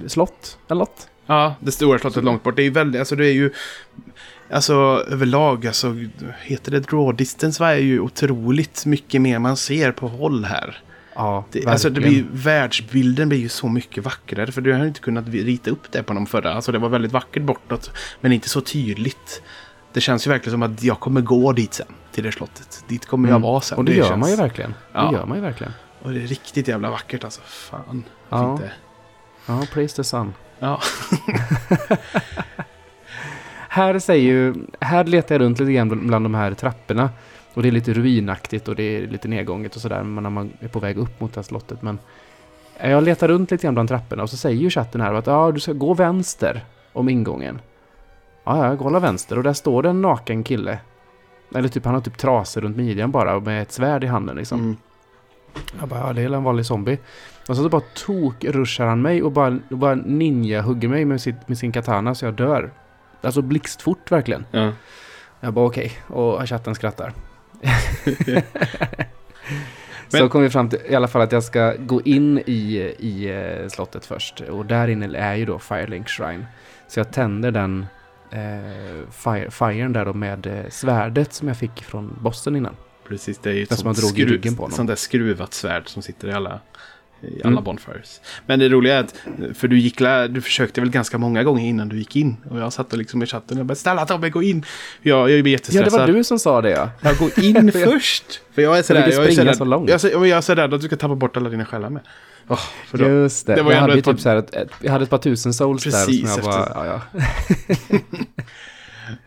slott? 0.07 0.59
Eller 0.71 0.79
något? 0.79 1.09
Ja, 1.27 1.55
det 1.61 1.73
stora 1.73 1.99
slottet 1.99 2.25
långt 2.25 2.43
bort. 2.43 2.57
Det 2.57 2.63
är 2.63 2.65
ju 2.65 2.71
väldigt, 2.71 2.99
alltså 2.99 3.17
det 3.17 3.27
är 3.27 3.33
ju... 3.33 3.51
Alltså 4.51 4.75
överlag, 5.11 5.67
alltså 5.67 5.95
heter 6.43 6.71
det 6.73 6.81
draw 6.81 7.17
distance 7.17 7.65
är 7.65 7.77
ju 7.77 8.01
otroligt 8.01 8.87
mycket 8.87 9.21
mer 9.23 9.39
man 9.39 9.57
ser 9.57 9.93
på 9.93 10.09
håll 10.09 10.45
här. 10.45 10.77
Ja, 11.17 11.45
Det, 11.53 11.67
alltså 11.67 11.91
det 11.91 12.01
blir, 12.01 12.11
ju- 12.13 12.27
världsbilden 12.33 13.29
blir 13.29 13.39
ju 13.39 13.49
så 13.49 13.69
mycket 13.69 14.05
vackrare. 14.05 14.53
För 14.53 14.61
du 14.61 14.73
har 14.73 14.87
inte 14.87 15.01
kunnat 15.01 15.29
rita 15.29 15.71
upp 15.71 15.93
det 15.93 16.03
på 16.03 16.13
de 16.15 16.27
förra. 16.27 16.53
Alltså 16.55 16.73
det 16.73 16.79
var 16.79 16.89
väldigt 16.89 17.13
vackert 17.13 17.43
bortåt. 17.43 17.91
Men 18.21 18.33
inte 18.33 18.49
så 18.49 18.61
tydligt. 18.61 19.43
Det 19.93 20.01
känns 20.01 20.27
ju 20.27 20.31
verkligen 20.31 20.53
som 20.53 20.63
att 20.63 20.83
jag 20.83 21.01
kommer 21.01 21.21
gå 21.21 21.53
dit 21.53 21.75
sen. 21.75 21.87
Till 22.13 22.25
det 22.25 22.33
slottet. 22.33 22.85
Dit 22.89 23.07
kommer 23.07 23.29
jag 23.29 23.37
Mm. 23.37 23.43
vara 23.43 23.61
sen. 23.61 23.79
Och 23.79 23.85
det, 23.85 23.93
gör 23.95 24.09
känns- 24.09 24.21
man 24.21 24.31
ju 24.31 24.37
verkligen. 24.37 24.75
Ja. 24.93 25.03
Det 25.11 25.17
gör 25.17 25.27
man 25.27 25.37
ju 25.39 25.43
verkligen. 25.43 25.73
Och 26.03 26.13
det 26.13 26.23
är 26.23 26.27
riktigt 26.27 26.69
jävla 26.69 26.91
vackert 26.91 27.25
alltså. 27.25 27.41
Fan. 27.45 28.05
Ja. 28.29 28.53
Inte. 28.53 28.71
Ja, 29.47 29.63
praise 29.73 29.97
the 29.97 30.05
sun. 30.05 30.35
Ja. 30.59 30.81
Här 33.69 33.99
säger 33.99 34.23
ju, 34.33 34.55
här 34.81 35.05
letar 35.05 35.35
jag 35.35 35.41
runt 35.43 35.59
lite 35.61 35.73
grann 35.73 36.07
bland 36.09 36.25
de 36.25 36.35
här 36.35 36.55
trapporna. 36.55 37.11
Och 37.57 37.63
det 37.63 37.69
är 37.69 37.73
lite 37.73 37.93
ruinaktigt 37.93 38.69
och 38.69 38.77
det 38.77 38.83
är 38.83 39.07
lite 39.07 39.29
nedgånget 39.29 39.77
och 39.77 39.83
sådär 39.83 40.03
när 40.03 40.31
man 40.31 40.53
är 40.61 40.69
på 40.69 40.79
väg 40.79 40.99
upp 40.99 41.21
mot 41.21 41.33
det 41.35 41.39
här 41.39 41.43
slottet. 41.43 41.83
Men 41.83 41.99
jag 42.81 43.03
letar 43.03 43.29
runt 43.29 43.51
lite 43.51 43.63
grann 43.63 43.75
bland 43.75 43.89
trapporna 43.89 44.23
och 44.23 44.31
så 44.31 44.37
säger 44.37 44.57
ju 44.57 44.71
chatten 44.71 45.01
här 45.01 45.15
att 45.15 45.27
ja, 45.27 45.51
du 45.53 45.61
ska 45.61 45.73
gå 45.73 45.95
vänster 45.95 46.65
om 46.93 47.09
ingången. 47.09 47.61
Ja, 48.45 48.59
ja, 48.59 48.67
jag 48.67 48.83
alla 48.83 49.01
vänster 49.01 49.39
och 49.39 49.43
där 49.45 49.53
står 49.53 49.83
det 49.83 49.89
en 49.89 50.03
naken 50.03 50.45
kille. 50.45 50.79
Eller 51.55 51.69
typ 51.69 51.85
han 51.85 51.95
har 51.95 52.01
typ 52.01 52.19
trasor 52.19 52.61
runt 52.61 52.77
midjan 52.77 53.11
bara 53.11 53.41
med 53.41 53.63
ett 53.63 53.73
svärd 53.73 54.05
i 54.05 54.07
handen 54.07 54.37
liksom. 54.37 54.61
Mm. 54.61 54.77
Jag 55.81 55.89
bara, 55.89 56.01
ja 56.01 56.13
det 56.13 56.23
är 56.23 56.33
en 56.33 56.45
vanlig 56.45 56.67
zombie. 56.67 56.99
Och 57.49 57.57
så, 57.57 57.63
så 57.63 57.69
bara 57.69 57.83
tok-ruschar 58.07 58.87
han 58.87 59.03
mig 59.03 59.23
och 59.23 59.33
bara, 59.33 59.59
och 59.71 59.79
bara 59.79 59.95
ninja-hugger 59.95 60.89
mig 60.89 61.05
med, 61.05 61.21
sitt, 61.21 61.49
med 61.49 61.59
sin 61.59 61.73
katana 61.73 62.15
så 62.15 62.25
jag 62.25 62.35
dör. 62.35 62.71
Alltså 63.21 63.43
blixtfort 63.43 64.13
verkligen. 64.13 64.47
Ja. 64.51 64.73
Jag 65.41 65.53
bara 65.53 65.67
okej, 65.67 65.93
och 66.07 66.49
chatten 66.49 66.75
skrattar. 66.75 67.13
så 70.09 70.17
Men- 70.19 70.29
kom 70.29 70.43
vi 70.43 70.51
fram 70.51 70.69
till 70.69 70.79
i 70.89 70.95
alla 70.95 71.09
fall 71.09 71.23
att 71.23 71.33
jag 71.33 71.45
ska 71.45 71.75
gå 71.79 72.03
in 72.03 72.39
i, 72.39 72.95
i 72.99 73.31
eh, 73.31 73.69
slottet 73.69 74.07
först. 74.07 74.41
Och 74.41 74.67
där 74.67 74.89
inne 74.89 75.19
är 75.19 75.35
ju 75.35 75.45
då 75.45 75.59
Firelink 75.59 76.09
Shrine. 76.09 76.47
Så 76.89 77.01
jag 77.01 77.13
tänder 77.13 77.51
den 77.51 77.87
eh, 78.31 79.11
fire, 79.11 79.51
firen 79.51 79.93
där 79.93 80.05
då 80.05 80.13
med 80.13 80.47
eh, 80.47 80.71
svärdet 80.71 81.33
som 81.33 81.49
jag 81.49 81.57
fick 81.57 81.83
från 81.85 82.19
bossen 82.21 82.57
innan. 82.57 82.77
Precis, 83.09 83.39
det 83.39 83.51
är 83.51 83.55
ju 83.55 83.63
ett 83.63 83.69
sånt, 83.69 83.97
honom. 84.59 84.77
sånt 84.77 84.89
där 84.89 84.97
skruvat 84.97 85.55
svärd 85.55 85.89
som 85.89 86.03
sitter 86.03 86.29
i 86.29 86.33
alla, 86.33 86.61
i 87.23 87.41
alla 87.45 87.51
Mm. 87.53 87.65
bonfires. 87.65 88.21
Men 88.47 88.59
det 88.59 88.69
roliga 88.69 88.95
är 88.95 89.01
att, 89.01 89.15
för 89.55 89.69
du 89.69 89.79
gick, 89.79 89.99
du 90.31 90.41
försökte 90.41 90.81
väl 90.81 90.91
ganska 90.91 91.19
många 91.19 91.43
gånger 91.43 91.69
innan 91.69 91.89
du 91.89 91.99
gick 91.99 92.17
in. 92.17 92.37
Och 92.51 92.59
jag 92.59 92.73
satt 92.73 92.93
och 92.93 92.99
liksom 92.99 93.23
i 93.23 93.27
chatten 93.27 93.59
och 93.61 93.67
bara 93.67 93.75
snälla 93.75 94.07
Tobbe 94.07 94.31
gå 94.31 94.43
in. 94.43 94.65
Jag, 95.03 95.31
jag 95.31 95.43
blir 95.43 95.53
Ja, 95.53 95.59
jättestressad. 95.59 96.01
det 96.01 96.07
var 96.07 96.13
du 96.19 96.25
som 96.25 96.39
sa 96.39 96.61
det 96.61 96.71
ja. 96.71 96.91
Jag 97.03 97.17
går 97.19 97.45
in 97.45 97.73
först. 97.85 98.41
För 98.55 98.63
jag 98.63 98.79
är 98.79 98.83
sådär, 98.83 99.01
ville 99.03 99.15
jag 99.15 99.23
är 99.25 99.29
så 99.29 99.33
springa 99.35 99.51
rädd, 99.51 99.57
så 99.57 99.65
långt. 99.65 99.89
Jag, 99.89 99.95
är 99.95 99.99
så, 99.99 100.09
jag 100.09 100.29
är 100.29 100.41
så 100.41 100.55
rädd 100.55 100.75
att 100.75 100.81
du 100.81 100.87
ska 100.87 100.97
tappa 100.97 101.15
bort 101.15 101.37
alla 101.37 101.49
dina 101.49 101.65
själar 101.65 101.91
med. 101.91 102.03
Oh, 102.49 102.61
för 102.87 102.99
då, 102.99 103.09
Just 103.09 103.47
det. 103.47 103.55
det 103.55 103.63
var 103.63 103.73
jag 103.73 103.81
hade 103.81 103.95
ett 103.99 104.05
par- 104.05 104.13
typ 104.13 104.21
så 104.21 104.29
här 104.29 104.37
ett, 104.37 104.55
ett, 104.55 104.69
jag 104.81 104.93
hade 104.93 105.05
ett 105.05 105.11
par 105.11 105.19
tusen 105.19 105.55
souls 105.55 105.85
Precis 105.85 106.23
där 106.23 106.29
som 106.29 106.43
jag 106.45 106.53
bara, 106.53 106.63
efter- 106.67 106.85
ja, 106.87 107.03
ja. 107.89 107.99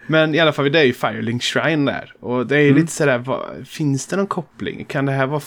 Men 0.08 0.36
i 0.36 0.40
alla 0.40 0.54
fall, 0.54 0.72
det 0.72 0.80
är 0.80 0.84
ju 0.84 0.94
Firelink 0.94 1.44
Shrine 1.44 1.86
där. 1.86 2.14
Och 2.20 2.48
det 2.48 2.58
är 2.58 2.64
Mm. 2.68 2.76
lite 2.76 2.92
sådär, 2.92 3.18
vad, 3.18 3.42
finns 3.68 4.08
det 4.08 4.16
någon 4.16 4.28
koppling? 4.28 4.86
Kan 4.86 5.06
det 5.06 5.12
här 5.12 5.26
vara... 5.28 5.42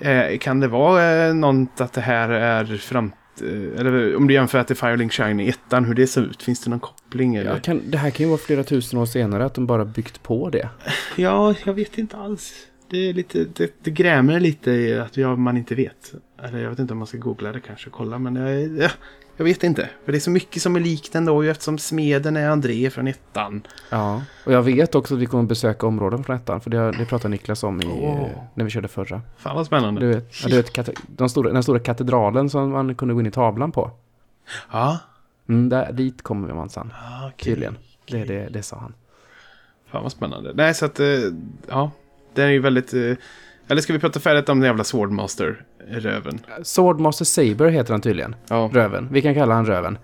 Eh, 0.00 0.38
kan 0.38 0.60
det 0.60 0.68
vara 0.68 1.26
eh, 1.26 1.34
något 1.34 1.80
att 1.80 1.92
det 1.92 2.00
här 2.00 2.28
är 2.28 2.64
framt... 2.64 3.14
Eh, 3.42 3.80
eller 3.80 4.16
om 4.16 4.26
du 4.26 4.34
jämför 4.34 4.58
att 4.58 4.68
det 4.68 4.74
Firelink 4.74 5.18
i 5.40 5.48
ettan, 5.48 5.84
hur 5.84 5.94
det 5.94 6.06
ser 6.06 6.22
ut. 6.22 6.42
Finns 6.42 6.60
det 6.60 6.70
någon 6.70 6.80
koppling? 6.80 7.34
Eller? 7.34 7.50
Ja, 7.50 7.58
kan, 7.58 7.82
det 7.90 7.98
här 7.98 8.10
kan 8.10 8.24
ju 8.24 8.30
vara 8.30 8.38
flera 8.38 8.64
tusen 8.64 8.98
år 8.98 9.06
senare 9.06 9.44
att 9.44 9.54
de 9.54 9.66
bara 9.66 9.84
byggt 9.84 10.22
på 10.22 10.50
det. 10.50 10.68
Ja, 11.16 11.54
jag 11.64 11.74
vet 11.74 11.98
inte 11.98 12.16
alls. 12.16 12.52
Det, 12.90 12.98
är 12.98 13.12
lite, 13.12 13.44
det, 13.44 13.74
det 13.82 13.90
grämer 13.90 14.40
lite 14.40 15.02
att 15.06 15.16
jag, 15.16 15.38
man 15.38 15.56
inte 15.56 15.74
vet. 15.74 16.14
Eller 16.42 16.58
jag 16.58 16.70
vet 16.70 16.78
inte 16.78 16.92
om 16.92 16.98
man 16.98 17.06
ska 17.06 17.18
googla 17.18 17.52
det 17.52 17.60
kanske 17.60 17.86
och 17.86 17.92
kolla. 17.92 18.18
Men 18.18 18.36
jag, 18.36 18.76
jag, 18.76 18.90
jag 19.38 19.44
vet 19.44 19.64
inte. 19.64 19.90
För 20.04 20.12
det 20.12 20.18
är 20.18 20.20
så 20.20 20.30
mycket 20.30 20.62
som 20.62 20.76
är 20.76 20.80
likt 20.80 21.14
ändå 21.14 21.44
ju 21.44 21.50
eftersom 21.50 21.78
smeden 21.78 22.36
är 22.36 22.48
André 22.50 22.90
från 22.90 23.06
ettan. 23.08 23.62
Ja. 23.90 24.22
Och 24.46 24.52
jag 24.52 24.62
vet 24.62 24.94
också 24.94 25.14
att 25.14 25.20
vi 25.20 25.26
kommer 25.26 25.44
besöka 25.44 25.86
områden 25.86 26.24
från 26.24 26.36
ettan. 26.36 26.60
För 26.60 26.70
det, 26.70 26.92
det 26.92 27.04
pratade 27.04 27.28
Niklas 27.28 27.62
om 27.62 27.80
i, 27.80 28.04
eh, 28.04 28.42
när 28.54 28.64
vi 28.64 28.70
körde 28.70 28.88
förra. 28.88 29.22
Fan 29.36 29.56
vad 29.56 29.66
spännande. 29.66 30.00
Du 30.00 30.06
vet, 30.06 30.42
ja, 30.42 30.48
du 30.48 30.56
vet 30.56 30.90
de 31.06 31.28
stora, 31.28 31.52
den 31.52 31.62
stora 31.62 31.78
katedralen 31.80 32.50
som 32.50 32.70
man 32.70 32.94
kunde 32.94 33.14
gå 33.14 33.20
in 33.20 33.26
i 33.26 33.30
tavlan 33.30 33.72
på. 33.72 33.90
Ja, 34.72 34.98
Mm, 35.48 35.68
där, 35.68 35.92
dit 35.92 36.22
kommer 36.22 36.48
vi 36.48 36.54
minsann, 36.54 36.92
Ah, 36.96 37.26
okej. 37.26 37.44
tydligen. 37.44 37.78
Det, 38.10 38.24
det, 38.24 38.48
det 38.48 38.62
sa 38.62 38.76
han. 38.76 38.94
Fan 39.86 40.02
vad 40.02 40.12
spännande. 40.12 40.52
Nej, 40.54 40.74
så 40.74 40.84
att, 40.86 41.00
eh, 41.00 41.06
ja. 41.68 41.90
Den 42.34 42.46
är 42.46 42.50
ju 42.50 42.58
väldigt... 42.60 42.94
Eller 43.68 43.80
ska 43.82 43.92
vi 43.92 43.98
prata 43.98 44.20
färdigt 44.20 44.48
om 44.48 44.60
den 44.60 44.66
jävla 44.66 44.84
Swordmaster-röven? 44.84 46.38
Swordmaster 46.62 47.24
Saber 47.24 47.68
heter 47.68 47.92
han 47.92 48.00
tydligen. 48.00 48.34
Ja. 48.48 48.70
Röven. 48.72 49.08
Vi 49.12 49.22
kan 49.22 49.34
kalla 49.34 49.54
han 49.54 49.66
Röven. 49.66 49.98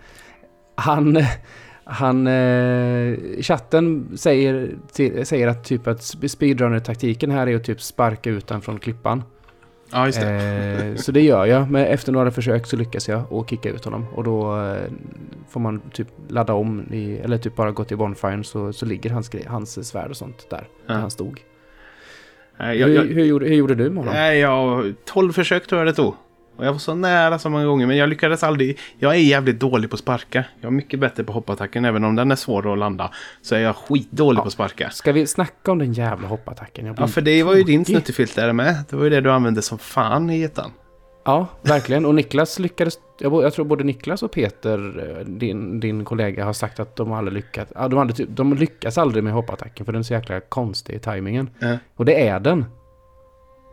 Han... 0.75 1.19
Han... 1.87 2.27
Eh, 2.27 3.17
chatten 3.41 4.09
säger, 4.17 4.71
till, 4.93 5.27
säger 5.27 5.49
att 5.49 5.65
typ 5.65 5.87
att 5.87 6.03
speedrunner-taktiken 6.03 7.31
här 7.31 7.47
är 7.47 7.57
att 7.57 7.65
typ 7.65 7.83
sparka 7.83 8.31
ut 8.31 8.47
den 8.47 8.61
från 8.61 8.79
klippan. 8.79 9.23
ja, 9.93 10.07
just 10.07 10.21
det. 10.21 10.31
Eh, 10.31 10.95
så 10.97 11.13
det 11.13 11.21
gör 11.21 11.47
jag. 11.47 11.71
Men 11.71 11.85
efter 11.87 12.13
några 12.13 12.31
försök 12.31 12.67
så 12.67 12.77
lyckas 12.77 13.09
jag 13.09 13.33
och 13.33 13.51
kicka 13.51 13.69
ut 13.69 13.85
honom. 13.85 14.07
Och 14.15 14.25
då 14.25 14.63
eh, 14.63 14.77
får 15.49 15.61
man 15.61 15.81
typ 15.93 16.09
ladda 16.29 16.53
om 16.55 16.93
i, 16.93 17.19
eller 17.19 17.39
typ 17.39 17.57
bara 17.57 17.71
gå 17.71 17.85
till 17.85 17.97
Bonfire 17.97 18.45
så, 18.45 18.73
så 18.73 18.87
ligger 18.87 19.11
hans, 19.11 19.31
hans 19.47 19.89
svärd 19.89 20.11
och 20.11 20.17
sånt 20.17 20.47
där. 20.51 20.69
Där 20.87 20.95
Ja. 20.95 21.01
han 21.01 21.11
stod. 21.11 21.41
Nej, 22.59 22.79
jag, 22.79 22.87
hur, 22.89 22.95
jag, 22.95 23.03
hur, 23.05 23.25
gjorde, 23.25 23.47
hur 23.47 23.55
gjorde 23.57 23.75
du 23.75 23.85
med 23.91 23.97
honom? 23.99 24.15
nej, 24.15 24.39
jag... 24.39 24.95
12 25.05 25.33
försök 25.33 25.67
tror 25.67 25.81
jag 25.81 25.87
det 25.89 25.93
tog. 25.93 26.15
Och 26.57 26.67
jag 26.67 26.73
var 26.73 26.79
så 26.79 26.95
nära 26.95 27.39
så 27.39 27.51
många 27.51 27.65
gånger, 27.65 27.87
men 27.87 27.97
jag 27.97 28.09
lyckades 28.09 28.43
aldrig. 28.43 28.79
Jag 28.99 29.15
är 29.15 29.19
jävligt 29.19 29.61
dålig 29.61 29.91
på 29.91 29.95
att 29.95 30.01
sparka. 30.01 30.45
Jag 30.61 30.69
är 30.69 30.73
mycket 30.73 31.01
bättre 31.01 31.25
på 31.25 31.33
hoppattacken, 31.33 31.85
även 31.85 32.05
om 32.05 32.15
den 32.17 32.31
är 32.31 32.37
svår 32.37 32.73
att 32.73 32.79
landa. 32.79 33.11
Så 33.43 33.55
är 33.55 33.59
jag 33.61 33.77
skitdålig 33.77 34.39
Ja. 34.39 34.43
på 34.43 34.47
att 34.47 34.53
sparka. 34.53 34.91
Ska 34.91 35.13
vi 35.13 35.27
snacka 35.27 35.73
om 35.73 35.79
den 35.79 35.93
jävla 35.93 36.29
hoppattacken? 36.29 36.95
Ja, 36.99 37.07
för 37.07 37.21
det 37.21 37.43
var 37.43 37.55
ju 37.55 37.63
din 37.63 37.85
tokig. 37.85 37.97
snuttefilter 37.97 38.53
med. 38.53 38.77
Det 38.91 38.97
var 38.97 39.05
ju 39.05 39.11
det 39.11 39.21
du 39.21 39.31
använde 39.31 39.63
som 39.63 39.79
fan 39.79 40.31
i 40.31 40.43
ettan. 40.43 40.71
Ja, 41.25 41.47
verkligen. 41.63 42.07
Och 42.07 42.15
Niklas 42.15 42.59
lyckades... 42.59 42.99
Jag, 43.19 43.53
tror 43.53 43.65
både 43.65 43.85
Niklas 43.85 44.23
och 44.23 44.33
Peter, 44.33 45.07
eh, 45.19 45.25
din, 45.27 45.81
din 45.81 46.05
kollega, 46.05 46.45
har 46.45 46.53
sagt 46.53 46.81
att 46.81 46.97
de 46.97 47.13
aldrig 47.13 47.35
lyckats... 47.35 47.73
Ja, 47.75 47.89
de, 47.89 47.97
hade 47.99 48.13
typ, 48.13 48.29
de 48.33 48.55
lyckas 48.55 48.99
aldrig 48.99 49.25
med 49.25 49.33
hoppattacken 49.33 49.87
för 49.87 49.93
den 49.93 49.99
är 49.99 50.03
så 50.03 50.13
jäkla 50.15 50.41
konstig 50.41 50.95
i 50.95 50.99
tajmingen. 50.99 51.51
Ja. 51.59 51.77
Och 51.97 52.05
det 52.05 52.29
är 52.29 52.41
den. 52.41 52.65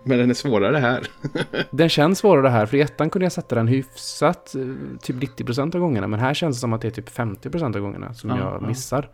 Men 0.04 0.18
den 0.18 0.30
är 0.30 0.34
svårare 0.34 0.78
här. 0.78 1.08
Den 1.72 1.90
känns 1.90 2.20
svårare 2.20 2.48
här, 2.50 2.66
för 2.66 2.78
i 2.78 2.82
ettan 2.82 3.10
kunde 3.10 3.26
jag 3.26 3.32
sätta 3.32 3.56
den 3.56 3.68
hyfsat, 3.68 4.56
eh, 4.56 4.62
typ 5.02 5.16
90% 5.16 5.76
av 5.76 5.82
gångerna. 5.82 6.08
Men 6.08 6.20
här 6.20 6.34
känns 6.34 6.58
det 6.58 6.60
som 6.60 6.74
att 6.74 6.82
det 6.82 6.88
är 6.88 6.92
typ 6.92 7.10
50% 7.10 7.76
av 7.76 7.82
gångerna 7.82 8.14
som 8.14 8.30
Ja, 8.30 8.38
jag 8.40 8.62
ja. 8.62 8.68
missar. 8.68 9.10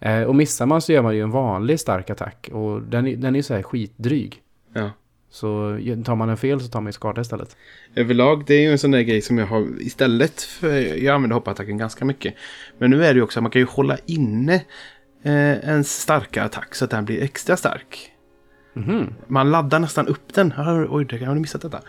Eh, 0.00 0.22
och 0.22 0.34
missar 0.34 0.66
man 0.66 0.80
så 0.82 0.92
gör 0.92 1.02
man 1.02 1.14
ju 1.16 1.22
en 1.22 1.30
vanlig 1.30 1.80
stark 1.80 2.10
attack. 2.10 2.48
Och 2.52 2.82
den, 2.82 3.06
är- 3.06 3.16
den 3.16 3.34
är 3.34 3.38
ju 3.38 3.42
så 3.42 3.54
här 3.54 3.62
skitdryg. 3.62 4.42
Ja. 4.72 4.90
Så 5.36 5.78
tar 6.04 6.14
man 6.16 6.28
en 6.28 6.36
fel 6.36 6.60
så 6.60 6.68
tar 6.68 6.80
man 6.80 6.88
ju 6.88 6.92
skada 6.92 7.20
istället. 7.20 7.56
Överlag, 7.94 8.44
det 8.46 8.54
är 8.54 8.60
ju 8.60 8.72
en 8.72 8.78
sån 8.78 8.90
där 8.90 9.00
grej 9.00 9.20
som 9.22 9.38
jag 9.38 9.46
har 9.46 9.66
istället 9.82 10.42
för... 10.42 10.72
Jag 11.04 11.14
använder 11.14 11.34
hoppattacken 11.34 11.78
ganska 11.78 12.04
mycket. 12.04 12.34
Men 12.78 12.90
nu 12.90 13.04
är 13.04 13.14
det 13.14 13.18
ju 13.18 13.22
också 13.22 13.38
att 13.38 13.42
man 13.42 13.50
kan 13.50 13.60
ju 13.60 13.66
hålla 13.66 13.96
inne 14.06 14.54
eh, 15.22 15.68
en 15.70 15.84
starka 15.84 16.42
attack 16.44 16.74
så 16.74 16.84
att 16.84 16.90
den 16.90 17.04
blir 17.04 17.22
extra 17.22 17.56
stark. 17.56 18.10
Mhm. 18.74 19.14
Man 19.26 19.50
laddar 19.50 19.78
nästan 19.78 20.06
upp 20.06 20.34
den. 20.34 20.52
Oj, 20.90 21.04
det- 21.04 21.24
har 21.24 21.34
ni 21.34 21.40
missat 21.40 21.62
detta? 21.62 21.80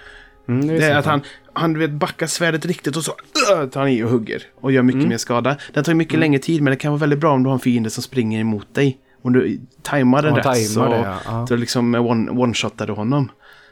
Mm, 0.48 0.68
Det 0.68 0.74
är 0.74 0.90
jag 0.90 0.92
att 0.92 0.98
inte. 0.98 1.10
han, 1.10 1.22
han 1.54 1.74
du 1.74 1.80
vet, 1.80 1.92
backar 1.92 2.28
svärdet 2.28 2.66
riktigt 2.66 2.96
och 2.98 3.04
så 3.04 3.12
uh, 3.12 3.70
tar 3.70 3.80
han 3.80 3.90
i 3.90 4.04
och 4.04 4.10
hugger. 4.10 4.44
Och 4.56 4.72
gör 4.72 4.84
mycket 4.84 4.98
Mm. 5.00 5.10
mer 5.10 5.18
skada. 5.18 5.58
Den 5.74 5.84
tar 5.84 5.92
ju 5.92 5.96
mycket 5.96 6.20
längre 6.20 6.40
tid 6.40 6.62
men 6.62 6.72
det 6.72 6.78
kan 6.78 6.92
vara 6.92 7.00
väldigt 7.00 7.20
bra 7.20 7.34
om 7.34 7.44
du 7.44 7.48
har 7.50 7.54
en 7.54 7.60
fiende 7.60 7.90
som 7.90 8.04
springer 8.04 8.40
emot 8.40 8.74
dig. 8.74 8.98
Om 9.22 9.34
du 9.34 9.60
tajmar 9.82 10.22
den 10.22 10.32
Ja, 10.32 10.38
rätt 10.38 10.44
tajmar 10.44 10.68
så, 10.68 10.90
det, 10.90 10.98
ja. 10.98 11.18
Ja. 11.26 11.48
så 11.48 11.56
liksom 11.56 11.96
one- 11.96 12.30
one-shotar 12.30 12.88
du 12.88 12.94
honom. 12.94 13.30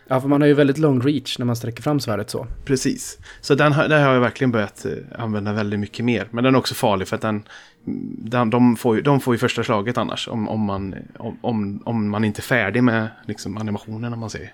Ja, 0.08 0.22
för 0.22 0.28
man 0.28 0.42
har 0.42 0.48
ju 0.48 0.54
väldigt 0.54 0.78
lång 0.78 1.02
reach 1.02 1.40
när 1.40 1.46
man 1.46 1.56
sträcker 1.56 1.84
fram 1.84 2.00
svärdet 2.00 2.30
så. 2.30 2.48
Precis. 2.66 3.18
Så 3.42 3.56
den, 3.56 3.74
har- 3.74 3.88
den 3.88 4.04
har 4.04 4.14
jag 4.14 4.22
verkligen 4.22 4.52
börjat 4.52 4.86
eh, 4.86 4.92
använda 5.24 5.54
väldigt 5.54 5.80
mycket 5.80 6.06
mer. 6.06 6.28
Men 6.32 6.44
den 6.44 6.56
är 6.56 6.60
också 6.60 6.74
farlig 6.76 7.08
för 7.08 7.16
att 7.16 7.22
den, 7.22 7.44
den, 8.18 8.50
de, 8.50 8.76
får 8.76 8.96
ju, 8.96 9.02
de 9.02 9.20
får 9.20 9.34
ju 9.34 9.38
första 9.38 9.64
slaget 9.64 9.98
annars. 9.98 10.28
Om, 10.28 10.50
om, 10.50 10.60
man, 10.62 10.96
om, 11.18 11.38
om, 11.42 11.82
om 11.86 12.10
man 12.10 12.24
inte 12.24 12.40
är 12.40 12.44
färdig 12.44 12.84
med 12.84 13.08
liksom, 13.26 13.58
animationen 13.58 14.14
om 14.14 14.20
man 14.20 14.30
säger. 14.30 14.54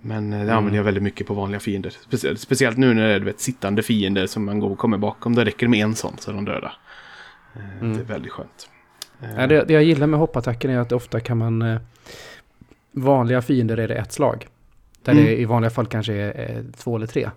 Men 0.00 0.32
eh, 0.32 0.44
det 0.46 0.54
använder 0.54 0.76
jag 0.76 0.84
väldigt 0.84 1.02
mycket 1.02 1.26
på 1.26 1.34
vanliga 1.34 1.60
fiender. 1.60 1.92
Speciellt, 2.04 2.40
speciellt 2.40 2.76
nu 2.76 2.94
när 2.94 3.08
det 3.08 3.14
är 3.14 3.18
du 3.18 3.24
vet, 3.24 3.40
sittande 3.40 3.82
fiender 3.82 4.26
som 4.26 4.44
man 4.44 4.60
går 4.60 4.70
och 4.70 4.78
kommer 4.78 4.98
bakom. 4.98 5.34
Det 5.34 5.44
räcker 5.44 5.68
med 5.68 5.84
en 5.84 5.94
sån 5.94 6.12
så 6.18 6.30
är 6.30 6.34
de 6.34 6.44
döda. 6.44 6.72
Eh, 7.56 7.88
Det 7.88 8.00
är 8.00 8.04
väldigt 8.04 8.32
skönt. 8.32 8.68
Ja, 9.36 9.46
det, 9.46 9.64
det 9.64 9.72
jag 9.72 9.82
gillar 9.84 10.06
med 10.06 10.20
hoppattacken 10.20 10.70
är 10.70 10.78
att 10.78 10.92
ofta 10.92 11.20
kan 11.20 11.38
man... 11.38 11.78
Vanliga 12.92 13.42
fiender 13.42 13.76
är 13.76 13.88
det 13.88 13.94
ett 13.94 14.12
slag. 14.12 14.46
Där 15.02 15.12
Mm. 15.12 15.24
det 15.24 15.36
i 15.40 15.44
vanliga 15.44 15.70
fall 15.70 15.86
kanske 15.86 16.12
är 16.14 16.64
två 16.76 16.96
eller 16.96 17.06
tre. 17.06 17.30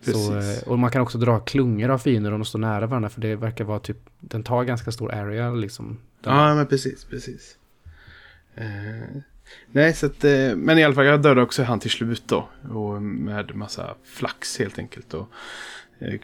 Så, 0.00 0.38
eh, 0.38 0.68
och 0.68 0.78
man 0.78 0.90
kan 0.90 1.02
också 1.02 1.18
dra 1.18 1.38
klungor 1.38 1.88
av 1.90 1.98
fiender 1.98 2.32
om 2.32 2.38
de 2.40 2.44
står 2.44 2.58
nära 2.58 2.86
varandra. 2.86 3.08
För 3.08 3.20
det 3.20 3.36
verkar 3.36 3.64
vara 3.64 3.78
typ... 3.78 3.96
Den 4.20 4.42
tar 4.42 4.64
ganska 4.64 4.92
stor 4.92 5.14
area 5.14 5.50
liksom. 5.50 5.98
Ja, 6.22 6.54
men 6.54 6.66
precis, 6.66 7.04
precis. 7.04 7.56
Eh, 8.54 8.64
nej, 9.70 9.94
så 9.94 10.06
att, 10.06 10.24
eh, 10.24 10.56
men 10.56 10.78
i 10.78 10.84
alla 10.84 10.94
fall, 10.94 11.06
jag 11.06 11.22
dödade 11.22 11.42
också 11.42 11.62
han 11.62 11.80
till 11.80 11.90
slut 11.90 12.22
då. 12.26 12.48
Och 12.70 13.02
med 13.02 13.54
massa 13.56 13.94
flax 14.04 14.58
helt 14.58 14.78
enkelt. 14.78 15.14
Och 15.14 15.28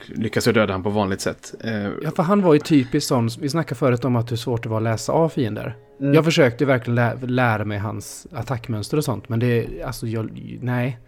lyckas 0.07 0.47
jag 0.47 0.55
döda 0.55 0.73
han 0.73 0.83
på 0.83 0.91
vanligt 0.91 1.21
sätt. 1.21 1.55
Eh, 1.61 1.89
Ja, 2.03 2.11
för 2.17 2.23
han 2.23 2.43
var 2.43 2.55
ju 2.55 2.61
typiskt 2.61 3.09
sån. 3.09 3.31
Vi 3.41 3.49
snackade 3.49 3.79
förut 3.79 4.05
om 4.05 4.17
att 4.17 4.33
hur 4.33 4.37
svårt 4.37 4.63
det 4.63 4.69
var 4.69 4.77
att 4.77 4.83
läsa 4.83 5.13
av 5.13 5.29
fiender. 5.29 5.77
Mm. 6.01 6.15
Jag 6.15 6.25
försökte 6.25 6.65
verkligen 6.65 6.95
lä 6.95 7.17
lära 7.23 7.65
mig 7.65 7.79
hans 7.79 8.27
attackmönster 8.33 8.97
och 8.97 9.05
sånt. 9.05 9.29
Men 9.29 9.41
det, 9.41 9.83
alltså, 9.83 10.07
jag, 10.07 10.31
nej. 10.63 10.99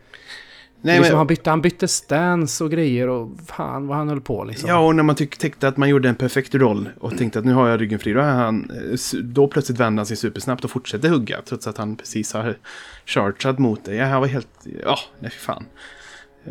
nej, 0.81 0.97
liksom, 0.97 1.13
men, 1.13 1.19
han, 1.19 1.27
bytte, 1.27 1.51
han 1.51 1.63
bytte 1.63 1.89
stance 1.89 2.65
och 2.65 2.71
grejer 2.71 3.09
och 3.09 3.31
fan 3.47 3.87
vad 3.87 3.97
han 3.97 4.09
höll 4.09 4.21
på 4.21 4.45
liksom. 4.45 4.69
Ja, 4.69 4.79
och 4.79 4.95
när 4.97 5.03
man 5.03 5.15
tyckte 5.15 5.69
att 5.69 5.77
man 5.77 5.89
gjorde 5.89 6.09
en 6.09 6.15
perfekt 6.15 6.55
roll 6.55 6.89
och 7.01 7.19
tänkte 7.19 7.39
att 7.39 7.45
nu 7.45 7.53
har 7.53 7.69
jag 7.69 7.81
ryggen 7.81 7.99
fri, 7.99 8.13
då, 8.13 8.21
är 8.21 8.33
han, 8.33 8.71
eh, 8.71 9.19
då 9.23 9.49
plötsligt 9.49 9.79
vänder 9.79 10.01
han 10.01 10.07
sig 10.07 10.17
supersnabbt 10.17 10.65
och 10.65 10.71
fortsätter 10.71 11.09
hugga. 11.09 11.41
Trots 11.45 11.67
att 11.67 11.79
han 11.79 11.97
precis 11.97 12.33
har 12.33 12.57
chargeat 13.07 13.59
mot 13.59 13.85
dig. 13.85 13.97
Ja, 13.97 14.05
han 14.05 14.21
var 14.21 14.29
helt... 14.29 14.67
Ja, 14.85 14.99
nej 15.19 15.31
fy 15.31 15.39
fan. 15.39 15.65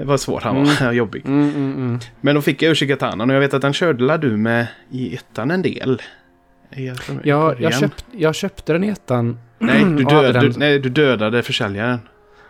Var 0.03 0.17
svår 0.17 0.41
han 0.43 0.65
var, 0.65 0.91
jobbig. 0.91 1.25
Mm, 1.25 1.49
mm, 1.49 1.75
mm. 1.75 1.99
Men 2.21 2.35
då 2.35 2.41
fick 2.41 2.61
jag 2.61 2.71
Ushikatanan 2.71 3.29
och 3.29 3.35
jag 3.35 3.39
vet 3.39 3.53
att 3.53 3.61
den 3.61 3.73
körde 3.73 4.17
du 4.17 4.37
med 4.37 4.67
i 4.91 5.15
ettan 5.15 5.51
en 5.51 5.61
del. 5.61 6.01
Ja, 7.23 7.55
jag, 7.59 7.73
köpt, 7.73 8.05
jag 8.11 8.35
köpte 8.35 8.73
den 8.73 8.83
i 8.83 8.87
ettan. 8.87 9.39
Nej, 9.59 9.83
du, 9.83 10.03
död, 10.03 10.41
du, 10.41 10.53
nej, 10.57 10.79
du 10.79 10.89
dödade 10.89 11.43
försäljaren. 11.43 11.99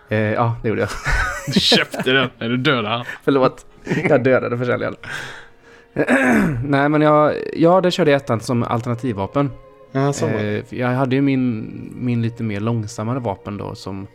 Eh, 0.09 0.17
ja, 0.17 0.55
det 0.63 0.69
gjorde 0.69 0.81
jag. 0.81 0.89
Du 1.53 1.59
köpte 1.59 2.13
den. 2.13 2.29
Nej, 2.37 2.49
du 2.49 2.57
dödade 2.57 2.87
han. 2.87 3.05
Förlåt. 3.23 3.65
Jag 4.09 4.23
dödade 4.23 4.57
försäljaren. 4.57 4.95
Nej, 6.63 6.89
men 6.89 7.01
jag, 7.01 7.33
ja, 7.53 7.81
det 7.81 7.91
körde 7.91 8.11
jag 8.11 8.21
ettan 8.21 8.39
som 8.39 8.63
alternativvapen. 8.63 9.51
Ja. 9.91 10.13
Eh, 10.27 10.63
jag 10.69 10.87
hade 10.87 11.15
ju 11.15 11.21
min, 11.21 11.69
min 11.95 12.21
lite 12.21 12.43
mer 12.43 12.59
långsammare 12.59 13.19
vapen 13.19 13.57
då 13.57 13.75
som, 13.75 14.07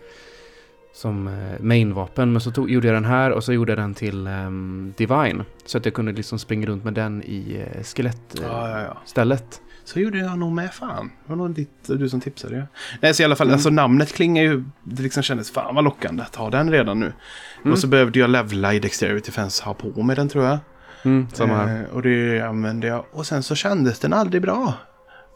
som 0.94 1.28
eh, 1.28 1.60
mainvapen. 1.60 2.32
Men 2.32 2.40
så 2.40 2.50
tog, 2.50 2.70
gjorde 2.70 2.86
jag 2.86 2.96
den 2.96 3.04
här 3.04 3.30
och 3.30 3.44
så 3.44 3.52
gjorde 3.52 3.72
jag 3.72 3.78
den 3.78 3.94
till 3.94 4.26
ehm, 4.26 4.94
Divine. 4.96 5.44
Så 5.66 5.78
att 5.78 5.84
jag 5.84 5.94
kunde 5.94 6.12
liksom 6.12 6.38
springa 6.38 6.66
runt 6.66 6.84
med 6.84 6.94
den 6.94 7.22
i 7.22 7.66
eh, 7.74 7.82
skelettstället. 7.82 8.48
Ja, 8.50 8.70
ja, 8.70 8.80
ja. 8.80 8.96
stället. 9.04 9.60
Så 9.84 10.00
gjorde 10.00 10.18
jag 10.18 10.38
nog 10.38 10.52
med 10.52 10.74
fan. 10.74 11.10
Det 11.24 11.30
var 11.32 11.36
nog 11.36 11.50
ditt, 11.50 11.86
du 11.86 12.08
som 12.08 12.20
tipsade. 12.20 12.56
Ja. 12.56 12.64
Nej, 13.00 13.14
så 13.14 13.22
i 13.22 13.24
alla 13.24 13.36
fall, 13.36 13.46
Mm. 13.46 13.54
alltså 13.54 13.70
namnet 13.70 14.12
klingar 14.12 14.42
ju, 14.42 14.64
det 14.84 15.02
liksom 15.02 15.22
kändes 15.22 15.50
fan 15.50 15.74
vad 15.74 15.84
lockande 15.84 16.22
att 16.22 16.34
ha 16.36 16.50
den 16.50 16.70
redan 16.70 17.00
nu. 17.00 17.12
Mm. 17.60 17.72
Och 17.72 17.78
så 17.78 17.86
behövde 17.86 18.18
jag 18.18 18.30
levla 18.30 18.74
i 18.74 18.78
Dexterity 18.78 19.26
Defense 19.26 19.64
ha 19.64 19.74
på 19.74 20.02
med 20.02 20.16
den 20.16 20.28
tror 20.28 20.44
jag. 20.44 20.58
Mm, 21.04 21.26
samma 21.32 21.54
här. 21.56 21.82
Eh, 21.82 21.94
och 21.94 22.02
det 22.02 22.40
använde 22.40 22.86
jag. 22.86 23.04
Och 23.12 23.26
sen 23.26 23.42
så 23.42 23.54
kändes 23.54 23.98
den 23.98 24.12
aldrig 24.12 24.42
bra. 24.42 24.72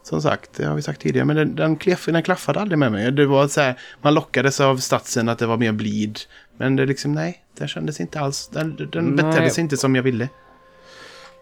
Som 0.03 0.21
sagt, 0.21 0.53
det 0.53 0.65
har 0.65 0.75
vi 0.75 0.81
sagt 0.81 1.01
tidigare. 1.01 1.25
Men 1.25 1.35
den, 1.35 1.55
den, 1.55 1.75
kleff, 1.75 2.05
den 2.05 2.23
klaffade 2.23 2.59
aldrig 2.59 2.77
med 2.79 2.91
mig. 2.91 3.11
Det 3.11 3.25
var 3.25 3.47
så 3.47 3.61
här, 3.61 3.79
man 4.01 4.13
lockades 4.13 4.59
av 4.59 4.77
statsen 4.77 5.29
att 5.29 5.39
det 5.39 5.45
var 5.45 5.57
mer 5.57 5.71
bleed. 5.71 6.19
Men 6.57 6.75
det 6.75 6.85
liksom, 6.85 7.11
nej, 7.11 7.43
den 7.57 7.67
kändes 7.67 7.99
inte 7.99 8.19
alls. 8.19 8.47
Den, 8.47 8.89
den 8.91 9.15
betedde 9.15 9.49
sig 9.49 9.61
inte 9.61 9.77
som 9.77 9.95
jag 9.95 10.03
ville. 10.03 10.29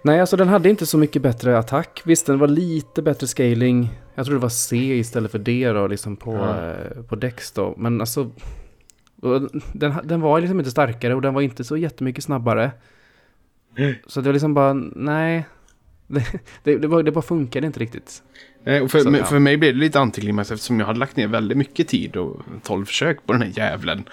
Nej, 0.04 0.20
alltså 0.22 0.38
den 0.38 0.48
hade 0.48 0.70
inte 0.70 0.86
så 0.86 0.98
mycket 0.98 1.22
bättre 1.22 1.58
attack. 1.58 2.02
Visst, 2.06 2.26
den 2.26 2.40
var 2.40 2.48
lite 2.48 3.02
bättre 3.02 3.28
scaling. 3.28 3.90
Jag 4.16 4.26
tror 4.26 4.36
det 4.36 4.42
var 4.42 4.50
C 4.50 4.76
istället 4.78 5.32
för 5.32 5.40
D 5.40 5.72
då, 5.72 5.88
liksom 5.88 6.18
på, 6.18 6.34
Ja. 6.36 6.72
eh, 6.72 7.02
på 7.04 7.16
Dex 7.16 7.52
då. 7.52 7.74
Men 7.78 8.02
alltså, 8.02 8.32
den, 9.74 9.94
den 10.04 10.22
var 10.22 10.42
liksom 10.42 10.60
inte 10.60 10.72
starkare 10.72 11.16
och 11.16 11.22
den 11.22 11.34
var 11.34 11.42
inte 11.42 11.64
så 11.64 11.78
jättemycket 11.78 12.24
snabbare. 12.24 12.72
Så 14.08 14.22
det 14.22 14.28
var 14.30 14.34
liksom 14.34 14.54
bara, 14.54 14.74
nej. 14.96 15.46
Det, 16.08 16.26
det, 16.64 17.04
det, 17.04 17.12
bara 17.12 17.22
funkade 17.22 17.68
inte 17.68 17.80
riktigt. 17.80 18.24
Nej, 18.64 18.82
och 18.82 18.92
för, 18.92 19.00
Så, 19.00 19.16
ja. 19.20 19.26
för 19.26 19.40
mig 19.40 19.58
blev 19.58 19.74
det 19.74 19.80
lite 19.80 20.00
antiklimax 20.00 20.52
eftersom 20.52 20.80
jag 20.80 20.88
hade 20.88 21.00
lagt 21.00 21.16
ner 21.16 21.28
väldigt 21.28 21.58
mycket 21.58 21.88
tid 21.88 22.16
och 22.16 22.42
12 22.64 22.86
försök 22.86 23.26
på 23.26 23.34
den 23.34 23.42
här 23.42 23.52
jävlen. 23.56 24.04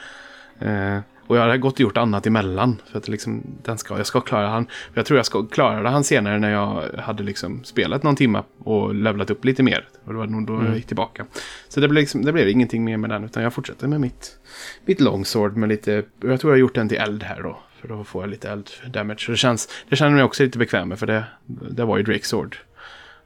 Eh, 0.59 0.99
och 1.27 1.37
jag 1.37 1.41
hade 1.43 1.59
gått 1.59 1.75
och 1.75 1.81
gjort 1.81 1.97
annat 1.97 2.27
emellan. 2.27 2.81
För 2.91 2.99
att 2.99 3.09
liksom, 3.09 3.43
den 3.63 3.79
ska, 3.79 3.97
jag 3.97 4.07
ska 4.07 4.21
klara 4.21 4.49
han. 4.49 4.67
Jag 4.95 5.07
tror 5.07 5.17
jag 5.17 5.27
ska 5.27 5.47
klara 5.47 5.91
han 5.91 6.05
senare 6.05 6.39
när 6.39 6.51
jag 6.51 6.83
hade 6.99 7.23
liksom 7.23 7.65
spelat 7.65 8.03
någon 8.03 8.17
timme 8.17 8.43
och 8.59 8.95
levlat 8.95 9.31
upp 9.31 9.45
lite 9.45 9.63
mer. 9.63 9.89
Och 10.05 10.13
det 10.13 10.19
var 10.19 10.27
nog 10.27 10.47
då 10.47 10.53
Mm. 10.55 10.67
jag 10.67 10.77
gick 10.77 10.87
tillbaka. 10.87 11.27
Så 11.69 11.81
det 11.81 11.89
blev, 11.89 12.01
liksom, 12.01 12.25
det 12.25 12.33
blev 12.33 12.49
ingenting 12.49 12.85
mer 12.85 12.97
med 12.97 13.11
den 13.11 13.25
utan 13.25 13.43
jag 13.43 13.53
fortsätter 13.55 13.89
med 13.89 14.01
mitt, 14.01 14.39
mitt 14.85 15.01
longsword 15.01 15.57
med 15.57 15.69
lite, 15.69 15.91
jag 16.21 16.41
tror 16.41 16.53
jag 16.53 16.57
har 16.57 16.57
gjort 16.61 16.75
den 16.75 16.89
till 16.89 16.99
eld 16.99 17.23
här 17.23 17.43
då. 17.43 17.59
För 17.85 17.89
då 17.95 18.05
får 18.05 18.23
jag 18.23 18.31
lite 18.31 18.51
eld 18.51 18.71
damage. 18.91 19.19
Så 19.19 19.31
det, 19.31 19.37
känns, 19.37 19.69
det 19.89 19.97
känner 19.97 20.19
jag 20.19 20.27
också 20.27 20.43
lite 20.43 20.59
bekväm 20.59 20.89
med 20.89 20.99
för 20.99 21.07
det, 21.07 21.25
det 21.71 21.85
var 21.85 21.97
ju 21.97 22.03
Drake 22.03 22.25
Sword. 22.27 22.57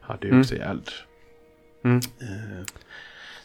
Hade 0.01 0.27
ju 0.27 0.29
Mm. 0.29 0.41
också 0.41 0.55
eld. 0.55 0.89
Mm. 1.83 1.97
Eh, 1.97 2.65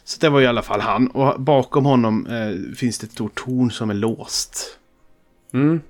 Så 0.03 0.19
det 0.19 0.29
var 0.29 0.41
i 0.41 0.47
alla 0.47 0.61
fall 0.61 0.81
han. 0.81 1.07
Och 1.07 1.41
bakom 1.41 1.85
honom 1.85 2.27
eh, 2.27 2.75
finns 2.75 2.99
det 2.99 3.05
ett 3.05 3.11
stort 3.11 3.35
torn 3.35 3.71
som 3.71 3.89
är 3.89 3.93
låst. 3.93 4.79
Mm, 5.53 5.81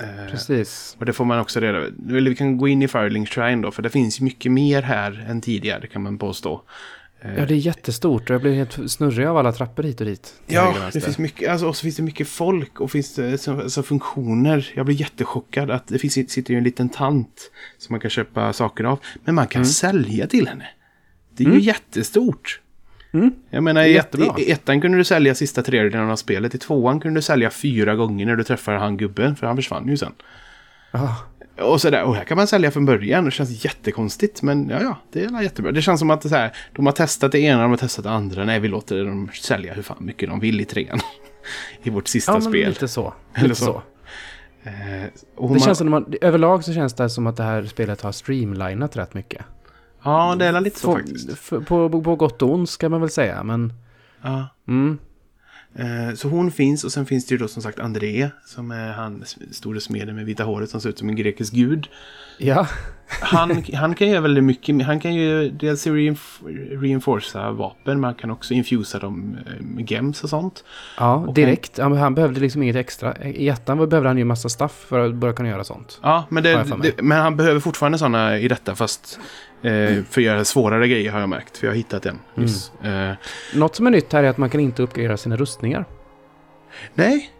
Eh, 0.00 0.30
precis. 0.30 0.96
och 0.98 1.06
det 1.06 1.12
får 1.12 1.24
man 1.24 1.38
också 1.40 1.60
reda 1.60 1.80
på. 1.80 1.90
Vi 1.98 2.34
kan 2.36 2.56
gå 2.58 2.68
in 2.68 2.82
i 2.82 2.88
Firelink 2.88 3.28
Shrine 3.28 3.60
då. 3.62 3.70
För 3.70 3.82
det 3.82 3.90
finns 3.90 4.20
mycket 4.20 4.52
mer 4.52 4.82
här 4.82 5.26
än 5.28 5.40
tidigare 5.40 5.86
kan 5.86 6.02
man 6.02 6.18
påstå. 6.18 6.62
Eh, 7.24 7.34
Ja, 7.38 7.46
det 7.46 7.54
är 7.54 7.58
jättestort 7.58 8.30
och 8.30 8.34
jag 8.34 8.42
blir 8.42 8.54
helt 8.54 8.90
snurrig 8.90 9.26
av 9.26 9.36
alla 9.36 9.52
trappor 9.52 9.82
hit 9.82 10.00
och 10.00 10.06
dit. 10.06 10.34
Ja, 10.46 10.74
det 10.92 11.00
finns 11.00 11.18
mycket, 11.18 11.50
alltså, 11.50 11.66
och 11.68 11.76
så 11.76 11.82
finns 11.82 11.96
det 11.96 12.02
mycket 12.02 12.28
folk 12.28 12.80
och 12.80 12.90
finns 12.90 13.14
det 13.14 13.38
så, 13.38 13.60
alltså, 13.60 13.82
funktioner. 13.82 14.72
Jag 14.74 14.86
blir 14.86 14.96
jättechockad 15.00 15.70
att 15.70 15.86
det 15.88 15.98
finns, 15.98 16.14
sitter 16.32 16.50
ju 16.52 16.58
en 16.58 16.64
liten 16.64 16.88
tant 16.88 17.50
som 17.78 17.92
man 17.92 18.00
kan 18.00 18.10
köpa 18.10 18.52
saker 18.52 18.84
av. 18.84 18.98
Men 19.24 19.34
man 19.34 19.46
kan 19.46 19.60
Mm. 19.62 19.66
sälja 19.70 20.26
till 20.26 20.48
henne. 20.48 20.66
Det 21.36 21.42
är 21.42 21.46
Mm. 21.46 21.58
ju 21.58 21.64
jättestort. 21.64 22.60
Mm. 23.12 23.32
Jag 23.50 23.62
menar, 23.62 23.82
i, 23.84 24.00
i 24.38 24.50
ettan 24.50 24.80
kunde 24.80 24.98
du 24.98 25.04
sälja 25.04 25.34
sista 25.34 25.62
tredjedelen 25.62 26.10
av 26.10 26.16
spelet. 26.16 26.54
I 26.54 26.58
tvåan 26.58 27.00
kunde 27.00 27.18
du 27.18 27.22
sälja 27.22 27.50
fyra 27.50 27.94
gånger 27.94 28.26
när 28.26 28.36
du 28.36 28.44
träffade 28.44 28.78
han 28.78 28.96
gubben, 28.96 29.36
för 29.36 29.46
han 29.46 29.56
försvann 29.56 29.88
ju 29.88 29.96
sen. 29.96 30.12
Ja, 30.90 31.16
Och 31.60 31.80
sådär, 31.80 32.02
och 32.02 32.14
här 32.16 32.24
kan 32.24 32.36
man 32.36 32.46
sälja 32.46 32.70
från 32.70 32.84
början. 32.86 33.24
Det 33.24 33.30
känns 33.30 33.64
jättekonstigt, 33.64 34.42
men 34.42 34.68
ja, 34.68 34.82
ja, 34.82 34.96
det 35.12 35.24
är 35.24 35.42
jättebra. 35.42 35.72
Det 35.72 35.82
känns 35.82 36.00
som 36.00 36.10
att 36.10 36.22
så 36.22 36.28
här, 36.28 36.56
de 36.72 36.86
har 36.86 36.92
testat 36.92 37.32
det 37.32 37.38
ena, 37.40 37.62
de 37.62 37.70
har 37.70 37.76
testat 37.76 38.04
det 38.04 38.10
andra. 38.10 38.44
Nej, 38.44 38.60
vi 38.60 38.68
låter 38.68 39.04
dem 39.04 39.28
sälja 39.42 39.74
hur 39.74 39.82
fan 39.82 39.96
mycket 40.00 40.28
de 40.28 40.40
vill 40.40 40.60
i 40.60 40.64
trean. 40.64 40.98
I 41.82 41.90
vårt 41.90 42.08
sista 42.08 42.32
ja 42.32 42.38
men 42.38 42.42
spel. 42.48 42.68
lite 42.68 42.88
så. 42.88 43.14
Eller 43.34 43.48
Lite 43.48 43.60
så. 43.60 43.64
så. 43.64 43.82
Eh, 44.68 44.72
Det 44.72 45.48
man, 45.48 45.60
känns 45.60 45.78
som 45.78 45.90
man, 45.90 46.14
överlag 46.20 46.64
så 46.64 46.72
känns 46.72 46.94
det 46.94 47.10
som 47.10 47.26
att 47.26 47.36
det 47.36 47.42
här 47.42 47.64
spelet 47.64 48.00
har 48.02 48.12
streamlinat 48.12 48.96
rätt 48.96 49.14
mycket. 49.14 49.44
Ja, 50.04 50.36
det 50.38 50.44
är 50.46 50.60
lite 50.60 50.78
så 50.80 50.86
På- 50.86 50.92
faktiskt. 50.98 51.48
På, 51.50 51.88
på, 51.90 52.02
på 52.02 52.16
gott 52.16 52.42
och 52.42 52.54
ont 52.54 52.70
ska 52.70 52.88
man 52.88 53.00
väl 53.00 53.10
säga, 53.10 53.42
men... 53.42 53.72
Ja. 54.22 54.48
Mm. 54.68 54.98
Eh, 55.76 56.14
så 56.14 56.28
hon 56.28 56.50
finns 56.50 56.84
och 56.84 56.92
sen 56.92 57.06
finns 57.06 57.26
det 57.26 57.34
ju 57.34 57.38
då 57.38 57.48
som 57.48 57.62
sagt 57.62 57.78
André 57.78 58.30
som 58.44 58.70
är 58.70 58.92
han 58.92 59.24
store 59.50 59.80
smeden 59.80 60.16
med 60.16 60.24
vita 60.24 60.44
håret 60.44 60.70
som 60.70 60.80
ser 60.80 60.88
ut 60.88 60.98
som 60.98 61.08
en 61.08 61.16
grekisk 61.16 61.52
gud. 61.52 61.88
Ja, 62.38 62.66
Han, 63.20 63.64
han 63.74 63.94
kan 63.94 64.08
göra 64.08 64.20
väldigt 64.20 64.44
mycket. 64.44 64.86
Han 64.86 65.00
kan 65.00 65.14
ju 65.14 65.50
dels 65.50 65.86
reinf 65.86 66.40
reinforca 66.70 67.50
vapen, 67.50 68.00
men 68.00 68.04
han 68.04 68.14
kan 68.14 68.30
också 68.30 68.54
infusa 68.54 68.98
dem 68.98 69.38
eh, 69.46 69.52
med 69.60 69.90
gems 69.90 70.24
och 70.24 70.30
sånt. 70.30 70.64
ja 70.98 71.14
Och 71.14 71.34
direkt. 71.34 71.78
Han, 71.78 71.92
han 71.92 72.14
behövde 72.14 72.40
liksom 72.40 72.62
inget 72.62 72.76
extra. 72.76 73.16
I 73.24 73.48
ettan 73.48 73.88
behövde 73.88 74.08
han 74.08 74.18
ju 74.18 74.24
massa 74.24 74.48
stuff 74.48 74.86
för 74.88 74.98
att 74.98 75.14
börja 75.14 75.34
kunna 75.34 75.48
göra 75.48 75.64
sånt. 75.64 75.98
Ja, 76.02 76.24
men, 76.28 76.42
det, 76.42 76.64
det, 76.82 77.02
men 77.02 77.20
han 77.20 77.36
behöver 77.36 77.60
fortfarande 77.60 77.98
sådana 77.98 78.38
i 78.38 78.48
detta, 78.48 78.74
fast 78.74 79.18
eh, 79.64 80.02
för 80.10 80.20
att 80.20 80.24
göra 80.24 80.44
svårare 80.44 80.88
grejer 80.88 81.12
har 81.12 81.20
jag 81.20 81.28
märkt. 81.28 81.58
För 81.58 81.66
jag 81.66 81.72
har 81.72 81.76
hittat 81.76 82.06
en. 82.06 82.18
nyss. 82.34 82.72
Eh, 82.82 83.10
Något 83.54 83.76
som 83.76 83.86
är 83.86 83.90
nytt 83.90 84.12
här 84.12 84.24
är 84.24 84.28
att 84.28 84.38
man 84.38 84.50
kan 84.50 84.60
inte 84.60 84.82
uppgradera 84.82 85.16
sina 85.16 85.36
rustningar. 85.36 85.84
nej, 86.94 87.30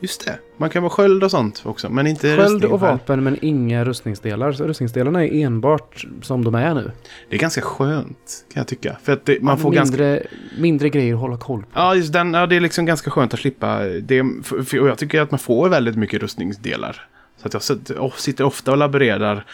just 0.00 0.26
det. 0.26 0.38
Man 0.56 0.70
kan 0.70 0.82
vara 0.82 0.90
sköld 0.90 1.24
och 1.24 1.30
sånt 1.30 1.62
också, 1.64 1.88
men 1.90 2.06
inte 2.06 2.36
Sköld 2.36 2.40
rustning 2.52 2.72
och 2.72 2.80
själv. 2.80 2.92
vapen 2.92 3.24
men 3.24 3.38
inga 3.42 3.84
rustningsdelar. 3.84 4.52
Så 4.52 4.64
rustningsdelarna 4.64 5.24
är 5.24 5.32
enbart 5.44 6.06
som 6.22 6.44
de 6.44 6.54
är 6.54 6.74
nu. 6.74 6.90
Det 7.28 7.36
är 7.36 7.40
ganska 7.40 7.60
skönt, 7.60 8.44
kan 8.52 8.60
jag 8.60 8.66
tycka. 8.66 8.96
För 9.02 9.12
att 9.12 9.26
det, 9.26 9.42
man 9.42 9.58
får 9.58 9.70
ganska... 9.72 9.96
mindre, 9.96 10.22
mindre 10.58 10.88
grejer 10.88 11.14
att 11.14 11.20
hålla 11.20 11.36
koll 11.36 11.62
på. 11.62 11.68
Ja, 11.74 11.94
just 11.94 12.12
den, 12.12 12.34
ja, 12.34 12.46
det 12.46 12.56
är 12.56 12.60
liksom 12.60 12.86
ganska 12.86 13.10
skönt 13.10 13.34
att 13.34 13.40
slippa 13.40 13.78
det. 13.84 14.22
För, 14.42 14.62
för, 14.62 14.80
och 14.80 14.88
jag 14.88 14.98
tycker 14.98 15.20
att 15.20 15.30
man 15.30 15.38
får 15.38 15.68
väldigt 15.68 15.96
mycket 15.96 16.20
rustningsdelar. 16.22 17.06
Så 17.42 17.46
att 17.46 17.54
jag 17.88 18.12
sitter 18.18 18.44
ofta 18.44 18.70
och 18.70 18.76
laborerar 18.76 19.44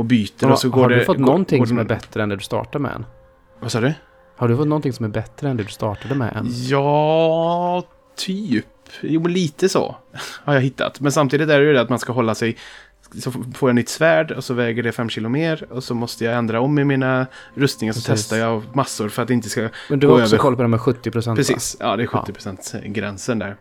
och 0.00 0.06
byter 0.06 0.50
och 0.50 0.58
så 0.58 0.68
går 0.70 0.82
har 0.82 0.88
det... 0.88 0.94
du 0.98 1.04
fått 1.04 1.16
går, 1.16 1.24
någonting 1.26 1.58
går 1.58 1.66
som 1.66 1.78
är 1.78 1.82
det- 1.84 1.88
bättre 1.88 2.22
än 2.22 2.28
det 2.28 2.36
du 2.36 2.42
startade 2.42 2.82
med 2.82 2.92
än? 2.94 3.04
Vad 3.60 3.72
sa 3.72 3.80
du? 3.80 3.92
Har 4.36 4.48
du 4.48 4.56
fått 4.56 4.66
någonting 4.68 4.92
som 4.92 5.04
är 5.04 5.08
bättre 5.08 5.48
än 5.48 5.56
det 5.56 5.62
du 5.62 5.68
startade 5.70 6.14
med 6.14 6.36
än? 6.36 6.46
Ja, 6.50 7.82
typ. 8.16 8.66
Jo, 9.00 9.20
men 9.20 9.32
lite 9.32 9.68
så 9.68 9.96
har 10.44 10.54
jag 10.54 10.60
hittat. 10.60 11.00
Men 11.00 11.12
samtidigt 11.12 11.48
är 11.48 11.60
det 11.60 11.66
ju 11.66 11.72
det 11.72 11.80
att 11.80 11.88
man 11.88 11.98
ska 11.98 12.12
hålla 12.12 12.34
sig... 12.34 12.56
Så 13.22 13.32
får 13.54 13.68
jag 13.68 13.74
nytt 13.74 13.88
svärd 13.88 14.30
och 14.32 14.44
så 14.44 14.54
väger 14.54 14.82
det 14.82 14.92
fem 14.92 15.08
kilo 15.08 15.28
mer. 15.28 15.66
Och 15.72 15.84
så 15.84 15.94
måste 15.94 16.24
jag 16.24 16.34
ändra 16.34 16.60
om 16.60 16.78
i 16.78 16.84
mina 16.84 17.26
rustningar. 17.54 17.92
Så 17.92 17.96
Precis. 18.00 18.08
testar 18.28 18.36
jag 18.36 18.62
massor 18.72 19.08
för 19.08 19.22
att 19.22 19.28
det 19.28 19.34
inte 19.34 19.48
ska... 19.48 19.68
Men 19.90 19.98
du 20.00 20.06
har 20.06 20.14
också 20.14 20.24
över- 20.26 20.38
koll 20.38 20.56
på 20.56 20.62
det 20.62 20.68
med 20.68 20.80
70 20.80 21.10
procent 21.10 21.36
Precis, 21.36 21.76
ja 21.80 21.96
det 21.96 22.02
är 22.02 22.06
70% 22.06 22.86
gränsen 22.88 23.38
där. 23.38 23.56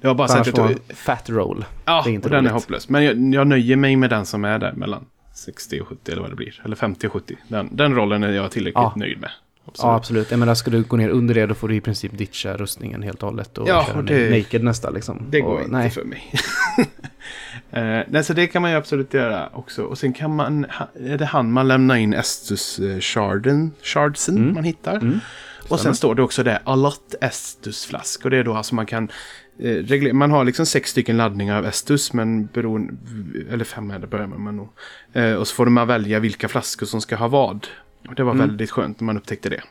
Det 0.00 0.06
var 0.06 0.14
bara 0.14 0.28
så 0.28 0.38
att 0.38 0.46
jag 0.46 0.54
tog... 0.56 0.94
fat 0.94 1.30
roll. 1.30 1.64
Ja, 1.84 2.02
det 2.04 2.10
är 2.10 2.14
inte 2.14 2.28
och 2.28 2.34
den 2.34 2.46
är 2.46 2.50
hopplös. 2.50 2.88
Men 2.88 3.04
jag, 3.04 3.34
jag 3.34 3.46
nöjer 3.46 3.76
mig 3.76 3.96
med 3.96 4.10
den 4.10 4.26
som 4.26 4.44
är 4.44 4.58
där 4.58 4.72
mellan 4.72 5.04
60 5.36 5.80
och 5.80 5.88
70 5.88 6.12
eller 6.12 6.22
vad 6.22 6.30
det 6.30 6.36
blir. 6.36 6.60
Eller 6.64 6.76
50 6.76 7.06
och 7.06 7.12
70. 7.12 7.36
Den, 7.48 7.76
den 7.76 7.94
rollen 7.94 8.22
är 8.22 8.32
jag 8.32 8.50
tillräckligt 8.50 8.74
Ja. 8.74 8.92
nöjd 8.96 9.20
med. 9.20 9.30
Ja, 9.64 9.70
Absolut. 9.72 9.96
absolut. 9.96 10.30
Jag 10.30 10.38
menar, 10.40 10.54
ska 10.54 10.70
du 10.70 10.82
gå 10.82 10.96
ner 10.96 11.08
under 11.08 11.34
det 11.34 11.46
då 11.46 11.54
får 11.54 11.68
du 11.68 11.74
i 11.76 11.80
princip 11.80 12.18
ditcha 12.18 12.56
rustningen 12.56 13.02
helt 13.02 13.22
och 13.22 13.28
hållet 13.28 13.58
och 13.58 13.68
Ja, 13.68 13.84
köra 13.86 14.02
det- 14.02 14.30
naked 14.38 14.64
nästa 14.64 14.90
liksom. 14.90 15.26
Det 15.30 15.40
går 15.40 15.54
och, 15.54 15.60
inte 15.60 15.72
nej. 15.72 15.90
för 15.90 16.04
mig. 16.04 16.32
eh, 17.70 18.04
nej, 18.08 18.24
så 18.24 18.32
det 18.32 18.46
kan 18.46 18.62
man 18.62 18.70
ju 18.70 18.76
absolut 18.76 19.14
göra 19.14 19.48
också. 19.52 19.82
Och 19.84 19.98
sen 19.98 20.12
kan 20.12 20.34
man, 20.36 20.66
är 21.00 21.18
det 21.18 21.24
han 21.24 21.52
man 21.52 21.68
lämnar 21.68 21.96
in 21.96 22.14
Estus 22.14 22.78
eh, 22.78 23.00
sharden, 23.00 23.72
shardsen 23.82 24.36
Mm. 24.36 24.54
man 24.54 24.64
hittar. 24.64 24.96
Mm. 24.96 25.20
Och 25.68 25.80
sen 25.80 25.94
står 25.94 26.14
det 26.14 26.22
också 26.22 26.42
där 26.42 26.58
Alot 26.64 27.14
Estus 27.20 27.86
flask. 27.86 28.24
Och 28.24 28.30
det 28.30 28.36
är 28.36 28.44
då 28.44 28.54
alltså 28.54 28.74
man 28.74 28.86
kan 28.86 29.08
man 30.12 30.30
har 30.30 30.44
liksom 30.44 30.66
sex 30.66 30.90
stycken 30.90 31.16
laddningar 31.16 31.58
av 31.58 31.66
Estus. 31.66 32.12
Men 32.12 32.46
beroende, 32.46 32.94
eller 33.50 33.64
fem 33.64 33.90
är 33.90 33.98
det 33.98 34.06
börjar 34.06 34.26
man 34.26 34.44
med 34.44 34.54
nog. 34.54 34.68
Eh, 35.12 35.32
och 35.34 35.48
så 35.48 35.54
får 35.54 35.66
man 35.66 35.86
välja 35.88 36.18
vilka 36.20 36.48
flaskor 36.48 36.86
som 36.86 37.00
ska 37.00 37.16
ha 37.16 37.28
vad. 37.28 37.66
Och 38.08 38.14
det 38.14 38.22
var 38.24 38.32
Mm. 38.32 38.48
väldigt 38.48 38.70
skönt 38.70 39.00
när 39.00 39.06
man 39.06 39.16
upptäckte 39.16 39.48
det. 39.48 39.62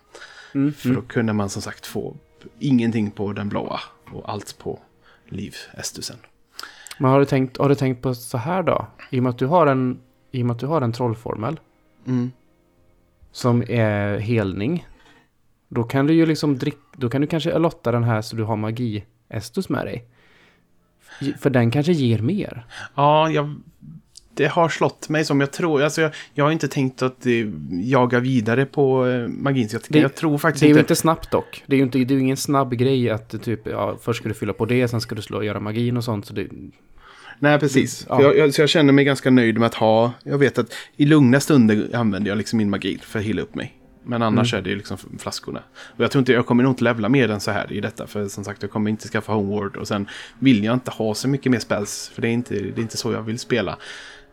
Mm. 0.55 0.73
För 0.73 0.89
då 0.89 1.01
kunde 1.01 1.33
man 1.33 1.49
som 1.49 1.61
sagt 1.61 1.85
få 1.85 2.15
ingenting 2.59 3.11
på 3.11 3.33
den 3.33 3.49
blåa 3.49 3.79
och 4.11 4.29
allt 4.31 4.57
på 4.59 4.79
liv 5.29 5.55
Estusen. 5.77 6.17
Men 6.99 7.11
har 7.11 7.19
du, 7.19 7.25
tänkt, 7.25 7.57
har 7.57 7.69
du 7.69 7.75
tänkt 7.75 8.01
på 8.01 8.15
så 8.15 8.37
här 8.37 8.63
då? 8.63 8.87
I 9.09 9.19
och 9.19 9.23
med 9.23 9.29
att 9.29 9.37
du 9.37 9.45
har 9.45 9.67
en, 9.67 9.99
i 10.31 10.41
och 10.41 10.45
med 10.45 10.53
att 10.53 10.59
du 10.59 10.65
har 10.65 10.81
en 10.81 10.93
trollformel 10.93 11.59
Mm. 12.07 12.31
som 13.31 13.63
är 13.67 14.17
helning. 14.17 14.87
Då 15.69 15.83
kan 15.83 16.07
du 16.07 16.13
ju 16.13 16.25
liksom 16.25 16.57
drick, 16.57 16.77
då 16.97 17.09
kan 17.09 17.21
du 17.21 17.27
kanske 17.27 17.59
lotta 17.59 17.91
den 17.91 18.03
här 18.03 18.21
så 18.21 18.35
du 18.35 18.43
har 18.43 18.55
magi-estus 19.29 19.69
med 19.69 19.85
dig. 19.85 20.05
För 21.39 21.49
den 21.49 21.71
kanske 21.71 21.91
ger 21.91 22.19
mer. 22.19 22.65
Ja, 22.95 23.29
jag, 23.29 23.55
det 24.33 24.47
har 24.47 24.69
slått 24.69 25.09
mig 25.09 25.25
som 25.25 25.39
jag 25.39 25.51
tror. 25.51 25.83
Alltså 25.83 26.01
jag, 26.01 26.11
jag 26.33 26.45
har 26.45 26.51
inte 26.51 26.67
tänkt 26.67 27.01
att 27.01 27.25
jaga 27.83 28.19
vidare 28.19 28.65
på 28.65 29.07
eh, 29.07 29.27
magin. 29.27 29.69
Så 29.69 29.75
jag, 29.75 29.81
Det- 29.89 29.99
jag 29.99 30.15
tror 30.15 30.37
faktiskt 30.37 30.59
Det 30.61 30.65
är 30.65 30.67
ju 30.67 30.73
inte... 30.73 30.79
inte 30.79 30.95
snabbt 30.95 31.31
dock. 31.31 31.63
Det 31.65 31.75
är 31.75 31.77
ju 31.77 31.83
inte, 31.83 31.97
det 31.97 32.13
är 32.13 32.17
ingen 32.17 32.37
snabb 32.37 32.73
grej 32.73 33.09
att 33.09 33.43
typ, 33.43 33.67
ja, 33.67 33.97
först 34.01 34.19
ska 34.19 34.27
du 34.29 34.35
fylla 34.35 34.53
på 34.53 34.65
det, 34.65 34.87
sen 34.87 35.01
ska 35.01 35.15
du 35.15 35.21
slå 35.21 35.37
och 35.37 35.45
göra 35.45 35.59
magin 35.59 35.97
och 35.97 36.03
sånt. 36.03 36.25
Så 36.25 36.33
det, 36.33 36.47
Nej, 37.39 37.59
precis. 37.59 38.05
Ja. 38.09 38.21
Jag, 38.21 38.37
jag, 38.37 38.53
så 38.53 38.61
jag 38.61 38.69
känner 38.69 38.93
mig 38.93 39.05
ganska 39.05 39.29
nöjd 39.31 39.57
med 39.57 39.65
att 39.67 39.73
ha... 39.73 40.11
Jag 40.23 40.37
vet 40.37 40.57
att 40.57 40.73
i 40.95 41.05
lugna 41.05 41.39
stunder 41.39 41.89
använder 41.95 42.29
jag 42.31 42.37
liksom 42.37 42.57
min 42.57 42.69
magi 42.69 42.97
för 43.03 43.19
att 43.19 43.25
hila 43.25 43.41
upp 43.41 43.55
mig. 43.55 43.74
Men 44.05 44.21
annars 44.21 44.53
Mm. 44.53 44.59
är 44.59 44.63
det 44.63 44.69
ju 44.69 44.75
liksom 44.75 44.97
flaskorna. 45.19 45.63
Och 45.77 46.03
jag 46.03 46.11
tror 46.11 46.19
inte, 46.19 46.33
jag 46.33 46.45
kommer 46.45 46.63
nog 46.63 46.71
inte 46.71 46.83
levla 46.83 47.09
mer 47.09 47.31
än 47.31 47.39
så 47.39 47.51
här 47.51 47.73
i 47.73 47.81
detta. 47.81 48.07
För 48.07 48.27
som 48.27 48.43
sagt, 48.43 48.61
jag 48.61 48.71
kommer 48.71 48.89
inte 48.89 49.07
skaffa 49.07 49.33
homeward. 49.33 49.75
Och 49.77 49.87
sen 49.87 50.07
vill 50.39 50.63
jag 50.63 50.73
inte 50.73 50.91
ha 50.91 51.15
så 51.15 51.27
mycket 51.27 51.51
mer 51.51 51.59
spells. 51.59 52.11
För 52.13 52.21
det 52.21 52.27
är 52.27 52.31
inte, 52.31 52.53
det 52.53 52.77
är 52.77 52.81
inte 52.81 52.97
så 52.97 53.11
jag 53.11 53.21
vill 53.21 53.39
spela. 53.39 53.77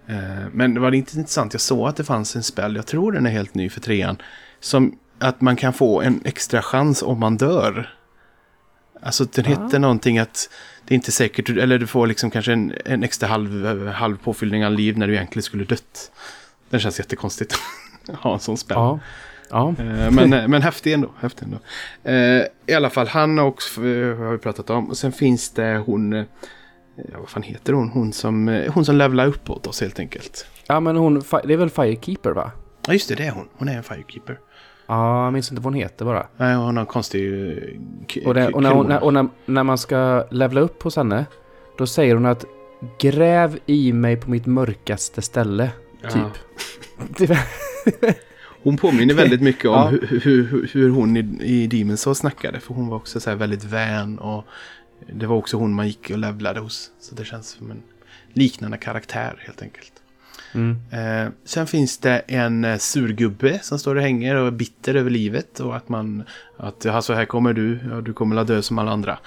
Eh, 0.06 0.48
men 0.52 0.74
det 0.74 0.80
var 0.80 0.92
inte 0.92 1.18
intressant. 1.18 1.54
Jag 1.54 1.60
såg 1.60 1.88
att 1.88 1.96
det 1.96 2.04
fanns 2.04 2.36
en 2.36 2.42
spel, 2.42 2.76
jag 2.76 2.86
tror 2.86 3.12
den 3.12 3.26
är 3.26 3.30
helt 3.30 3.54
ny 3.54 3.70
för 3.70 3.80
trean. 3.80 4.16
Som 4.60 4.98
att 5.18 5.40
man 5.40 5.56
kan 5.56 5.72
få 5.72 6.02
en 6.02 6.20
extra 6.24 6.62
chans 6.62 7.02
om 7.02 7.20
man 7.20 7.36
dör. 7.36 7.94
Alltså 9.02 9.24
den 9.24 9.44
Ah. 9.44 9.48
hette 9.48 9.78
någonting 9.78 10.18
att 10.18 10.50
det 10.86 10.94
är 10.94 10.96
inte 10.96 11.12
säkert, 11.12 11.48
eller 11.50 11.78
du 11.78 11.86
får 11.86 12.06
liksom 12.06 12.30
kanske 12.30 12.52
en, 12.52 12.72
en 12.84 13.02
extra 13.02 13.28
halv, 13.28 13.86
halv 13.88 14.16
påfyllning 14.16 14.66
av 14.66 14.72
liv 14.72 14.98
när 14.98 15.06
du 15.06 15.14
egentligen 15.14 15.42
skulle 15.42 15.64
dött. 15.64 16.12
Den 16.70 16.80
känns 16.80 16.98
jättekonstigt. 16.98 17.54
ha 18.08 18.34
en 18.34 18.40
sån 18.40 18.56
spel. 18.58 18.74
ja. 18.74 19.00
Ja. 19.52 19.74
Eh, 19.78 20.10
Men, 20.10 20.32
eh, 20.32 20.48
men 20.48 20.62
häftig 20.62 20.92
ändå. 20.92 21.10
Häftig 21.20 21.44
ändå. 21.46 21.58
Eh, 22.04 22.46
I 22.66 22.74
alla 22.74 22.90
fall, 22.90 23.06
han 23.06 23.38
också, 23.38 23.80
har 23.80 24.32
vi 24.32 24.38
pratat 24.38 24.70
om. 24.70 24.88
Och 24.88 24.96
sen 24.96 25.12
finns 25.12 25.50
det 25.50 25.82
hon, 25.86 26.12
ja, 26.12 26.24
vad 27.18 27.28
fan 27.28 27.42
heter 27.42 27.72
hon? 27.72 27.88
Hon 27.88 28.12
som, 28.12 28.64
hon 28.74 28.84
som 28.84 28.96
levlar 28.96 29.26
uppåt 29.26 29.66
oss 29.66 29.80
helt 29.80 29.98
enkelt. 29.98 30.46
ja, 30.66 30.80
men 30.80 30.96
hon, 30.96 31.22
det 31.44 31.52
är 31.52 31.56
väl 31.56 31.70
Firekeeper 31.70 32.30
va? 32.30 32.50
Ja, 32.86 32.92
just 32.92 33.08
det, 33.08 33.14
det 33.14 33.26
är 33.26 33.30
hon. 33.30 33.48
Hon 33.56 33.68
är 33.68 33.76
en 33.76 33.82
firekeeper. 33.82 34.38
Ja, 34.86 35.24
jag 35.24 35.32
minns 35.32 35.50
inte 35.50 35.62
vad 35.62 35.72
hon 35.72 35.80
heter 35.80 36.04
bara. 36.04 36.26
Nej, 36.36 36.54
hon 36.54 36.76
har 36.76 36.80
en 36.80 36.86
konstig... 36.86 37.20
Och, 38.24 38.34
det, 38.34 38.48
och, 38.48 38.62
när, 38.62 38.82
när, 38.84 39.04
och 39.04 39.12
när, 39.12 39.28
när 39.46 39.62
man 39.62 39.78
ska 39.78 40.24
levla 40.30 40.60
upp 40.60 40.82
hos 40.82 40.96
henne, 40.96 41.26
då 41.78 41.86
säger 41.86 42.14
hon 42.14 42.26
att 42.26 42.44
gräv 42.98 43.58
i 43.66 43.92
mig 43.92 44.16
på 44.16 44.30
mitt 44.30 44.46
mörkaste 44.46 45.22
ställe. 45.22 45.70
Ja. 46.02 46.30
Typ. 47.16 47.30
Hon 48.62 48.76
påminner 48.76 49.14
väldigt 49.14 49.40
mycket 49.42 49.64
om 49.64 49.74
Ja. 49.74 49.86
hur, 49.86 50.20
hur, 50.20 50.70
hur, 50.72 50.90
hon 50.90 51.16
i, 51.16 51.20
i 51.40 51.68
Demon's 51.68 51.96
Souls 51.96 52.18
snackade. 52.18 52.60
För 52.60 52.74
hon 52.74 52.88
var 52.88 52.96
också 52.96 53.20
så 53.20 53.34
väldigt 53.34 53.64
vän 53.64 54.18
och 54.18 54.44
det 55.12 55.26
var 55.26 55.36
också 55.36 55.56
hon 55.56 55.74
man 55.74 55.86
gick 55.86 56.10
och 56.10 56.18
levlade 56.18 56.60
hos. 56.60 56.90
Så 57.00 57.14
det 57.14 57.24
känns 57.24 57.48
som 57.48 57.70
en 57.70 57.82
liknande 58.32 58.76
karaktär 58.76 59.42
helt 59.46 59.62
enkelt. 59.62 59.92
Mm. 60.54 60.76
Eh, 60.90 61.32
sen 61.44 61.66
finns 61.66 61.98
det 61.98 62.18
en 62.18 62.64
eh, 62.64 62.78
surgubbe 62.78 63.58
som 63.62 63.78
står 63.78 63.96
och 63.96 64.02
hänger 64.02 64.34
och 64.36 64.46
är 64.46 64.50
bitter 64.50 64.94
över 64.94 65.10
livet. 65.10 65.60
Och 65.60 65.76
att 65.76 65.88
man, 65.88 66.22
att 66.56 66.84
ja, 66.84 67.02
så 67.02 67.12
här 67.12 67.24
kommer 67.24 67.52
du, 67.52 67.78
ja, 67.90 68.00
du 68.00 68.12
kommer 68.12 68.36
att 68.36 68.46
dö 68.46 68.62
som 68.62 68.78
alla 68.78 68.90
andra. 68.90 69.18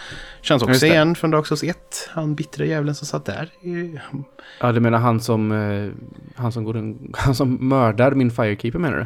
Känns 0.42 0.64
också 0.64 0.86
igen 0.86 1.16
från 1.16 1.32
Dark 1.32 1.48
Souls 1.48 1.64
1. 1.64 2.10
Han 2.12 2.36
bittra 2.36 2.66
jävlen 2.66 2.96
som 2.96 3.08
satt 3.08 3.26
där. 3.26 3.50
Ja, 4.60 4.72
du 4.72 4.80
menar 4.80 4.98
han 4.98 5.20
som, 5.22 5.52
eh, 5.52 5.92
han 6.36 6.52
som 6.52 6.64
går 6.64 6.78
en, 6.78 7.12
han 7.18 7.36
som 7.36 7.70
mördar 7.70 8.12
min 8.12 8.32
Firekeeper 8.32 8.80
menar 8.80 8.98
du? 8.98 9.06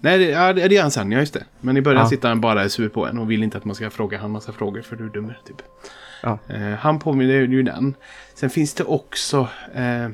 Nej, 0.00 0.18
det, 0.18 0.24
ja, 0.24 0.52
det 0.52 0.76
är 0.76 0.82
han 0.82 0.90
sen, 0.90 1.12
ja 1.12 1.18
just 1.18 1.34
det. 1.34 1.44
Men 1.60 1.76
i 1.76 1.82
början 1.82 2.02
Ja. 2.02 2.08
sitter 2.08 2.28
han 2.28 2.40
bara 2.40 2.68
sur 2.68 2.88
på 2.88 3.06
en 3.06 3.18
och 3.18 3.30
vill 3.30 3.42
inte 3.42 3.58
att 3.58 3.64
man 3.64 3.74
ska 3.74 3.90
fråga 3.90 4.18
han 4.18 4.30
massa 4.30 4.52
frågor 4.52 4.82
för 4.82 4.96
du 4.96 5.04
är 5.04 5.08
dum 5.08 5.32
typ. 5.46 5.62
Ja. 6.22 6.38
Eh, 6.48 6.60
han 6.60 6.98
påminner 6.98 7.34
ju 7.34 7.62
den. 7.62 7.94
Sen 8.34 8.50
finns 8.50 8.74
det 8.74 8.84
också 8.84 9.48
eh, 9.74 10.08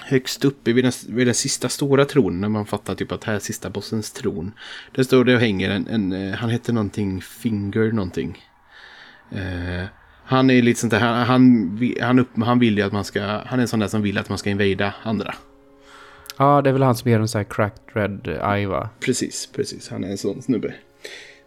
högst 0.00 0.44
uppe 0.44 0.72
vid 0.72 0.84
den, 0.84 0.92
vid 1.08 1.26
den 1.26 1.34
sista 1.34 1.68
stora 1.68 2.04
tronen 2.04 2.40
när 2.40 2.48
man 2.48 2.66
fattar 2.66 2.94
typ 2.94 3.12
att 3.12 3.24
här 3.24 3.34
är 3.34 3.38
sista 3.38 3.70
bossens 3.70 4.12
tron. 4.12 4.52
Där 4.94 5.02
står 5.02 5.24
det 5.24 5.34
och 5.34 5.40
hänger 5.40 5.70
en, 5.70 5.88
en 5.88 6.12
eh, 6.12 6.34
han 6.34 6.50
heter 6.50 6.72
någonting 6.72 7.22
Finger 7.22 7.92
någonting. 7.92 8.44
Eh, 9.30 9.84
han 10.24 10.50
är 10.50 10.62
lite 10.62 10.80
sånt 10.80 10.90
där, 10.90 11.00
han, 11.00 11.26
han, 11.26 11.96
han, 12.00 12.18
upp, 12.18 12.28
han 12.44 12.58
vill 12.58 12.78
ju 12.78 12.84
att 12.84 12.92
man 12.92 13.04
ska, 13.04 13.22
han 13.22 13.58
är 13.58 13.62
en 13.62 13.68
sån 13.68 13.80
där 13.80 13.88
som 13.88 14.02
vill 14.02 14.18
att 14.18 14.28
man 14.28 14.38
ska 14.38 14.50
invada 14.50 14.94
andra. 15.02 15.34
Ja, 16.36 16.62
det 16.62 16.70
är 16.70 16.72
väl 16.72 16.82
han 16.82 16.94
som 16.94 17.10
ger 17.10 17.20
en 17.20 17.28
sån 17.28 17.38
här 17.38 17.44
cracked 17.44 17.96
red 17.96 18.38
eye 18.54 18.66
va? 18.66 18.88
Precis, 19.00 19.48
precis. 19.56 19.90
Han 19.90 20.04
är 20.04 20.08
en 20.10 20.18
sån 20.18 20.42
snubbe. 20.42 20.74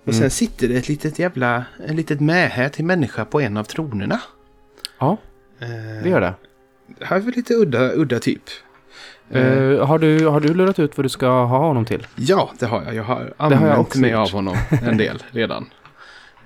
Och 0.04 0.14
Mm. 0.14 0.20
sen 0.22 0.30
sitter 0.30 0.68
det 0.68 0.76
ett 0.76 0.90
litet 0.90 1.20
jävla, 1.20 1.66
en 1.88 1.96
litet 1.96 2.20
mähä 2.20 2.70
till 2.70 2.86
människa 2.86 3.26
på 3.26 3.42
en 3.42 3.58
av 3.58 3.64
tronerna. 3.64 4.20
Ja, 5.00 5.18
Eh, 5.60 6.04
det 6.04 6.10
gör 6.10 6.22
det. 6.22 6.34
Här 7.02 7.16
är 7.18 7.22
väl 7.22 7.34
lite 7.36 7.54
udda, 7.54 7.92
udda 7.94 8.20
typ. 8.20 8.42
Eh, 9.30 9.86
har, 9.88 10.00
du, 10.00 10.28
har 10.28 10.40
du 10.40 10.54
lurat 10.54 10.80
ut 10.80 10.98
vad 10.98 11.06
du 11.06 11.10
ska 11.10 11.28
ha 11.28 11.58
honom 11.68 11.86
till? 11.86 12.08
ja, 12.16 12.52
det 12.60 12.66
har 12.66 12.84
jag. 12.84 12.96
Jag 12.96 13.04
har 13.04 13.16
har 13.16 13.24
jag 13.38 13.54
använt 13.54 13.78
också 13.80 14.00
mig 14.00 14.12
gjort. 14.12 14.20
av 14.20 14.32
honom 14.32 14.56
en 14.84 14.98
del 14.98 15.24
redan. 15.32 15.66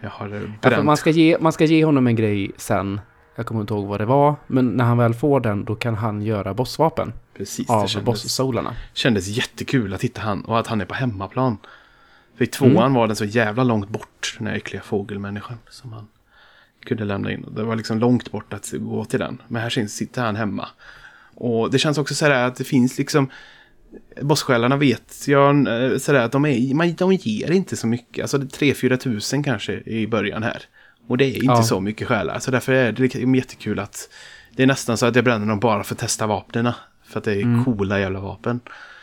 Jag 0.02 0.10
har 0.10 0.34
eh, 0.34 0.42
Ja, 0.62 0.70
bränt. 0.70 0.86
man, 0.86 0.98
ska 0.98 1.10
ge, 1.10 1.38
man 1.40 1.52
ska 1.54 1.66
ge 1.66 1.86
honom 1.86 2.08
en 2.08 2.16
grej 2.16 2.52
sen. 2.58 3.02
Jag 3.36 3.46
kommer 3.46 3.62
inte 3.62 3.74
ihåg 3.74 3.88
vad 3.88 4.00
det 4.02 4.06
var. 4.06 4.36
Men 4.48 4.68
när 4.68 4.84
han 4.86 4.98
väl 4.98 5.14
får 5.14 5.40
den 5.40 5.66
då 5.66 5.76
kan 5.76 5.96
han 5.96 6.22
göra 6.22 6.54
bossvapen. 6.54 7.14
Precis, 7.42 7.70
Av 7.70 7.82
det 7.84 7.88
kändes, 7.88 8.06
boss-solarna. 8.06 8.76
kändes 8.94 9.28
jättekul 9.28 9.94
att 9.94 10.04
hitta 10.04 10.22
han 10.22 10.46
och 10.46 10.60
att 10.60 10.68
han 10.68 10.82
är 10.82 10.86
på 10.86 10.94
hemmaplan. 10.94 11.58
För 12.38 12.44
i 12.44 12.48
tvåan 12.48 12.72
Mm. 12.78 12.94
var 12.94 13.08
den 13.08 13.16
så 13.16 13.26
jävla 13.26 13.64
långt 13.64 13.90
bort, 13.90 14.36
den 14.38 14.48
här 14.48 14.56
äckliga 14.56 14.82
fågelmänniskan 14.82 15.58
som 15.70 15.94
han 15.94 16.08
kunde 16.86 17.06
lämna 17.06 17.32
in. 17.32 17.46
Det 17.56 17.64
var 17.64 17.76
liksom 17.76 18.00
långt 18.00 18.32
bort 18.32 18.54
att 18.54 18.72
gå 18.72 19.06
till 19.06 19.20
den. 19.20 19.42
Men 19.48 19.62
här 19.62 19.70
syns- 19.70 19.88
sitter 19.96 20.22
han 20.22 20.36
hemma. 20.36 20.68
Och 21.36 21.72
det 21.72 21.80
känns 21.80 21.98
också 21.98 22.16
sådär 22.16 22.44
att 22.44 22.56
det 22.56 22.64
finns 22.64 22.98
liksom 22.98 23.30
Bosssjälarna 24.22 24.78
vet 24.78 25.28
jag 25.28 25.66
sådär 26.02 26.20
att 26.20 26.32
de, 26.32 26.46
är, 26.46 26.74
man, 26.74 26.94
de 26.94 27.14
ger 27.14 27.52
inte 27.52 27.78
så 27.78 27.88
mycket. 27.88 28.22
Alltså 28.22 28.38
det 28.38 28.46
är 28.62 28.74
3-4 28.74 28.98
tusen 28.98 29.44
kanske 29.44 29.74
i 29.74 30.08
början 30.08 30.44
här. 30.44 30.64
Och 31.08 31.18
det 31.18 31.26
är 31.26 31.36
inte 31.36 31.46
Ja. 31.46 31.64
så 31.64 31.80
mycket 31.80 32.08
själar. 32.08 32.40
Så 32.40 32.52
därför 32.52 32.74
är 32.74 32.92
det 32.92 33.02
liksom 33.02 33.36
jättekul 33.36 33.80
att 33.80 34.10
det 34.56 34.64
är 34.64 34.68
nästan 34.68 34.98
så 34.98 35.06
att 35.06 35.16
jag 35.16 35.26
bränner 35.26 35.48
dem 35.48 35.60
bara 35.60 35.84
för 35.84 35.96
att 35.96 36.00
testa 36.00 36.28
vapnena. 36.28 36.76
För 37.12 37.18
att 37.18 37.24
det 37.24 37.34
är 37.36 37.42
Mm. 37.42 37.66
coola 37.66 38.00
jävla 38.00 38.20
vapen. 38.20 38.60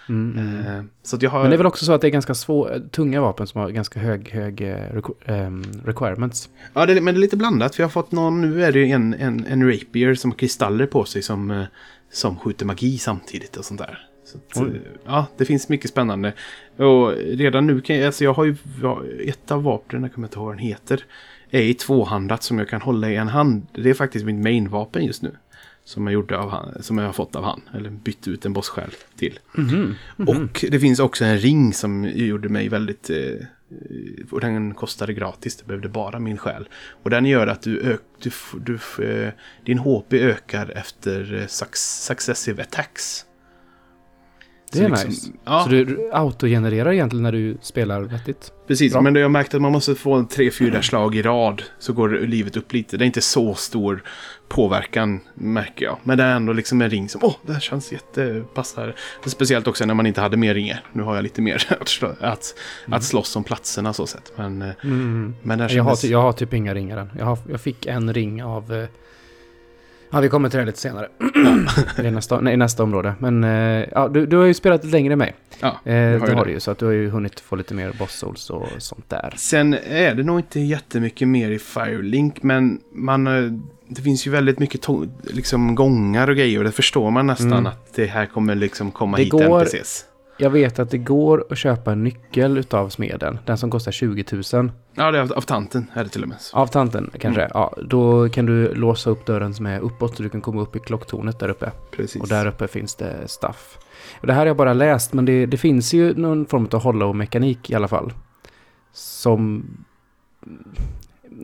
Mm, 0.08 0.38
mm. 0.38 0.66
Eh, 0.78 0.84
Så 1.02 1.16
jag 1.20 1.30
har... 1.30 1.40
Men 1.40 1.50
det 1.50 1.56
är 1.56 1.58
väl 1.58 1.66
också 1.66 1.84
så 1.84 1.92
att 1.92 2.00
det 2.00 2.06
är 2.08 2.10
ganska 2.10 2.34
svå, 2.34 2.68
tunga 2.90 3.20
vapen 3.20 3.46
som 3.46 3.60
har 3.60 3.70
ganska 3.70 4.00
hög, 4.00 4.28
hög 4.30 4.60
eh, 4.60 4.74
requ- 4.74 5.14
ehm, 5.24 5.64
requirements. 5.84 6.48
Ja, 6.74 6.86
det 6.86 6.92
är, 6.92 7.00
men 7.00 7.14
det 7.14 7.18
är 7.18 7.20
lite 7.20 7.36
blandat. 7.36 7.74
För 7.74 7.82
jag 7.82 7.88
har 7.88 7.90
fått 7.92 8.12
någon, 8.12 8.40
nu 8.40 8.64
är 8.64 8.72
det 8.72 8.78
ju 8.78 8.90
en, 8.90 9.14
en, 9.14 9.46
en 9.48 9.66
rapier 9.72 10.14
som 10.14 10.30
har 10.30 10.38
kristaller 10.38 10.86
på 10.86 11.04
sig 11.04 11.22
som, 11.22 11.50
eh, 11.50 11.64
som 12.12 12.36
skjuter 12.36 12.66
magi 12.66 12.98
samtidigt 12.98 13.56
och 13.56 13.64
sånt 13.64 13.80
där. 13.80 13.98
Så 14.24 14.38
att, 14.38 14.68
ja, 15.06 15.26
det 15.36 15.44
finns 15.44 15.68
mycket 15.68 15.90
spännande. 15.90 16.32
Och 16.76 17.12
redan 17.16 17.66
nu 17.66 17.80
kan 17.80 17.96
jag, 17.96 18.06
alltså 18.06 18.24
jag 18.24 18.34
har 18.34 18.44
ju, 18.44 18.56
ett 19.26 19.50
av 19.50 19.62
vapnen, 19.62 20.02
jag 20.02 20.12
kommer 20.14 20.26
inte 20.28 20.36
ihåg 20.38 20.46
vad 20.46 20.54
den 20.54 20.64
heter, 20.64 21.04
är 21.50 21.62
i 21.62 21.74
tvåhandat 21.74 22.42
som 22.42 22.58
jag 22.58 22.68
kan 22.68 22.80
hålla 22.80 23.10
i 23.10 23.16
en 23.16 23.28
hand. 23.28 23.66
Det 23.74 23.90
är 23.90 23.94
faktiskt 23.94 24.24
mitt 24.24 24.44
mainvapen 24.44 25.04
just 25.04 25.22
nu. 25.22 25.30
Som 25.88 26.06
jag, 26.06 26.12
gjorde 26.14 26.38
av 26.38 26.50
han, 26.50 26.82
som 26.82 26.98
jag 26.98 27.06
har 27.06 27.12
fått 27.12 27.36
av 27.36 27.44
han, 27.44 27.60
eller 27.74 27.90
bytt 27.90 28.28
ut 28.28 28.46
en 28.46 28.52
bosssjäl 28.52 28.90
till. 29.16 29.38
Mhm. 29.54 29.94
Och 30.16 30.64
det 30.70 30.80
finns 30.80 30.98
också 30.98 31.24
en 31.24 31.38
ring 31.38 31.72
som 31.72 32.04
gjorde 32.04 32.48
mig 32.48 32.68
väldigt... 32.68 33.10
Eh, 33.10 33.46
och 34.30 34.40
den 34.40 34.74
kostade 34.74 35.12
gratis, 35.12 35.56
det 35.56 35.64
behövde 35.66 35.88
bara 35.88 36.18
min 36.18 36.38
själ. 36.38 36.68
Och 37.02 37.10
den 37.10 37.24
gör 37.24 37.46
att 37.46 37.62
du, 37.62 37.80
ök, 37.80 38.00
du, 38.22 38.30
du 38.64 39.04
eh, 39.04 39.32
din 39.66 39.78
HP 39.78 40.12
ökar 40.12 40.70
efter 40.70 41.34
eh, 41.34 41.46
suc- 41.46 42.06
successive 42.06 42.62
attacks. 42.62 43.24
Det 44.72 44.78
Så 44.78 44.84
är 44.84 44.88
liksom- 44.88 45.08
nice. 45.10 45.30
Ja, 45.44 45.62
Så 45.64 45.70
du 45.70 46.10
autogenererar 46.12 46.92
egentligen 46.92 47.22
när 47.22 47.32
du 47.32 47.56
spelar 47.60 48.02
vettigt? 48.02 48.52
precis. 48.68 48.92
bra. 48.92 49.02
Men 49.02 49.14
jag 49.14 49.30
märkt 49.30 49.54
att 49.54 49.62
man 49.62 49.72
måste 49.72 49.94
få 49.94 50.14
en 50.14 50.26
tre, 50.28 50.50
fyra 50.50 50.82
slag 50.82 51.14
i 51.14 51.22
rad. 51.22 51.62
Så 51.78 51.92
går 51.92 52.08
livet 52.08 52.56
upp 52.56 52.72
lite. 52.72 52.96
Det 52.96 53.04
är 53.04 53.06
inte 53.06 53.20
så 53.20 53.54
stor 53.54 54.02
påverkan, 54.48 55.20
märker 55.34 55.84
jag. 55.84 55.96
Men 56.02 56.18
det 56.18 56.24
är 56.24 56.36
ändå 56.36 56.52
liksom 56.52 56.82
en 56.82 56.90
ring 56.90 57.08
som, 57.08 57.20
åh, 57.24 57.34
det 57.46 57.52
här 57.52 57.60
känns 57.60 57.92
jättepassar. 57.92 58.94
Speciellt 59.26 59.66
också 59.66 59.84
när 59.86 59.94
man 59.94 60.06
inte 60.06 60.20
hade 60.20 60.36
mer 60.36 60.54
ringar. 60.54 60.84
Nu 60.92 61.02
har 61.02 61.14
jag 61.14 61.22
lite 61.22 61.42
mer 61.42 61.62
att, 61.80 61.88
slå, 61.88 62.12
att, 62.20 62.54
att 62.88 63.04
slåss 63.04 63.36
om 63.36 63.44
platserna 63.44 63.92
så 63.92 64.06
sett. 64.06 64.32
Men, 64.36 64.62
eh, 64.62 64.68
Mm. 64.84 65.34
men 65.42 65.58
det 65.58 65.64
här 65.64 65.76
Jag, 65.76 65.84
har, 65.84 65.90
kändes... 65.90 66.04
jag 66.04 66.22
har 66.22 66.32
typ 66.32 66.54
inga 66.54 66.74
ringar 66.74 66.96
än. 66.96 67.10
Jag, 67.18 67.24
har, 67.26 67.38
jag 67.50 67.60
fick 67.60 67.86
en 67.86 68.14
ring 68.14 68.42
av... 68.44 68.86
Ja, 70.10 70.20
vi 70.20 70.28
kommer 70.28 70.48
till 70.48 70.58
det 70.58 70.64
lite 70.66 70.78
senare. 70.78 71.08
I 72.04 72.10
nästa, 72.10 72.40
nej, 72.40 72.56
nästa 72.56 72.82
område. 72.82 73.14
Men 73.18 73.44
eh, 73.44 73.84
ja, 73.92 74.08
du, 74.08 74.26
du 74.26 74.36
har 74.36 74.44
ju 74.44 74.54
spelat 74.54 74.84
lite 74.84 74.96
längre 74.96 75.12
än 75.12 75.18
mig. 75.18 75.34
Ja, 75.60 75.68
Eh, 75.68 75.92
det 75.92 76.18
har 76.18 76.26
det. 76.36 76.44
du 76.44 76.50
ju, 76.50 76.60
så 76.60 76.70
att 76.70 76.78
du 76.78 76.84
har 76.86 76.92
ju 76.92 77.10
hunnit 77.10 77.40
få 77.40 77.56
lite 77.56 77.74
mer 77.74 77.92
boss 77.98 78.12
souls 78.12 78.50
och 78.50 78.66
sånt 78.78 79.04
där. 79.10 79.34
Sen 79.36 79.74
är 79.74 80.14
det 80.14 80.22
nog 80.22 80.38
inte 80.38 80.60
jättemycket 80.60 81.28
mer 81.28 81.50
i 81.50 81.58
Firelink, 81.58 82.42
men 82.42 82.80
man, 82.92 83.26
eh, 83.26 83.52
det 83.88 84.02
finns 84.02 84.26
ju 84.26 84.30
väldigt 84.30 84.58
mycket 84.58 84.86
liksom 85.22 85.74
gångar 85.74 86.28
och 86.30 86.36
grejer 86.36 86.58
och 86.58 86.64
det 86.64 86.72
förstår 86.72 87.10
man 87.10 87.26
nästan 87.26 87.52
Mm. 87.52 87.66
att 87.66 87.94
det 87.94 88.06
här 88.06 88.26
kommer 88.26 88.54
liksom 88.54 88.90
komma 88.90 89.16
Det 89.16 89.22
hit 89.22 89.32
går- 89.32 89.60
NPCs. 89.60 90.04
Jag 90.40 90.50
vet 90.50 90.78
att 90.78 90.90
det 90.90 90.98
går 90.98 91.44
att 91.50 91.58
köpa 91.58 91.92
en 91.92 92.04
nyckel 92.04 92.58
utav 92.58 92.88
smeden. 92.88 93.38
Den 93.44 93.58
som 93.58 93.70
kostar 93.70 93.92
20 93.92 94.24
000. 94.52 94.70
Ja, 94.94 95.10
det 95.10 95.18
är 95.18 95.22
av, 95.22 95.32
av 95.32 95.40
tanten 95.40 95.90
är 95.94 96.04
det 96.04 96.10
till 96.10 96.22
och 96.22 96.28
med. 96.28 96.38
Av 96.52 96.66
tanten 96.66 97.10
kanske. 97.18 97.40
Mm. 97.40 97.50
Ja, 97.54 97.74
då 97.82 98.28
kan 98.28 98.46
du 98.46 98.74
låsa 98.74 99.10
upp 99.10 99.26
dörren 99.26 99.54
som 99.54 99.66
är 99.66 99.80
uppåt 99.80 100.16
så 100.16 100.22
du 100.22 100.28
kan 100.28 100.40
komma 100.40 100.62
upp 100.62 100.76
i 100.76 100.78
klocktornet 100.78 101.38
där 101.38 101.48
uppe. 101.48 101.72
Precis. 101.90 102.22
Och 102.22 102.28
där 102.28 102.46
uppe 102.46 102.68
finns 102.68 102.94
det 102.94 103.28
stuff. 103.28 103.78
Och 104.20 104.26
det 104.26 104.32
här 104.32 104.40
har 104.40 104.46
jag 104.46 104.56
bara 104.56 104.72
läst, 104.72 105.12
men 105.12 105.24
det, 105.24 105.46
det 105.46 105.56
finns 105.56 105.92
ju 105.92 106.14
någon 106.14 106.46
form 106.46 106.68
av 106.72 106.82
hollow-mekanik 106.82 107.70
i 107.70 107.74
alla 107.74 107.88
fall. 107.88 108.12
Som... 108.92 109.64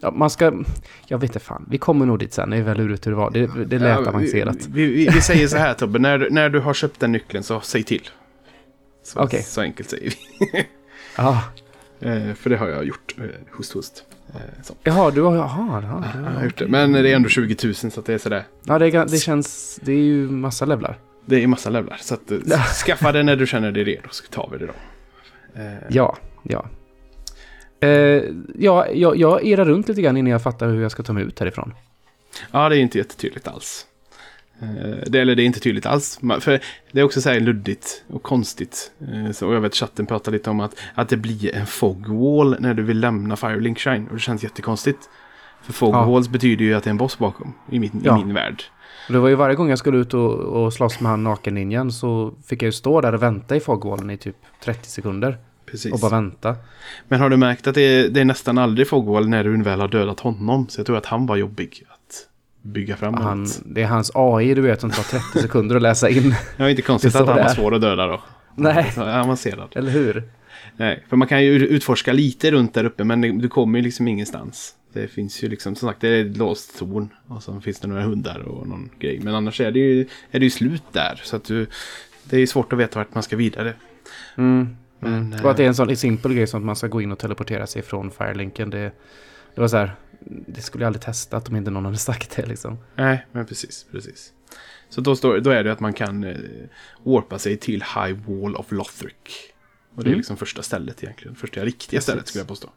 Ja, 0.03 0.11
man 0.11 0.31
ska... 0.31 0.53
Jag 1.07 1.19
vet 1.19 1.31
inte 1.31 1.41
fan. 1.41 1.67
Vi 1.71 1.79
kommer 1.79 2.07
nog 2.07 2.19
dit 2.19 2.33
sen. 2.33 2.51
Det 2.51 2.57
är 2.57 2.63
väl 2.63 2.79
hur 2.79 2.99
det 3.03 3.15
var. 3.15 3.31
Det, 3.31 3.65
det 3.65 3.79
lät 3.79 4.01
Ja, 4.01 4.09
avancerat. 4.09 4.67
Vi, 4.67 4.87
vi, 4.87 5.09
vi 5.15 5.21
säger 5.21 5.49
så 5.49 5.57
här 5.57 5.75
Tobbe, 5.75 5.99
när, 5.99 6.31
när 6.31 6.49
du 6.49 6.61
har 6.61 6.75
köpt 6.75 7.01
den 7.01 7.13
nyckeln 7.13 7.43
så 7.43 7.61
säg 7.61 7.83
till. 7.83 8.09
Så, 9.05 9.21
Okej. 9.21 9.43
så 9.43 9.61
enkelt 9.61 9.91
säger 9.91 10.11
vi. 10.11 10.67
Ja. 11.17 11.43
Eh, 12.01 12.35
för 12.35 12.51
det 12.51 12.57
har 12.57 12.69
jag 12.69 12.85
gjort. 12.85 13.15
Eh, 13.19 13.25
host, 13.57 13.73
host. 13.73 14.05
Eh, 14.35 14.41
så. 14.63 14.75
Jaha, 14.83 15.11
du 15.11 15.23
har... 15.23 15.37
Jaha, 15.37 15.83
jaha, 15.83 16.05
Ja, 16.15 16.21
jag 16.31 16.31
har 16.39 16.45
gjort 16.45 16.59
det. 16.59 16.67
Men 16.67 16.93
det 16.93 17.11
är 17.11 17.17
ändå 17.17 17.29
20 17.29 17.57
000 17.65 17.75
så 17.75 18.01
det 18.01 18.15
är 18.15 18.19
sådär. 18.19 18.45
Ja, 18.65 18.79
det, 18.79 18.87
är 18.87 19.07
det 19.07 19.19
känns... 19.19 19.81
Det 19.83 19.93
är 19.93 19.97
ju 19.97 20.29
massa 20.31 20.65
levlar. 20.65 20.99
Det 21.27 21.43
är 21.43 21.47
massa 21.47 21.71
levlar. 21.71 21.97
Så 22.01 22.15
att, 22.15 22.31
eh, 22.31 22.65
skaffa 22.87 23.13
det 23.13 23.23
när 23.23 23.37
du 23.37 23.47
känner 23.47 23.73
dig 23.73 23.85
redo 23.85 24.09
så 24.11 24.25
tar 24.25 24.49
vi 24.53 24.59
det 24.59 24.67
då. 24.67 24.73
Eh, 25.61 25.73
Ja, 25.91 26.17
ja. 26.43 26.67
Eh, 27.81 28.23
ja, 28.59 28.87
jag, 28.89 29.17
jag 29.17 29.45
irrar 29.45 29.65
runt 29.65 29.89
lite 29.89 30.03
grann 30.03 30.17
innan 30.17 30.31
jag 30.33 30.43
fattar 30.43 30.69
hur 30.69 30.83
jag 30.83 30.91
ska 30.91 31.03
ta 31.03 31.13
mig 31.13 31.25
ut 31.25 31.41
härifrån. 31.41 31.75
Ja, 32.51 32.69
det 32.69 32.77
är 32.77 32.81
inte 32.81 32.99
jättetydligt 32.99 33.49
alls. 33.49 33.87
Eh, 34.63 34.97
Det, 35.07 35.21
eller 35.21 35.35
det 35.35 35.43
är 35.43 35.47
inte 35.47 35.61
tydligt 35.61 35.87
alls. 35.87 36.21
För 36.41 36.61
det 36.93 37.01
är 37.01 37.05
också 37.05 37.21
så 37.21 37.31
här 37.31 37.41
luddigt 37.41 38.05
och 38.09 38.23
konstigt. 38.23 38.93
Eh, 39.01 39.31
Så 39.33 39.53
jag 39.53 39.61
vet 39.61 39.75
chatten 39.75 40.07
pratar 40.07 40.33
lite 40.33 40.51
om 40.51 40.61
att, 40.61 40.75
att 40.95 41.09
det 41.09 41.17
blir 41.17 41.55
en 41.55 41.67
fogwall 41.67 42.57
när 42.61 42.75
du 42.75 42.83
vill 42.83 43.01
lämna 43.01 43.37
Firelink 43.37 43.79
Shine. 43.79 44.07
Och 44.09 44.15
det 44.15 44.21
känns 44.21 44.43
jättekonstigt. 44.43 44.99
För 45.63 45.73
fogwalls 45.73 46.29
betyder 46.29 46.65
ju 46.65 46.75
att 46.75 46.85
det 46.85 46.89
är 46.89 46.91
en 46.91 46.97
boss 46.97 47.19
bakom. 47.19 47.53
I 47.71 47.79
min, 47.79 48.01
Ja. 48.05 48.21
i 48.21 48.25
min 48.25 48.35
värld. 48.35 48.63
Och 49.07 49.13
Det 49.13 49.19
var 49.19 49.29
ju 49.29 49.35
varje 49.35 49.55
gång 49.57 49.69
jag 49.69 49.79
skulle 49.79 49.99
ut 49.99 50.15
och, 50.15 50.33
och 50.35 50.73
slåss 50.73 51.01
med 51.01 51.11
han 51.11 51.25
nakenninjan 51.25 51.93
så 51.93 52.35
fick 52.47 52.63
jag 52.63 52.67
ju 52.67 52.73
stå 52.73 53.01
där 53.01 53.13
och 53.15 53.23
vänta 53.23 53.57
i 53.57 53.61
fogwallen 53.61 54.11
i 54.11 54.17
typ 54.17 54.37
30 54.65 54.89
sekunder. 54.89 55.39
Precis. 55.67 55.93
Och 55.93 55.99
bara 56.01 56.11
vänta. 56.11 56.57
Men 57.09 57.21
har 57.21 57.31
du 57.31 57.37
märkt 57.37 57.67
att 57.67 57.75
det 57.75 57.81
är, 57.83 58.09
det 58.09 58.21
är 58.21 58.25
nästan 58.25 58.59
aldrig 58.59 58.89
fogwall 58.89 59.29
när 59.29 59.45
du 59.45 59.63
väl 59.63 59.81
har 59.81 59.89
dödat 59.89 60.21
honom? 60.21 60.69
Så 60.69 60.81
jag 60.81 60.87
tror 60.87 60.97
att 60.97 61.07
han 61.07 61.27
var 61.27 61.37
jobbig 61.37 61.83
bygga 62.65 62.97
fram. 62.97 63.15
Han, 63.15 63.47
det 63.65 63.83
är 63.83 63.87
hans 63.87 64.11
AI 64.15 64.55
du 64.55 64.61
vet 64.63 64.81
som 64.81 64.91
tar 64.91 65.03
30 65.03 65.39
sekunder 65.43 65.77
att 65.77 65.83
läsa 65.83 66.09
in. 66.09 66.31
Det 66.57 66.63
var 66.63 66.69
inte 66.69 66.83
konstigt 66.83 67.15
att 67.15 67.27
han 67.27 67.27
var 67.27 67.35
det 67.35 67.41
är. 67.51 67.55
svår 67.55 67.75
att 67.75 67.81
döda 67.81 68.07
då. 68.07 68.21
Nej. 68.55 68.93
Så 68.95 69.03
avancerad. 69.03 69.69
Eller 69.75 69.91
hur? 69.91 70.23
Nej, 70.77 71.05
för 71.09 71.17
man 71.17 71.29
kan 71.29 71.45
ju 71.45 71.53
utforska 71.53 72.13
lite 72.13 72.51
runt 72.51 72.75
där 72.75 72.85
uppe 72.85 73.05
men 73.05 73.39
du 73.39 73.49
kommer 73.49 73.79
ju 73.79 73.85
liksom 73.85 74.09
ingenstans. 74.09 74.75
Det 74.93 75.09
finns 75.09 75.43
ju 75.45 75.49
liksom, 75.49 75.75
som 75.77 75.89
sagt, 75.89 76.01
det 76.01 76.09
är 76.09 76.25
ett 76.25 76.37
låst 76.37 76.79
torn. 76.79 77.09
Och 77.29 77.43
så 77.43 77.61
finns 77.61 77.81
det 77.81 77.89
några 77.89 78.03
hundar 78.03 78.39
och 78.49 78.69
någon 78.69 78.91
grej. 78.99 79.21
Men 79.23 79.35
annars 79.35 79.61
är 79.61 79.71
det 79.71 79.79
ju, 79.79 80.01
är 80.31 80.39
det 80.39 80.45
ju 80.45 80.51
slut 80.51 80.83
där. 80.93 81.21
Så 81.25 81.37
att 81.37 81.45
du, 81.45 81.67
det 82.25 82.39
är 82.39 82.47
svårt 82.47 82.73
att 82.73 82.79
veta 82.79 82.99
vart 82.99 83.15
man 83.15 83.23
ska 83.23 83.37
vidare. 83.37 83.73
Mm. 84.37 84.77
Men, 84.99 85.15
Mm. 85.15 85.33
eh, 85.33 85.45
Och 85.45 85.51
att 85.51 85.57
det 85.57 85.65
är 85.65 85.69
en 85.69 85.75
sån 85.75 85.97
simpel 85.97 86.35
grej 86.35 86.47
som 86.47 86.61
att 86.61 86.67
man 86.67 86.77
ska 86.77 86.87
gå 86.87 87.03
in 87.03 87.13
och 87.13 87.19
teleportera 87.19 87.67
sig 87.67 87.83
från 87.83 88.11
Firelinken. 88.11 88.71
Det, 88.71 88.93
det 89.55 89.61
var 89.61 89.69
så 89.69 89.77
här, 89.77 89.93
det 90.27 90.61
skulle 90.63 90.85
jag 90.85 90.87
aldrig 90.87 91.03
testat 91.03 91.49
om 91.49 91.57
inte 91.57 91.71
någon 91.71 91.85
hade 91.85 91.97
sagt 91.97 92.37
det 92.37 92.47
liksom. 92.47 92.79
Nej, 92.95 93.27
men 93.33 93.47
precis, 93.47 93.87
precis. 93.93 94.33
Så 94.89 95.01
då, 95.01 95.17
står, 95.17 95.39
då 95.41 95.51
är 95.51 95.65
det 95.65 95.73
att 95.73 95.81
man 95.81 95.93
kan 95.93 96.25
eh, 96.25 96.37
warpa 97.03 97.39
sig 97.39 97.57
till 97.57 97.83
High 97.83 98.13
Wall 98.27 98.57
of 98.57 98.73
Lothric. 98.73 99.13
Och 99.95 100.03
det 100.05 100.09
är 100.09 100.11
Mm. 100.11 100.19
liksom 100.19 100.37
första 100.37 100.63
stället 100.63 101.03
egentligen. 101.03 101.35
Första 101.37 101.65
riktiga 101.65 101.99
Precis. 101.99 102.03
stället 102.05 102.29
skulle 102.29 102.41
jag 102.41 102.49
påstå. 102.49 102.69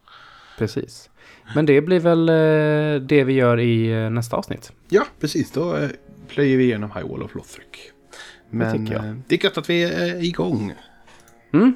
Precis. 0.57 1.10
Men 1.56 1.65
det 1.65 1.82
blir 1.82 1.99
väl 1.99 2.30
eh, 2.30 3.02
det 3.07 3.24
vi 3.24 3.34
gör 3.34 3.60
i 3.60 3.91
eh, 3.91 4.10
nästa 4.10 4.36
avsnitt. 4.36 4.72
Ja, 4.90 5.06
precis. 5.19 5.52
Då 5.52 5.76
eh, 5.78 5.90
plöjer 6.28 6.57
vi 6.57 6.64
igenom 6.64 6.91
High 6.91 7.07
Wall 7.07 7.24
of 7.24 7.36
Lothric. 7.36 7.65
Men 8.49 8.78
tycker 8.78 8.94
jag. 8.94 9.06
eh, 9.06 9.15
det 9.28 9.36
är 9.36 9.44
gött 9.45 9.57
att 9.57 9.69
vi 9.69 9.84
är 9.84 10.24
igång. 10.24 10.74
Mm, 11.53 11.76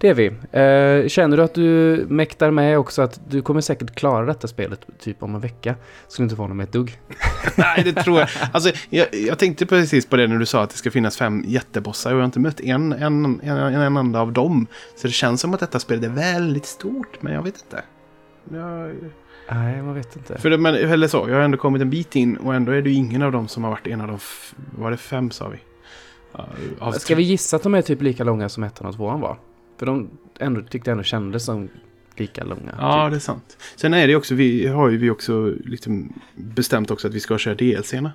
det 0.00 0.08
är 0.08 0.14
vi. 0.14 0.26
Eh, 0.26 1.08
känner 1.08 1.36
du 1.36 1.42
att 1.42 1.54
du 1.54 2.06
mäktar 2.08 2.50
med 2.50 2.78
också 2.78 3.02
att 3.02 3.20
du 3.28 3.42
kommer 3.42 3.60
säkert 3.60 3.94
klara 3.94 4.26
detta 4.26 4.48
spelet 4.48 4.86
typ 4.98 5.22
om 5.22 5.34
en 5.34 5.40
vecka? 5.40 5.74
Skulle 6.08 6.24
inte 6.24 6.36
förvåna 6.36 6.54
mig 6.54 6.64
ett 6.64 6.72
dugg. 6.72 7.00
Nej, 7.56 7.82
det 7.84 8.02
tror 8.02 8.20
jag. 8.20 8.28
Alltså, 8.52 8.72
jag. 8.90 9.06
Jag 9.14 9.38
tänkte 9.38 9.66
precis 9.66 10.06
på 10.06 10.16
det 10.16 10.26
när 10.26 10.38
du 10.38 10.46
sa 10.46 10.62
att 10.62 10.70
det 10.70 10.76
ska 10.76 10.90
finnas 10.90 11.16
fem 11.16 11.44
jättebossar. 11.46 12.10
Och 12.10 12.16
jag 12.16 12.20
har 12.20 12.26
inte 12.26 12.40
mött 12.40 12.60
en, 12.60 12.92
en, 12.92 13.40
en, 13.42 13.74
en 13.74 13.96
enda 13.96 14.20
av 14.20 14.32
dem. 14.32 14.66
Så 14.96 15.06
det 15.06 15.12
känns 15.12 15.40
som 15.40 15.54
att 15.54 15.60
detta 15.60 15.78
spelet 15.78 16.04
är 16.04 16.08
väldigt 16.08 16.66
stort. 16.66 17.22
Men 17.22 17.32
jag 17.32 17.42
vet 17.42 17.54
inte. 17.64 17.82
Jag, 18.52 18.94
Nej, 19.52 19.82
man 19.82 19.94
vet 19.94 20.16
inte. 20.16 20.38
För 20.38 20.50
det, 20.50 20.58
men, 20.58 20.74
eller 20.74 21.08
så, 21.08 21.26
jag 21.28 21.34
har 21.34 21.42
ändå 21.42 21.58
kommit 21.58 21.82
en 21.82 21.90
bit 21.90 22.16
in 22.16 22.36
och 22.36 22.54
ändå 22.54 22.72
är 22.72 22.82
det 22.82 22.90
ingen 22.90 23.22
av 23.22 23.32
dem 23.32 23.48
som 23.48 23.64
har 23.64 23.70
varit 23.70 23.86
en 23.86 24.00
av 24.00 24.08
de... 24.08 24.18
Var 24.78 24.90
det 24.90 24.96
fem 24.96 25.30
sa 25.30 25.48
vi? 25.48 25.58
Av 26.78 26.92
Ska 26.92 27.14
vi 27.14 27.22
gissa 27.22 27.56
att 27.56 27.62
de 27.62 27.74
är 27.74 27.82
typ 27.82 28.02
lika 28.02 28.24
långa 28.24 28.48
som 28.48 28.62
ettan 28.62 28.86
och 28.86 28.94
tvåan 28.94 29.20
var? 29.20 29.38
För 29.80 29.86
de 29.86 30.10
ändå, 30.38 30.60
tyckte 30.62 30.90
ändå 30.92 31.02
kändes 31.02 31.44
som 31.44 31.68
lika 32.16 32.44
långa. 32.44 32.74
Ja, 32.78 33.04
typ. 33.06 33.10
det 33.12 33.16
är 33.16 33.20
sant. 33.20 33.56
Sen 33.76 33.94
är 33.94 34.06
det 34.08 34.16
också, 34.16 34.34
vi 34.34 34.66
har 34.66 34.88
ju 34.88 34.96
vi 34.96 35.10
också 35.10 35.54
liksom 35.64 36.20
bestämt 36.34 36.90
också 36.90 37.08
att 37.08 37.14
vi 37.14 37.20
ska 37.20 37.38
köra 37.38 37.54
DLC-erna. 37.54 38.12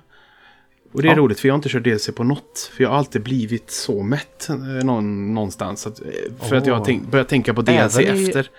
Och 0.92 1.02
det 1.02 1.08
är 1.08 1.12
Ja. 1.12 1.18
roligt 1.18 1.40
för 1.40 1.48
jag 1.48 1.52
har 1.54 1.58
inte 1.58 1.68
kört 1.68 1.84
DLC 1.84 2.10
på 2.16 2.24
något. 2.24 2.70
För 2.76 2.82
jag 2.82 2.90
har 2.90 2.96
alltid 2.96 3.22
blivit 3.22 3.70
så 3.70 4.02
mätt 4.02 4.48
eh, 4.48 4.56
någon, 4.84 5.34
någonstans. 5.34 5.86
Att, 5.86 6.00
eh, 6.00 6.06
för 6.48 6.56
att 6.56 6.66
jag 6.66 6.74
har 6.74 6.80
Åh. 6.80 6.86
tänkt, 6.86 7.10
börjat 7.10 7.28
tänka 7.28 7.54
på 7.54 7.62
DLC 7.62 7.98
Även 7.98 8.16
i- 8.16 8.26
efter. 8.28 8.50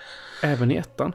Även 0.42 0.70
i 0.70 0.74
ettan. 0.76 1.12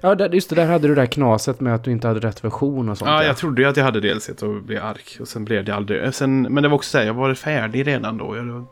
Ja, 0.00 0.14
där, 0.14 0.30
just 0.30 0.50
det, 0.50 0.56
där 0.56 0.66
hade 0.66 0.88
du 0.88 0.94
det 0.94 1.00
där 1.00 1.06
knaset 1.06 1.60
med 1.60 1.74
att 1.74 1.84
du 1.84 1.90
inte 1.90 2.08
hade 2.08 2.20
rätt 2.20 2.44
version 2.44 2.88
och 2.88 2.98
sånt. 2.98 3.08
Ja, 3.10 3.24
jag 3.24 3.36
trodde 3.36 3.62
ju 3.62 3.68
att 3.68 3.76
jag 3.76 3.84
hade 3.84 4.00
DLC 4.00 4.28
och 4.42 4.62
blev 4.62 4.84
arg. 4.84 5.00
Och 5.20 5.28
sen 5.28 5.44
blev 5.44 5.64
det 5.64 5.74
aldrig. 5.74 6.14
Sen, 6.14 6.42
men 6.42 6.62
det 6.62 6.68
var 6.68 6.76
också 6.76 6.90
så 6.90 6.98
här, 6.98 7.04
jag 7.04 7.14
var 7.14 7.34
färdig 7.34 7.86
redan 7.86 8.18
då. 8.18 8.36
Jag, 8.36 8.66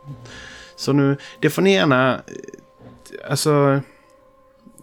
så 0.77 0.93
nu, 0.93 1.17
det 1.41 1.51
får 1.51 1.63
ni 1.63 1.73
gärna... 1.75 2.21
Alltså... 3.31 3.81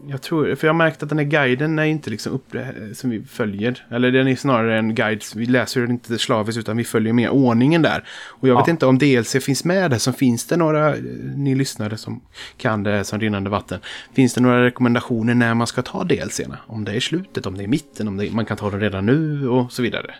Jag 0.07 0.21
tror, 0.21 0.55
för 0.55 0.67
jag 0.67 0.73
har 0.73 0.77
märkt 0.77 1.03
att 1.03 1.09
den 1.09 1.17
här 1.17 1.25
guiden 1.25 1.79
är 1.79 1.83
inte 1.83 2.09
liksom 2.09 2.33
upp, 2.33 2.55
eh, 2.55 2.61
som 2.93 3.09
vi 3.09 3.23
följer. 3.23 3.85
Eller 3.91 4.11
den 4.11 4.27
är 4.27 4.35
snarare 4.35 4.77
en 4.77 4.95
guide, 4.95 5.23
vi 5.35 5.45
läser 5.45 5.81
den 5.81 5.91
inte 5.91 6.17
slaviskt 6.17 6.59
utan 6.59 6.77
vi 6.77 6.83
följer 6.83 7.13
med 7.13 7.29
ordningen 7.29 7.81
där. 7.81 8.03
Och 8.29 8.47
jag 8.47 8.55
vet 8.55 8.67
Ja. 8.67 8.71
inte 8.71 8.85
om 8.85 8.97
DLC 8.97 9.35
finns 9.41 9.65
med 9.65 9.91
där, 9.91 9.97
som 9.97 10.13
finns 10.13 10.45
det 10.45 10.57
några, 10.57 10.89
eh, 10.95 11.01
ni 11.35 11.55
lyssnare 11.55 11.97
som 11.97 12.21
kan 12.57 12.83
det 12.83 13.03
som 13.03 13.19
rinnande 13.19 13.49
vatten. 13.49 13.79
Finns 14.13 14.33
det 14.33 14.41
några 14.41 14.65
rekommendationer 14.65 15.33
när 15.35 15.53
man 15.53 15.67
ska 15.67 15.81
ta 15.81 16.03
DLCerna? 16.03 16.57
Om 16.67 16.85
det 16.85 16.91
är 16.91 16.99
slutet, 16.99 17.45
om 17.45 17.57
det 17.57 17.63
är 17.63 17.67
mitten, 17.67 18.07
om 18.07 18.17
det, 18.17 18.31
man 18.31 18.45
kan 18.45 18.57
ta 18.57 18.69
dem 18.69 18.79
redan 18.79 19.05
nu 19.05 19.47
och 19.49 19.71
så 19.71 19.81
vidare. 19.81 20.15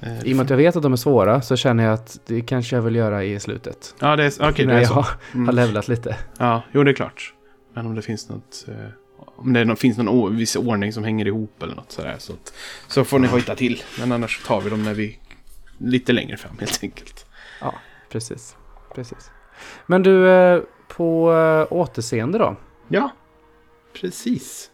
Eh, 0.00 0.22
I 0.24 0.32
och 0.32 0.36
med 0.36 0.44
att 0.44 0.50
jag 0.50 0.56
vet 0.56 0.76
att 0.76 0.82
de 0.82 0.92
är 0.92 0.96
svåra 0.96 1.42
så 1.42 1.56
känner 1.56 1.84
jag 1.84 1.92
att 1.92 2.20
det 2.26 2.40
kanske 2.40 2.76
jag 2.76 2.82
vill 2.82 2.94
göra 2.94 3.24
i 3.24 3.40
slutet. 3.40 3.94
Ja, 3.98 4.16
det 4.16 4.24
är, 4.24 4.52
det 4.52 4.66
när 4.66 4.74
är 4.74 4.78
jag 4.78 4.88
så. 4.88 5.06
Mm. 5.34 5.46
har 5.46 5.52
levlat 5.52 5.88
lite. 5.88 6.16
Ja, 6.38 6.62
jo 6.72 6.84
det 6.84 6.90
är 6.90 6.94
klart. 6.94 7.34
Men 7.74 7.86
om 7.86 7.94
det 7.94 8.02
finns 8.02 8.28
något... 8.28 8.64
Eh, 8.68 8.74
om 9.36 9.52
det 9.52 9.76
finns 9.76 9.98
någon 9.98 10.36
viss 10.36 10.56
ordning 10.56 10.92
som 10.92 11.04
hänger 11.04 11.26
ihop 11.26 11.62
eller 11.62 11.74
något 11.74 11.92
sådär. 11.92 12.16
Så, 12.18 12.32
att, 12.32 12.52
så 12.88 13.04
får 13.04 13.18
ni 13.18 13.28
hojta 13.28 13.54
till. 13.54 13.82
Men 13.98 14.12
annars 14.12 14.42
tar 14.44 14.60
vi 14.60 14.70
dem 14.70 14.82
när 14.82 14.94
vi... 14.94 15.18
Lite 15.78 16.12
längre 16.12 16.36
fram 16.36 16.58
helt 16.60 16.78
enkelt. 16.82 17.26
Ja, 17.60 17.74
precis. 18.10 18.56
precis. 18.94 19.30
Men 19.86 20.02
du, 20.02 20.30
eh, 20.30 20.60
på 20.88 21.24
återseende 21.70 22.38
då? 22.38 22.56
Ja, 22.88 23.10
precis. 24.00 24.70